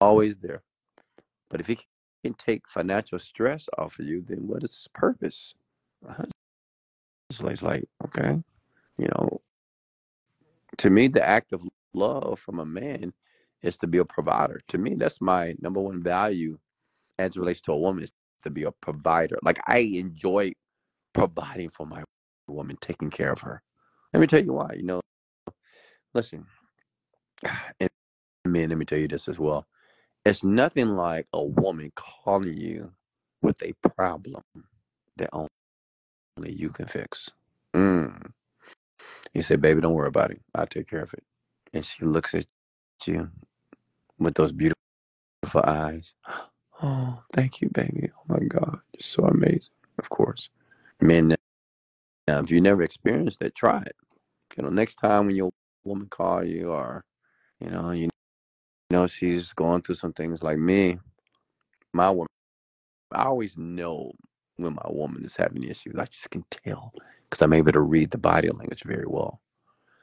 always 0.00 0.36
there. 0.36 0.62
But 1.50 1.60
if 1.60 1.66
he 1.66 1.78
can 2.24 2.34
take 2.34 2.68
financial 2.68 3.18
stress 3.18 3.68
off 3.78 3.98
of 3.98 4.06
you, 4.06 4.22
then 4.26 4.46
what 4.46 4.62
is 4.62 4.76
his 4.76 4.88
purpose? 4.94 5.54
It's 7.30 7.62
like, 7.62 7.84
okay, 8.04 8.38
you 8.98 9.08
know, 9.08 9.40
to 10.78 10.90
me, 10.90 11.08
the 11.08 11.26
act 11.26 11.52
of 11.52 11.62
love 11.94 12.38
from 12.38 12.60
a 12.60 12.64
man 12.66 13.12
is 13.62 13.76
to 13.78 13.86
be 13.86 13.98
a 13.98 14.04
provider. 14.04 14.60
To 14.68 14.78
me, 14.78 14.94
that's 14.94 15.20
my 15.20 15.54
number 15.60 15.80
one 15.80 16.02
value 16.02 16.58
as 17.18 17.36
it 17.36 17.36
relates 17.36 17.62
to 17.62 17.72
a 17.72 17.78
woman 17.78 18.04
is 18.04 18.12
to 18.42 18.50
be 18.50 18.64
a 18.64 18.72
provider. 18.72 19.38
Like 19.42 19.60
I 19.66 19.78
enjoy 19.78 20.52
providing 21.12 21.70
for 21.70 21.86
my 21.86 22.02
woman, 22.48 22.76
taking 22.80 23.10
care 23.10 23.32
of 23.32 23.40
her. 23.40 23.62
Let 24.12 24.20
me 24.20 24.26
tell 24.26 24.42
you 24.42 24.52
why. 24.54 24.70
You 24.76 24.82
know, 24.84 25.00
listen, 26.14 26.46
and 27.80 27.90
men, 28.44 28.70
let 28.70 28.78
me 28.78 28.84
tell 28.84 28.98
you 28.98 29.08
this 29.08 29.28
as 29.28 29.38
well. 29.38 29.66
It's 30.24 30.44
nothing 30.44 30.90
like 30.90 31.26
a 31.32 31.42
woman 31.42 31.92
calling 31.96 32.56
you 32.56 32.92
with 33.42 33.60
a 33.62 33.72
problem 33.88 34.42
that 35.16 35.30
only 35.32 35.48
you 36.52 36.70
can 36.70 36.86
fix. 36.86 37.30
Mm. 37.74 38.32
You 39.34 39.42
say, 39.42 39.56
baby, 39.56 39.80
don't 39.80 39.94
worry 39.94 40.08
about 40.08 40.30
it. 40.30 40.40
I'll 40.54 40.66
take 40.66 40.88
care 40.88 41.02
of 41.02 41.12
it. 41.14 41.24
And 41.72 41.84
she 41.84 42.04
looks 42.04 42.34
at 42.34 42.46
you 43.06 43.30
with 44.18 44.34
those 44.34 44.52
beautiful 44.52 44.76
eyes. 45.64 46.14
Oh, 46.84 47.22
thank 47.32 47.60
you, 47.60 47.68
baby. 47.68 48.10
Oh 48.12 48.22
my 48.26 48.40
God. 48.40 48.80
You're 48.92 49.02
so 49.02 49.22
amazing. 49.26 49.70
Of 50.00 50.08
course. 50.10 50.48
Men, 51.00 51.36
now, 52.28 52.40
if 52.40 52.50
you 52.50 52.60
never 52.60 52.82
experienced 52.82 53.40
that, 53.40 53.54
try 53.54 53.82
it. 53.82 53.96
You 54.56 54.62
know, 54.62 54.70
next 54.70 54.96
time 54.96 55.26
when 55.26 55.36
your 55.36 55.50
woman 55.84 56.08
call 56.08 56.44
you 56.44 56.70
or, 56.70 57.04
you 57.60 57.70
know, 57.70 57.90
you 57.90 58.08
know 58.90 59.06
she's 59.06 59.52
going 59.52 59.82
through 59.82 59.96
some 59.96 60.12
things 60.12 60.42
like 60.42 60.58
me, 60.58 60.98
my 61.92 62.10
woman, 62.10 62.28
I 63.12 63.24
always 63.24 63.56
know 63.56 64.12
when 64.56 64.74
my 64.74 64.86
woman 64.88 65.24
is 65.24 65.36
having 65.36 65.64
issues. 65.64 65.94
I 65.98 66.04
just 66.04 66.30
can 66.30 66.44
tell 66.50 66.92
because 67.28 67.42
I'm 67.42 67.52
able 67.52 67.72
to 67.72 67.80
read 67.80 68.10
the 68.10 68.18
body 68.18 68.48
language 68.48 68.82
very 68.84 69.06
well. 69.06 69.40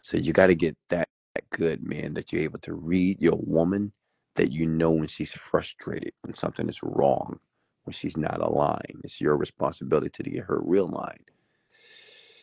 So 0.01 0.17
you 0.17 0.33
got 0.33 0.47
to 0.47 0.55
get 0.55 0.75
that 0.89 1.07
good, 1.51 1.83
man, 1.83 2.13
that 2.15 2.31
you're 2.31 2.43
able 2.43 2.59
to 2.59 2.73
read 2.73 3.21
your 3.21 3.37
woman 3.37 3.91
that 4.35 4.51
you 4.51 4.65
know 4.65 4.91
when 4.91 5.07
she's 5.07 5.31
frustrated, 5.31 6.13
when 6.21 6.33
something 6.33 6.69
is 6.69 6.79
wrong, 6.81 7.39
when 7.83 7.93
she's 7.93 8.17
not 8.17 8.41
aligned. 8.41 9.01
It's 9.03 9.19
your 9.21 9.37
responsibility 9.37 10.09
to 10.23 10.29
get 10.29 10.45
her 10.45 10.61
realigned. 10.61 11.27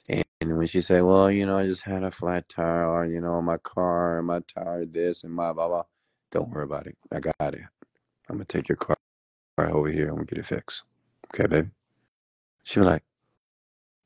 And, 0.09 0.25
and 0.41 0.59
when 0.59 0.67
she 0.67 0.81
said, 0.81 1.03
"Well, 1.03 1.31
you 1.31 1.47
know, 1.47 1.59
I 1.59 1.67
just 1.67 1.83
had 1.83 2.05
a 2.05 2.11
flat 2.11 2.49
tire, 2.49 2.87
or 2.89 3.07
you 3.07 3.21
know, 3.21 3.41
my 3.43 3.59
car, 3.59 4.23
my 4.23 4.41
tire, 4.41 4.85
this 4.87 5.25
and 5.25 5.33
my 5.33 5.53
blah 5.53 5.69
blah," 5.69 5.85
don't 6.33 6.51
worry 6.51 6.65
about 6.65 6.87
it. 6.87 6.97
I 7.13 7.21
got 7.21 7.55
it. 7.55 7.63
I'm 8.29 8.37
gonna 8.37 8.45
take 8.47 8.69
your 8.69 8.77
car 8.77 8.97
right 9.59 9.73
over 9.73 9.89
here. 9.91 10.09
I'm 10.09 10.17
gonna 10.17 10.27
get 10.27 10.39
it 10.39 10.47
fixed. 10.49 10.83
Okay, 11.35 11.47
baby. 11.47 11.71
She 12.65 12.81
was 12.81 12.87
like, 12.89 13.05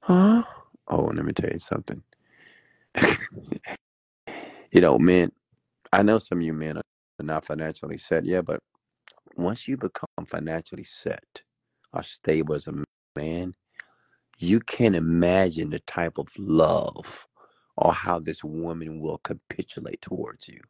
"Huh?" 0.03 0.45
Oh, 0.89 1.05
let 1.07 1.25
me 1.25 1.33
tell 1.33 1.51
you 1.53 1.59
something. 1.59 2.03
you 4.73 4.81
know, 4.81 4.99
men. 4.99 5.33
I 5.93 6.03
know 6.03 6.19
some 6.19 6.39
of 6.39 6.45
you 6.45 6.53
men 6.53 6.79
are 6.79 6.83
not 7.21 7.47
financially 7.47 7.99
set 7.99 8.25
yet, 8.25 8.45
but 8.47 8.61
once 9.37 9.69
you 9.69 9.77
become 9.77 10.27
financially 10.27 10.85
set 10.85 11.43
or 11.93 12.03
stable 12.03 12.55
as 12.55 12.67
a 12.69 12.85
man, 13.17 13.55
you 14.43 14.61
can't 14.61 14.97
imagine 14.97 15.71
the 15.71 15.81
type 15.81 16.19
of 16.19 16.29
love 16.39 17.29
or 17.77 17.93
how 17.93 18.19
this 18.21 18.45
woman 18.45 19.01
will 19.01 19.19
capitulate 19.19 20.01
towards 20.03 20.49
you. 20.49 20.61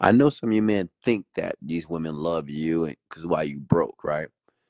I 0.00 0.12
know 0.12 0.30
some 0.30 0.50
of 0.50 0.54
you 0.56 0.62
men 0.62 0.90
think 1.04 1.26
that 1.36 1.56
these 1.62 1.88
women 1.88 2.16
love 2.16 2.48
you 2.50 2.94
because 3.08 3.26
why 3.26 3.44
you 3.44 3.60
broke, 3.60 4.04
right? 4.04 4.28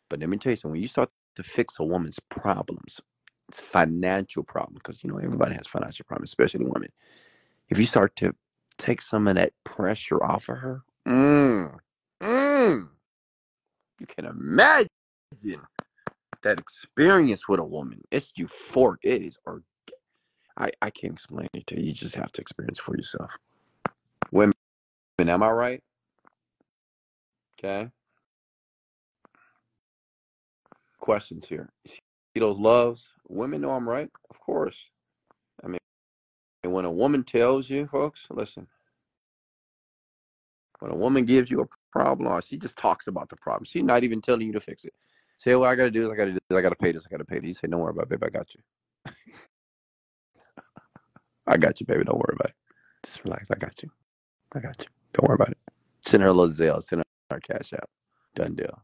But 0.09 0.21
let 0.21 0.29
me 0.29 0.37
tell 0.39 0.53
you 0.53 0.57
something. 0.57 0.73
When 0.73 0.83
you 0.83 0.89
start 0.89 1.11
to 1.37 1.43
fix 1.43 1.79
a 1.81 1.85
woman's 1.85 2.21
problems, 2.31 3.01
it's 3.49 3.61
financial 3.61 4.45
problems, 4.45 4.81
because 4.83 5.03
you 5.05 5.11
know 5.11 5.19
everybody 5.19 5.55
has 5.57 5.67
financial 5.67 6.05
problems, 6.07 6.31
especially 6.31 6.65
women. 6.65 6.91
If 7.69 7.79
you 7.79 7.87
start 7.87 8.17
to 8.17 8.35
take 8.79 9.03
some 9.03 9.29
of 9.29 9.37
that 9.37 9.53
pressure 9.65 10.23
off 10.25 10.49
of 10.49 10.59
her, 10.59 10.83
Mm. 11.07 11.79
Mm. 12.21 12.89
You 14.01 14.07
can 14.07 14.27
imagine 14.27 14.89
that 16.47 16.61
experience 16.61 17.49
with 17.49 17.59
a 17.59 17.65
woman. 17.65 18.01
It's 18.13 18.33
euphoric. 18.39 18.99
It 19.03 19.23
is 19.23 19.37
or 19.45 19.63
I, 20.57 20.71
I 20.81 20.91
can't 20.91 21.13
explain 21.13 21.49
it 21.53 21.67
to 21.67 21.77
you. 21.77 21.89
You 21.89 21.93
just 21.93 22.15
have 22.15 22.31
to 22.33 22.41
experience 22.41 22.79
for 22.79 22.97
yourself. 22.97 23.31
Women, 24.31 24.55
am 25.19 25.43
I 25.43 25.51
right? 25.51 25.83
Okay. 27.59 27.91
Questions 31.01 31.47
here. 31.49 31.69
You 31.85 31.91
see 31.91 32.01
those 32.37 32.59
loves? 32.59 33.09
Women 33.29 33.61
know 33.61 33.73
I'm 33.73 33.89
right, 33.89 34.11
of 34.31 34.39
course. 34.41 34.77
I 35.65 35.69
mean, 35.69 35.81
when 36.63 36.85
a 36.85 36.91
woman 36.91 37.25
tells 37.25 37.69
you, 37.69 37.89
folks, 37.89 38.21
listen, 38.31 38.69
when 40.79 40.93
a 40.93 40.97
woman 40.97 41.25
gives 41.25 41.51
you 41.51 41.63
a 41.63 41.67
problem 41.93 42.41
she 42.43 42.57
just 42.57 42.77
talks 42.77 43.09
about 43.09 43.29
the 43.31 43.37
problem, 43.37 43.65
she's 43.65 43.83
not 43.83 44.05
even 44.05 44.21
telling 44.21 44.47
you 44.47 44.53
to 44.53 44.61
fix 44.61 44.85
it. 44.85 44.95
Say, 45.39 45.55
what 45.55 45.69
I 45.69 45.75
gotta 45.75 45.91
do 45.91 46.05
is 46.05 46.11
I 46.11 46.17
gotta 46.17 46.33
do 46.33 46.39
this, 46.49 46.59
I 46.59 46.63
gotta 46.63 46.77
pay 46.77 46.93
this, 46.93 47.07
I 47.07 47.11
gotta 47.11 47.25
pay 47.25 47.39
this. 47.39 47.49
You 47.49 47.55
say, 47.55 47.69
Don't 47.69 47.81
worry 47.81 47.91
about 47.91 48.05
it, 48.05 48.09
babe, 48.09 48.25
I 48.25 48.31
got 48.31 48.49
you. 48.55 48.61
I 51.47 51.57
got 51.57 51.81
you, 51.81 51.87
baby. 51.87 52.05
Don't 52.05 52.19
worry 52.19 52.35
about 52.35 52.51
it. 52.51 52.57
Just 53.05 53.25
relax. 53.25 53.51
I 53.51 53.55
got 53.57 53.83
you. 53.83 53.91
I 54.55 54.61
got 54.61 54.81
you. 54.81 54.87
Don't 55.13 55.29
worry 55.29 55.37
about 55.37 55.51
it. 55.51 55.59
Send 56.07 56.23
her 56.23 56.29
a 56.29 56.33
little 56.33 56.53
Zelle, 56.53 56.83
send 56.83 57.03
her 57.31 57.41
cash 57.41 57.73
out. 57.73 57.89
Done 58.35 58.55
deal. 58.55 58.83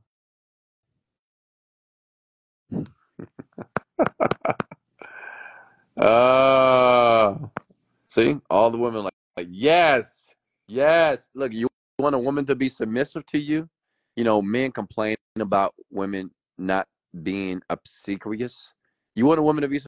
uh, 5.97 7.35
see, 8.15 8.39
all 8.49 8.71
the 8.71 8.79
women 8.79 9.05
like, 9.05 9.13
like, 9.37 9.49
yes, 9.51 10.33
yes. 10.69 11.29
Look, 11.35 11.53
you 11.53 11.69
want 11.99 12.15
a 12.15 12.19
woman 12.19 12.47
to 12.47 12.55
be 12.55 12.69
submissive 12.69 13.27
to 13.27 13.39
you, 13.39 13.69
you 14.17 14.25
know, 14.25 14.41
men 14.41 14.71
complain 14.73 15.17
about 15.39 15.75
women 15.91 16.31
not 16.59 16.87
being 17.23 17.63
obsequious. 17.71 18.73
You 19.15 19.27
want 19.27 19.41
a 19.41 19.43
woman 19.43 19.63
to 19.63 19.69
be 19.69 19.81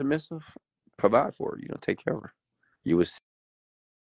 submissive? 0.00 0.42
Provide 0.96 1.34
for 1.34 1.52
her. 1.52 1.58
You 1.60 1.68
know, 1.68 1.78
take 1.80 2.04
care 2.04 2.14
of 2.14 2.22
her. 2.22 2.34
You 2.84 2.96
will 2.96 3.06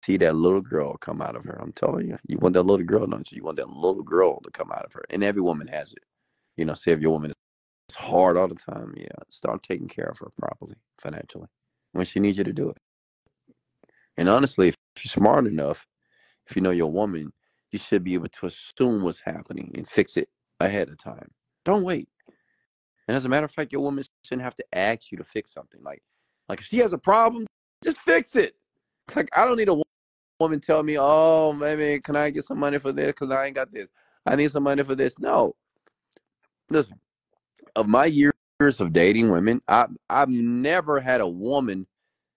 see 0.06 0.18
that 0.18 0.36
little 0.36 0.62
girl 0.62 0.98
come 0.98 1.22
out 1.22 1.36
of 1.36 1.44
her. 1.46 1.58
I'm 1.62 1.72
telling 1.74 2.08
you. 2.08 2.18
You 2.28 2.38
want 2.38 2.54
that 2.54 2.64
little 2.64 2.86
girl, 2.86 3.08
don't 3.08 3.32
you? 3.32 3.38
You 3.38 3.44
want 3.44 3.58
that 3.58 3.70
little 3.70 4.04
girl 4.04 4.40
to 4.42 4.52
come 4.52 4.72
out 4.72 4.86
of 4.86 4.94
her. 4.94 5.04
And 5.10 5.24
every 5.24 5.42
woman 5.42 5.68
has 5.68 5.94
it. 5.94 6.04
You 6.58 6.66
know, 6.66 6.74
say 6.74 6.92
if 6.92 7.00
your 7.00 7.12
woman 7.12 7.32
is 7.32 7.96
hard 7.96 8.38
all 8.38 8.48
the 8.48 8.56
time, 8.56 8.94
yeah, 8.98 9.08
start 9.30 9.64
taking 9.64 9.88
care 9.88 10.06
of 10.06 10.20
her 10.20 10.30
properly, 10.38 10.76
financially, 11.00 11.48
when 11.94 12.06
she 12.06 12.20
needs 12.20 12.38
you 12.38 12.44
to 12.44 12.54
do 12.54 12.70
it. 12.70 12.78
And 14.18 14.30
honestly, 14.30 14.70
if 14.70 14.76
you're 15.04 15.10
smart 15.10 15.48
enough, 15.48 15.88
if 16.48 16.56
you 16.56 16.62
know 16.62 16.72
your 16.72 16.92
woman, 16.92 17.32
you 17.72 17.80
should 17.80 18.04
be 18.04 18.14
able 18.14 18.28
to 18.28 18.46
assume 18.46 19.02
what's 19.02 19.22
happening 19.22 19.72
and 19.76 19.88
fix 19.88 20.18
it 20.18 20.30
ahead 20.60 20.90
of 20.90 20.98
time. 20.98 21.32
Don't 21.66 21.84
wait. 21.84 22.10
And 23.08 23.18
as 23.18 23.26
a 23.26 23.30
matter 23.30 23.46
of 23.46 23.52
fact, 23.52 23.72
your 23.72 23.82
woman 23.82 24.04
shouldn't 24.24 24.44
have 24.44 24.56
to 24.56 24.66
ask 24.74 25.12
you 25.12 25.18
to 25.18 25.24
fix 25.24 25.54
something. 25.54 25.82
Like, 25.84 26.02
like 26.50 26.60
if 26.60 26.66
she 26.66 26.80
has 26.80 26.94
a 26.94 26.98
problem, 26.98 27.46
just 27.84 28.00
fix 28.00 28.36
it. 28.36 28.56
Like 29.16 29.30
I 29.36 29.46
don't 29.46 29.58
need 29.58 29.70
a 29.70 29.82
woman 30.40 30.60
tell 30.60 30.82
me, 30.84 30.98
"Oh, 30.98 31.54
maybe 31.54 32.00
can 32.00 32.16
I 32.16 32.30
get 32.30 32.46
some 32.46 32.60
money 32.60 32.80
for 32.80 32.92
this? 32.92 33.08
Because 33.08 33.32
I 33.32 33.46
ain't 33.46 33.56
got 33.56 33.72
this. 33.72 33.90
I 34.26 34.36
need 34.36 34.52
some 34.52 34.64
money 34.64 34.84
for 34.84 34.96
this." 34.96 35.14
No. 35.20 35.56
Listen, 36.70 37.00
of 37.76 37.88
my 37.88 38.06
years 38.06 38.34
of 38.80 38.94
dating 38.94 39.30
women, 39.30 39.62
I 39.68 39.88
I've 40.10 40.30
never 40.30 41.00
had 41.02 41.22
a 41.22 41.28
woman 41.28 41.86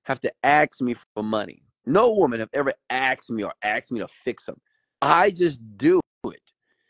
have 0.03 0.21
to 0.23 0.33
ask 0.43 0.81
me 0.81 0.95
for 1.15 1.23
money. 1.23 1.63
No 1.85 2.13
woman 2.13 2.41
have 2.41 2.51
ever 2.53 2.73
asked 2.91 3.31
me 3.31 3.45
or 3.45 3.53
asked 3.63 3.93
me 3.93 4.01
to 4.01 4.09
fix 4.09 4.45
them. 4.45 4.61
I 5.01 5.31
just 5.31 5.61
do 5.77 6.01
it. 6.25 6.43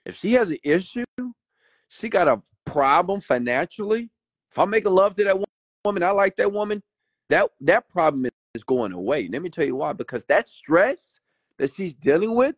If 0.07 0.17
she 0.17 0.33
has 0.35 0.51
an 0.51 0.59
issue, 0.65 1.05
she 1.89 2.09
got 2.09 2.29
a 2.29 2.43
problem 2.65 3.21
financially. 3.21 4.11
If 4.51 4.59
I 4.59 4.65
make 4.65 4.85
a 4.85 4.91
love 4.91 5.17
to 5.17 5.25
that 5.25 5.39
woman, 5.85 6.03
I 6.03 6.11
like 6.11 6.37
that 6.37 6.53
woman. 6.53 6.83
That 7.29 7.51
that 7.63 7.89
problem 7.89 8.31
is 8.55 8.65
going 8.65 8.93
away. 8.93 9.29
Let 9.29 9.43
me 9.43 9.51
tell 9.51 9.67
you 9.67 9.77
why. 9.77 9.93
Because 9.93 10.25
that 10.27 10.49
stress 10.49 11.21
that 11.59 11.75
she's 11.75 11.95
dealing 11.95 12.35
with, 12.35 12.55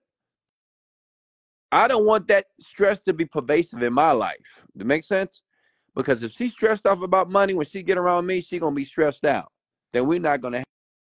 I 1.73 1.89
don't 1.89 2.07
want 2.07 2.29
that 2.29 2.47
stress 2.61 3.01
to 3.01 3.13
be 3.13 3.25
pervasive 3.25 3.83
in 3.83 3.93
my 3.93 4.13
life. 4.13 4.65
Does 4.77 4.87
make 4.87 5.05
sense? 5.05 5.43
Because 5.95 6.23
if 6.23 6.33
she's 6.33 6.53
stressed 6.53 6.87
off 6.87 7.03
about 7.03 7.31
money 7.31 7.55
when 7.55 7.67
she 7.67 7.83
get 7.83 7.99
around 7.99 8.27
me, 8.27 8.41
she's 8.41 8.61
gonna 8.61 8.75
be 8.75 8.85
stressed 8.85 9.25
out. 9.25 9.51
Then 9.93 10.07
we're 10.07 10.21
not 10.21 10.41
gonna 10.41 10.63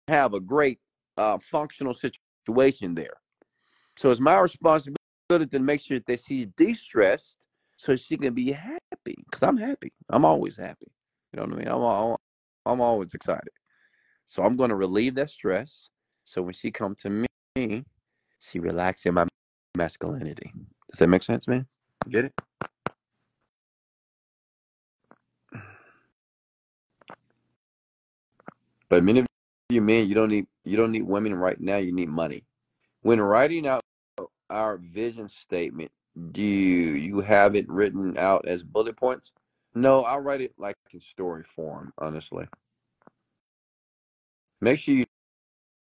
have 0.08 0.34
a 0.34 0.40
great 0.40 0.78
uh, 1.16 1.38
functional 1.38 1.94
situation 1.94 2.94
there. 2.94 3.14
So 3.96 4.10
it's 4.10 4.20
my 4.20 4.38
responsibility 4.40 4.96
to 5.50 5.58
make 5.58 5.80
sure 5.80 6.00
that 6.06 6.20
she's 6.24 6.46
de-stressed 6.56 7.39
so 7.80 7.96
she 7.96 8.16
can 8.18 8.34
be 8.34 8.52
happy. 8.52 8.78
Because 9.04 9.42
I'm 9.42 9.56
happy. 9.56 9.92
I'm 10.10 10.24
always 10.24 10.56
happy. 10.56 10.86
You 11.32 11.40
know 11.40 11.46
what 11.46 11.54
I 11.54 11.56
mean? 11.56 11.68
I'm 11.68 11.80
all, 11.80 12.20
I'm 12.66 12.80
always 12.80 13.14
excited. 13.14 13.48
So 14.26 14.42
I'm 14.42 14.56
going 14.56 14.70
to 14.70 14.76
relieve 14.76 15.14
that 15.14 15.30
stress. 15.30 15.88
So 16.24 16.42
when 16.42 16.52
she 16.52 16.70
come 16.70 16.94
to 16.96 17.26
me, 17.56 17.84
she 18.38 18.58
relaxes 18.58 19.06
in 19.06 19.14
my 19.14 19.26
masculinity. 19.76 20.52
Does 20.90 20.98
that 20.98 21.08
make 21.08 21.22
sense, 21.22 21.48
man? 21.48 21.66
Get 22.08 22.26
it? 22.26 22.34
But 28.88 29.04
many 29.04 29.20
of 29.20 29.26
you 29.70 29.80
men, 29.80 30.08
you 30.08 30.14
don't 30.14 30.30
need 30.30 30.46
you 30.64 30.76
don't 30.76 30.90
need 30.90 31.04
women 31.04 31.34
right 31.34 31.58
now. 31.60 31.76
You 31.76 31.94
need 31.94 32.08
money. 32.08 32.44
When 33.02 33.20
writing 33.20 33.66
out 33.66 33.82
our 34.50 34.78
vision 34.78 35.28
statement, 35.28 35.92
do 36.32 36.42
you, 36.42 37.20
have 37.20 37.56
it 37.56 37.68
written 37.68 38.16
out 38.18 38.46
as 38.46 38.62
bullet 38.62 38.96
points? 38.96 39.32
No, 39.74 40.04
I'll 40.04 40.20
write 40.20 40.40
it 40.40 40.52
like 40.58 40.76
in 40.92 41.00
story 41.00 41.44
form. 41.54 41.92
Honestly, 41.98 42.46
make 44.60 44.80
sure 44.80 44.94
you 44.94 45.06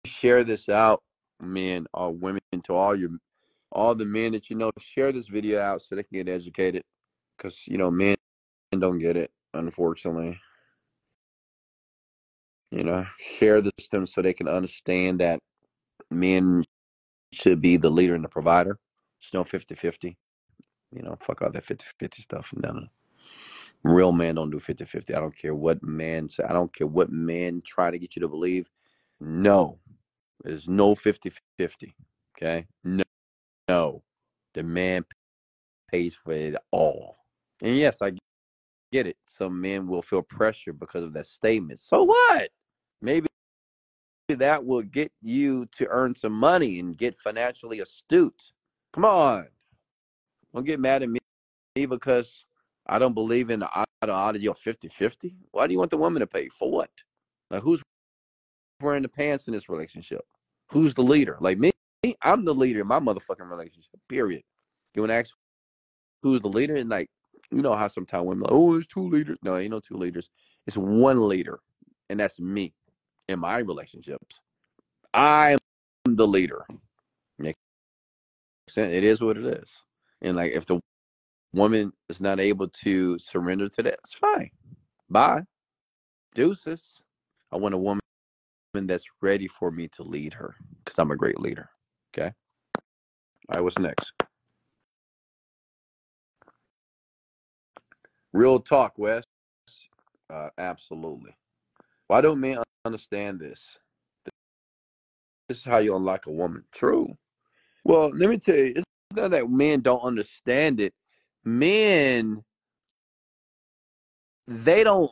share 0.07 0.45
this 0.45 0.69
out, 0.69 1.03
men 1.41 1.87
or 1.93 2.13
women, 2.13 2.41
to 2.65 2.75
all 2.75 2.97
your 2.97 3.11
all 3.73 3.95
the 3.95 4.05
men 4.05 4.33
that 4.33 4.49
you 4.49 4.57
know. 4.57 4.71
Share 4.81 5.13
this 5.13 5.29
video 5.29 5.61
out 5.61 5.83
so 5.83 5.95
they 5.95 6.03
can 6.03 6.25
get 6.25 6.29
educated, 6.29 6.83
because 7.37 7.67
you 7.67 7.77
know 7.77 7.91
men 7.91 8.17
don't 8.79 8.99
get 8.99 9.17
it, 9.17 9.31
unfortunately 9.53 10.41
you 12.75 12.83
know, 12.83 13.07
share 13.39 13.61
this 13.61 13.73
them 13.93 14.05
so 14.05 14.21
they 14.21 14.33
can 14.33 14.49
understand 14.49 15.21
that 15.21 15.39
men 16.11 16.65
should 17.33 17.61
be 17.61 17.77
the 17.77 17.91
leader 17.91 18.15
and 18.15 18.25
the 18.25 18.29
provider. 18.29 18.79
It's 19.21 19.33
no 19.33 19.45
50 19.45 19.77
50. 19.77 20.17
You 20.95 21.03
know, 21.03 21.17
fuck 21.21 21.43
all 21.43 21.51
that 21.51 21.65
50 21.65 21.85
50 21.99 22.23
stuff. 22.23 22.53
No, 22.57 22.73
no. 22.73 22.87
Real 23.83 24.13
men 24.13 24.37
don't 24.37 24.51
do 24.51 24.59
50 24.59 24.85
50. 24.85 25.15
I 25.15 25.21
don't 25.21 25.37
care 25.37 25.55
what 25.55 25.83
man 25.83 26.29
say. 26.29 26.45
I 26.45 26.53
don't 26.53 26.75
care 26.75 26.87
what 26.87 27.11
men 27.11 27.63
try 27.67 27.91
to 27.91 27.99
get 27.99 28.17
you 28.17 28.21
to 28.21 28.29
believe. 28.29 28.69
No, 29.21 29.79
there's 30.43 30.69
no 30.69 30.95
50 30.95 31.33
50. 31.59 31.95
Okay? 32.37 32.67
No, 32.83 33.05
no. 33.69 34.03
The 34.55 34.63
man 34.63 35.05
pays 35.91 36.15
for 36.15 36.33
it 36.33 36.57
all. 36.71 37.19
And 37.61 37.77
yes, 37.77 38.03
I 38.03 38.13
get 38.93 39.07
it. 39.07 39.17
Some 39.27 39.61
men 39.61 39.87
will 39.87 40.03
feel 40.03 40.23
pressure 40.23 40.73
because 40.73 41.03
of 41.03 41.13
that 41.15 41.27
statement. 41.27 41.81
So 41.81 42.05
what? 42.05 42.51
maybe 43.05 43.29
that 44.29 44.65
will 44.65 44.83
get 44.83 45.13
you 45.21 45.67
to 45.77 45.87
earn 45.89 46.15
some 46.15 46.33
money 46.33 46.81
and 46.81 46.97
get 46.97 47.21
financially 47.21 47.81
astute. 47.81 48.53
Come 48.93 49.05
on. 49.05 49.47
Don't 50.55 50.65
get 50.65 50.79
mad 50.79 51.03
at 51.03 51.09
me 51.09 51.19
because 51.75 52.45
I 52.87 52.99
don't 52.99 53.13
believe 53.13 53.51
in 53.51 53.61
the 53.61 53.87
ideology 54.05 54.47
of 54.47 54.59
50 54.59 54.89
50. 54.89 55.35
Why 55.51 55.67
do 55.67 55.73
you 55.73 55.79
want 55.79 55.91
the 55.91 55.97
woman 55.97 56.21
to 56.21 56.27
pay? 56.27 56.49
For 56.59 56.71
what? 56.71 56.91
Like, 57.51 57.63
who's 57.63 57.83
wearing 58.81 59.03
the 59.03 59.09
pants 59.09 59.47
in 59.49 59.53
this 59.53 59.69
relationship? 59.69 60.25
Who's 60.71 60.95
the 60.95 61.03
leader? 61.03 61.37
Like 61.41 61.59
me, 61.59 61.73
I'm 62.23 62.45
the 62.45 62.55
leader 62.55 62.81
in 62.81 62.87
my 62.87 63.01
motherfucking 63.01 63.51
relationship, 63.51 63.99
period. 64.09 64.43
You 64.95 65.03
want 65.03 65.11
to 65.11 65.17
ask 65.17 65.35
who's 66.23 66.41
the 66.41 66.49
leader? 66.49 66.77
And 66.77 66.89
like, 66.89 67.11
you 67.51 67.61
know 67.61 67.75
how 67.75 67.89
sometimes 67.89 68.27
women 68.27 68.45
like, 68.45 68.53
oh, 68.53 68.75
there's 68.75 68.87
two 68.87 69.09
leaders. 69.09 69.39
No, 69.43 69.57
ain't 69.57 69.71
no 69.71 69.81
two 69.81 69.97
leaders. 69.97 70.31
It's 70.67 70.77
one 70.77 71.29
leader, 71.29 71.61
and 72.09 72.21
that's 72.21 72.39
me 72.39 72.73
in 73.29 73.41
my 73.41 73.59
relationships. 73.59 74.41
I'm 75.13 75.59
the 76.05 76.27
leader. 76.27 76.65
It 78.77 79.05
is 79.05 79.21
what 79.21 79.37
it 79.37 79.45
is. 79.45 79.83
And 80.25 80.37
like 80.37 80.53
if 80.53 80.65
the 80.65 80.81
woman 81.53 81.93
is 82.09 82.19
not 82.21 82.41
able 82.41 82.67
to 82.69 83.19
surrender 83.19 83.69
to 83.69 83.83
that, 83.83 83.99
it's 84.03 84.15
fine. 84.15 84.51
Bye. 85.11 85.43
Deuces. 86.35 87.03
I 87.53 87.59
want 87.59 87.75
a 87.75 87.79
woman 87.79 88.01
that's 88.75 89.05
ready 89.21 89.47
for 89.47 89.71
me 89.71 89.87
to 89.89 90.03
lead 90.03 90.33
her 90.33 90.57
because 90.83 90.99
I'm 90.99 91.11
a 91.11 91.17
great 91.17 91.39
leader. 91.39 91.69
Okay. 92.13 92.33
All 92.77 93.55
right, 93.55 93.63
what's 93.63 93.79
next? 93.79 94.13
Real 98.33 98.59
talk, 98.59 98.95
Wes. 98.97 99.25
Uh, 100.33 100.49
absolutely. 100.57 101.37
Why 102.09 102.23
don't 102.23 102.41
men 102.41 102.63
understand 102.87 103.39
this? 103.39 103.77
This 105.49 105.59
is 105.59 105.65
how 105.65 105.79
you 105.79 105.95
unlock 105.95 106.27
a 106.27 106.33
woman. 106.33 106.65
True. 106.73 107.15
Well, 107.85 108.11
let 108.15 108.31
me 108.31 108.39
tell 108.39 108.57
you, 108.57 108.73
it's 108.75 108.85
not 109.15 109.31
that 109.31 109.51
men 109.51 109.81
don't 109.81 110.03
understand 110.03 110.81
it. 110.81 110.95
Men, 111.45 112.43
they 114.47 114.85
don't 114.85 115.11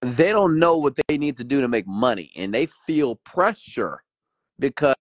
they 0.00 0.30
don't 0.30 0.58
know 0.58 0.76
what 0.76 0.94
they 1.08 1.18
need 1.18 1.36
to 1.36 1.44
do 1.44 1.60
to 1.60 1.66
make 1.66 1.86
money 1.86 2.30
and 2.36 2.54
they 2.54 2.66
feel 2.86 3.16
pressure 3.24 4.00
because 4.60 4.94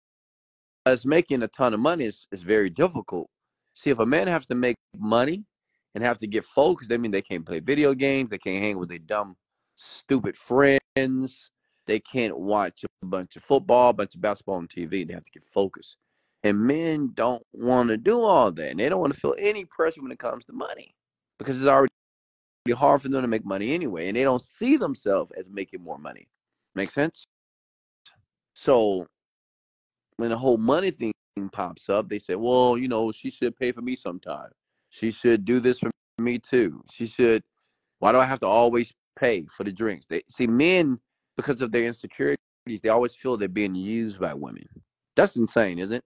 making 1.06 1.44
a 1.44 1.48
ton 1.48 1.74
of 1.74 1.80
money 1.80 2.06
is, 2.06 2.28
is 2.32 2.42
very 2.42 2.70
difficult. 2.70 3.30
See, 3.76 3.92
if 3.92 4.00
a 4.00 4.06
man 4.06 4.28
has 4.28 4.48
to 4.48 4.56
make 4.56 4.76
money 4.98 5.44
and 5.94 6.04
have 6.04 6.18
to 6.20 6.28
get 6.28 6.46
focused, 6.46 6.90
that 6.90 7.00
means 7.00 7.12
they 7.12 7.22
can't 7.22 7.46
play 7.46 7.60
video 7.60 7.94
games, 7.94 8.30
they 8.30 8.40
can't 8.40 8.64
hang 8.64 8.80
with 8.80 8.90
their 8.90 8.98
dumb, 8.98 9.36
stupid 9.76 10.36
friends, 10.36 11.52
they 11.86 12.00
can't 12.00 12.38
watch 12.38 12.84
a 12.84 13.06
bunch 13.06 13.36
of 13.36 13.44
football, 13.44 13.90
a 13.90 13.94
bunch 13.94 14.16
of 14.16 14.22
basketball 14.22 14.56
on 14.56 14.68
TV. 14.68 15.08
They 15.08 15.14
have 15.14 15.26
to 15.26 15.32
get 15.32 15.44
focused. 15.54 15.98
And 16.44 16.60
men 16.60 17.12
don't 17.14 17.44
want 17.54 17.90
to 17.90 17.98
do 17.98 18.22
all 18.22 18.52
that. 18.52 18.72
And 18.72 18.80
they 18.80 18.90
don't 18.90 19.02
want 19.02 19.14
to 19.14 19.20
feel 19.20 19.36
any 19.38 19.66
pressure 19.66 20.02
when 20.02 20.12
it 20.12 20.20
comes 20.20 20.46
to 20.46 20.54
money 20.54 20.96
because 21.40 21.60
it's 21.60 21.68
already 21.68 21.92
hard 22.76 23.02
for 23.02 23.10
them 23.10 23.22
to 23.22 23.28
make 23.28 23.46
money 23.46 23.74
anyway. 23.74 24.08
And 24.08 24.18
they 24.18 24.24
don't 24.24 24.42
see 24.42 24.78
themselves 24.78 25.32
as 25.38 25.50
making 25.50 25.82
more 25.82 25.98
money. 25.98 26.28
Make 26.76 26.92
sense? 26.92 27.26
So 28.54 29.06
when 30.18 30.30
the 30.30 30.38
whole 30.38 30.58
money 30.58 30.92
thing 30.92 31.14
pops 31.52 31.90
up, 31.90 32.10
they 32.10 32.20
say, 32.20 32.36
well, 32.36 32.78
you 32.78 32.88
know, 32.88 33.12
she 33.12 33.30
should 33.30 33.58
pay 33.58 33.72
for 33.72 33.82
me 33.82 33.96
sometime. 33.96 34.50
She 34.90 35.12
should 35.12 35.46
do 35.46 35.60
this 35.60 35.80
for 35.80 35.92
me 36.20 36.40
too. 36.40 36.84
She 36.92 37.08
should. 37.08 37.44
Why 38.00 38.12
do 38.12 38.20
I 38.20 38.26
have 38.26 38.40
to 38.42 38.48
always 38.48 38.94
pay 39.18 39.48
for 39.52 39.64
the 39.64 39.72
drinks? 39.72 40.06
They 40.08 40.22
see 40.30 40.48
men 40.48 41.00
because 41.38 41.62
of 41.62 41.72
their 41.72 41.86
insecurities, 41.86 42.38
they 42.82 42.90
always 42.90 43.16
feel 43.16 43.38
they're 43.38 43.48
being 43.48 43.76
used 43.76 44.20
by 44.20 44.34
women. 44.34 44.68
That's 45.16 45.36
insane, 45.36 45.80
isn't 45.80 45.98
it? 45.98 46.04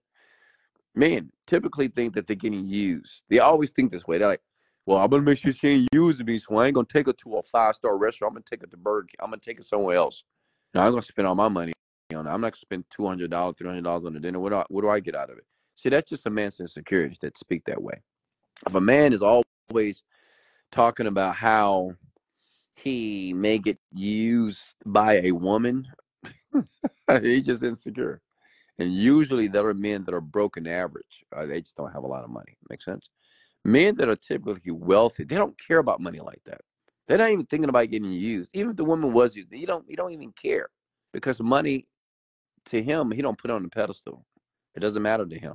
Men 0.94 1.30
typically 1.46 1.88
think 1.88 2.14
that 2.14 2.26
they're 2.26 2.36
getting 2.36 2.66
used. 2.66 3.22
They 3.28 3.38
always 3.38 3.70
think 3.70 3.90
this 3.90 4.06
way. 4.06 4.18
They're 4.18 4.28
like, 4.28 4.42
well, 4.84 4.98
I'm 4.98 5.10
gonna 5.10 5.22
make 5.22 5.38
sure 5.38 5.52
she 5.52 5.68
ain't 5.68 5.88
using 5.92 6.26
me, 6.26 6.38
so 6.38 6.56
I 6.56 6.66
ain't 6.66 6.74
gonna 6.74 6.86
take 6.86 7.06
her 7.06 7.12
to 7.12 7.36
a 7.36 7.42
five 7.44 7.76
star 7.76 7.96
restaurant. 7.96 8.32
I'm 8.32 8.34
gonna 8.34 8.44
take 8.50 8.62
her 8.62 8.66
to 8.66 8.76
Burger 8.76 9.06
King. 9.08 9.16
I'm 9.20 9.30
gonna 9.30 9.40
take 9.40 9.58
her 9.58 9.62
somewhere 9.62 9.96
else. 9.96 10.24
Now 10.74 10.84
I'm 10.86 10.92
gonna 10.92 11.02
spend 11.02 11.28
all 11.28 11.34
my 11.34 11.48
money 11.48 11.72
on 12.14 12.26
it. 12.26 12.30
I'm 12.30 12.40
not 12.40 12.52
gonna 12.52 12.56
spend 12.56 12.84
two 12.90 13.06
hundred 13.06 13.30
dollars, 13.30 13.54
three 13.58 13.68
hundred 13.68 13.84
dollars 13.84 14.06
on 14.06 14.16
a 14.16 14.20
dinner. 14.20 14.40
What 14.40 14.50
do, 14.50 14.56
I, 14.56 14.64
what 14.68 14.82
do 14.82 14.90
I 14.90 15.00
get 15.00 15.14
out 15.14 15.30
of 15.30 15.38
it? 15.38 15.44
See, 15.76 15.88
that's 15.88 16.10
just 16.10 16.26
a 16.26 16.30
man's 16.30 16.60
insecurities 16.60 17.18
that 17.18 17.38
speak 17.38 17.64
that 17.66 17.80
way. 17.80 18.02
If 18.66 18.74
a 18.74 18.80
man 18.80 19.12
is 19.12 19.22
always 19.22 20.02
talking 20.70 21.06
about 21.06 21.36
how 21.36 21.94
he 22.74 23.32
may 23.32 23.58
get 23.58 23.78
used 23.92 24.74
by 24.84 25.20
a 25.20 25.32
woman, 25.32 25.86
he's 27.22 27.46
just 27.46 27.62
insecure. 27.62 28.20
And 28.78 28.92
usually 28.94 29.48
there 29.48 29.66
are 29.66 29.74
men 29.74 30.04
that 30.04 30.14
are 30.14 30.20
broken 30.20 30.66
average. 30.66 31.24
Uh, 31.34 31.46
they 31.46 31.60
just 31.60 31.76
don't 31.76 31.92
have 31.92 32.04
a 32.04 32.08
lot 32.08 32.24
of 32.24 32.30
money. 32.30 32.56
Make 32.70 32.82
sense? 32.82 33.10
Men 33.64 33.96
that 33.96 34.08
are 34.08 34.16
typically 34.16 34.72
wealthy, 34.72 35.24
they 35.24 35.36
don't 35.36 35.58
care 35.58 35.78
about 35.78 36.00
money 36.00 36.20
like 36.20 36.40
that. 36.46 36.62
They're 37.06 37.18
not 37.18 37.30
even 37.30 37.46
thinking 37.46 37.68
about 37.68 37.90
getting 37.90 38.10
used. 38.10 38.50
Even 38.54 38.70
if 38.70 38.76
the 38.76 38.84
woman 38.84 39.12
was 39.12 39.36
used, 39.36 39.52
you 39.52 39.66
don't 39.66 39.84
you 39.88 39.96
don't 39.96 40.12
even 40.12 40.32
care. 40.32 40.68
Because 41.12 41.40
money 41.40 41.86
to 42.66 42.82
him, 42.82 43.10
he 43.10 43.22
don't 43.22 43.38
put 43.38 43.50
on 43.50 43.62
the 43.62 43.68
pedestal. 43.68 44.24
It 44.74 44.80
doesn't 44.80 45.02
matter 45.02 45.26
to 45.26 45.38
him. 45.38 45.54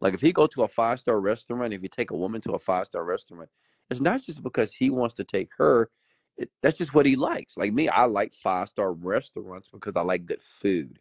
Like 0.00 0.14
if 0.14 0.20
he 0.20 0.32
go 0.32 0.46
to 0.48 0.64
a 0.64 0.68
five 0.68 1.00
star 1.00 1.20
restaurant, 1.20 1.72
if 1.72 1.82
you 1.82 1.88
take 1.88 2.10
a 2.10 2.16
woman 2.16 2.40
to 2.42 2.52
a 2.52 2.58
five 2.58 2.86
star 2.86 3.04
restaurant, 3.04 3.48
it's 3.90 4.00
not 4.00 4.22
just 4.22 4.42
because 4.42 4.74
he 4.74 4.90
wants 4.90 5.14
to 5.14 5.24
take 5.24 5.50
her 5.58 5.90
it, 6.36 6.50
that's 6.62 6.78
just 6.78 6.94
what 6.94 7.06
he 7.06 7.16
likes. 7.16 7.56
Like 7.56 7.72
me, 7.72 7.88
I 7.88 8.04
like 8.04 8.34
five 8.34 8.68
star 8.68 8.92
restaurants 8.92 9.68
because 9.72 9.94
I 9.96 10.02
like 10.02 10.26
good 10.26 10.42
food. 10.42 10.98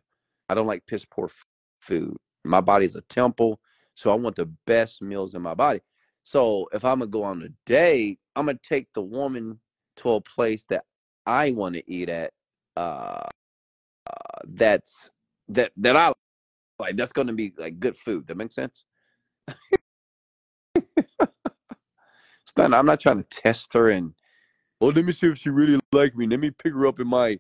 I 0.50 0.54
don't 0.56 0.68
like 0.68 0.86
piss 0.88 1.06
poor 1.06 1.26
f- 1.26 1.46
food. 1.80 2.16
My 2.44 2.62
body's 2.62 2.96
a 2.96 3.02
temple, 3.02 3.60
so 3.96 4.12
I 4.12 4.16
want 4.16 4.36
the 4.36 4.46
best 4.68 5.02
meals 5.02 5.36
in 5.36 5.42
my 5.42 5.54
body. 5.54 5.82
So 6.24 6.68
if 6.74 6.84
I'm 6.86 7.00
gonna 7.00 7.12
go 7.12 7.24
on 7.24 7.44
a 7.44 7.50
date, 7.66 8.20
I'm 8.36 8.46
gonna 8.48 8.60
take 8.64 8.88
the 8.94 9.02
woman 9.02 9.60
to 9.98 10.12
a 10.12 10.22
place 10.22 10.66
that 10.70 10.86
I 11.26 11.52
want 11.52 11.76
to 11.76 11.92
eat 11.92 12.10
at. 12.10 12.34
Uh, 12.76 13.22
uh, 14.08 14.40
that's 14.46 15.10
that 15.50 15.72
that 15.78 15.96
I 15.96 16.14
like. 16.80 16.98
That's 16.98 17.12
gonna 17.12 17.34
be 17.34 17.54
like 17.58 17.80
good 17.80 17.98
food. 17.98 18.28
That 18.28 18.38
makes 18.38 18.56
sense. 18.56 18.86
I'm 22.58 22.86
not 22.86 23.00
trying 23.00 23.24
to 23.24 23.30
test 23.30 23.74
her 23.74 23.90
and 23.90 24.14
well, 24.80 24.92
let 24.92 25.06
me 25.06 25.14
see 25.14 25.28
if 25.28 25.38
she 25.38 25.50
really 25.50 25.80
like 25.92 26.16
me. 26.16 26.28
Let 26.28 26.40
me 26.40 26.52
pick 26.52 26.74
her 26.74 26.86
up 26.86 27.00
in 27.00 27.08
my 27.08 27.40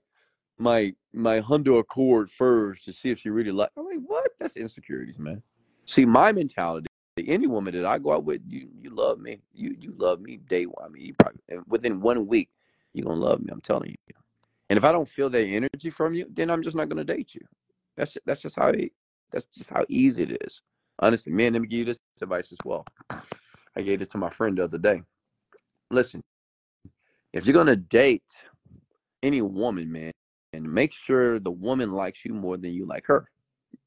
my 0.58 0.94
my 1.14 1.40
Honda 1.40 1.74
Accord 1.76 2.32
first 2.32 2.86
to 2.86 2.94
see 2.94 3.10
if 3.10 3.20
she 3.20 3.30
really 3.30 3.52
like. 3.52 3.70
I'm 3.78 3.86
like, 3.86 4.00
what? 4.06 4.32
That's 4.40 4.58
insecurities, 4.58 5.20
man. 5.20 5.42
See, 5.86 6.06
my 6.06 6.32
mentality, 6.32 6.88
any 7.26 7.48
woman 7.48 7.74
that 7.76 7.86
I 7.86 8.00
go 8.00 8.14
out 8.14 8.26
with, 8.26 8.42
you 8.48 8.70
you 8.82 8.90
love 8.90 9.20
me. 9.20 9.42
You 9.54 9.76
you 9.80 9.94
love 9.98 10.22
me 10.22 10.38
day 10.38 10.66
one. 10.66 10.86
I 10.86 10.90
mean, 10.90 11.06
you 11.06 11.14
probably 11.20 11.40
within 11.68 12.02
one 12.02 12.28
week, 12.28 12.50
you're 12.94 13.06
gonna 13.06 13.20
love 13.20 13.42
me. 13.42 13.50
I'm 13.52 13.62
telling 13.62 13.90
you. 13.90 14.16
And 14.70 14.78
if 14.78 14.84
I 14.84 14.92
don't 14.92 15.08
feel 15.08 15.30
that 15.30 15.46
energy 15.46 15.90
from 15.90 16.14
you, 16.14 16.26
then 16.30 16.50
I'm 16.50 16.64
just 16.64 16.76
not 16.76 16.90
gonna 16.90 17.04
date 17.04 17.36
you. 17.36 17.42
That's 17.96 18.18
that's 18.26 18.42
just 18.42 18.56
how 18.56 18.70
it, 18.70 18.92
that's 19.32 19.46
just 19.56 19.70
how 19.70 19.86
easy 19.90 20.24
it 20.24 20.44
is. 20.44 20.62
Honestly, 21.00 21.32
man, 21.32 21.54
let 21.54 21.62
me 21.62 21.68
give 21.68 21.80
you 21.80 21.86
this 21.86 22.00
advice 22.22 22.52
as 22.52 22.58
well. 22.64 22.86
I 23.76 23.82
gave 23.82 24.02
it 24.02 24.10
to 24.12 24.18
my 24.18 24.30
friend 24.30 24.58
the 24.58 24.64
other 24.64 24.78
day. 24.78 25.04
Listen, 25.92 26.22
if 27.34 27.46
you're 27.46 27.54
gonna 27.54 27.76
date 27.76 28.24
any 29.22 29.42
woman, 29.42 29.92
man, 29.92 30.12
and 30.56 30.72
make 30.72 30.94
sure 30.94 31.40
the 31.40 31.52
woman 31.52 31.92
likes 31.92 32.26
you 32.26 32.34
more 32.34 32.58
than 32.58 32.74
you 32.74 32.86
like 32.86 33.06
her. 33.08 33.30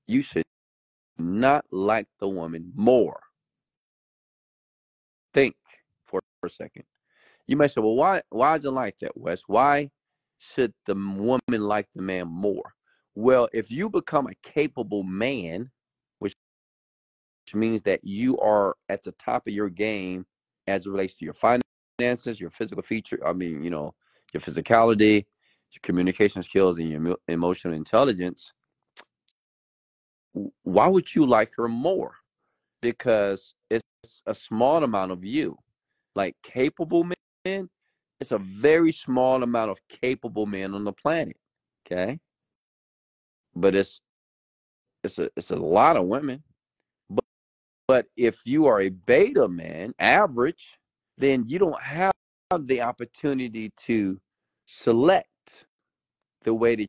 You 0.07 0.23
should 0.23 0.45
not 1.19 1.65
like 1.71 2.07
the 2.21 2.29
woman 2.29 2.73
more. 2.75 3.21
Think 5.35 5.57
for 6.07 6.21
a 6.45 6.51
second. 6.51 6.85
You 7.47 7.57
may 7.57 7.69
say, 7.69 7.81
well, 7.81 7.95
why 7.95 8.23
why 8.31 8.57
is 8.57 8.65
it 8.65 8.71
like 8.71 8.99
that, 9.01 9.17
Wes? 9.17 9.43
Why 9.47 9.91
should 10.39 10.73
the 10.87 10.95
woman 10.95 11.41
like 11.51 11.89
the 11.95 12.03
man 12.03 12.29
more? 12.29 12.75
Well, 13.15 13.49
if 13.53 13.71
you 13.71 13.91
become 13.91 14.29
a 14.29 14.35
capable 14.49 15.03
man, 15.03 15.71
which 16.21 16.35
means 17.53 17.83
that 17.83 18.01
you 18.05 18.39
are 18.39 18.77
at 18.89 19.03
the 19.03 19.13
top 19.13 19.47
of 19.47 19.53
your 19.53 19.71
game 19.71 20.27
as 20.67 20.87
it 20.87 20.91
relates 20.91 21.15
to 21.15 21.25
your 21.25 21.35
finances, 21.35 22.41
your 22.41 22.51
physical 22.51 22.83
feature, 22.83 23.19
I 23.27 23.33
mean, 23.33 23.65
you 23.65 23.71
know, 23.71 23.95
your 24.33 24.41
physicality, 24.41 25.25
your 25.73 25.81
communication 25.83 26.43
skills, 26.43 26.79
and 26.79 26.91
your 26.91 27.17
emotional 27.29 27.75
intelligence, 27.75 28.53
why 30.63 30.87
would 30.87 31.15
you 31.15 31.27
like 31.27 31.51
her 31.57 31.69
more? 31.69 32.15
Because 32.81 33.55
it's 33.71 33.83
a 34.27 34.35
small 34.35 34.85
amount 34.85 35.13
of 35.13 35.25
you. 35.25 35.59
Like 36.15 36.37
capable 36.43 37.05
men, 37.05 37.69
it's 38.21 38.33
a 38.33 38.39
very 38.39 38.93
small 38.93 39.43
amount 39.43 39.71
of 39.71 39.79
capable 39.89 40.47
men 40.47 40.75
on 40.75 40.85
the 40.85 40.93
planet. 40.93 41.37
Okay. 41.87 42.19
But 43.55 43.75
it's 43.75 44.01
it's 45.05 45.19
a 45.19 45.31
it's 45.37 45.51
a 45.51 45.57
lot 45.57 45.97
of 45.97 46.07
women. 46.07 46.43
But 47.11 47.25
but 47.87 48.07
if 48.17 48.41
you 48.45 48.67
are 48.67 48.81
a 48.81 48.89
beta 48.89 49.49
man, 49.49 49.95
average, 49.99 50.79
then 51.17 51.45
you 51.47 51.59
don't 51.59 51.81
have 51.83 52.13
the 52.61 52.81
opportunity 52.81 53.73
to 53.85 54.21
select 54.67 55.28
the 56.43 56.55
way 56.55 56.77
that 56.77 56.89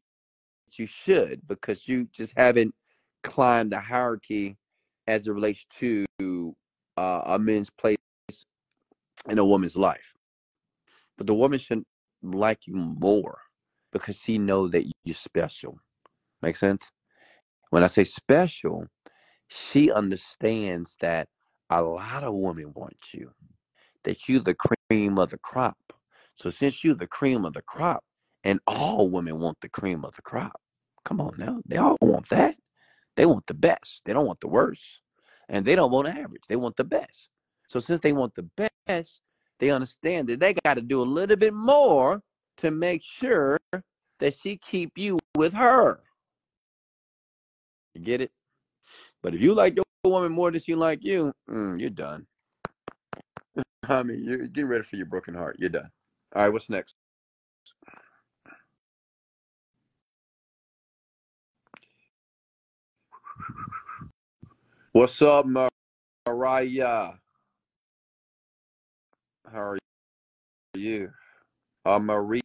you 0.77 0.85
should 0.85 1.41
because 1.47 1.87
you 1.87 2.07
just 2.11 2.33
haven't 2.37 2.73
climbed 3.23 3.71
the 3.71 3.79
hierarchy 3.79 4.57
as 5.07 5.27
it 5.27 5.31
relates 5.31 5.65
to 5.79 6.05
uh, 6.97 7.21
a 7.25 7.39
man's 7.39 7.69
place 7.69 7.97
in 9.27 9.39
a 9.39 9.45
woman's 9.45 9.75
life. 9.75 10.13
But 11.17 11.27
the 11.27 11.33
woman 11.33 11.59
should 11.59 11.83
like 12.21 12.67
you 12.67 12.75
more 12.75 13.39
because 13.91 14.17
she 14.17 14.37
know 14.37 14.67
that 14.67 14.85
you're 15.03 15.15
special. 15.15 15.79
Make 16.41 16.55
sense? 16.55 16.91
When 17.71 17.83
I 17.83 17.87
say 17.87 18.03
special, 18.03 18.85
she 19.47 19.91
understands 19.91 20.95
that 21.01 21.27
a 21.69 21.81
lot 21.81 22.23
of 22.23 22.33
women 22.33 22.71
want 22.73 22.97
you, 23.13 23.31
that 24.03 24.27
you're 24.29 24.41
the 24.41 24.55
cream 24.55 25.17
of 25.17 25.29
the 25.31 25.37
crop. 25.37 25.77
So 26.35 26.49
since 26.49 26.83
you're 26.83 26.95
the 26.95 27.07
cream 27.07 27.45
of 27.45 27.53
the 27.53 27.61
crop, 27.61 28.03
and 28.43 28.59
all 28.67 29.09
women 29.09 29.39
want 29.39 29.57
the 29.61 29.69
cream 29.69 30.05
of 30.05 30.15
the 30.15 30.21
crop. 30.21 30.59
Come 31.05 31.21
on 31.21 31.33
now. 31.37 31.61
They 31.65 31.77
all 31.77 31.97
want 32.01 32.29
that. 32.29 32.55
They 33.15 33.25
want 33.25 33.47
the 33.47 33.53
best. 33.53 34.01
They 34.05 34.13
don't 34.13 34.25
want 34.27 34.39
the 34.39 34.47
worst. 34.47 35.01
And 35.49 35.65
they 35.65 35.75
don't 35.75 35.91
want 35.91 36.07
average. 36.07 36.43
They 36.47 36.55
want 36.55 36.77
the 36.77 36.83
best. 36.83 37.29
So 37.67 37.79
since 37.79 38.01
they 38.01 38.13
want 38.13 38.35
the 38.35 38.49
best, 38.87 39.21
they 39.59 39.71
understand 39.71 40.27
that 40.29 40.39
they 40.39 40.55
got 40.65 40.75
to 40.75 40.81
do 40.81 41.01
a 41.01 41.03
little 41.03 41.35
bit 41.35 41.53
more 41.53 42.21
to 42.57 42.71
make 42.71 43.03
sure 43.03 43.59
that 44.19 44.35
she 44.41 44.57
keep 44.57 44.97
you 44.97 45.19
with 45.35 45.53
her. 45.53 45.99
You 47.93 48.01
get 48.01 48.21
it? 48.21 48.31
But 49.21 49.33
if 49.33 49.41
you 49.41 49.53
like 49.53 49.75
your 49.75 49.85
woman 50.03 50.31
more 50.31 50.51
than 50.51 50.61
she 50.61 50.75
like 50.75 51.03
you, 51.03 51.33
mm, 51.49 51.79
you're 51.79 51.89
done. 51.89 52.25
I 53.83 54.03
mean, 54.03 54.23
you're 54.23 54.47
getting 54.47 54.69
ready 54.69 54.83
for 54.83 54.95
your 54.95 55.07
broken 55.07 55.33
heart. 55.33 55.57
You're 55.59 55.69
done. 55.69 55.89
All 56.35 56.43
right, 56.43 56.53
what's 56.53 56.69
next? 56.69 56.95
What's 64.91 65.21
up, 65.21 65.45
Mariah? 65.45 67.11
How 69.51 69.59
are 69.59 69.77
you? 70.73 71.11
Uh, 71.85 71.99
Maria. 71.99 72.41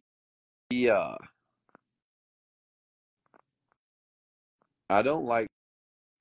I 0.71 1.17
don't 5.03 5.25
like 5.25 5.47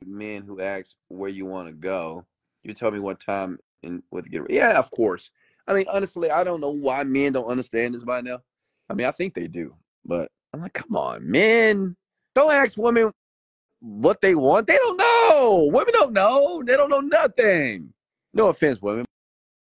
men 0.06 0.44
who 0.44 0.62
ask 0.62 0.96
where 1.10 1.30
you 1.30 1.46
want 1.46 1.68
to 1.68 1.74
go. 1.74 2.26
You 2.64 2.74
tell 2.74 2.92
me 2.92 3.00
what 3.00 3.20
time 3.20 3.60
and 3.84 4.02
what 4.10 4.24
to 4.24 4.30
get. 4.30 4.50
Yeah, 4.50 4.80
of 4.80 4.90
course. 4.92 5.30
I 5.68 5.74
mean, 5.74 5.88
honestly, 5.92 6.32
I 6.32 6.46
don't 6.46 6.62
know 6.62 6.72
why 6.72 7.04
men 7.04 7.34
don't 7.34 7.48
understand 7.48 7.96
this 7.96 8.04
by 8.06 8.22
now. 8.22 8.40
I 8.90 8.94
mean, 8.94 9.08
I 9.08 9.12
think 9.12 9.34
they 9.34 9.48
do, 9.48 9.76
but 10.06 10.32
I'm 10.54 10.62
like, 10.62 10.72
come 10.72 10.96
on, 10.96 11.30
men. 11.30 11.98
Don't 12.34 12.54
ask 12.54 12.78
women 12.78 13.12
what 13.84 14.22
they 14.22 14.34
want. 14.34 14.66
They 14.66 14.78
don't 14.78 14.98
know. 14.98 15.70
Women 15.72 15.94
don't 15.94 16.14
know. 16.14 16.64
They 16.66 16.78
don't 16.78 16.90
know 16.90 17.02
nothing. 17.02 17.94
No 18.34 18.48
offense, 18.48 18.82
women, 18.82 19.06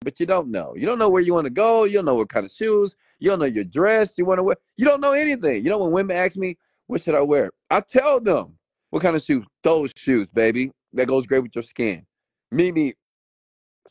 but 0.00 0.18
you 0.18 0.26
don't 0.26 0.50
know. 0.50 0.74
You 0.76 0.86
don't 0.86 0.98
know 0.98 1.08
where 1.08 1.22
you 1.22 1.32
want 1.32 1.46
to 1.46 1.50
go. 1.50 1.84
You 1.84 1.94
don't 1.94 2.04
know 2.04 2.16
what 2.16 2.28
kind 2.28 2.44
of 2.44 2.52
shoes. 2.52 2.94
You 3.20 3.30
don't 3.30 3.38
know 3.38 3.46
your 3.46 3.64
dress 3.64 4.12
you 4.16 4.24
want 4.24 4.38
to 4.38 4.42
wear. 4.42 4.56
You 4.76 4.84
don't 4.84 5.00
know 5.00 5.12
anything. 5.12 5.62
You 5.64 5.70
know 5.70 5.78
when 5.78 5.92
women 5.92 6.16
ask 6.16 6.36
me, 6.36 6.58
what 6.88 7.02
should 7.02 7.14
I 7.14 7.20
wear? 7.20 7.50
I 7.70 7.80
tell 7.80 8.20
them 8.20 8.58
what 8.90 9.02
kind 9.02 9.16
of 9.16 9.22
shoes. 9.22 9.44
Those 9.62 9.92
shoes, 9.96 10.26
baby. 10.34 10.72
That 10.92 11.06
goes 11.06 11.26
great 11.26 11.42
with 11.42 11.54
your 11.54 11.64
skin. 11.64 12.04
Meet 12.50 12.74
me 12.74 12.94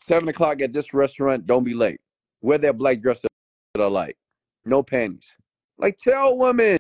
seven 0.08 0.28
o'clock 0.30 0.62
at 0.62 0.74
this 0.74 0.94
restaurant. 0.94 1.48
Don't 1.48 1.64
be 1.64 1.74
late. 1.74 2.00
Wear 2.42 2.58
that 2.58 2.78
black 2.78 3.02
dress 3.02 3.22
that 3.22 3.82
I 3.82 3.88
like. 3.88 4.18
No 4.66 4.84
panties. 4.84 5.26
Like 5.78 5.98
tell 5.98 6.38
women, 6.38 6.80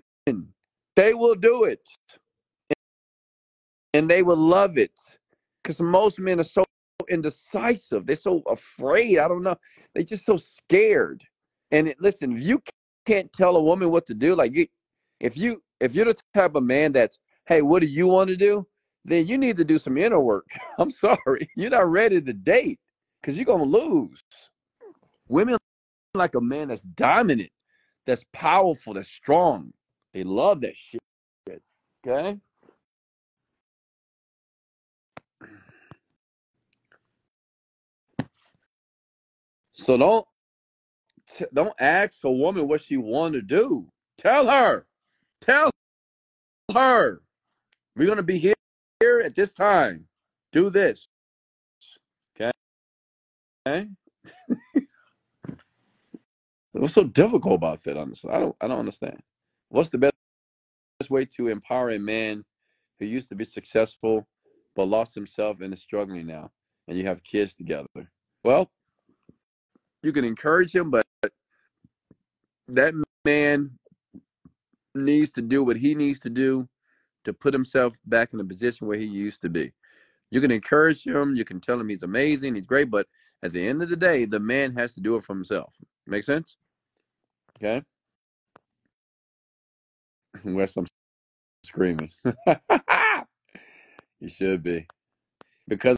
they 0.96 1.14
will 1.14 1.36
do 1.36 1.64
it 1.64 1.82
and 3.98 4.08
they 4.08 4.22
will 4.22 4.38
love 4.38 4.78
it 4.78 4.92
because 5.64 5.80
most 5.80 6.20
men 6.20 6.40
are 6.40 6.44
so 6.44 6.64
indecisive. 7.10 8.06
They're 8.06 8.16
so 8.16 8.44
afraid. 8.48 9.18
I 9.18 9.28
don't 9.28 9.42
know. 9.42 9.56
They're 9.94 10.04
just 10.04 10.24
so 10.26 10.38
scared. 10.38 11.24
And 11.72 11.88
it, 11.90 11.98
listen, 12.00 12.38
if 12.38 12.44
you 12.44 12.62
can't 13.08 13.32
tell 13.34 13.58
a 13.58 13.62
woman 13.62 13.90
what 13.90 14.06
to 14.08 14.14
do, 14.14 14.36
like 14.36 14.54
you, 14.54 14.68
if 15.20 15.36
you 15.36 15.64
if 15.80 15.96
you're 15.96 16.06
the 16.06 16.16
type 16.36 16.56
of 16.56 16.64
man 16.64 16.92
that's, 16.92 17.18
hey, 17.48 17.64
what 17.64 17.82
do 17.82 17.88
you 17.88 18.08
want 18.08 18.30
to 18.30 18.38
do? 18.38 18.68
Then 19.04 19.26
you 19.26 19.38
need 19.38 19.58
to 19.58 19.66
do 19.66 19.80
some 19.80 19.98
inner 19.98 20.20
work. 20.20 20.46
I'm 20.78 20.92
sorry, 20.92 21.50
you're 21.56 21.72
not 21.72 21.90
ready 21.90 22.22
to 22.22 22.34
date 22.34 22.80
because 23.22 23.36
you're 23.36 23.46
gonna 23.46 23.64
lose. 23.64 24.22
Women 25.28 25.58
like 26.14 26.36
a 26.36 26.42
man 26.42 26.68
that's 26.68 26.82
dominant, 26.82 27.52
that's 28.06 28.24
powerful, 28.32 28.94
that's 28.94 29.10
strong. 29.10 29.74
They 30.14 30.24
love 30.24 30.62
that 30.62 30.76
shit. 30.76 31.02
Okay. 32.06 32.38
So 39.78 39.98
don't 39.98 40.26
don't 41.54 41.74
ask 41.80 42.24
a 42.24 42.32
woman 42.32 42.68
what 42.68 42.82
she 42.82 42.98
want 42.98 43.34
to 43.34 43.42
do. 43.42 43.88
Tell 44.18 44.48
her. 44.48 44.86
Tell 45.42 45.70
her. 46.74 47.22
We're 47.96 48.08
gonna 48.08 48.24
be 48.24 48.38
here, 48.38 48.56
here 49.00 49.22
at 49.24 49.36
this 49.36 49.54
time. 49.54 50.08
Do 50.52 50.70
this. 50.70 51.06
Okay. 52.36 52.52
Okay. 53.68 53.88
What's 56.72 56.94
so 56.94 57.04
difficult 57.04 57.56
about 57.56 57.84
that? 57.84 57.98
Honestly, 57.98 58.32
I 58.32 58.40
don't. 58.40 58.56
I 58.62 58.68
don't 58.68 58.80
understand. 58.80 59.22
What's 59.70 59.90
the 59.90 59.98
best 59.98 60.14
way 61.10 61.26
to 61.26 61.48
empower 61.50 61.92
a 61.92 62.00
man 62.00 62.46
who 63.00 63.06
used 63.06 63.30
to 63.30 63.36
be 63.36 63.46
successful 63.46 64.28
but 64.76 64.88
lost 64.88 65.16
himself 65.16 65.62
and 65.62 65.74
is 65.74 65.82
struggling 65.82 66.28
now, 66.28 66.52
and 66.88 66.98
you 66.98 67.06
have 67.06 67.24
kids 67.24 67.56
together? 67.56 68.12
Well, 68.44 68.70
you 70.04 70.12
can 70.12 70.26
encourage 70.26 70.74
him, 70.76 70.92
but 70.92 71.06
that 72.68 72.94
man 73.26 73.72
needs 74.96 75.32
to 75.32 75.42
do 75.42 75.64
what 75.64 75.78
he 75.78 75.96
needs 75.96 76.20
to 76.22 76.30
do 76.30 76.68
to 77.26 77.34
put 77.34 77.54
himself 77.54 77.94
back 78.06 78.30
in 78.32 78.38
the 78.38 78.46
position 78.46 78.88
where 78.88 78.98
he 78.98 79.06
used 79.06 79.42
to 79.42 79.50
be. 79.50 79.72
You 80.32 80.42
can 80.42 80.52
encourage 80.52 81.06
him, 81.06 81.36
you 81.36 81.46
can 81.46 81.62
tell 81.62 81.80
him 81.80 81.90
he's 81.90 82.04
amazing, 82.04 82.56
he's 82.56 82.66
great, 82.66 82.90
but 82.90 83.08
at 83.44 83.54
the 83.54 83.68
end 83.68 83.82
of 83.84 83.90
the 83.90 83.96
day, 83.96 84.26
the 84.26 84.40
man 84.40 84.76
has 84.76 84.94
to 84.94 85.02
do 85.02 85.16
it 85.16 85.24
for 85.24 85.34
himself. 85.34 85.74
Make 86.06 86.24
sense? 86.24 86.58
Okay. 87.58 87.84
Wes, 90.44 90.76
I'm 90.78 90.86
screaming. 91.64 92.10
you 94.20 94.30
should 94.30 94.64
be. 94.64 94.86
because 95.68 95.98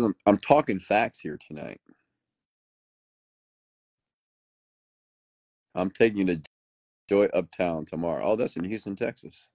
I'm, 0.00 0.14
I'm 0.26 0.38
talking 0.38 0.80
facts 0.80 1.20
here 1.20 1.38
tonight. 1.46 1.80
I'm 5.74 5.90
taking 5.90 6.18
you 6.18 6.36
to 6.36 6.42
Joey 7.08 7.30
Uptown 7.30 7.84
tomorrow. 7.84 8.24
Oh, 8.24 8.36
that's 8.36 8.56
in 8.56 8.64
Houston, 8.64 8.96
Texas. 8.96 9.48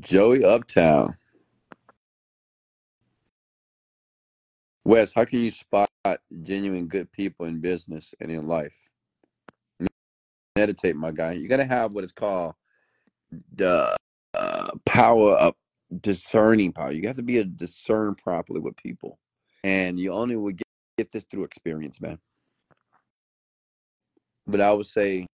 Joey 0.00 0.44
Uptown. 0.44 1.16
Wes, 4.84 5.12
how 5.12 5.24
can 5.24 5.40
you 5.40 5.50
spot 5.50 5.88
genuine 6.42 6.88
good 6.88 7.10
people 7.12 7.46
in 7.46 7.60
business 7.60 8.14
and 8.20 8.30
in 8.30 8.46
life? 8.48 8.74
Meditate, 10.56 10.96
my 10.96 11.12
guy. 11.12 11.32
You 11.32 11.48
got 11.48 11.58
to 11.58 11.64
have 11.64 11.92
what 11.92 12.04
is 12.04 12.12
called 12.12 12.54
the 13.54 13.96
uh, 14.34 14.70
power 14.84 15.32
of 15.32 15.54
discerning 16.00 16.72
power. 16.72 16.92
You 16.92 17.06
have 17.06 17.16
to 17.16 17.22
be 17.22 17.34
to 17.34 17.44
discern 17.44 18.14
properly 18.14 18.60
with 18.60 18.76
people, 18.76 19.18
and 19.64 19.98
you 19.98 20.12
only 20.12 20.36
will 20.36 20.52
get, 20.52 20.66
get 20.98 21.12
this 21.12 21.24
through 21.30 21.44
experience, 21.44 22.00
man. 22.00 22.18
But 24.46 24.60
I 24.60 24.72
would 24.72 24.86
say, 24.86 25.26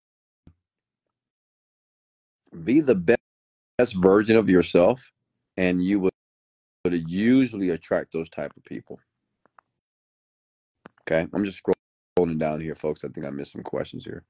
be 2.65 2.81
the 2.81 2.95
best 2.95 3.95
version 3.95 4.37
of 4.37 4.49
yourself, 4.49 5.11
and 5.57 5.83
you 5.83 6.01
would 6.01 6.13
would 6.85 7.11
usually 7.11 7.71
attract 7.71 8.13
those 8.13 8.29
type 8.31 8.53
of 8.57 8.65
people. 8.65 8.99
Okay, 11.03 11.27
I'm 11.33 11.45
just 11.45 11.63
scrolling 11.63 12.39
down 12.39 12.61
here, 12.61 12.75
folks. 12.75 13.05
I 13.05 13.09
think 13.09 13.27
I 13.27 13.31
missed 13.31 13.53
some 13.53 13.63
questions 13.63 14.05
here. 14.05 14.25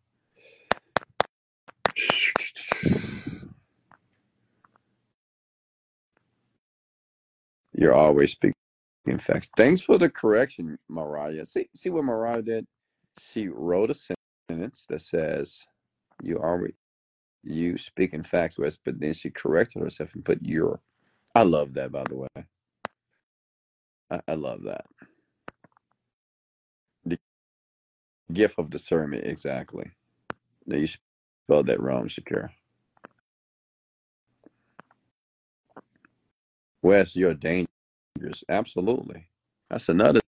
You're 7.73 7.95
always 7.95 8.33
speaking 8.33 8.55
facts. 9.19 9.49
Thanks 9.57 9.81
for 9.81 9.99
the 9.99 10.11
correction, 10.11 10.79
Mariah. 10.89 11.47
See, 11.47 11.69
see 11.75 11.91
what 11.91 12.05
Mariah 12.05 12.43
did? 12.43 12.67
She 13.21 13.49
wrote 13.49 13.91
a 13.91 13.95
sentence 13.95 14.18
that 14.49 15.03
says, 15.03 15.61
"You 16.23 16.39
always 16.41 16.75
you 17.45 17.79
speaking 17.79 18.25
facts, 18.25 18.59
Wes," 18.59 18.77
but 18.85 19.01
then 19.01 19.15
she 19.15 19.31
corrected 19.31 19.83
herself 19.83 20.11
and 20.15 20.25
put 20.25 20.43
"your." 20.43 20.81
I 21.35 21.45
love 21.45 21.75
that, 21.75 21.93
by 21.93 22.05
the 22.05 22.17
way. 22.17 22.29
I, 24.11 24.21
I 24.29 24.35
love 24.35 24.63
that. 24.65 24.87
The 27.07 27.19
gift 28.33 28.57
of 28.59 28.71
discernment, 28.71 29.27
exactly. 29.27 29.93
No, 30.67 30.77
you 30.79 30.89
spelled 31.47 31.69
that 31.69 31.81
wrong, 31.81 32.09
Shakira. 32.09 32.51
Wes, 36.83 37.17
you're 37.17 37.35
dangerous. 37.35 37.69
Absolutely. 38.49 39.29
That's 39.71 39.89
another 39.89 40.21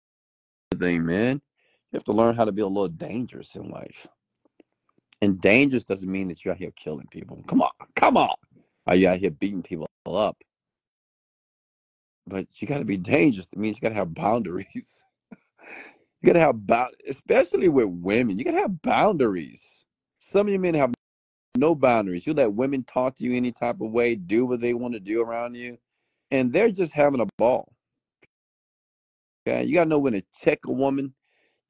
thing, 0.79 1.07
man. 1.07 1.43
You 1.91 1.97
have 1.97 2.05
to 2.05 2.13
learn 2.13 2.37
how 2.37 2.45
to 2.45 2.53
be 2.53 2.63
a 2.63 2.67
little 2.67 2.89
dangerous 2.89 3.57
in 3.57 3.69
life. 3.69 4.07
And 5.23 5.41
dangerous 5.41 5.85
doesn't 5.85 6.11
mean 6.11 6.29
that 6.29 6.45
you're 6.45 6.53
out 6.55 6.59
here 6.59 6.73
killing 6.77 7.07
people. 7.11 7.43
Come 7.47 7.63
on, 7.63 7.71
come 7.97 8.17
on. 8.17 8.35
Are 8.87 8.95
you 8.95 9.09
out 9.09 9.19
here 9.19 9.31
beating 9.31 9.63
people 9.63 9.89
up? 10.07 10.37
But 12.27 12.47
you 12.55 12.69
got 12.69 12.79
to 12.79 12.85
be 12.85 12.97
dangerous. 12.97 13.49
It 13.53 13.59
means 13.59 13.77
you 13.77 13.83
got 13.83 13.91
to 13.91 13.95
have 13.97 14.15
boundaries. 14.15 15.05
You 16.23 16.27
got 16.27 16.33
to 16.35 16.41
have 16.41 16.67
bound, 16.67 16.93
especially 17.09 17.71
with 17.71 17.87
women. 17.89 18.39
You 18.39 18.45
got 18.45 18.51
to 18.51 18.61
have 18.61 18.83
boundaries. 18.83 19.85
Some 20.19 20.49
of 20.49 20.53
you 20.53 20.59
men 20.59 20.75
have 20.75 20.93
no 21.57 21.75
boundaries. 21.75 22.27
You 22.27 22.35
let 22.35 22.53
women 22.53 22.85
talk 22.85 23.17
to 23.17 23.25
you 23.25 23.35
any 23.35 23.53
type 23.53 23.81
of 23.81 23.91
way, 23.91 24.15
do 24.15 24.47
what 24.47 24.61
they 24.61 24.75
want 24.75 24.95
to 24.95 25.01
do 25.01 25.23
around 25.23 25.55
you, 25.55 25.79
and 26.31 26.53
they're 26.53 26.71
just 26.71 26.93
having 26.93 27.21
a 27.21 27.27
ball. 27.39 27.73
Okay, 29.49 29.65
you 29.65 29.75
got 29.75 29.85
to 29.85 29.91
know 29.91 29.99
when 29.99 30.13
to 30.13 30.23
check 30.43 30.59
a 30.67 30.73
woman. 30.73 31.15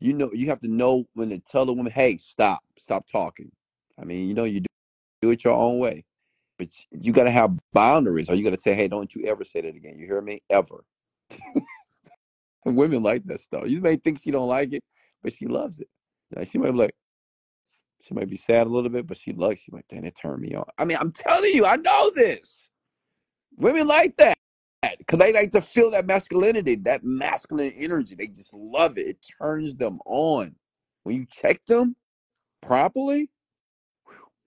You 0.01 0.14
know, 0.14 0.31
you 0.32 0.47
have 0.47 0.60
to 0.60 0.68
know 0.68 1.05
when 1.14 1.28
to 1.31 1.39
tell 1.39 1.68
a 1.68 1.72
woman, 1.72 1.93
"Hey, 1.93 2.16
stop, 2.16 2.60
stop 2.78 3.06
talking." 3.06 3.52
I 4.01 4.05
mean, 4.05 4.28
you 4.28 4.35
know, 4.35 4.44
you 4.44 4.60
do, 4.60 4.66
do 5.22 5.31
it 5.31 5.44
your 5.44 5.55
own 5.55 5.78
way, 5.78 6.05
but 6.59 6.68
you 6.90 7.12
got 7.12 7.24
to 7.24 7.31
have 7.31 7.59
boundaries, 7.72 8.31
or 8.31 8.35
you 8.35 8.43
got 8.43 8.55
to 8.55 8.60
say, 8.60 8.74
"Hey, 8.74 8.89
don't 8.89 9.14
you 9.14 9.27
ever 9.27 9.44
say 9.44 9.60
that 9.60 9.77
again." 9.77 9.98
You 9.98 10.06
hear 10.06 10.22
me? 10.22 10.40
Ever. 10.48 10.85
Women 12.64 13.02
like 13.02 13.24
that 13.27 13.40
stuff. 13.40 13.64
You 13.66 13.81
may 13.81 13.97
think 13.97 14.22
she 14.22 14.31
don't 14.31 14.48
like 14.48 14.72
it, 14.72 14.82
but 15.22 15.35
she 15.35 15.47
loves 15.47 15.81
it. 15.81 15.89
Like 16.35 16.51
she 16.51 16.59
might 16.59 16.72
be 16.72 16.78
like, 16.78 16.94
she 18.02 18.14
might 18.14 18.31
be 18.31 18.36
sad 18.36 18.66
a 18.66 18.70
little 18.70 18.90
bit, 18.90 19.06
but 19.06 19.18
she 19.18 19.32
likes. 19.32 19.62
She 19.62 19.72
might, 19.72 19.86
damn, 19.89 20.05
it 20.05 20.14
turned 20.14 20.40
me 20.40 20.55
on. 20.55 20.64
I 20.78 20.85
mean, 20.85 20.97
I'm 20.98 21.12
telling 21.12 21.52
you, 21.52 21.66
I 21.66 21.77
know 21.77 22.10
this. 22.14 22.68
Women 23.56 23.86
like 23.86 24.16
that 24.16 24.39
because 24.82 25.19
they 25.19 25.32
like 25.32 25.52
to 25.52 25.61
feel 25.61 25.90
that 25.90 26.07
masculinity, 26.07 26.74
that 26.77 27.05
masculine 27.05 27.73
energy. 27.77 28.15
They 28.15 28.28
just 28.28 28.55
love 28.55 28.98
it. 28.98 29.07
It 29.07 29.19
turns 29.40 29.74
them 29.74 30.01
on. 30.07 30.55
When 31.02 31.16
you 31.16 31.27
check 31.31 31.65
them 31.66 31.97
properly, 32.62 33.31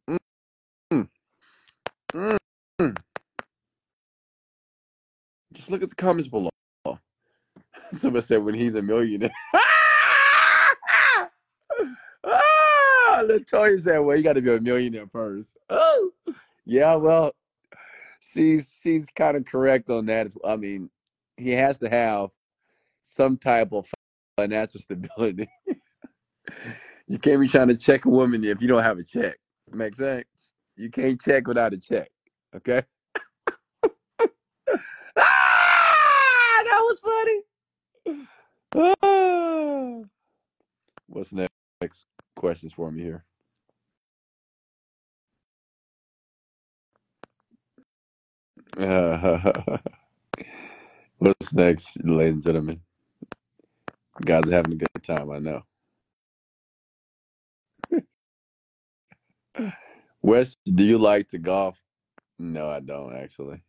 mm, 0.10 0.18
mm, 0.92 1.08
mm, 2.80 2.98
just 5.54 5.70
look 5.70 5.84
at 5.84 5.90
the 5.90 5.96
comments 5.96 6.30
below. 6.30 6.50
Somebody 7.94 8.26
said 8.26 8.44
when 8.44 8.56
he's 8.56 8.76
a 8.76 8.82
millionaire. 8.82 9.32
ah, 12.24 13.22
Latoya 13.24 13.80
said, 13.80 14.00
"Well, 14.00 14.18
you 14.18 14.24
got 14.24 14.34
to 14.34 14.42
be 14.42 14.54
a 14.54 14.60
millionaire 14.60 15.08
first. 15.12 15.58
Oh, 15.70 16.12
yeah. 16.66 16.96
Well, 16.96 17.34
she's 18.34 18.78
she's 18.82 19.06
kind 19.16 19.38
of 19.38 19.46
correct 19.46 19.90
on 19.90 20.06
that. 20.08 20.32
I 20.44 20.56
mean, 20.56 20.90
he 21.38 21.52
has 21.52 21.78
to 21.80 21.90
have 21.90 22.30
some 23.04 23.38
type 23.38 23.72
of 23.72 23.86
financial 24.38 24.80
stability. 24.80 25.48
you 27.08 27.20
can't 27.20 27.42
be 27.42 27.48
trying 27.48 27.68
to 27.70 27.78
check 27.78 28.06
a 28.06 28.10
woman 28.10 28.44
if 28.44 28.62
you 28.62 28.68
don't 28.68 28.84
have 28.84 29.00
a 29.00 29.04
check. 29.04 29.38
Make 29.72 29.96
sense? 29.96 30.26
You 30.76 30.90
can't 30.90 31.22
check 31.22 31.48
without 31.48 31.74
a 31.74 31.78
check. 31.78 32.10
Okay. 32.56 32.84
ah, 35.18 36.64
that 36.66 36.82
was 36.82 37.00
funny. 37.00 37.42
What's? 41.08 41.32
Next 41.32 42.06
questions 42.36 42.74
for 42.74 42.92
me 42.92 43.04
here. 43.04 43.24
what's 51.18 51.54
next, 51.54 51.98
ladies 52.04 52.36
and 52.36 52.44
gentlemen? 52.44 52.82
Guys 54.24 54.50
are 54.50 54.54
having 54.54 54.74
a 54.74 54.78
good 54.78 55.04
time, 55.04 55.32
I 55.32 55.40
know. 55.40 55.64
Wes, 60.24 60.58
do 60.66 60.84
you 60.84 60.98
like 60.98 61.30
to 61.30 61.40
golf? 61.40 61.78
No, 62.40 62.70
I 62.70 62.82
don't 62.82 63.16
actually. 63.16 63.64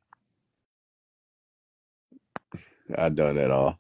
I 2.97 3.11
don't 3.11 3.39
at 3.39 3.51
all. 3.51 3.79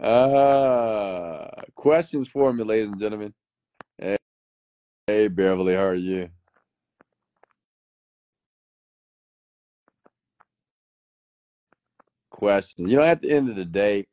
uh, 0.00 1.50
questions 1.76 2.28
for 2.28 2.52
me, 2.52 2.64
ladies 2.64 2.88
and 2.90 3.00
gentlemen. 3.00 3.34
Hey, 5.08 5.28
Beverly, 5.28 5.72
how 5.74 5.84
are 5.86 5.94
you? 5.94 6.28
Question. 12.28 12.86
You 12.86 12.98
know, 12.98 13.02
at 13.02 13.22
the 13.22 13.30
end 13.30 13.48
of 13.48 13.56
the 13.56 13.64
day, 13.64 14.06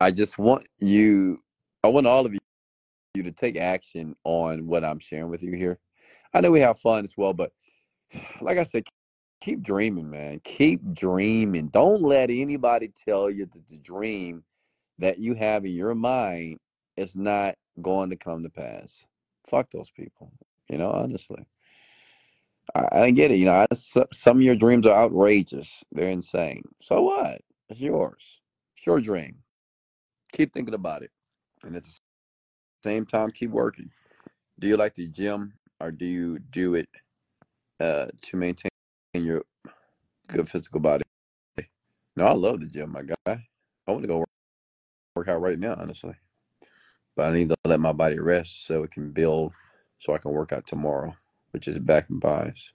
I 0.00 0.10
just 0.10 0.38
want 0.38 0.66
you, 0.78 1.40
I 1.84 1.88
want 1.88 2.06
all 2.06 2.24
of 2.24 2.32
you 2.32 3.22
to 3.22 3.32
take 3.32 3.58
action 3.58 4.16
on 4.24 4.66
what 4.66 4.82
I'm 4.82 4.98
sharing 4.98 5.28
with 5.28 5.42
you 5.42 5.52
here. 5.52 5.78
I 6.32 6.40
know 6.40 6.50
we 6.50 6.60
have 6.60 6.80
fun 6.80 7.04
as 7.04 7.12
well, 7.18 7.34
but 7.34 7.52
like 8.40 8.56
I 8.56 8.64
said, 8.64 8.84
keep 9.42 9.62
dreaming, 9.62 10.08
man. 10.08 10.40
Keep 10.42 10.94
dreaming. 10.94 11.68
Don't 11.68 12.00
let 12.00 12.30
anybody 12.30 12.90
tell 13.06 13.28
you 13.28 13.44
that 13.44 13.68
the 13.68 13.76
dream 13.76 14.42
that 15.00 15.18
you 15.18 15.34
have 15.34 15.66
in 15.66 15.72
your 15.72 15.94
mind 15.94 16.60
is 16.96 17.14
not 17.14 17.56
going 17.82 18.08
to 18.08 18.16
come 18.16 18.42
to 18.42 18.48
pass. 18.48 19.04
Fuck 19.52 19.70
those 19.70 19.90
people. 19.90 20.32
You 20.68 20.78
know, 20.78 20.90
honestly. 20.90 21.44
I, 22.74 22.88
I 22.92 23.10
get 23.10 23.30
it. 23.30 23.36
You 23.36 23.44
know, 23.44 23.52
I, 23.52 23.66
some 24.12 24.38
of 24.38 24.42
your 24.42 24.56
dreams 24.56 24.86
are 24.86 24.96
outrageous. 24.96 25.84
They're 25.92 26.08
insane. 26.08 26.62
So 26.80 27.02
what? 27.02 27.42
It's 27.68 27.80
yours. 27.80 28.40
It's 28.76 28.86
your 28.86 29.00
dream. 29.00 29.36
Keep 30.32 30.54
thinking 30.54 30.74
about 30.74 31.02
it. 31.02 31.10
And 31.62 31.76
at 31.76 31.84
the 31.84 31.92
same 32.82 33.04
time, 33.04 33.30
keep 33.30 33.50
working. 33.50 33.90
Do 34.58 34.66
you 34.66 34.78
like 34.78 34.94
the 34.94 35.08
gym 35.08 35.52
or 35.80 35.90
do 35.90 36.06
you 36.06 36.38
do 36.38 36.74
it 36.74 36.88
uh, 37.78 38.06
to 38.22 38.36
maintain 38.36 38.70
your 39.14 39.42
good 40.28 40.48
physical 40.48 40.80
body? 40.80 41.04
No, 42.16 42.24
I 42.24 42.32
love 42.32 42.60
the 42.60 42.66
gym, 42.66 42.92
my 42.92 43.02
guy. 43.02 43.46
I 43.86 43.90
want 43.90 44.02
to 44.02 44.08
go 44.08 44.18
work, 44.18 44.28
work 45.14 45.28
out 45.28 45.40
right 45.42 45.58
now, 45.58 45.76
honestly. 45.78 46.14
But 47.16 47.30
I 47.30 47.34
need 47.34 47.50
to 47.50 47.56
let 47.64 47.80
my 47.80 47.92
body 47.92 48.18
rest 48.18 48.66
so 48.66 48.82
it 48.82 48.92
can 48.92 49.10
build 49.10 49.52
so 50.00 50.14
I 50.14 50.18
can 50.18 50.32
work 50.32 50.52
out 50.52 50.66
tomorrow. 50.66 51.14
which 51.52 51.68
is 51.68 51.78
back 51.78 52.08
and 52.10 52.20
buys. 52.20 52.72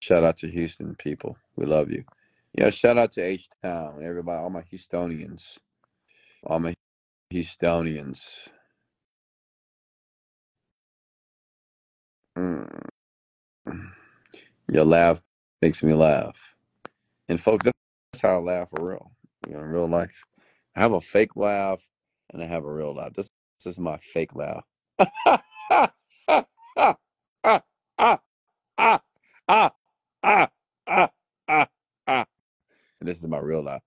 Shout 0.00 0.24
out 0.24 0.38
to 0.38 0.50
Houston 0.50 0.94
people. 0.96 1.36
We 1.56 1.66
love 1.66 1.90
you. 1.90 2.04
Yeah, 2.56 2.70
shout 2.70 2.98
out 2.98 3.12
to 3.12 3.22
H 3.22 3.48
Town, 3.62 4.02
everybody, 4.02 4.38
all 4.40 4.50
my 4.50 4.62
Houstonians. 4.62 5.58
All 6.44 6.60
my 6.60 6.74
Houstonians. 7.32 8.20
Mm. 12.38 12.82
Your 14.72 14.84
laugh 14.84 15.20
makes 15.60 15.82
me 15.82 15.92
laugh. 15.94 16.36
And 17.28 17.40
folks, 17.40 17.66
that's 17.66 18.22
how 18.22 18.36
I 18.36 18.40
laugh 18.40 18.68
for 18.74 18.88
real. 18.88 19.12
You 19.48 19.54
know, 19.54 19.60
in 19.60 19.66
real 19.66 19.88
life. 19.88 20.24
I 20.76 20.80
have 20.80 20.92
a 20.92 21.00
fake 21.00 21.36
laugh 21.36 21.80
and 22.32 22.42
I 22.42 22.46
have 22.46 22.64
a 22.64 22.72
real 22.72 22.94
laugh. 22.94 23.14
This, 23.14 23.28
this 23.64 23.74
is 23.74 23.78
my 23.78 23.98
fake 23.98 24.34
laugh. 24.34 24.64
And 33.00 33.08
this 33.08 33.18
is 33.18 33.26
my 33.26 33.38
real 33.38 33.62
laugh. 33.62 33.82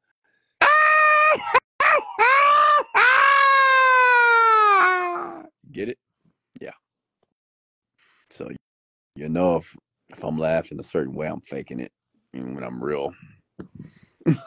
Get 5.71 5.89
it? 5.89 5.97
Yeah. 6.61 6.71
So 8.29 8.49
you 9.15 9.29
know 9.29 9.57
if 9.57 9.75
if 10.09 10.23
I'm 10.23 10.37
laughing 10.37 10.79
a 10.79 10.83
certain 10.83 11.13
way, 11.15 11.27
I'm 11.27 11.41
faking 11.41 11.79
it. 11.79 11.91
When 12.33 12.63
I'm 12.63 12.83
real, 12.83 13.13
it's 14.25 14.37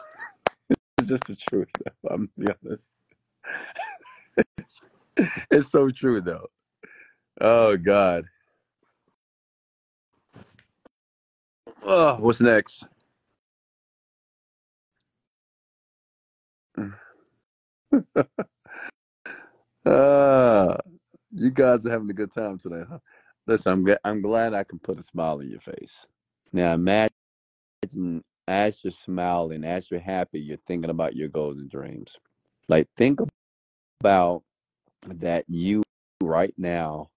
just 1.07 1.23
the 1.25 1.35
truth. 1.35 1.69
Though. 2.03 2.09
I'm 2.09 2.29
be 2.37 2.47
honest. 2.65 2.85
It's, 5.49 5.71
so 5.71 5.89
true 5.89 6.21
though. 6.21 6.47
Oh 7.41 7.75
God. 7.75 8.25
Oh, 11.83 12.17
what's 12.19 12.39
next? 12.39 12.85
uh, 19.85 20.77
you 21.31 21.49
guys 21.51 21.85
are 21.85 21.89
having 21.89 22.09
a 22.09 22.13
good 22.13 22.33
time 22.33 22.59
today, 22.59 22.83
huh? 22.87 22.99
Listen, 23.47 23.71
I'm 23.71 23.83
glad, 23.83 23.99
I'm 24.03 24.21
glad 24.21 24.53
I 24.53 24.63
can 24.63 24.77
put 24.79 24.99
a 24.99 25.03
smile 25.03 25.39
on 25.39 25.49
your 25.49 25.61
face. 25.61 26.05
Now 26.53 26.73
imagine 26.73 28.23
as 28.47 28.83
you're 28.83 28.91
smiling, 28.91 29.63
as 29.63 29.89
you're 29.89 29.99
happy, 29.99 30.39
you're 30.39 30.57
thinking 30.67 30.89
about 30.89 31.15
your 31.15 31.29
goals 31.29 31.57
and 31.57 31.69
dreams. 31.69 32.15
Like 32.69 32.87
think 32.97 33.19
about 33.99 34.43
that 35.07 35.45
you 35.47 35.83
right 36.21 36.53
now 36.57 37.09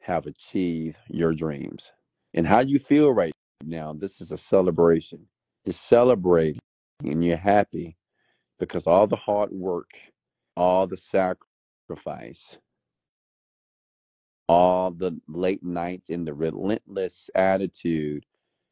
have 0.00 0.26
achieved 0.26 0.96
your 1.08 1.34
dreams. 1.34 1.92
And 2.34 2.46
how 2.46 2.60
you 2.60 2.78
feel 2.78 3.12
right 3.12 3.32
now, 3.64 3.92
this 3.92 4.20
is 4.20 4.32
a 4.32 4.38
celebration. 4.38 5.26
You're 5.64 5.72
celebrating 5.72 6.60
and 7.02 7.24
you're 7.24 7.36
happy 7.36 7.96
because 8.58 8.86
all 8.86 9.06
the 9.06 9.16
hard 9.16 9.50
work, 9.52 9.90
all 10.56 10.86
the 10.86 10.96
sacrifice, 10.96 12.56
all 14.48 14.90
the 14.90 15.18
late 15.28 15.62
nights 15.62 16.08
and 16.08 16.26
the 16.26 16.34
relentless 16.34 17.30
attitude 17.34 18.24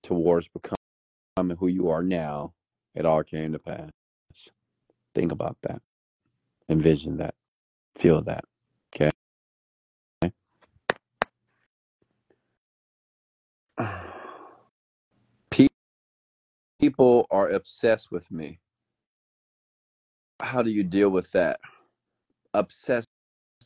towards 0.03 0.49
becoming 0.49 1.57
who 1.59 1.69
you 1.69 1.89
are 1.89 2.03
now, 2.03 2.53
it 2.95 3.05
all 3.05 3.25
came 3.25 3.53
to 3.53 3.59
pass. 3.59 3.91
Think 5.15 5.33
about 5.33 5.57
that. 5.63 5.83
Envision 6.69 7.19
that. 7.19 7.35
Feel 7.99 8.23
that. 8.23 8.45
Okay. 8.95 9.11
Pe- 15.51 15.69
People 16.81 17.27
are 17.31 17.49
obsessed 17.51 18.13
with 18.13 18.31
me. 18.31 18.61
How 20.43 20.63
do 20.63 20.71
you 20.71 20.85
deal 20.85 21.11
with 21.11 21.31
that? 21.33 21.61
Obsessed 22.55 23.09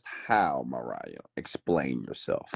how, 0.05 0.65
Mariah? 0.67 1.21
Explain 1.37 2.03
yourself. 2.03 2.49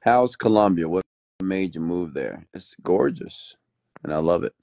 How's 0.00 0.36
Colombia? 0.36 0.88
What 0.88 1.04
made 1.42 1.74
you 1.74 1.80
move 1.82 2.14
there? 2.14 2.46
It's 2.54 2.74
gorgeous, 2.82 3.56
and 4.04 4.12
I 4.14 4.18
love 4.18 4.44
it. 4.44 4.54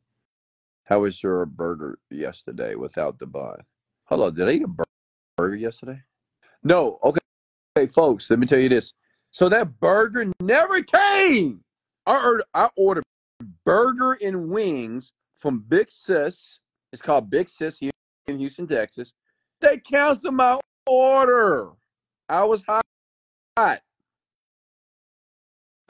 How 0.86 1.02
was 1.02 1.24
your 1.24 1.46
burger 1.46 2.00
yesterday 2.12 2.76
without 2.76 3.20
the 3.20 3.28
bun? 3.28 3.58
Hello, 4.06 4.32
did 4.32 4.48
I 4.50 4.52
eat 4.54 4.64
a 4.64 4.86
burger 5.38 5.56
yesterday? 5.56 6.02
No. 6.64 7.00
Okay, 7.04 7.20
okay, 7.78 7.92
folks. 7.92 8.30
Let 8.30 8.40
me 8.40 8.48
tell 8.48 8.60
you 8.60 8.70
this. 8.70 8.94
So 9.32 9.50
that 9.50 9.80
burger 9.80 10.32
never 10.42 10.84
came. 10.84 11.62
I 12.06 12.16
ordered, 12.16 12.44
I 12.54 12.70
ordered 12.76 13.04
burger 13.66 14.14
and 14.22 14.50
wings 14.50 15.12
from 15.40 15.60
Big 15.68 15.90
Sis. 15.90 16.60
It's 16.92 17.02
called 17.02 17.30
Big 17.30 17.50
Sis 17.50 17.78
here 17.80 17.92
in 18.28 18.38
Houston, 18.40 18.68
Texas. 18.68 19.14
They 19.62 19.78
canceled 19.78 20.36
my 20.36 20.60
order. 20.86 21.70
I 22.28 22.44
was 22.44 22.64
hot. 22.64 22.84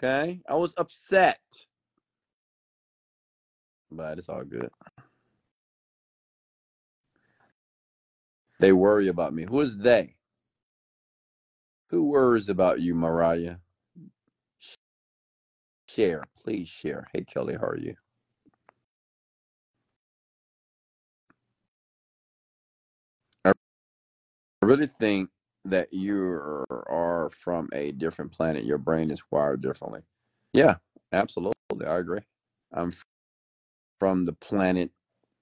Okay, 0.04 0.42
I 0.50 0.56
was 0.56 0.74
upset, 0.78 1.40
but 3.92 4.18
it's 4.18 4.30
all 4.30 4.44
good. 4.44 4.70
They 8.60 8.72
worry 8.72 9.08
about 9.08 9.34
me. 9.34 9.46
Who 9.48 9.62
is 9.62 9.78
they? 9.78 10.16
Who 11.92 12.06
worries 12.06 12.48
about 12.48 12.80
you, 12.80 12.96
Mariah? 12.96 13.58
Share, 15.90 16.24
please 16.42 16.70
share. 16.70 17.06
Hey, 17.12 17.26
Kelly, 17.26 17.56
how 17.56 17.68
are 17.68 17.78
you? 17.78 17.96
I 23.44 23.52
really 24.64 24.88
think 24.88 25.30
that 25.66 25.92
you 25.92 26.64
are 26.72 27.30
from 27.38 27.68
a 27.74 27.92
different 27.92 28.32
planet. 28.32 28.64
Your 28.64 28.78
brain 28.78 29.12
is 29.12 29.20
wired 29.30 29.62
differently. 29.62 30.00
Yeah, 30.54 30.76
absolutely. 31.12 31.54
I 31.86 31.98
agree. 31.98 32.22
I'm 32.72 32.94
from 34.00 34.24
the 34.24 34.34
planet. 34.34 34.92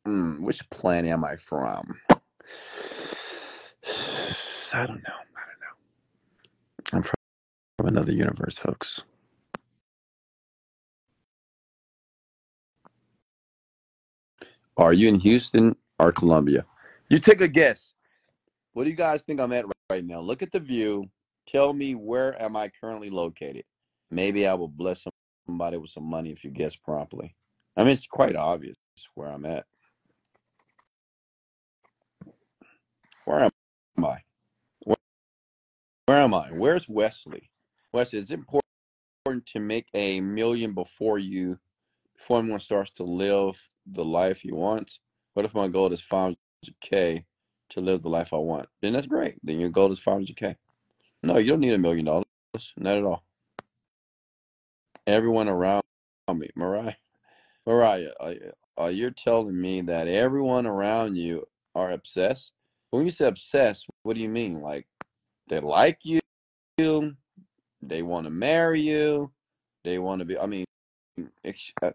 Hmm, 0.04 0.42
which 0.44 0.68
planet 0.72 1.12
am 1.12 1.24
I 1.24 1.36
from? 1.36 2.00
I 4.74 4.86
don't 4.88 5.04
know. 5.04 5.29
I'm 7.90 7.96
from, 7.96 8.06
from 8.06 8.14
another 8.14 8.14
universe, 8.14 8.60
folks. 8.60 9.04
Are 14.78 14.94
you 14.94 15.10
in 15.10 15.20
Houston 15.20 15.76
or 16.00 16.12
Colombia? 16.12 16.66
You 17.10 17.20
take 17.20 17.42
a 17.42 17.48
guess. 17.48 17.94
What 18.74 18.84
do 18.86 18.90
you 18.90 18.96
guys 18.96 19.22
think 19.24 19.40
I'm 19.40 19.54
at 19.54 19.66
right 19.90 20.06
now? 20.06 20.20
Look 20.20 20.42
at 20.42 20.52
the 20.52 20.60
view. 20.60 21.10
Tell 21.48 21.74
me 21.74 21.96
where 21.96 22.42
am 22.42 22.56
I 22.56 22.70
currently 22.80 23.10
located. 23.10 23.66
Maybe 24.12 24.48
I 24.48 24.54
will 24.54 24.68
bless 24.68 25.06
somebody 25.48 25.78
with 25.78 25.92
some 25.92 26.06
money 26.06 26.32
if 26.32 26.44
you 26.44 26.52
guess 26.52 26.76
promptly. 26.76 27.36
I 27.78 27.84
mean, 27.84 27.94
it's 27.94 28.08
quite 28.08 28.36
obvious 28.36 28.78
where 29.16 29.30
I'm 29.30 29.46
at. 29.46 29.66
Where 33.26 33.40
am 33.40 33.52
I? 34.06 34.22
Where, 34.84 34.98
where 36.06 36.18
am 36.18 36.34
I? 36.34 36.50
Where's 36.52 36.90
Wesley? 36.90 37.49
Wesley, 37.92 38.20
it's 38.20 38.32
important 38.32 38.64
to 39.48 39.60
make 39.60 39.88
a 39.94 40.22
million 40.22 40.74
before 40.74 41.20
you, 41.20 41.58
before 42.18 42.40
anyone 42.40 42.60
starts 42.60 42.92
to 42.92 43.04
live 43.04 43.56
the 43.92 44.06
life 44.06 44.46
you 44.46 44.56
want. 44.56 45.00
What 45.34 45.46
if 45.46 45.54
my 45.54 45.68
goal 45.68 45.92
is 45.94 46.02
500K 46.02 47.24
to 47.72 47.82
live 47.82 48.04
the 48.04 48.10
life 48.10 48.34
I 48.34 48.38
want? 48.38 48.68
Then 48.82 48.94
that's 48.94 49.08
great. 49.08 49.36
Then 49.44 49.60
your 49.60 49.70
goal 49.70 49.92
is 49.92 50.00
500K. 50.00 50.56
No, 51.24 51.38
you 51.38 51.50
don't 51.50 51.60
need 51.60 51.74
a 51.74 51.78
million 51.78 52.06
dollars. 52.06 52.26
Not 52.78 52.98
at 52.98 53.04
all. 53.04 53.24
Everyone 55.08 55.48
around 55.48 55.84
me, 56.34 56.50
Mariah, 56.56 56.94
Mariah, 57.66 58.12
uh, 58.80 58.88
you're 58.88 59.12
telling 59.12 59.60
me 59.60 59.82
that 59.82 60.08
everyone 60.08 60.68
around 60.68 61.16
you 61.16 61.46
are 61.76 61.92
obsessed. 61.92 62.54
When 62.92 63.06
you 63.06 63.12
say 63.12 63.26
obsessed, 63.26 63.88
what 64.04 64.16
do 64.16 64.22
you 64.22 64.30
mean? 64.30 64.62
Like 64.62 64.88
they 65.50 65.60
like 65.60 66.00
you, 66.04 66.20
they 67.82 68.02
want 68.02 68.26
to 68.26 68.30
marry 68.30 68.82
you, 68.82 69.32
they 69.84 70.00
want 70.00 70.20
to 70.20 70.26
be. 70.26 70.38
I 70.38 70.46
mean, 70.46 70.66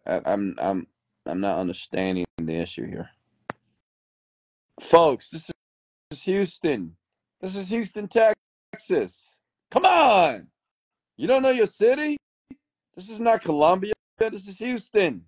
I'm 0.07 0.55
I'm 0.59 0.87
I'm 1.27 1.41
not 1.41 1.59
understanding 1.59 2.25
the 2.39 2.57
issue 2.57 2.87
here, 2.87 3.11
folks. 4.81 5.31
This 5.31 5.51
is 6.11 6.23
Houston. 6.23 6.97
This 7.41 7.57
is 7.57 7.69
Houston, 7.69 8.09
Texas. 8.09 9.37
Come 9.71 9.85
on, 9.85 10.47
you 11.17 11.27
don't 11.27 11.43
know 11.43 11.51
your 11.51 11.67
city? 11.67 12.17
This 12.97 13.11
is 13.11 13.21
not 13.21 13.43
Colombia. 13.43 13.93
This 14.19 14.47
is 14.47 14.57
Houston. 14.59 15.25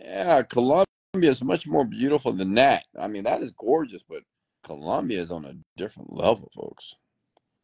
Yeah, 0.00 0.42
Colombia 0.42 0.86
is 1.14 1.42
much 1.42 1.66
more 1.66 1.84
beautiful 1.84 2.32
than 2.32 2.54
that. 2.54 2.84
I 2.98 3.08
mean, 3.08 3.24
that 3.24 3.42
is 3.42 3.50
gorgeous, 3.52 4.02
but 4.08 4.22
Colombia 4.64 5.20
is 5.20 5.30
on 5.30 5.44
a 5.44 5.54
different 5.76 6.12
level, 6.12 6.50
folks. 6.54 6.94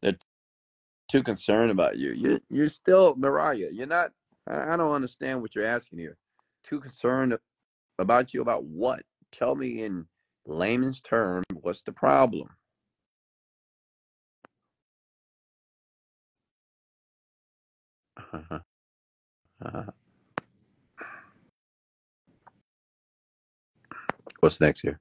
They're 0.01 0.17
too 1.09 1.23
concerned 1.23 1.71
about 1.71 1.97
you. 1.97 2.13
You 2.13 2.39
you're 2.49 2.69
still 2.69 3.15
Mariah. 3.15 3.69
You're 3.71 3.87
not. 3.87 4.11
I 4.47 4.75
don't 4.77 4.93
understand 4.93 5.41
what 5.41 5.55
you're 5.55 5.65
asking 5.65 5.99
here. 5.99 6.17
Too 6.63 6.79
concerned 6.79 7.37
about 7.99 8.33
you 8.33 8.41
about 8.41 8.63
what? 8.63 9.01
Tell 9.31 9.55
me 9.55 9.83
in 9.83 10.05
layman's 10.45 11.01
term. 11.01 11.43
What's 11.61 11.81
the 11.81 11.91
problem? 11.91 12.49
What's 24.39 24.59
next 24.59 24.81
here? 24.81 24.99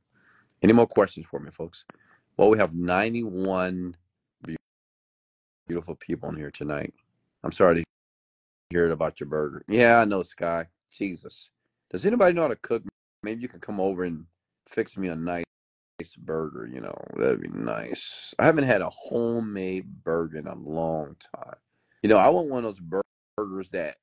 Any 0.62 0.72
more 0.72 0.86
questions 0.86 1.26
for 1.30 1.40
me, 1.40 1.50
folks? 1.50 1.84
Well, 2.36 2.50
we 2.50 2.58
have 2.58 2.74
91 2.74 3.96
beautiful 5.66 5.94
people 5.96 6.28
in 6.28 6.36
here 6.36 6.50
tonight. 6.50 6.92
I'm 7.44 7.52
sorry 7.52 7.76
to 7.76 7.84
hear 8.70 8.86
it 8.86 8.92
about 8.92 9.20
your 9.20 9.28
burger. 9.28 9.64
Yeah, 9.68 10.00
I 10.00 10.04
know, 10.04 10.22
Sky. 10.22 10.66
Jesus. 10.90 11.48
Does 11.90 12.04
anybody 12.04 12.34
know 12.34 12.42
how 12.42 12.48
to 12.48 12.56
cook? 12.56 12.82
Maybe 13.22 13.42
you 13.42 13.48
can 13.48 13.60
come 13.60 13.80
over 13.80 14.04
and 14.04 14.26
fix 14.68 14.96
me 14.96 15.08
a 15.08 15.16
nice 15.16 15.44
burger, 16.18 16.66
you 16.66 16.80
know. 16.80 16.94
That'd 17.16 17.40
be 17.40 17.48
nice. 17.48 18.34
I 18.38 18.44
haven't 18.44 18.64
had 18.64 18.80
a 18.80 18.90
homemade 18.90 20.02
burger 20.04 20.38
in 20.38 20.46
a 20.46 20.54
long 20.54 21.16
time. 21.34 21.56
You 22.02 22.08
know, 22.08 22.16
I 22.16 22.28
want 22.28 22.48
one 22.48 22.64
of 22.64 22.76
those 22.76 23.02
burgers 23.36 23.68
that 23.70 23.96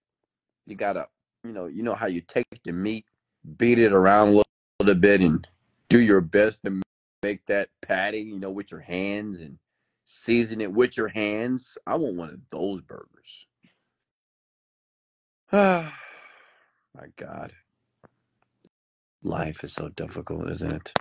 you 0.65 0.75
gotta, 0.75 1.07
you 1.43 1.51
know, 1.51 1.65
you 1.65 1.83
know 1.83 1.95
how 1.95 2.07
you 2.07 2.21
take 2.21 2.45
the 2.63 2.71
meat, 2.71 3.05
beat 3.57 3.79
it 3.79 3.93
around 3.93 4.29
a 4.29 4.31
little, 4.31 4.45
little 4.79 4.95
bit, 4.95 5.21
and 5.21 5.47
do 5.89 5.99
your 5.99 6.21
best 6.21 6.63
to 6.65 6.81
make 7.23 7.45
that 7.47 7.69
patty, 7.81 8.19
you 8.21 8.39
know, 8.39 8.51
with 8.51 8.71
your 8.71 8.81
hands 8.81 9.41
and 9.41 9.59
season 10.05 10.61
it 10.61 10.73
with 10.73 10.97
your 10.97 11.09
hands. 11.09 11.77
I 11.87 11.95
want 11.95 12.17
one 12.17 12.29
of 12.29 12.41
those 12.51 12.81
burgers. 12.81 13.47
Ah, 15.53 15.93
my 16.95 17.07
God. 17.17 17.53
Life 19.23 19.63
is 19.63 19.73
so 19.73 19.89
difficult, 19.89 20.49
isn't 20.51 20.71
it? 20.73 20.93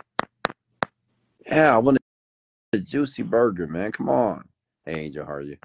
Yeah, 1.46 1.74
I 1.74 1.78
want 1.78 1.98
a 2.74 2.78
juicy 2.78 3.22
burger, 3.24 3.66
man. 3.66 3.92
Come 3.92 4.08
on. 4.08 4.48
Hey, 4.84 5.06
Angel, 5.06 5.26
how 5.26 5.32
are 5.34 5.42
you? 5.42 5.58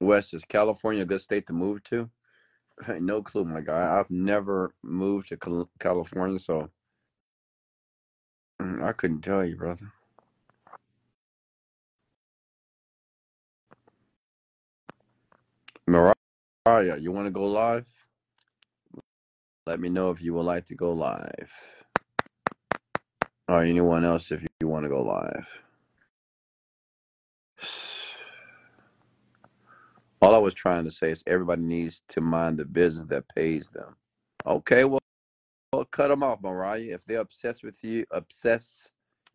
West, 0.00 0.34
is 0.34 0.44
California 0.44 1.02
a 1.02 1.06
good 1.06 1.22
state 1.22 1.46
to 1.48 1.52
move 1.54 1.82
to? 1.84 2.10
no 3.00 3.22
clue, 3.22 3.44
my 3.44 3.60
guy. 3.60 3.98
I've 3.98 4.10
never 4.10 4.74
moved 4.82 5.28
to 5.30 5.66
California, 5.80 6.38
so 6.40 6.70
mm, 8.62 8.82
I 8.84 8.92
couldn't 8.92 9.22
tell 9.22 9.44
you, 9.44 9.56
brother. 9.56 9.92
Mariah, 15.86 16.98
you 16.98 17.12
want 17.12 17.26
to 17.26 17.32
go 17.32 17.46
live? 17.46 17.86
Let 19.66 19.80
me 19.80 19.88
know 19.90 20.10
if 20.10 20.22
you 20.22 20.34
would 20.34 20.46
like 20.46 20.66
to 20.66 20.74
go 20.74 20.92
live. 20.92 21.50
Or 23.48 23.62
anyone 23.62 24.04
else 24.04 24.32
if 24.32 24.44
you 24.60 24.68
want 24.68 24.84
to 24.84 24.88
go 24.90 25.02
live. 25.02 25.65
All 30.22 30.34
I 30.34 30.38
was 30.38 30.54
trying 30.54 30.84
to 30.84 30.90
say 30.90 31.10
is 31.10 31.22
everybody 31.26 31.62
needs 31.62 32.00
to 32.08 32.20
mind 32.20 32.58
the 32.58 32.64
business 32.64 33.06
that 33.08 33.28
pays 33.34 33.68
them. 33.68 33.96
Okay, 34.46 34.84
well, 34.84 35.00
well 35.72 35.84
cut 35.84 36.08
them 36.08 36.22
off, 36.22 36.40
Mariah. 36.42 36.94
If 36.94 37.00
they're 37.06 37.20
obsessed 37.20 37.62
with 37.62 37.76
you, 37.82 38.04
obsessed 38.10 38.90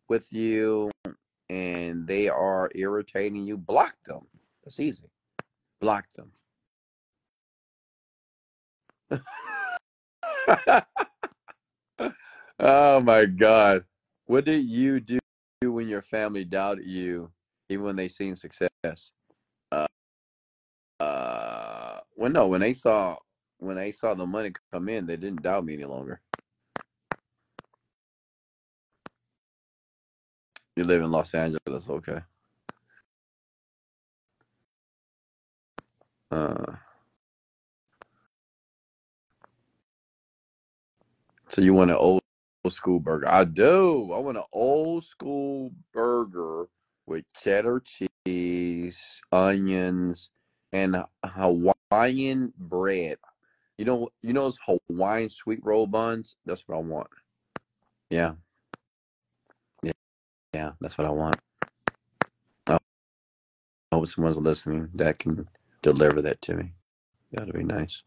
with 0.08 0.32
you, 0.32 0.90
and 1.48 2.06
they 2.06 2.28
are 2.28 2.70
irritating 2.74 3.46
you, 3.46 3.56
block 3.56 3.94
them. 4.04 4.26
That's 4.64 4.80
easy. 4.80 5.10
Block 5.80 6.04
them. 6.16 6.32
oh 12.60 13.00
my 13.00 13.24
God. 13.26 13.84
What 14.26 14.44
did 14.44 14.64
you 14.64 15.00
do 15.00 15.18
when 15.60 15.88
your 15.88 16.02
family 16.02 16.44
doubted 16.44 16.86
you, 16.86 17.30
even 17.68 17.84
when 17.84 17.96
they 17.96 18.08
seen 18.08 18.34
success? 18.36 19.10
Uh, 21.02 21.98
well, 22.14 22.30
no, 22.30 22.46
when 22.46 22.60
they 22.60 22.74
saw 22.74 23.16
when 23.58 23.74
they 23.74 23.90
saw 23.90 24.14
the 24.14 24.24
money 24.24 24.52
come 24.72 24.88
in, 24.88 25.04
they 25.04 25.16
didn't 25.16 25.42
doubt 25.42 25.64
me 25.64 25.74
any 25.74 25.84
longer. 25.84 26.20
You 30.76 30.84
live 30.84 31.02
in 31.02 31.10
Los 31.10 31.34
Angeles, 31.34 31.88
okay? 31.88 32.20
Uh, 36.30 36.72
so 41.48 41.60
you 41.60 41.74
want 41.74 41.90
an 41.90 41.96
old 41.96 42.22
school 42.70 43.00
burger? 43.00 43.28
I 43.28 43.42
do. 43.44 44.12
I 44.12 44.18
want 44.18 44.38
an 44.38 44.44
old 44.52 45.04
school 45.04 45.72
burger 45.92 46.68
with 47.06 47.24
cheddar 47.36 47.82
cheese, 47.84 49.20
onions, 49.32 50.30
and 50.72 50.96
Hawaiian 51.24 52.52
bread. 52.58 53.18
You 53.78 53.84
know, 53.84 54.08
you 54.22 54.32
know 54.32 54.44
those 54.44 54.58
Hawaiian 54.66 55.30
sweet 55.30 55.60
roll 55.62 55.86
buns. 55.86 56.36
That's 56.46 56.62
what 56.66 56.76
I 56.76 56.80
want. 56.80 57.08
Yeah, 58.10 58.34
yeah, 59.82 59.92
yeah. 60.54 60.72
That's 60.80 60.98
what 60.98 61.06
I 61.06 61.10
want. 61.10 61.36
I 62.68 62.78
hope 63.92 64.08
someone's 64.08 64.38
listening 64.38 64.88
that 64.94 65.18
can 65.18 65.48
deliver 65.82 66.22
that 66.22 66.40
to 66.42 66.54
me. 66.54 66.72
That'd 67.32 67.54
be 67.54 67.64
nice. 67.64 68.02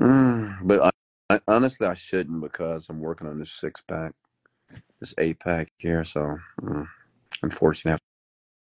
Mm, 0.00 0.58
but 0.64 0.82
I, 0.82 0.90
I, 1.34 1.40
honestly, 1.48 1.86
I 1.86 1.94
shouldn't 1.94 2.40
because 2.40 2.88
I'm 2.88 3.00
working 3.00 3.28
on 3.28 3.38
this 3.38 3.50
six 3.50 3.80
pack, 3.86 4.12
this 5.00 5.14
eight 5.18 5.40
pack 5.40 5.72
here. 5.78 6.04
So, 6.04 6.38
mm, 6.60 6.86
unfortunately, 7.42 7.92
I 7.92 7.98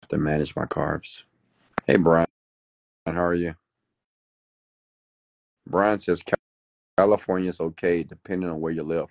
have 0.03 0.09
to 0.11 0.19
manage 0.19 0.55
my 0.57 0.67
carbs. 0.67 1.23
Hey, 1.93 1.99
Brian, 1.99 2.27
how 3.05 3.23
are 3.23 3.35
you? 3.35 3.55
Brian 5.67 6.01
says 6.01 6.23
California 6.97 7.51
is 7.51 7.61
okay 7.61 8.03
depending 8.03 8.49
on 8.49 8.63
where 8.63 8.73
you 8.73 8.83
live. 8.83 9.09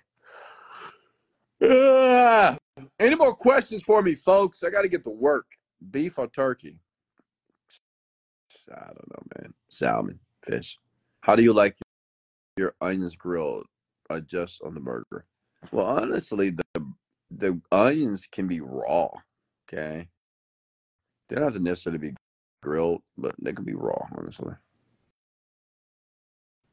Any 2.98 3.14
more 3.14 3.36
questions 3.36 3.84
for 3.84 4.02
me, 4.02 4.16
folks? 4.16 4.64
I 4.64 4.70
got 4.70 4.82
to 4.82 4.88
get 4.88 5.04
to 5.04 5.10
work. 5.10 5.46
Beef 5.92 6.18
or 6.18 6.26
turkey? 6.26 6.80
I 8.68 8.86
don't 8.86 9.10
know, 9.12 9.22
man. 9.38 9.54
Salmon, 9.68 10.18
fish. 10.44 10.80
How 11.20 11.36
do 11.36 11.44
you 11.44 11.52
like 11.52 11.76
your 12.56 12.74
onions 12.80 13.14
grilled 13.14 13.66
or 14.10 14.18
just 14.18 14.60
on 14.62 14.74
the 14.74 14.80
burger? 14.80 15.24
Well, 15.70 15.86
honestly, 15.86 16.50
the 16.50 16.64
the 17.30 17.60
onions 17.70 18.26
can 18.32 18.48
be 18.48 18.60
raw. 18.60 19.08
Okay, 19.68 20.08
they 21.28 21.36
don't 21.36 21.44
have 21.44 21.54
to 21.54 21.60
necessarily 21.60 21.98
be 21.98 22.16
grilled, 22.62 23.02
but 23.18 23.34
they 23.42 23.52
can 23.52 23.64
be 23.64 23.74
raw, 23.74 24.06
honestly. 24.16 24.54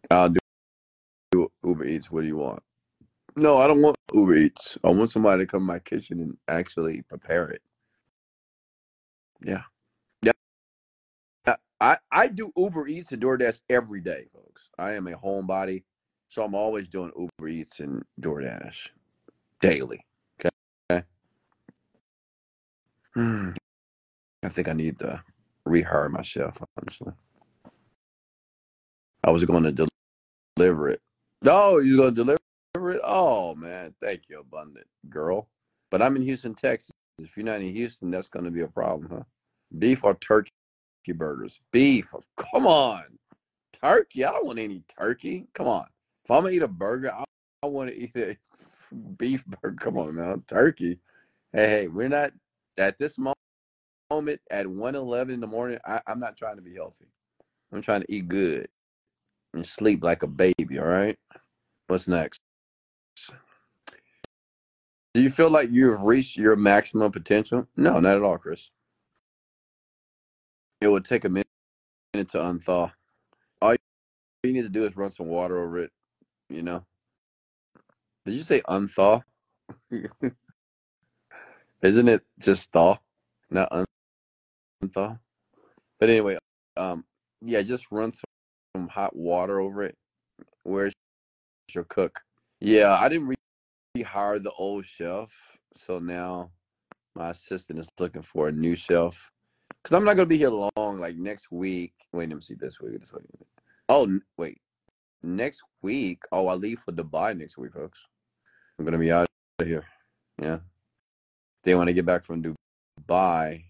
I'll 0.09 0.33
do 1.31 1.51
Uber 1.63 1.85
Eats. 1.85 2.09
What 2.09 2.21
do 2.21 2.27
you 2.27 2.37
want? 2.37 2.63
No, 3.35 3.57
I 3.57 3.67
don't 3.67 3.81
want 3.81 3.97
Uber 4.13 4.35
Eats. 4.35 4.77
I 4.83 4.89
want 4.89 5.11
somebody 5.11 5.43
to 5.43 5.47
come 5.47 5.61
to 5.61 5.65
my 5.65 5.79
kitchen 5.79 6.19
and 6.19 6.37
actually 6.47 7.01
prepare 7.03 7.49
it. 7.49 7.61
Yeah. 9.43 9.63
Yeah. 10.21 10.31
I, 11.79 11.97
I 12.11 12.27
do 12.27 12.51
Uber 12.57 12.87
Eats 12.87 13.11
and 13.11 13.21
DoorDash 13.21 13.59
every 13.69 14.01
day, 14.01 14.25
folks. 14.33 14.69
I 14.77 14.93
am 14.93 15.07
a 15.07 15.13
homebody, 15.13 15.83
so 16.29 16.43
I'm 16.43 16.55
always 16.55 16.87
doing 16.87 17.11
Uber 17.17 17.47
Eats 17.47 17.79
and 17.79 18.03
DoorDash 18.21 18.87
daily. 19.61 20.05
Okay. 20.39 21.05
Hmm. 23.13 23.51
I 24.43 24.49
think 24.49 24.69
I 24.69 24.73
need 24.73 24.97
to 24.99 25.21
rehire 25.69 26.09
myself, 26.09 26.57
honestly. 26.77 27.13
I 29.23 29.31
was 29.31 29.43
going 29.43 29.63
to 29.63 29.87
deliver 30.57 30.89
it. 30.89 31.01
No, 31.41 31.77
you're 31.77 31.97
going 31.97 32.15
to 32.15 32.23
deliver 32.23 32.91
it? 32.91 33.01
Oh, 33.03 33.55
man. 33.55 33.93
Thank 34.01 34.23
you, 34.29 34.39
Abundant 34.39 34.87
Girl. 35.09 35.47
But 35.91 36.01
I'm 36.01 36.15
in 36.15 36.21
Houston, 36.23 36.55
Texas. 36.55 36.91
If 37.19 37.35
you're 37.35 37.45
not 37.45 37.61
in 37.61 37.73
Houston, 37.73 38.11
that's 38.11 38.29
going 38.29 38.45
to 38.45 38.51
be 38.51 38.61
a 38.61 38.67
problem, 38.67 39.09
huh? 39.11 39.23
Beef 39.77 40.03
or 40.03 40.15
turkey 40.15 40.51
burgers? 41.15 41.59
Beef. 41.71 42.13
Come 42.37 42.67
on. 42.67 43.03
Turkey? 43.81 44.25
I 44.25 44.31
don't 44.31 44.45
want 44.45 44.59
any 44.59 44.83
turkey. 44.97 45.47
Come 45.53 45.67
on. 45.67 45.85
If 46.23 46.31
I'm 46.31 46.41
going 46.41 46.53
to 46.53 46.57
eat 46.57 46.63
a 46.63 46.67
burger, 46.67 47.11
I, 47.11 47.23
I 47.63 47.67
want 47.67 47.89
to 47.89 47.97
eat 47.97 48.15
a 48.15 48.37
beef 49.17 49.43
burger. 49.45 49.75
Come 49.79 49.97
on, 49.97 50.15
man. 50.15 50.43
Turkey. 50.47 50.99
Hey, 51.51 51.67
hey, 51.67 51.87
we're 51.87 52.09
not 52.09 52.31
at 52.77 52.97
this 52.99 53.17
moment 53.17 53.38
moment 54.09 54.41
at 54.49 54.65
1.11 54.65 55.33
in 55.33 55.39
the 55.39 55.47
morning, 55.47 55.77
I, 55.85 56.01
I'm 56.07 56.19
not 56.19 56.35
trying 56.37 56.55
to 56.55 56.61
be 56.61 56.75
healthy. 56.75 57.07
I'm 57.71 57.81
trying 57.81 58.01
to 58.01 58.11
eat 58.11 58.27
good 58.27 58.67
and 59.53 59.65
sleep 59.65 60.03
like 60.03 60.23
a 60.23 60.27
baby, 60.27 60.79
all 60.79 60.87
right? 60.87 61.17
What's 61.87 62.07
next? 62.07 62.39
Do 65.13 65.21
you 65.21 65.29
feel 65.29 65.49
like 65.49 65.69
you've 65.71 66.01
reached 66.01 66.37
your 66.37 66.55
maximum 66.55 67.11
potential? 67.11 67.67
No, 67.75 67.99
not 67.99 68.15
at 68.15 68.23
all, 68.23 68.37
Chris. 68.37 68.69
It 70.81 70.87
would 70.87 71.05
take 71.05 71.25
a 71.25 71.29
minute 71.29 71.47
to 72.13 72.37
unthaw. 72.37 72.91
All 73.61 73.75
you 74.43 74.53
need 74.53 74.61
to 74.61 74.69
do 74.69 74.85
is 74.85 74.95
run 74.95 75.11
some 75.11 75.27
water 75.27 75.61
over 75.61 75.79
it, 75.79 75.91
you 76.49 76.63
know? 76.63 76.85
Did 78.25 78.35
you 78.35 78.43
say 78.43 78.61
unthaw? 78.61 79.21
Isn't 81.81 82.07
it 82.07 82.23
just 82.39 82.71
thaw, 82.71 82.97
not 83.49 83.69
unthaw? 83.71 83.88
But 84.81 86.09
anyway, 86.09 86.37
um, 86.77 87.03
yeah, 87.41 87.61
just 87.61 87.85
run 87.91 88.13
some, 88.13 88.23
some 88.75 88.87
hot 88.87 89.15
water 89.15 89.59
over 89.59 89.83
it. 89.83 89.95
Where's 90.63 90.93
your 91.73 91.83
cook? 91.83 92.19
Yeah, 92.59 92.97
I 92.99 93.09
didn't 93.09 93.35
rehire 93.97 94.41
the 94.41 94.51
old 94.51 94.85
chef, 94.85 95.29
so 95.75 95.99
now 95.99 96.51
my 97.15 97.31
assistant 97.31 97.79
is 97.79 97.87
looking 97.99 98.21
for 98.21 98.47
a 98.47 98.51
new 98.51 98.75
chef. 98.75 99.31
Cause 99.83 99.95
I'm 99.95 100.03
not 100.03 100.15
gonna 100.15 100.25
be 100.25 100.37
here 100.37 100.49
long. 100.49 100.99
Like 100.99 101.15
next 101.15 101.51
week. 101.51 101.93
Wait, 102.11 102.29
let 102.29 102.35
me 102.35 102.41
see 102.41 102.55
this 102.55 102.79
week. 102.81 102.99
This 102.99 103.13
week. 103.13 103.23
Oh, 103.87 104.19
wait. 104.37 104.59
Next 105.23 105.61
week. 105.81 106.21
Oh, 106.31 106.47
I 106.47 106.55
leave 106.55 106.79
for 106.83 106.91
Dubai 106.91 107.37
next 107.37 107.57
week, 107.57 107.73
folks. 107.73 107.97
I'm 108.77 108.85
gonna 108.85 108.97
be 108.97 109.11
out 109.11 109.27
of 109.59 109.67
here. 109.67 109.85
Yeah. 110.41 110.59
They 111.63 111.75
want 111.75 111.87
to 111.87 111.93
get 111.93 112.05
back 112.05 112.25
from 112.25 112.55
Dubai. 113.07 113.68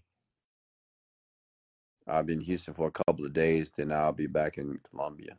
I'll 2.06 2.22
be 2.22 2.32
in 2.32 2.40
Houston 2.40 2.74
for 2.74 2.88
a 2.88 2.92
couple 2.92 3.24
of 3.24 3.32
days, 3.32 3.70
then 3.76 3.92
I'll 3.92 4.12
be 4.12 4.26
back 4.26 4.58
in 4.58 4.80
Colombia. 4.90 5.36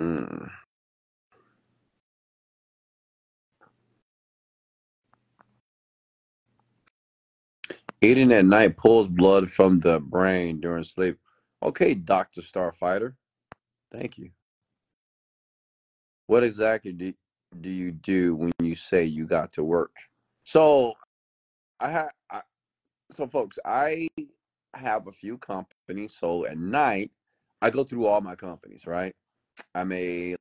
Mm. 0.00 0.50
Eating 8.00 8.32
at 8.32 8.44
night 8.44 8.76
pulls 8.76 9.08
blood 9.08 9.50
from 9.50 9.80
the 9.80 9.98
brain 9.98 10.60
during 10.60 10.84
sleep. 10.84 11.18
Okay, 11.62 11.94
Dr. 11.94 12.42
Starfighter. 12.42 13.14
Thank 13.90 14.18
you. 14.18 14.30
What 16.26 16.44
exactly 16.44 16.92
do, 16.92 17.14
do 17.60 17.70
you 17.70 17.92
do 17.92 18.34
when 18.34 18.52
you 18.60 18.74
say 18.76 19.04
you 19.04 19.26
got 19.26 19.52
to 19.54 19.64
work? 19.64 19.92
So 20.44 20.94
I 21.80 21.90
have 21.90 22.10
so 23.14 23.26
folks, 23.26 23.58
I 23.64 24.08
have 24.74 25.06
a 25.06 25.12
few 25.12 25.38
companies. 25.38 26.16
So 26.18 26.46
at 26.46 26.58
night, 26.58 27.10
I 27.62 27.70
go 27.70 27.84
through 27.84 28.06
all 28.06 28.20
my 28.20 28.34
companies, 28.34 28.86
right? 28.86 29.14
I 29.74 29.84
may 29.84 30.36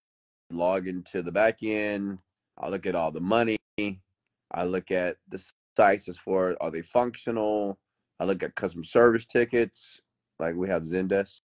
log 0.52 0.88
into 0.88 1.22
the 1.22 1.32
back 1.32 1.60
end. 1.64 2.18
I 2.58 2.70
look 2.70 2.86
at 2.86 2.95
all 2.95 3.12
the 3.12 3.22
money. 3.22 3.58
I 3.78 4.64
look 4.66 4.91
at 4.91 5.18
the 5.30 5.44
sites 5.78 6.08
as 6.08 6.18
far 6.18 6.56
are 6.62 6.72
they 6.72 6.82
functional. 6.82 7.80
I 8.20 8.26
look 8.26 8.44
at 8.44 8.56
customer 8.56 8.84
service 8.84 9.26
tickets, 9.26 10.02
like 10.40 10.56
we 10.56 10.70
have 10.70 10.84
Zendesk. 10.84 11.41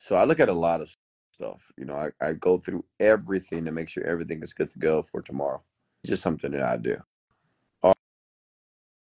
So 0.00 0.14
I 0.14 0.24
look 0.24 0.40
at 0.40 0.48
a 0.48 0.54
lot 0.54 0.80
of 0.80 0.88
stuff. 1.34 1.60
You 1.76 1.84
know, 1.84 1.94
I, 1.94 2.26
I 2.26 2.32
go 2.32 2.58
through 2.58 2.84
everything 2.98 3.64
to 3.64 3.72
make 3.72 3.88
sure 3.88 4.04
everything 4.04 4.42
is 4.42 4.54
good 4.54 4.70
to 4.70 4.78
go 4.78 5.06
for 5.10 5.22
tomorrow. 5.22 5.62
It's 6.02 6.10
just 6.10 6.22
something 6.22 6.52
that 6.52 6.62
I 6.62 6.76
do. 6.76 6.96
Or, 7.82 7.94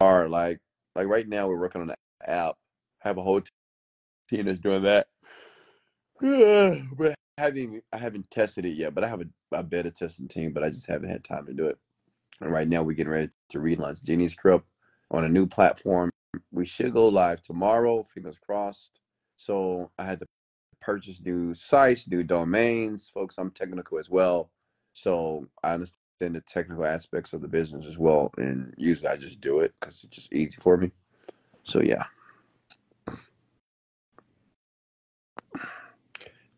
or 0.01 0.28
like 0.28 0.60
like 0.94 1.06
right 1.06 1.28
now 1.28 1.48
we're 1.48 1.59
working 1.59 1.82
on 1.82 1.90
an 1.90 1.97
app. 2.27 2.56
I 3.05 3.09
have 3.09 3.19
a 3.19 3.23
whole 3.23 3.40
team 4.28 4.47
that's 4.47 4.59
doing 4.59 4.82
that. 4.82 5.09
but 6.20 7.14
I 7.39 7.43
haven't 7.43 7.82
I 7.93 7.98
haven't 7.98 8.31
tested 8.31 8.64
it 8.64 8.77
yet, 8.77 8.94
but 8.94 9.05
I 9.05 9.09
have 9.09 9.23
a, 9.23 9.56
a 9.56 9.62
beta 9.62 9.90
testing 9.90 10.28
team, 10.28 10.52
but 10.52 10.62
I 10.62 10.70
just 10.70 10.86
haven't 10.86 11.10
had 11.10 11.24
time 11.24 11.47
to 11.47 11.55
do 11.55 11.66
it. 11.66 11.78
And 12.40 12.52
right 12.52 12.69
now 12.69 12.82
we're 12.82 12.97
getting 12.97 13.12
ready 13.12 13.31
to 13.51 13.59
relaunch 13.59 14.02
Genie's 14.02 14.32
Script 14.32 14.66
on 15.10 15.24
a 15.24 15.28
new 15.28 15.47
platform. 15.47 16.10
We 16.51 16.64
should 16.64 16.93
go 16.93 17.09
live 17.09 17.43
tomorrow, 17.43 18.06
fingers 18.14 18.36
crossed. 18.44 19.01
So 19.36 19.90
I 19.98 20.05
had 20.05 20.20
to 20.20 20.27
purchase 20.81 21.20
new 21.24 21.55
sites, 21.55 22.09
new 22.09 22.23
domains. 22.23 23.10
Folks, 23.12 23.36
I'm 23.39 23.51
technical 23.51 23.98
as 23.98 24.09
well. 24.10 24.51
So 24.94 25.47
I 25.62 25.74
understand 25.74 26.01
the 26.30 26.40
technical 26.42 26.84
aspects 26.84 27.32
of 27.32 27.40
the 27.40 27.48
business 27.48 27.86
as 27.86 27.98
well. 27.98 28.32
And 28.36 28.72
usually 28.76 29.08
I 29.08 29.16
just 29.16 29.40
do 29.40 29.60
it 29.60 29.74
because 29.80 30.04
it's 30.04 30.14
just 30.14 30.32
easy 30.32 30.58
for 30.60 30.76
me. 30.76 30.92
So 31.64 31.80
yeah. 31.80 32.04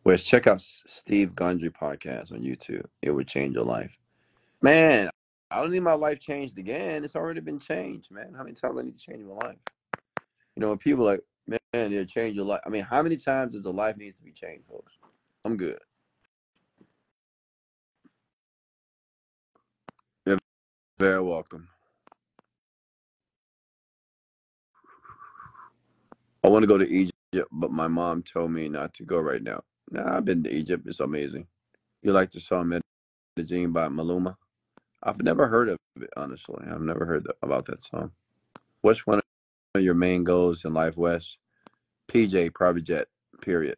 Whereas 0.03 0.23
check 0.23 0.47
out 0.47 0.61
Steve 0.61 1.35
Gundry 1.35 1.71
podcast 1.71 2.31
on 2.31 2.41
YouTube. 2.41 2.85
It 3.01 3.11
would 3.11 3.27
change 3.27 3.55
your 3.55 3.65
life. 3.65 3.97
Man, 4.61 5.09
I 5.51 5.61
don't 5.61 5.71
need 5.71 5.81
my 5.81 5.95
life 5.95 6.21
changed 6.21 6.59
again. 6.59 7.05
It's 7.05 7.17
already 7.17 7.41
been 7.41 7.59
changed, 7.59 8.11
man. 8.11 8.35
How 8.37 8.43
many 8.43 8.55
times 8.55 8.79
I 8.79 8.83
need 8.83 8.99
to 8.99 9.05
change 9.05 9.25
my 9.25 9.49
life? 9.49 9.57
You 10.57 10.61
know, 10.61 10.69
when 10.69 10.79
people 10.79 11.07
like, 11.07 11.21
man, 11.47 11.59
it'll 11.73 12.05
change 12.05 12.37
your 12.37 12.45
life. 12.45 12.61
I 12.67 12.69
mean, 12.69 12.83
how 12.83 13.03
many 13.03 13.17
times 13.17 13.53
does 13.53 13.63
the 13.63 13.73
life 13.73 13.97
need 13.97 14.15
to 14.17 14.23
be 14.23 14.33
changed, 14.33 14.65
folks? 14.69 14.93
I'm 15.45 15.57
good. 15.57 15.79
Very 20.99 21.23
welcome. 21.23 21.69
I 26.45 26.49
want 26.49 26.63
to 26.63 26.67
go 26.67 26.79
to 26.79 26.89
Egypt, 26.89 27.49
but 27.53 27.73
my 27.73 27.89
mom 27.89 28.23
told 28.23 28.51
me 28.53 28.69
not 28.69 28.95
to 28.95 29.05
go 29.05 29.19
right 29.19 29.43
now. 29.43 29.63
Nah, 29.91 30.17
I've 30.17 30.25
been 30.25 30.43
to 30.45 30.55
Egypt. 30.55 30.85
It's 30.87 31.01
amazing. 31.01 31.47
You 32.03 32.13
like 32.13 32.31
the 32.31 32.41
song 32.41 32.69
Medellin 33.37 33.73
by 33.73 33.89
Maluma? 33.89 34.37
I've 35.03 35.23
never 35.23 35.49
heard 35.49 35.69
of 35.71 35.79
it, 36.01 36.11
honestly. 36.17 36.65
I've 36.71 36.81
never 36.81 37.07
heard 37.07 37.27
about 37.43 37.67
that 37.67 37.85
song. 37.85 38.13
What's 38.83 39.07
one 39.07 39.21
of 39.75 39.83
your 39.83 39.95
main 39.95 40.25
goals 40.25 40.65
in 40.65 40.75
life, 40.75 40.97
Wes? 40.97 41.37
PJ, 42.11 42.55
private 42.55 42.85
jet, 42.85 43.09
period. 43.41 43.77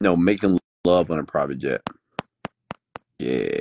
No, 0.00 0.16
making 0.16 0.58
love 0.84 1.10
on 1.10 1.18
a 1.18 1.24
private 1.24 1.58
jet. 1.58 1.82
Yeah, 3.18 3.60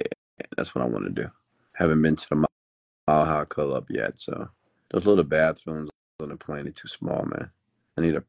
that's 0.57 0.75
what 0.75 0.83
I 0.83 0.87
want 0.87 1.05
to 1.05 1.23
do. 1.23 1.29
Haven't 1.73 2.01
been 2.01 2.15
to 2.15 2.29
the 2.29 2.35
Mile 2.35 3.25
High 3.25 3.45
Club 3.45 3.87
yet, 3.89 4.19
so 4.19 4.49
those 4.91 5.05
little 5.05 5.23
bathrooms 5.23 5.89
on 6.19 6.29
the 6.29 6.35
plane 6.35 6.67
are 6.67 6.71
too 6.71 6.87
small, 6.87 7.25
man. 7.25 7.49
I 7.97 8.01
need 8.01 8.15
a 8.15 8.23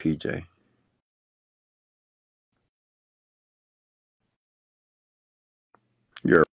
PJ. 0.00 0.44
You're 6.24 6.44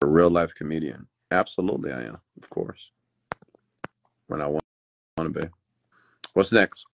a 0.00 0.06
real 0.06 0.30
life 0.30 0.54
comedian. 0.54 1.06
Absolutely, 1.30 1.92
I 1.92 2.02
am. 2.02 2.18
Of 2.42 2.50
course. 2.50 2.90
When 4.26 4.40
I 4.40 4.46
want, 4.46 4.64
want 5.16 5.32
to 5.32 5.40
be. 5.40 5.48
What's 6.34 6.52
next? 6.52 6.86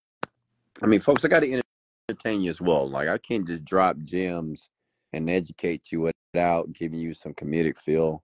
I 0.82 0.86
mean, 0.86 1.00
folks, 1.00 1.24
I 1.24 1.28
got 1.28 1.40
to 1.40 1.62
entertain 2.08 2.42
you 2.42 2.50
as 2.50 2.60
well. 2.60 2.88
Like, 2.88 3.08
I 3.08 3.18
can't 3.18 3.46
just 3.46 3.64
drop 3.64 3.96
gems 4.04 4.68
and 5.12 5.30
educate 5.30 5.90
you 5.90 6.10
without 6.34 6.72
giving 6.72 6.98
you 6.98 7.14
some 7.14 7.34
comedic 7.34 7.78
feel. 7.78 8.22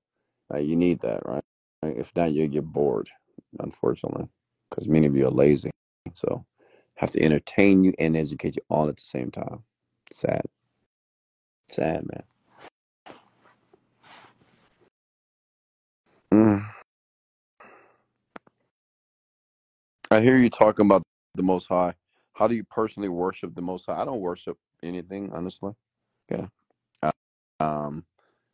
Uh, 0.52 0.58
you 0.58 0.76
need 0.76 1.00
that, 1.00 1.22
right? 1.24 1.42
If 1.82 2.10
not, 2.16 2.32
you'll 2.32 2.48
get 2.48 2.64
bored, 2.64 3.08
unfortunately, 3.60 4.28
because 4.70 4.88
many 4.88 5.06
of 5.06 5.16
you 5.16 5.26
are 5.26 5.30
lazy. 5.30 5.70
So, 6.14 6.44
have 6.96 7.12
to 7.12 7.22
entertain 7.22 7.84
you 7.84 7.92
and 7.98 8.16
educate 8.16 8.56
you 8.56 8.62
all 8.68 8.88
at 8.88 8.96
the 8.96 9.02
same 9.02 9.30
time. 9.30 9.62
Sad. 10.12 10.42
Sad, 11.68 12.04
man. 12.06 12.22
Mm. 16.32 16.70
I 20.10 20.20
hear 20.20 20.36
you 20.36 20.50
talking 20.50 20.86
about 20.86 21.02
the 21.34 21.42
Most 21.42 21.66
High. 21.66 21.94
How 22.34 22.46
do 22.46 22.54
you 22.54 22.64
personally 22.64 23.08
worship 23.08 23.54
the 23.54 23.62
Most 23.62 23.86
High? 23.86 24.00
I 24.00 24.04
don't 24.04 24.20
worship 24.20 24.58
anything, 24.82 25.32
honestly. 25.32 25.72
Yeah. 26.30 26.46
Um, 27.60 28.04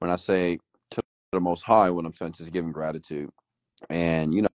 when 0.01 0.11
I 0.11 0.17
say 0.17 0.59
to 0.93 1.03
the 1.33 1.41
Most 1.41 1.63
High, 1.63 1.91
what 1.91 2.05
I'm 2.07 2.13
saying 2.15 2.37
is 2.41 2.51
giving 2.51 2.73
gratitude, 2.73 3.31
and 3.91 4.35
you 4.35 4.43
know, 4.43 4.49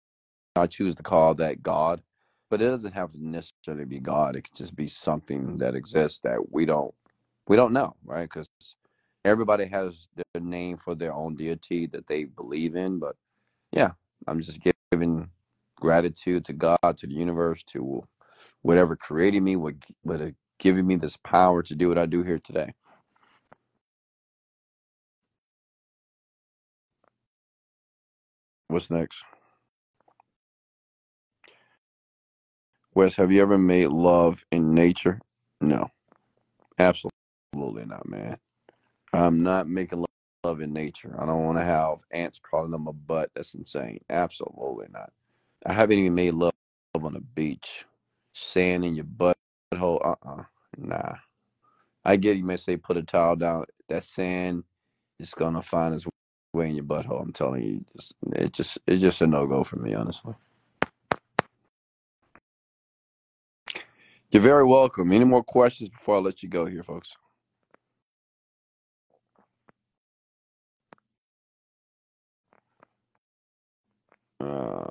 I 0.56 0.68
choose 0.68 0.96
to 0.96 1.04
call 1.04 1.36
that 1.36 1.64
God, 1.64 2.02
but 2.50 2.62
it 2.62 2.66
doesn't 2.66 2.94
have 2.94 3.12
to 3.14 3.26
necessarily 3.26 3.86
be 3.86 4.00
God. 4.00 4.36
It 4.36 4.44
could 4.44 4.56
just 4.56 4.76
be 4.76 4.88
something 4.88 5.58
that 5.60 5.76
exists 5.76 6.20
that 6.24 6.52
we 6.52 6.66
don't 6.66 6.94
we 7.48 7.56
don't 7.56 7.74
know, 7.74 7.96
right? 8.06 8.24
Because 8.30 8.48
everybody 9.26 9.66
has 9.66 10.08
their 10.16 10.42
name 10.42 10.78
for 10.78 10.96
their 10.96 11.14
own 11.14 11.36
deity 11.36 11.88
that 11.88 12.08
they 12.08 12.26
believe 12.26 12.76
in. 12.76 13.00
But 13.00 13.16
yeah, 13.72 13.92
I'm 14.28 14.42
just 14.42 14.62
giving 14.92 15.30
gratitude 15.78 16.46
to 16.46 16.54
God, 16.54 16.80
to 16.98 17.08
the 17.08 17.14
universe, 17.14 17.64
to 17.68 18.04
whatever 18.62 18.96
created 18.96 19.44
me, 19.44 19.56
what 19.56 19.76
what 20.04 20.22
giving 20.60 20.88
me 20.88 20.96
this 20.96 21.18
power 21.18 21.64
to 21.64 21.76
do 21.76 21.90
what 21.90 21.98
I 21.98 22.06
do 22.06 22.24
here 22.24 22.40
today. 22.40 22.74
What's 28.76 28.90
next? 28.90 29.24
Wes, 32.94 33.16
have 33.16 33.32
you 33.32 33.42
ever 33.42 33.58
made 33.58 33.88
love 33.88 34.44
in 34.52 34.74
nature? 34.74 35.22
No, 35.62 35.88
absolutely 36.78 37.86
not, 37.86 38.06
man. 38.06 38.38
I'm 39.14 39.44
not 39.44 39.70
making 39.70 40.00
lo- 40.00 40.06
love 40.44 40.60
in 40.60 40.74
nature. 40.74 41.16
I 41.18 41.26
don't 41.26 41.46
want 41.46 41.58
to 41.58 41.64
have 41.64 42.00
ants 42.12 42.38
crawling 42.38 42.74
on 42.74 42.82
my 42.84 42.92
butt. 42.92 43.32
That's 43.34 43.54
insane. 43.54 44.02
Absolutely 44.10 44.88
not. 44.92 45.14
I 45.66 45.72
haven't 45.72 46.00
even 46.00 46.16
made 46.16 46.34
love 46.34 46.52
on 47.02 47.14
the 47.14 47.22
beach. 47.22 47.86
Sand 48.34 48.84
in 48.84 48.96
your 48.96 49.06
butthole. 49.06 50.06
Uh 50.06 50.16
uh 50.28 50.44
Nah. 50.78 51.14
I 52.04 52.18
get 52.18 52.36
you 52.36 52.44
may 52.44 52.58
say 52.58 52.76
put 52.76 52.98
a 52.98 53.04
towel 53.04 53.38
down. 53.38 53.68
That 53.88 54.04
sand 54.04 54.66
is 55.18 55.34
gonna 55.34 55.62
find 55.62 55.96
its 55.96 56.06
way 56.56 56.70
in 56.70 56.76
your 56.76 56.86
butthole. 56.86 57.22
I'm 57.22 57.34
telling 57.34 57.64
you, 57.64 57.86
just, 57.96 58.14
it 58.34 58.54
just 58.54 58.80
it's 58.88 59.02
just 59.02 59.22
a 59.22 59.28
no 59.28 59.48
go 59.48 59.64
for 59.64 59.78
me, 59.78 59.94
honestly. 59.96 60.36
You're 64.32 64.44
very 64.44 64.66
welcome. 64.66 65.12
Any 65.14 65.26
more 65.26 65.44
questions 65.44 65.90
before 65.90 66.18
I 66.18 66.20
let 66.20 66.44
you 66.44 66.50
go 66.50 66.66
here, 66.66 66.84
folks? 66.84 67.10
Uh, 74.42 74.88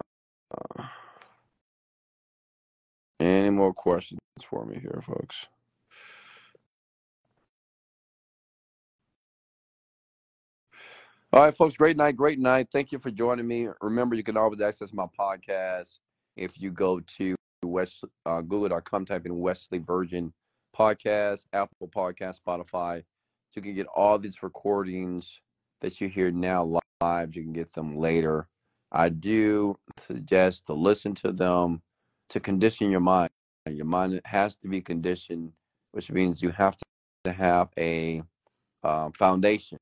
any 3.21 3.51
more 3.51 3.75
questions 3.75 4.21
for 4.49 4.67
me 4.67 4.79
here, 4.81 5.03
folks? 5.07 5.37
All 11.35 11.43
right, 11.43 11.57
folks. 11.57 11.77
Great 11.77 11.97
night. 11.97 12.17
Great 12.17 12.39
night. 12.39 12.69
Thank 12.71 12.93
you 12.93 13.01
for 13.01 13.11
joining 13.11 13.49
me. 13.49 13.67
Remember, 13.81 14.15
you 14.15 14.23
can 14.23 14.37
always 14.37 14.61
access 14.61 14.93
my 14.93 15.07
podcast 15.19 15.99
if 16.37 16.53
you 16.55 16.71
go 16.71 17.01
to 17.01 17.35
West 17.65 18.05
uh, 18.25 18.41
Google.com, 18.41 19.05
type 19.05 19.27
in 19.27 19.41
Wesley 19.41 19.79
Virgin 19.79 20.33
Podcast, 20.79 21.41
Apple 21.53 21.89
Podcast, 21.89 22.39
Spotify. 22.47 23.03
You 23.57 23.63
can 23.63 23.75
get 23.75 23.89
all 23.89 24.17
these 24.17 24.45
recordings 24.45 25.41
that 25.81 26.01
you 26.01 26.09
hear 26.09 26.31
now 26.31 26.81
live. 27.01 27.35
You 27.35 27.43
can 27.43 27.53
get 27.53 27.75
them 27.75 27.97
later. 27.97 28.47
I 28.93 29.09
do 29.09 29.77
suggest 30.07 30.67
to 30.67 30.73
listen 30.73 31.17
to 31.17 31.33
them 31.33 31.83
to 32.29 32.39
condition 32.39 32.93
your 32.93 33.01
mind. 33.01 33.31
Your 33.69 33.87
mind 33.87 34.21
has 34.25 34.55
to 34.59 34.69
be 34.69 34.81
conditioned, 34.81 35.51
which 35.91 36.13
means 36.13 36.45
you 36.45 36.51
have 36.51 36.77
to 37.25 37.33
have 37.33 37.71
a 37.77 38.23
uh, 38.85 39.11
foundation 39.19 39.79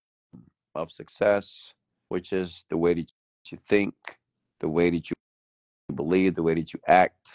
of 0.74 0.90
success, 0.90 1.72
which 2.08 2.32
is 2.32 2.64
the 2.70 2.76
way 2.76 2.94
that 2.94 3.10
you 3.50 3.58
think, 3.58 3.94
the 4.60 4.68
way 4.68 4.90
that 4.90 5.10
you 5.10 5.14
believe, 5.94 6.34
the 6.34 6.42
way 6.42 6.54
that 6.54 6.72
you 6.72 6.80
act. 6.86 7.26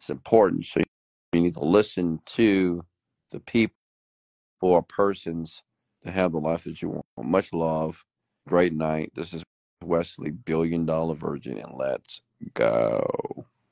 It's 0.00 0.10
important. 0.10 0.66
So 0.66 0.80
you 1.32 1.40
need 1.40 1.54
to 1.54 1.64
listen 1.64 2.20
to 2.26 2.84
the 3.30 3.40
people 3.40 3.74
or 4.60 4.82
persons 4.82 5.62
to 6.04 6.10
have 6.10 6.32
the 6.32 6.38
life 6.38 6.64
that 6.64 6.82
you 6.82 6.88
want. 6.88 7.06
Much 7.22 7.52
love. 7.52 8.02
Great 8.48 8.72
night. 8.72 9.12
This 9.14 9.32
is 9.32 9.42
Wesley, 9.82 10.30
Billion 10.30 10.86
Dollar 10.86 11.14
Virgin, 11.14 11.58
and 11.58 11.74
let's 11.76 12.20
go. 12.54 13.46